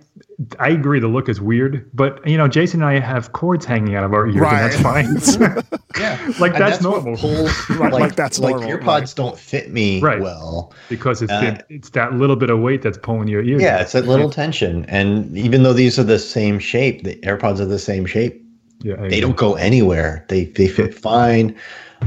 I 0.59 0.69
agree 0.69 0.99
the 0.99 1.07
look 1.07 1.29
is 1.29 1.39
weird, 1.41 1.89
but 1.93 2.25
you 2.27 2.37
know 2.37 2.47
Jason 2.47 2.81
and 2.81 2.89
I 2.89 2.99
have 2.99 3.31
cords 3.33 3.65
hanging 3.65 3.95
out 3.95 4.03
of 4.03 4.13
our 4.13 4.27
ears, 4.27 4.37
Right. 4.37 4.61
and 5.03 5.15
that's 5.17 5.35
fine. 5.35 5.63
Yeah, 5.99 6.15
Like, 6.39 6.53
And 6.53 6.61
that's 6.61 6.81
normal. 6.81 7.17
Pulls, 7.17 7.69
like, 7.71 7.91
like 7.93 8.15
that's 8.15 8.39
like 8.39 8.55
normal, 8.55 8.69
earpods 8.71 8.87
right. 8.87 9.13
don't 9.15 9.37
fit 9.37 9.71
me 9.71 9.99
Right. 10.01 10.21
well. 10.21 10.73
because 10.89 11.21
it's 11.21 11.31
Uh, 11.31 11.41
the, 11.41 11.65
it's 11.75 11.89
that 11.91 12.13
little 12.13 12.37
bit 12.37 12.49
of 12.49 12.59
weight 12.59 12.81
that's 12.81 12.97
pulling 12.97 13.27
your 13.27 13.43
ears. 13.43 13.61
Yeah, 13.61 13.81
it's 13.81 13.93
a 13.93 14.01
little 14.01 14.29
tension, 14.29 14.85
and 14.87 15.37
even 15.37 15.63
though 15.63 15.73
these 15.73 15.99
are 15.99 16.03
the 16.03 16.17
same 16.19 16.59
shape, 16.59 17.03
the 17.03 17.15
AirPods 17.17 17.59
are 17.59 17.65
the 17.65 17.77
same 17.79 18.05
shape. 18.05 18.41
yeah. 18.81 18.93
I 18.93 18.97
They 18.97 19.05
agree. 19.07 19.21
don't 19.21 19.37
go 19.37 19.55
anywhere. 19.55 20.25
They 20.29 20.45
they 20.45 20.67
fit 20.69 20.93
fine. 21.09 21.55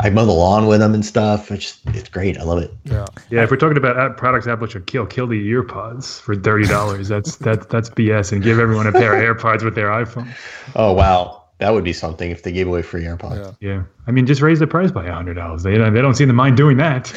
I 0.00 0.10
mow 0.10 0.24
the 0.26 0.32
lawn 0.32 0.66
with 0.66 0.80
them 0.80 0.92
and 0.94 1.04
stuff. 1.04 1.50
It's 1.52 1.78
it's 1.86 2.08
great. 2.08 2.36
I 2.38 2.42
love 2.42 2.58
it. 2.58 2.72
yeah. 2.84 3.06
Yeah, 3.30 3.42
if 3.44 3.50
we're 3.50 3.56
talking 3.56 3.76
about 3.76 3.96
app- 3.98 4.16
products 4.16 4.46
Apple 4.46 4.66
should 4.66 4.86
kill, 4.86 5.06
kill 5.06 5.26
the 5.26 5.50
earpods 5.52 6.20
for 6.20 6.34
thirty 6.34 6.66
dollars. 6.66 7.08
That's 7.08 7.36
that's 7.36 7.64
that's 7.66 7.90
BS, 7.90 8.32
and 8.32 8.42
give 8.42 8.58
everyone 8.58 8.86
a 8.86 8.92
pair 8.92 9.14
of 9.14 9.36
AirPods 9.36 9.62
with 9.64 9.74
their 9.76 9.88
iPhone. 9.88 10.28
Oh 10.74 10.92
wow, 10.92 11.44
that 11.58 11.70
would 11.72 11.84
be 11.84 11.92
something 11.92 12.30
if 12.30 12.42
they 12.42 12.50
gave 12.52 12.66
away 12.66 12.82
free 12.82 13.04
AirPods. 13.04 13.56
Yeah. 13.60 13.70
Yeah, 13.74 13.82
I 14.06 14.10
mean, 14.10 14.26
just 14.26 14.40
raise 14.42 14.58
the 14.58 14.66
price 14.66 14.90
by 14.90 15.06
hundred 15.08 15.34
dollars. 15.34 15.62
They 15.62 15.78
don't, 15.78 15.94
they 15.94 16.02
don't 16.02 16.14
seem 16.14 16.28
to 16.28 16.34
mind 16.34 16.56
doing 16.56 16.76
that. 16.78 17.12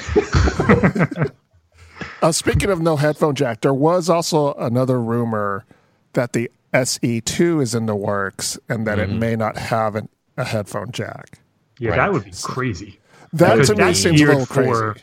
Uh, 2.22 2.32
speaking 2.32 2.70
of 2.72 2.82
no 2.82 2.96
headphone 2.96 3.36
jack, 3.36 3.62
there 3.62 3.74
was 3.74 4.10
also 4.10 4.54
another 4.56 5.00
rumor 5.00 5.66
that 6.14 6.34
the 6.34 6.50
SE2 6.74 7.62
is 7.62 7.76
in 7.76 7.86
the 7.86 7.96
works 7.96 8.58
and 8.68 8.88
that 8.88 8.98
it 8.98 9.10
may 9.10 9.36
not 9.36 9.56
have 9.58 9.96
an, 9.96 10.10
a 10.36 10.44
headphone 10.44 10.92
jack. 10.92 11.40
Yeah, 11.80 11.92
Right. 11.92 11.96
that 11.98 12.14
would 12.14 12.24
be 12.26 12.32
crazy. 12.44 13.00
That 13.34 13.54
Because 13.54 13.68
to 13.70 13.76
me 13.76 13.84
that's 13.84 14.00
seems 14.00 14.16
a 14.22 14.26
geared 14.26 14.30
little 14.38 14.46
crazy. 14.46 14.72
for- 14.72 14.96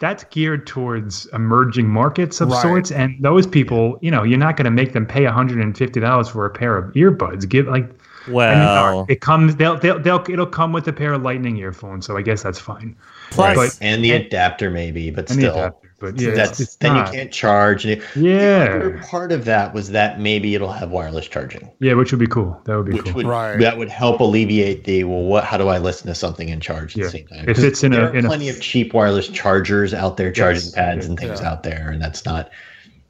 That's 0.00 0.24
geared 0.24 0.66
towards 0.66 1.26
emerging 1.32 1.88
markets 1.88 2.40
of 2.40 2.50
Right. 2.50 2.60
sorts, 2.62 2.90
and 2.90 3.14
those 3.20 3.46
people, 3.46 3.96
you 4.02 4.10
know, 4.10 4.22
you're 4.22 4.38
not 4.38 4.56
going 4.56 4.64
to 4.66 4.70
make 4.70 4.92
them 4.92 5.06
pay 5.06 5.24
150 5.24 6.00
dollars 6.00 6.28
for 6.28 6.44
a 6.44 6.50
pair 6.50 6.76
of 6.76 6.92
earbuds. 6.94 7.48
Give 7.48 7.68
like, 7.68 7.88
And, 8.26 8.36
uh, 8.62 9.04
it 9.08 9.20
comes. 9.20 9.56
They'll, 9.56 9.78
they'll 9.78 9.98
they'll 10.00 10.24
it'll 10.28 10.46
come 10.46 10.72
with 10.72 10.88
a 10.88 10.92
pair 10.92 11.12
of 11.12 11.22
Lightning 11.22 11.56
earphones, 11.58 12.06
so 12.06 12.16
I 12.16 12.22
guess 12.22 12.42
that's 12.42 12.58
fine. 12.58 12.96
plus, 13.30 13.56
But- 13.56 13.78
and 13.80 14.02
the 14.04 14.12
and- 14.12 14.24
adapter 14.26 14.70
maybe, 14.70 15.10
but 15.10 15.30
And 15.30 15.38
the 15.40 15.50
still. 15.50 15.80
Adapter, 16.06 16.24
but 16.26 16.30
yeah, 16.30 16.34
that's 16.34 16.50
it's, 16.52 16.60
it's 16.60 16.76
then 16.76 16.94
not. 16.94 17.06
you 17.12 17.18
can't 17.18 17.32
charge. 17.32 17.84
And 17.84 18.00
The 18.14 18.20
Yeah, 18.20 18.72
other 18.74 18.98
part 18.98 19.32
of 19.32 19.44
that 19.46 19.74
was 19.74 19.90
that 19.90 20.20
maybe 20.20 20.54
it'll 20.54 20.72
have 20.72 20.90
wireless 20.90 21.26
charging, 21.26 21.70
yeah, 21.80 21.94
which 21.94 22.12
would 22.12 22.18
be 22.20 22.26
cool. 22.26 22.60
That 22.64 22.76
would 22.76 22.86
be 22.86 22.92
which 22.92 23.04
cool. 23.06 23.14
would 23.14 23.26
Right. 23.26 23.58
that 23.60 23.78
would 23.78 23.88
help 23.88 24.20
alleviate 24.20 24.84
the 24.84 25.04
well, 25.04 25.22
what? 25.22 25.44
How 25.44 25.56
do 25.56 25.68
I 25.68 25.78
listen 25.78 26.06
to 26.08 26.14
something 26.14 26.50
and 26.50 26.60
charge 26.62 26.92
at 26.92 26.96
Yeah. 26.98 27.04
the 27.04 27.10
same 27.10 27.26
time? 27.26 27.48
If 27.48 27.56
'Cause 27.56 27.64
it's 27.64 27.82
in 27.84 27.92
a- 27.94 28.00
are 28.06 28.14
in 28.14 28.24
a- 28.24 28.28
plenty 28.28 28.48
of 28.48 28.60
cheap 28.60 28.94
wireless 28.94 29.28
chargers 29.28 29.92
out 29.94 30.16
there, 30.16 30.30
charging 30.32 30.64
Yes. 30.64 30.72
pads 30.74 31.06
and 31.06 31.18
things 31.18 31.40
Yeah. 31.40 31.50
out 31.50 31.62
there, 31.62 31.90
and 31.90 32.00
that's 32.00 32.24
not 32.24 32.50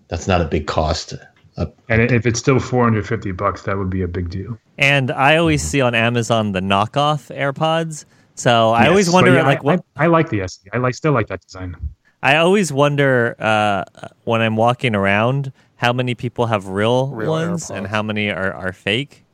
that's 0.09 0.29
not 0.29 0.41
a 0.41 0.45
big 0.45 0.67
cost. 0.67 1.15
Uh, 1.57 1.67
And 1.89 2.03
if 2.11 2.27
it's 2.27 2.39
still 2.39 2.59
450 2.61 3.33
bucks, 3.33 3.63
that 3.63 3.79
would 3.79 3.89
be 3.91 4.03
a 4.03 4.09
big 4.09 4.29
deal. 4.29 4.59
and 4.77 5.11
I 5.13 5.37
always 5.37 5.63
see 5.63 5.81
on 5.81 5.95
Amazon 5.95 6.53
the 6.53 6.61
knockoff 6.61 7.31
AirPods. 7.35 8.05
So 8.35 8.71
I 8.73 8.81
Yes, 8.83 8.89
always 8.91 9.11
wonder, 9.11 9.33
yeah, 9.33 9.43
like, 9.47 9.61
I, 9.61 9.63
what 9.63 9.85
I, 9.97 10.05
I 10.05 10.07
like 10.09 10.29
the 10.29 10.41
SE. 10.43 10.69
I 10.73 10.79
like 10.79 10.95
still 10.95 11.13
like 11.13 11.29
that 11.29 11.41
design. 11.41 11.77
I 12.25 12.37
always 12.37 12.73
wonder 12.73 13.37
uh, 13.39 13.85
when 14.25 14.41
I'm 14.41 14.57
walking 14.57 14.95
around 14.95 15.53
how 15.77 15.93
many 15.93 16.15
people 16.15 16.47
have 16.47 16.69
real, 16.69 17.09
Real 17.09 17.29
ones 17.31 17.67
AirPods. 17.71 17.77
and 17.77 17.87
how 17.87 18.03
many 18.03 18.31
are, 18.31 18.53
are 18.53 18.73
fake. 18.73 19.25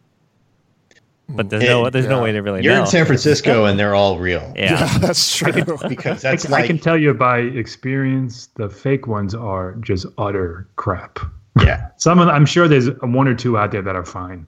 But 1.28 1.49
there's 1.49 1.62
no 1.62 1.86
It- 1.86 1.93
there's 1.93 2.09
no 2.09 2.20
way 2.20 2.32
to 2.32 2.41
really 2.41 2.59
know. 2.61 2.64
You're 2.64 2.74
know. 2.74 2.80
in 2.80 2.86
San 2.88 3.07
Francisco, 3.07 3.64
and 3.66 3.78
they're 3.78 3.95
all 3.95 4.18
real. 4.18 4.53
yeah. 4.57 4.99
that's 4.99 5.36
true. 5.36 5.53
because 5.88 6.24
I, 6.24 6.32
that's 6.32 6.47
I 6.47 6.51
like 6.51 6.66
can 6.66 6.78
tell 6.80 6.97
you 6.99 7.14
by 7.14 7.38
experience, 7.38 8.49
the 8.57 8.68
fake 8.68 9.07
ones 9.07 9.32
are 9.36 9.74
just 9.76 10.07
utter 10.18 10.66
crap. 10.74 11.20
yeah. 11.62 11.88
Some 11.99 12.18
of 12.18 12.26
them, 12.26 12.34
I'm 12.34 12.47
sure 12.47 12.66
there's 12.66 12.91
one 13.03 13.28
or 13.28 13.34
two 13.36 13.57
out 13.57 13.70
there 13.70 13.82
that 13.82 13.95
are 13.95 14.05
fine. 14.05 14.45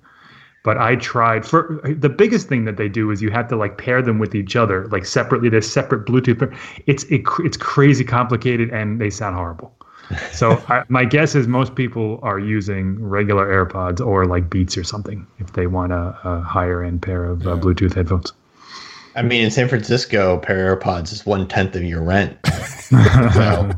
But 0.65 0.79
I 0.79 0.97
tried 0.97 1.45
for 1.45 1.81
the 1.85 2.09
biggest 2.09 2.49
thing 2.49 2.65
that 2.67 2.77
they 2.77 2.89
do 2.89 3.11
is 3.11 3.21
you 3.21 3.31
have 3.31 3.49
to 3.49 3.57
like 3.57 3.79
pair 3.79 4.01
them 4.01 4.19
with 4.19 4.35
each 4.35 4.55
other 4.55 4.87
like 4.89 5.05
separately. 5.05 5.49
They're 5.49 5.61
separate 5.61 6.07
Bluetooth. 6.07 6.57
It's 6.87 7.05
it, 7.05 7.23
it's 7.41 7.57
crazy 7.57 8.05
complicated 8.05 8.71
and 8.71 9.01
they 9.01 9.11
sound 9.11 9.37
horrible. 9.37 9.75
So 10.33 10.63
I, 10.69 10.83
my 10.89 11.07
guess 11.07 11.35
is 11.35 11.47
most 11.47 11.75
people 11.75 12.19
are 12.23 12.39
using 12.39 13.03
regular 13.03 13.47
AirPods 13.47 14.05
or 14.05 14.27
like 14.27 14.51
Beats 14.51 14.77
or 14.77 14.85
something 14.85 15.27
if 15.39 15.53
they 15.55 15.67
want 15.67 15.93
a, 15.93 16.19
a 16.25 16.41
higher 16.41 16.83
end 16.83 17.01
pair 17.01 17.25
of 17.25 17.47
uh, 17.47 17.57
Bluetooth 17.57 17.95
headphones. 17.95 18.33
I 19.15 19.23
mean, 19.23 19.45
in 19.45 19.51
San 19.51 19.69
Francisco, 19.69 20.37
a 20.37 20.39
pair 20.39 20.73
of 20.73 20.81
AirPods 20.81 21.13
is 21.13 21.25
one 21.25 21.49
tenth 21.49 21.77
of 21.77 21.85
your 21.85 22.03
rent. 22.03 22.37
so 22.47 23.73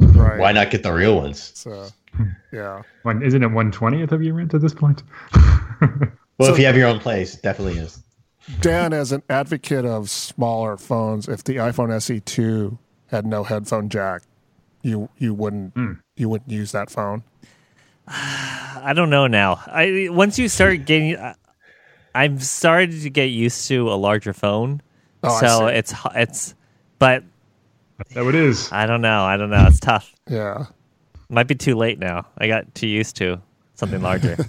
right. 0.00 0.38
why 0.38 0.52
not 0.52 0.70
get 0.70 0.82
the 0.82 0.92
real 0.92 1.16
ones? 1.16 1.52
So, 1.54 1.88
yeah. 2.52 2.82
One, 3.02 3.22
isn't 3.22 3.42
it 3.42 3.48
one 3.50 3.70
twentieth 3.72 4.12
of 4.12 4.22
your 4.22 4.34
rent 4.34 4.54
at 4.54 4.60
this 4.60 4.74
point? 4.74 5.02
Well, 6.38 6.48
So- 6.48 6.52
if 6.52 6.58
you 6.58 6.66
have 6.66 6.76
your 6.76 6.88
own 6.88 6.98
place, 7.00 7.34
it 7.34 7.42
definitely 7.42 7.78
is. 7.78 8.02
Dan, 8.60 8.92
as 8.92 9.10
an 9.10 9.22
advocate 9.30 9.84
of 9.86 10.10
smaller 10.10 10.76
phones, 10.76 11.28
if 11.28 11.42
the 11.44 11.56
iPhone 11.56 11.88
SE2 11.88 12.76
had 13.06 13.24
no 13.26 13.42
headphone 13.42 13.88
jack, 13.88 14.22
you 14.82 15.08
you 15.18 15.32
wouldn't 15.34 15.72
Hmm. 15.74 15.92
you 16.14 16.28
wouldn't 16.28 16.50
use 16.50 16.72
that 16.72 16.90
phone. 16.90 17.24
I 18.08 18.92
don't 18.94 19.10
know 19.10 19.26
now. 19.26 19.60
I 19.66 20.08
once 20.10 20.38
you 20.38 20.48
start 20.48 20.84
getting, 20.84 21.16
I- 21.16 21.34
I'm 22.14 22.38
started 22.38 23.02
to 23.02 23.10
get 23.10 23.26
used 23.30 23.66
to 23.68 23.90
a 23.90 23.96
larger 23.96 24.32
phone. 24.32 24.80
Oh, 25.22 25.40
so 25.40 25.66
it's 25.66 25.92
h- 25.92 26.12
it's, 26.14 26.54
but 26.98 27.24
That's 27.98 28.14
how 28.14 28.28
it 28.28 28.34
is. 28.34 28.70
I 28.72 28.86
don't 28.86 29.00
know. 29.00 29.22
I 29.24 29.36
don't 29.36 29.50
know. 29.50 29.64
It's 29.66 29.80
tough. 29.80 30.14
Yeah. 30.28 30.66
Might 31.28 31.48
be 31.48 31.54
too 31.54 31.74
late 31.74 31.98
now. 31.98 32.26
I 32.38 32.46
got 32.48 32.74
too 32.74 32.86
used 32.86 33.16
to 33.16 33.40
something 33.74 34.02
larger. 34.02 34.36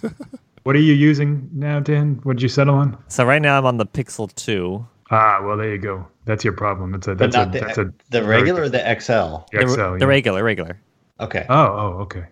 What 0.64 0.76
are 0.76 0.80
you 0.80 0.94
using 0.96 1.50
now, 1.54 1.80
Dan? 1.80 2.20
What 2.24 2.36
did 2.36 2.44
you 2.44 2.50
settle 2.50 2.76
on? 2.76 2.98
so 3.08 3.24
right 3.24 3.42
now 3.42 3.58
I'm 3.58 3.66
on 3.66 3.78
the 3.78 3.86
Pixel 3.86 4.36
Two. 4.36 4.86
Ah, 5.10 5.40
well, 5.42 5.56
there 5.56 5.72
you 5.72 5.78
go. 5.78 6.06
That's 6.26 6.44
your 6.44 6.52
problem. 6.52 6.92
That's 6.92 7.08
a 7.08 7.16
But 7.16 7.32
that's 7.32 7.36
a 7.36 7.40
not 7.40 7.52
the, 7.54 7.60
that's 7.62 7.78
a 7.78 7.94
the 8.10 8.22
regular 8.26 8.64
or 8.64 8.70
the 8.70 8.80
XL? 8.80 9.46
the 9.58 9.64
The, 9.66 9.68
XL, 9.70 9.76
the 9.76 9.98
yeah. 10.02 10.06
regular, 10.06 10.44
regular. 10.44 10.78
Okay. 11.22 11.46
Oh, 11.48 11.56
oh, 11.56 12.00
okay. 12.02 12.26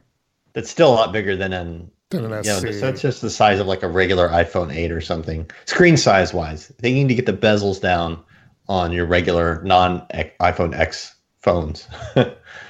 That's 0.51 0.69
still 0.69 0.89
a 0.89 0.95
lot 0.95 1.13
bigger 1.13 1.37
than 1.37 1.53
an. 1.53 1.89
Than 2.09 2.25
an 2.25 2.31
You 2.43 2.51
know, 2.51 2.57
SE. 2.57 2.73
so 2.73 2.89
it's 2.89 3.01
just 3.01 3.21
the 3.21 3.29
size 3.29 3.61
of 3.61 3.67
like 3.67 3.83
a 3.83 3.87
regular 3.87 4.27
iPhone 4.27 4.75
8 4.75 4.91
or 4.91 4.99
something. 4.99 5.49
Screen 5.63 5.95
size 5.95 6.33
wise, 6.33 6.73
they 6.79 6.91
need 6.91 7.07
to 7.07 7.15
get 7.15 7.25
the 7.27 7.31
bezels 7.33 7.79
down 7.79 8.21
on 8.67 8.91
your 8.91 9.05
regular 9.05 9.61
non 9.63 10.05
iPhone 10.41 10.77
X 10.77 11.15
phones. 11.41 11.87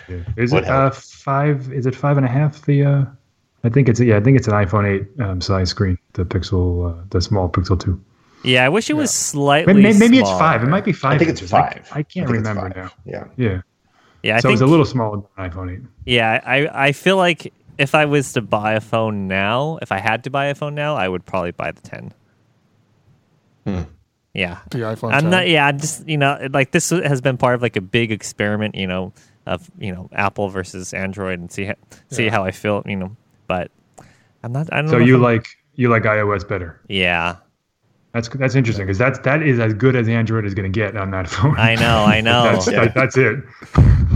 Yeah. 0.08 0.20
Is 0.38 0.52
Would 0.52 0.66
it 0.66 0.70
uh 0.70 0.92
help. 0.92 0.94
Five? 1.26 1.74
Is 1.74 1.86
it 1.86 1.96
five 1.96 2.18
and 2.18 2.26
a 2.26 2.30
half? 2.30 2.66
The 2.66 2.84
uh, 2.84 3.06
I 3.64 3.70
think 3.70 3.90
it's 3.90 4.00
yeah. 4.00 4.18
I 4.18 4.22
think 4.22 4.38
it's 4.38 4.48
an 4.48 4.54
iPhone 4.54 4.86
eight 4.88 5.08
um, 5.20 5.42
size 5.42 5.70
screen. 5.70 5.98
The 6.14 6.24
Pixel, 6.24 6.92
uh, 6.92 7.04
the 7.10 7.20
small 7.20 7.50
Pixel 7.50 7.78
two. 7.80 8.00
Yeah, 8.44 8.64
I 8.64 8.70
wish 8.70 8.92
it 8.92 8.94
was 8.94 9.12
slightly. 9.12 9.74
Maybe, 9.74 9.98
maybe 9.98 10.20
it's 10.20 10.30
five. 10.30 10.64
It 10.64 10.68
might 10.68 10.86
be 10.86 10.94
five. 10.94 11.14
I 11.14 11.18
think 11.18 11.32
it's 11.32 11.42
inches. 11.42 11.54
I- 11.54 11.74
five. 11.74 11.90
I, 11.92 12.04
can't 12.04 12.30
I 12.30 12.32
remember 12.32 12.70
now. 12.70 12.92
Yeah. 13.06 13.26
Yeah. 13.38 13.62
Yeah, 14.22 14.38
I 14.38 14.40
so 14.40 14.50
think 14.50 14.54
it's 14.56 14.62
a 14.62 14.68
little 14.68 14.86
smaller 14.86 15.18
than 15.18 15.26
an 15.38 15.52
iPhone 15.52 15.74
eight. 15.74 15.82
Yeah, 16.06 16.42
I 16.46 16.88
I 16.88 16.92
feel 16.92 17.18
like 17.18 17.52
if 17.78 17.96
I 17.96 18.06
was 18.06 18.34
to 18.34 18.42
buy 18.42 18.74
a 18.74 18.82
phone 18.82 19.28
now, 19.28 19.80
if 19.82 19.92
I 19.92 20.00
had 20.00 20.24
to 20.26 20.30
buy 20.30 20.46
a 20.46 20.56
phone 20.56 20.76
now, 20.76 20.96
I 20.96 21.08
would 21.08 21.26
probably 21.26 21.52
buy 21.52 21.72
the 21.72 21.82
10. 21.82 22.14
Hmm. 23.66 23.82
Yeah. 24.34 24.60
The 24.72 24.80
iPhone 24.80 25.14
I'm 25.14 25.24
10. 25.24 25.30
not 25.30 25.48
yeah, 25.48 25.68
I'm 25.68 25.80
just, 25.80 26.08
you 26.08 26.18
know, 26.18 26.48
like 26.52 26.72
this 26.72 26.90
has 26.90 27.22
been 27.22 27.38
part 27.38 27.56
of 27.56 27.62
like 27.62 27.76
a 27.76 27.82
big 27.82 28.12
experiment, 28.12 28.76
you 28.76 28.88
know, 28.88 29.14
of, 29.46 29.70
you 29.78 29.92
know, 29.92 30.10
Apple 30.14 30.50
versus 30.50 30.94
Android 30.94 31.40
and 31.40 31.52
see 31.52 31.66
how, 31.66 31.76
see 32.10 32.26
Yeah. 32.26 32.32
how 32.32 32.44
I 32.44 32.52
feel, 32.52 32.82
you 32.86 32.96
know. 32.96 33.16
But 33.48 33.72
I'm 34.44 34.52
not 34.52 34.68
I 34.74 34.82
don't 34.82 34.90
So 34.90 34.98
know. 34.98 35.02
if 35.04 35.08
you 35.08 35.14
I'm- 35.16 35.24
like 35.24 35.48
you 35.76 35.90
like 35.90 36.04
iOS 36.04 36.48
better. 36.48 36.80
Yeah. 36.88 37.36
That's 38.14 38.30
that's 38.30 38.56
interesting 38.56 38.86
because 38.86 38.98
that's 38.98 39.20
that 39.20 39.44
is 39.44 39.60
as 39.60 39.74
good 39.74 39.96
as 39.96 40.08
Android 40.08 40.46
is 40.46 40.54
going 40.54 40.72
to 40.72 40.80
get 40.80 40.96
on 40.96 41.12
that 41.12 41.28
phone. 41.36 41.56
I 41.58 41.76
know, 41.76 42.06
I 42.06 42.22
know. 42.22 42.44
that's, 42.44 42.72
Yeah. 42.72 42.82
like, 42.82 42.94
that's 42.94 43.18
it. 43.18 43.40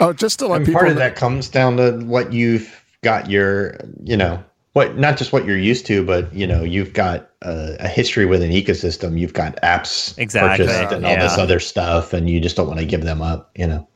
Oh, 0.00 0.12
just 0.12 0.38
to 0.38 0.46
let 0.46 0.58
And 0.58 0.66
people 0.66 0.78
part 0.78 0.88
of 0.90 0.94
know- 0.94 1.00
that 1.00 1.16
comes 1.16 1.48
down 1.48 1.76
to 1.78 1.98
what 2.04 2.32
you've 2.32 2.84
got 3.02 3.28
your, 3.28 3.76
you 4.04 4.16
know, 4.16 4.42
what 4.74 4.96
not 4.96 5.16
just 5.16 5.32
what 5.32 5.44
you're 5.44 5.58
used 5.58 5.86
to, 5.86 6.04
but 6.04 6.32
you 6.32 6.46
know, 6.46 6.62
you've 6.62 6.92
got 6.92 7.30
a, 7.42 7.76
a 7.80 7.88
history 7.88 8.24
with 8.24 8.40
an 8.42 8.50
ecosystem. 8.52 9.18
You've 9.18 9.32
got 9.32 9.56
apps 9.62 10.16
Exactly, 10.18 10.66
purchased 10.66 10.92
and 10.92 11.04
all 11.04 11.16
this 11.16 11.36
other 11.36 11.58
stuff, 11.58 12.12
and 12.12 12.30
you 12.30 12.40
just 12.40 12.54
don't 12.56 12.68
want 12.68 12.78
to 12.78 12.86
give 12.86 13.02
them 13.02 13.20
up. 13.20 13.50
You 13.56 13.66
know, 13.66 13.88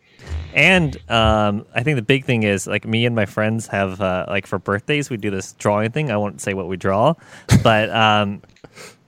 And 0.54 0.96
um, 1.10 1.66
I 1.74 1.82
think 1.82 1.96
the 1.96 2.02
big 2.02 2.24
thing 2.24 2.42
is 2.42 2.66
like 2.66 2.86
me 2.86 3.06
and 3.06 3.14
my 3.16 3.26
friends 3.26 3.66
have 3.68 4.00
uh, 4.00 4.26
like 4.28 4.46
for 4.46 4.58
birthdays 4.58 5.10
we 5.10 5.16
do 5.16 5.30
this 5.30 5.52
drawing 5.54 5.90
thing. 5.90 6.10
I 6.10 6.16
won't 6.16 6.40
say 6.40 6.54
what 6.54 6.68
we 6.68 6.76
draw, 6.76 7.14
but 7.62 7.90
um, 7.90 8.42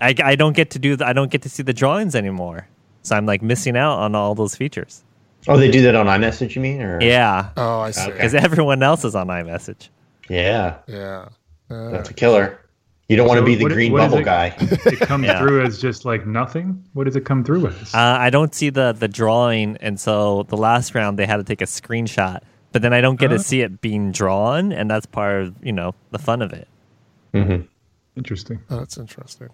I, 0.00 0.14
I 0.22 0.36
don't 0.36 0.54
get 0.56 0.70
to 0.70 0.78
do 0.78 0.96
the, 0.96 1.06
I 1.06 1.12
don't 1.12 1.30
get 1.30 1.42
to 1.42 1.48
see 1.48 1.62
the 1.62 1.72
drawings 1.74 2.14
anymore. 2.14 2.68
So 3.02 3.16
I'm 3.16 3.26
like 3.26 3.42
missing 3.42 3.76
out 3.76 3.98
on 3.98 4.14
all 4.14 4.34
those 4.34 4.54
features. 4.54 5.04
oh, 5.46 5.58
they 5.58 5.70
do 5.70 5.82
that 5.82 5.94
on 5.94 6.06
iMessage, 6.06 6.54
you 6.54 6.62
mean? 6.62 6.80
Or 6.80 7.00
Yeah, 7.02 7.50
Oh, 7.56 7.80
I 7.80 7.90
see. 7.90 8.02
Okay. 8.02 8.12
because 8.12 8.34
everyone 8.34 8.82
else 8.82 9.04
is 9.04 9.14
on 9.14 9.26
iMessage. 9.28 9.88
yeah, 10.28 10.78
Yeah. 10.86 11.28
Uh, 11.70 11.90
that's 11.90 12.10
a 12.10 12.14
killer. 12.14 12.60
You 13.08 13.16
don't 13.16 13.28
want 13.28 13.38
to 13.38 13.44
be 13.44 13.54
the 13.54 13.66
green 13.68 13.92
what 13.92 14.02
is 14.04 14.06
bubble 14.08 14.18
it- 14.18 14.24
guy. 14.24 14.56
It 14.86 15.00
comes 15.00 15.26
Yeah. 15.26 15.38
through 15.40 15.62
as 15.64 15.78
just 15.80 16.04
like 16.06 16.26
nothing. 16.26 16.82
What 16.94 17.04
does 17.04 17.16
it 17.16 17.24
come 17.26 17.44
through 17.44 17.66
as? 17.68 17.94
Uh, 17.94 17.98
I 17.98 18.30
don't 18.30 18.54
see 18.54 18.70
the 18.70 18.92
the 18.92 19.08
drawing, 19.08 19.76
and 19.78 20.00
so 20.00 20.44
the 20.48 20.56
last 20.56 20.94
round 20.94 21.18
they 21.18 21.26
had 21.26 21.36
to 21.36 21.44
take 21.44 21.60
a 21.60 21.66
screenshot, 21.66 22.40
but 22.72 22.80
then 22.82 22.92
I 22.94 23.00
don't 23.02 23.18
get 23.20 23.30
Oh. 23.30 23.36
to 23.36 23.42
see 23.42 23.60
it 23.60 23.80
being 23.82 24.10
drawn, 24.10 24.72
and 24.72 24.90
that's 24.90 25.04
part 25.06 25.42
of 25.42 25.54
you 25.62 25.72
know 25.72 25.94
the 26.12 26.18
fun 26.18 26.40
of 26.42 26.52
it. 26.52 26.66
hmm 27.34 27.56
Interesting. 28.16 28.60
oh, 28.70 28.78
that's 28.78 28.96
interesting. 28.96 29.48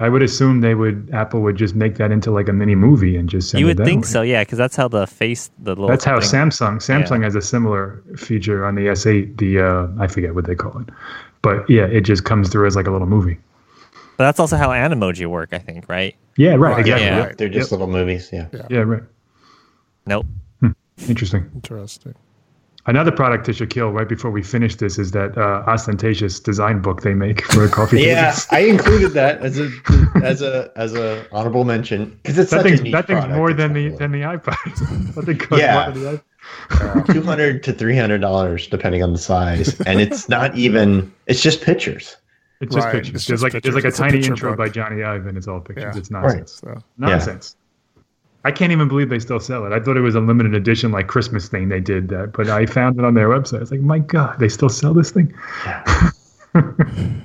I 0.00 0.08
would 0.08 0.22
assume 0.22 0.62
they 0.62 0.74
would 0.74 1.10
Apple 1.12 1.42
would 1.42 1.56
just 1.56 1.74
make 1.74 1.96
that 1.96 2.10
into 2.10 2.30
like 2.30 2.48
a 2.48 2.52
mini 2.52 2.74
movie 2.74 3.14
and 3.16 3.28
just 3.28 3.50
send 3.50 3.60
you 3.60 3.66
would 3.66 3.76
that 3.76 3.84
think 3.84 4.04
way. 4.04 4.08
so, 4.10 4.22
yeah, 4.22 4.40
because 4.42 4.56
that's 4.56 4.74
how 4.74 4.88
the 4.88 5.06
face 5.06 5.50
the 5.58 5.72
little 5.72 5.86
That's 5.88 6.04
how 6.04 6.18
thing- 6.18 6.48
Samsung 6.48 6.76
Samsung 6.78 7.22
has 7.22 7.34
a 7.34 7.42
similar 7.42 8.02
feature 8.16 8.64
on 8.64 8.74
the 8.74 8.86
S8. 8.86 9.36
The 9.36 9.60
uh, 9.60 9.88
I 10.02 10.06
forget 10.06 10.34
what 10.34 10.46
they 10.46 10.54
call 10.54 10.80
it, 10.80 10.88
but 11.42 11.68
yeah, 11.68 11.84
it 11.86 12.02
just 12.02 12.24
comes 12.24 12.48
through 12.48 12.66
as 12.66 12.76
like 12.76 12.86
a 12.86 12.90
little 12.90 13.06
movie. 13.06 13.38
But 14.16 14.24
that's 14.24 14.40
also 14.40 14.56
how 14.56 14.68
Animoji 14.68 15.26
work, 15.26 15.50
I 15.52 15.58
think, 15.58 15.88
right? 15.88 16.14
Yeah, 16.36 16.50
right. 16.50 16.58
Right, 16.58 16.80
exactly. 16.80 17.06
yeah. 17.06 17.18
right. 17.26 17.38
They're 17.38 17.48
just 17.48 17.72
little 17.72 17.86
movies. 17.86 18.30
Yeah. 18.32 18.46
Yeah. 18.52 18.66
Yeah, 18.70 18.78
right. 18.80 19.02
Nope. 20.06 20.26
Interesting. 21.08 21.50
Interesting. 21.54 22.14
Another 22.86 23.12
product 23.12 23.46
to 23.46 23.52
Shaquille 23.52 23.92
right 23.92 24.08
before 24.08 24.30
we 24.32 24.42
finish 24.42 24.74
this 24.76 24.98
is 24.98 25.12
that 25.12 25.36
uh, 25.38 25.62
ostentatious 25.68 26.40
design 26.40 26.80
book 26.82 27.02
they 27.02 27.14
make 27.14 27.42
for 27.52 27.68
coffee. 27.68 28.02
Yeah. 28.02 28.34
I 28.50 28.60
included 28.60 29.12
that 29.12 29.40
as 29.40 29.58
a 29.58 29.70
as 30.22 30.42
a 30.42 30.70
as 30.76 30.94
a 30.94 31.24
honorable 31.32 31.64
mention 31.64 32.18
because 32.22 32.38
it's 32.38 32.50
that 32.50 32.58
such 32.58 32.66
thing's 32.66 32.80
a 32.80 32.82
niche 32.82 32.92
that 32.92 33.06
thing's 33.06 33.20
product. 33.20 33.36
more 33.38 33.52
than 33.52 33.72
the 33.72 33.88
than 33.90 34.10
the 34.10 34.22
iPod. 34.22 35.14
that 35.14 35.24
thing 35.24 35.38
costs 35.38 35.62
Yeah. 35.62 35.84
more 35.84 35.92
than 35.94 36.02
the 36.02 36.10
iPod. 36.18 36.22
Uh, 36.70 37.02
two 37.04 37.22
hundred 37.22 37.62
to 37.64 37.72
three 37.72 37.96
hundred 37.96 38.20
dollars 38.20 38.66
depending 38.66 39.02
on 39.02 39.12
the 39.12 39.18
size, 39.18 39.80
and 39.82 40.00
it's 40.00 40.28
not 40.36 40.56
even. 40.56 41.12
It's 41.26 41.42
just 41.42 41.62
pictures. 41.62 42.16
It's 42.60 42.74
just 42.74 42.86
Right, 42.86 42.94
pictures. 42.94 43.14
it's 43.16 43.26
there's 43.26 43.40
just 43.42 43.54
like 43.54 43.62
there's 43.62 43.74
like 43.74 43.84
a. 43.84 43.88
It's 43.88 43.98
tiny 43.98 44.18
picture 44.18 44.32
intro 44.32 44.50
book. 44.50 44.58
by 44.58 44.68
Jony 44.68 45.04
Ive, 45.04 45.26
and 45.26 45.36
it's 45.36 45.48
all 45.48 45.60
pictures. 45.60 45.94
Yeah. 45.94 45.98
It's 45.98 46.10
nonsense. 46.10 46.52
So, 46.64 46.78
Nonsense. 46.98 47.56
I 48.44 48.50
can't 48.50 48.72
even 48.72 48.88
believe 48.88 49.08
they 49.08 49.20
still 49.20 49.38
sell 49.38 49.64
it. 49.66 49.72
I 49.72 49.78
thought 49.78 49.96
it 49.96 50.00
was 50.00 50.16
a 50.16 50.20
limited 50.20 50.54
edition, 50.54 50.90
like 50.90 51.06
Christmas 51.06 51.48
thing 51.48 51.68
they 51.68 51.78
did 51.78 52.08
that, 52.08 52.32
but 52.32 52.48
I 52.50 52.66
found 52.66 52.98
it 52.98 53.04
on 53.04 53.14
their 53.14 53.28
website. 53.28 53.58
I 53.58 53.60
was 53.60 53.70
like, 53.70 53.80
my 53.80 54.00
God, 54.00 54.38
they 54.40 54.48
still 54.48 54.68
sell 54.68 54.92
this 54.94 55.12
thing? 55.12 55.32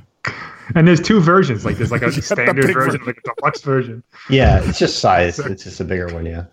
And 0.75 0.85
there's 0.87 0.99
two 0.99 1.21
versions. 1.21 1.63
Like 1.65 1.77
there's 1.77 1.91
like 1.91 2.01
a 2.01 2.11
standard 2.21 2.67
big 2.67 2.73
version, 2.73 3.01
like 3.05 3.17
a 3.25 3.35
deluxe 3.35 3.61
version. 3.61 4.03
Yeah, 4.29 4.61
it's 4.67 4.77
just 4.77 4.99
size. 4.99 5.39
It's 5.39 5.63
just 5.63 5.79
a 5.79 5.85
bigger 5.85 6.13
one. 6.13 6.25
Yeah. 6.25 6.43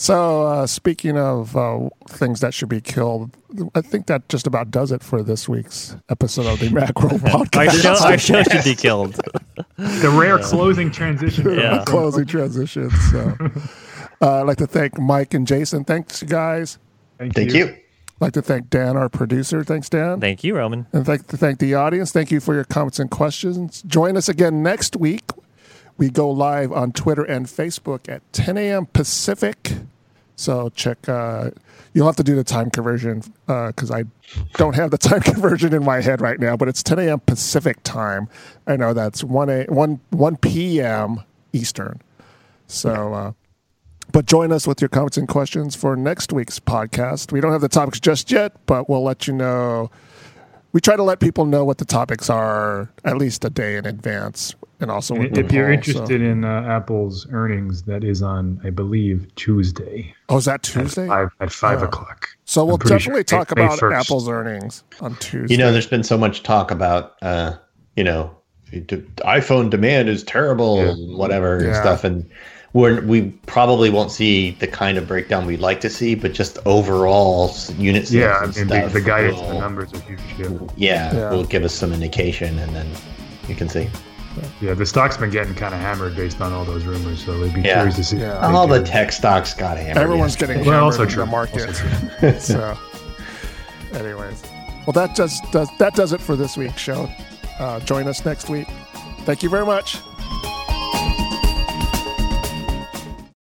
So, 0.00 0.42
uh, 0.46 0.66
speaking 0.68 1.18
of 1.18 1.56
uh, 1.56 1.88
things 2.08 2.38
that 2.38 2.54
should 2.54 2.68
be 2.68 2.80
killed, 2.80 3.36
I 3.74 3.80
think 3.80 4.06
that 4.06 4.28
just 4.28 4.46
about 4.46 4.70
does 4.70 4.92
it 4.92 5.02
for 5.02 5.24
this 5.24 5.48
week's 5.48 5.96
episode 6.08 6.46
of 6.46 6.60
the 6.60 6.70
Macro 6.72 7.10
Our 7.10 7.18
Podcast. 7.44 7.82
show, 7.82 7.94
our 8.06 8.16
show 8.16 8.42
should 8.44 8.64
be 8.64 8.74
killed. 8.74 9.20
The 9.76 10.10
rare 10.10 10.38
closing 10.38 10.90
transition. 10.90 11.56
Yeah. 11.56 11.82
Closing 11.86 12.26
transitions. 12.26 12.92
So, 13.10 13.36
uh, 14.20 14.40
I'd 14.40 14.42
like 14.42 14.58
to 14.58 14.66
thank 14.68 14.98
Mike 14.98 15.34
and 15.34 15.46
Jason. 15.46 15.84
Thanks, 15.84 16.22
guys. 16.24 16.78
Thank, 17.18 17.34
Thank 17.34 17.52
you. 17.52 17.66
I'd 17.66 17.80
like 18.20 18.32
to 18.34 18.42
thank 18.42 18.70
Dan, 18.70 18.96
our 18.96 19.08
producer. 19.08 19.62
Thanks, 19.64 19.88
Dan. 19.88 20.20
Thank 20.20 20.42
you, 20.44 20.56
Roman. 20.56 20.86
And 20.92 21.06
thank 21.06 21.26
to 21.28 21.36
thank 21.36 21.58
the 21.60 21.74
audience. 21.74 22.10
Thank 22.12 22.30
you 22.32 22.38
for 22.40 22.54
your 22.54 22.64
comments 22.64 22.98
and 23.00 23.10
questions. 23.10 23.82
Join 23.82 24.16
us 24.16 24.28
again 24.28 24.62
next 24.62 24.96
week. 24.96 25.22
We 25.98 26.08
go 26.08 26.30
live 26.30 26.72
on 26.72 26.92
Twitter 26.92 27.24
and 27.24 27.46
Facebook 27.46 28.08
at 28.08 28.22
10 28.32 28.56
a.m. 28.56 28.86
Pacific. 28.86 29.72
So 30.36 30.70
check. 30.70 31.08
Uh, 31.08 31.50
you'll 31.92 32.06
have 32.06 32.16
to 32.16 32.22
do 32.22 32.36
the 32.36 32.44
time 32.44 32.70
conversion 32.70 33.22
because 33.46 33.90
I 33.90 34.04
don't 34.54 34.76
have 34.76 34.92
the 34.92 34.98
time 35.10 35.20
conversion 35.20 35.74
in 35.74 35.84
my 35.84 36.00
head 36.00 36.20
right 36.20 36.38
now. 36.38 36.56
But 36.56 36.68
it's 36.68 36.82
10 36.82 37.00
a.m. 37.00 37.20
Pacific 37.20 37.82
time. 37.82 38.28
I 38.66 38.76
know 38.76 38.94
that's 38.94 39.22
1 39.24 39.50
a 39.50 39.64
1 39.64 40.00
1 40.10 40.36
p.m. 40.38 41.24
Eastern. 41.52 42.00
So. 42.66 43.12
Uh, 43.12 43.32
but 44.10 44.24
join 44.24 44.52
us 44.52 44.66
with 44.66 44.80
your 44.80 44.88
comments 44.88 45.18
and 45.18 45.28
questions 45.28 45.74
for 45.74 45.94
next 45.94 46.32
week's 46.32 46.58
podcast. 46.58 47.30
We 47.30 47.40
don't 47.42 47.52
have 47.52 47.60
the 47.60 47.68
topics 47.68 48.00
just 48.00 48.30
yet, 48.30 48.54
but 48.64 48.88
we'll 48.88 49.02
let 49.02 49.26
you 49.26 49.34
know. 49.34 49.90
We 50.72 50.80
try 50.80 50.96
to 50.96 51.02
let 51.02 51.20
people 51.20 51.44
know 51.44 51.64
what 51.64 51.78
the 51.78 51.84
topics 51.84 52.30
are 52.30 52.90
at 53.04 53.18
least 53.18 53.44
a 53.44 53.50
day 53.50 53.76
in 53.76 53.84
advance, 53.86 54.54
and 54.80 54.90
also 54.90 55.14
with 55.14 55.36
If 55.36 55.50
you're 55.52 55.66
Paul, 55.74 55.82
so- 55.82 55.90
interested 55.90 56.22
in 56.22 56.44
uh, 56.44 56.62
Apple's 56.68 57.26
earnings, 57.30 57.82
that 57.84 58.04
is 58.04 58.22
on, 58.22 58.60
I 58.64 58.70
believe, 58.70 59.26
Tuesday 59.36 60.14
oh, 60.28 60.36
is 60.38 60.44
that 60.44 60.54
at 60.54 60.62
Tuesday? 60.62 61.06
five 61.06 61.30
at 61.40 61.52
five 61.52 61.82
Oh. 61.82 61.86
o'clock. 61.86 62.28
So 62.44 62.64
we'll 62.64 62.76
definitely 62.78 63.24
sure. 63.28 63.44
talk 63.44 63.54
May- 63.56 63.62
May 63.62 63.66
about 63.66 63.78
1st. 63.80 63.94
Apple's 64.00 64.28
earnings 64.28 64.84
on 65.00 65.16
Tuesday. 65.16 65.52
You 65.54 65.58
know, 65.58 65.72
there's 65.72 65.86
been 65.86 66.04
so 66.04 66.16
much 66.16 66.42
talk 66.42 66.70
about, 66.70 67.14
uh, 67.22 67.54
you 67.96 68.04
know, 68.04 68.30
d- 68.70 69.02
iPhone 69.24 69.70
demand 69.70 70.08
is 70.08 70.22
terrible, 70.22 70.76
Yeah. 70.78 70.90
and 70.90 71.16
whatever 71.16 71.56
and 71.58 71.74
stuff, 71.74 72.04
and 72.04 72.28
we're 72.74 73.00
we 73.00 73.22
probably 73.46 73.88
won't 73.90 74.10
see 74.12 74.50
the 74.60 74.66
kind 74.66 74.98
of 74.98 75.08
breakdown 75.08 75.46
we'd 75.46 75.58
like 75.60 75.80
to 75.80 75.88
see, 75.90 76.14
but 76.14 76.34
just 76.34 76.58
overall 76.66 77.48
s- 77.48 77.72
unit 77.78 78.06
sales. 78.06 78.14
Yeah, 78.14 78.38
I 78.40 78.44
and 78.44 78.56
mean 78.56 78.68
the, 78.68 78.88
the 78.88 79.00
guidance, 79.00 79.40
the 79.40 79.54
numbers 79.58 79.92
are 79.94 80.00
huge. 80.00 80.20
Yeah. 80.38 80.48
Yeah, 80.76 81.14
Yeah. 81.14 81.30
will 81.30 81.44
give 81.44 81.64
us 81.64 81.74
some 81.74 81.92
indication, 81.94 82.58
and 82.58 82.74
then 82.76 82.86
you 83.48 83.54
can 83.54 83.68
see. 83.70 83.88
Yeah, 84.60 84.74
the 84.74 84.86
stock's 84.86 85.16
been 85.16 85.30
getting 85.30 85.54
kind 85.54 85.74
of 85.74 85.80
hammered 85.80 86.16
based 86.16 86.40
on 86.40 86.52
all 86.52 86.64
those 86.64 86.84
rumors, 86.84 87.24
so 87.24 87.32
it'd 87.32 87.54
be 87.54 87.60
Yeah. 87.62 87.74
curious 87.74 87.96
to 87.96 88.04
see. 88.04 88.16
Yeah. 88.18 88.38
All 88.46 88.66
the 88.66 88.82
tech 88.82 89.12
stocks 89.12 89.54
got 89.54 89.76
hammered. 89.78 89.96
Everyone's 89.98 90.32
yesterday. 90.32 90.54
getting 90.54 90.66
Well, 90.66 90.74
hammered 90.80 90.92
also 90.92 91.02
in 91.02 91.08
true. 91.08 91.22
the 91.24 91.30
market. 91.30 91.68
Also 92.22 92.38
so, 92.38 92.78
anyways, 93.94 94.42
well, 94.86 94.92
that 94.94 95.14
just 95.14 95.42
does 95.52 95.68
that 95.78 95.94
does 95.94 96.12
it 96.12 96.20
for 96.20 96.36
this 96.36 96.56
week's 96.56 96.80
show. 96.80 97.08
Uh, 97.58 97.80
join 97.80 98.06
us 98.08 98.24
next 98.24 98.48
week. 98.48 98.68
Thank 99.24 99.42
you 99.42 99.48
very 99.50 99.66
much. 99.66 99.98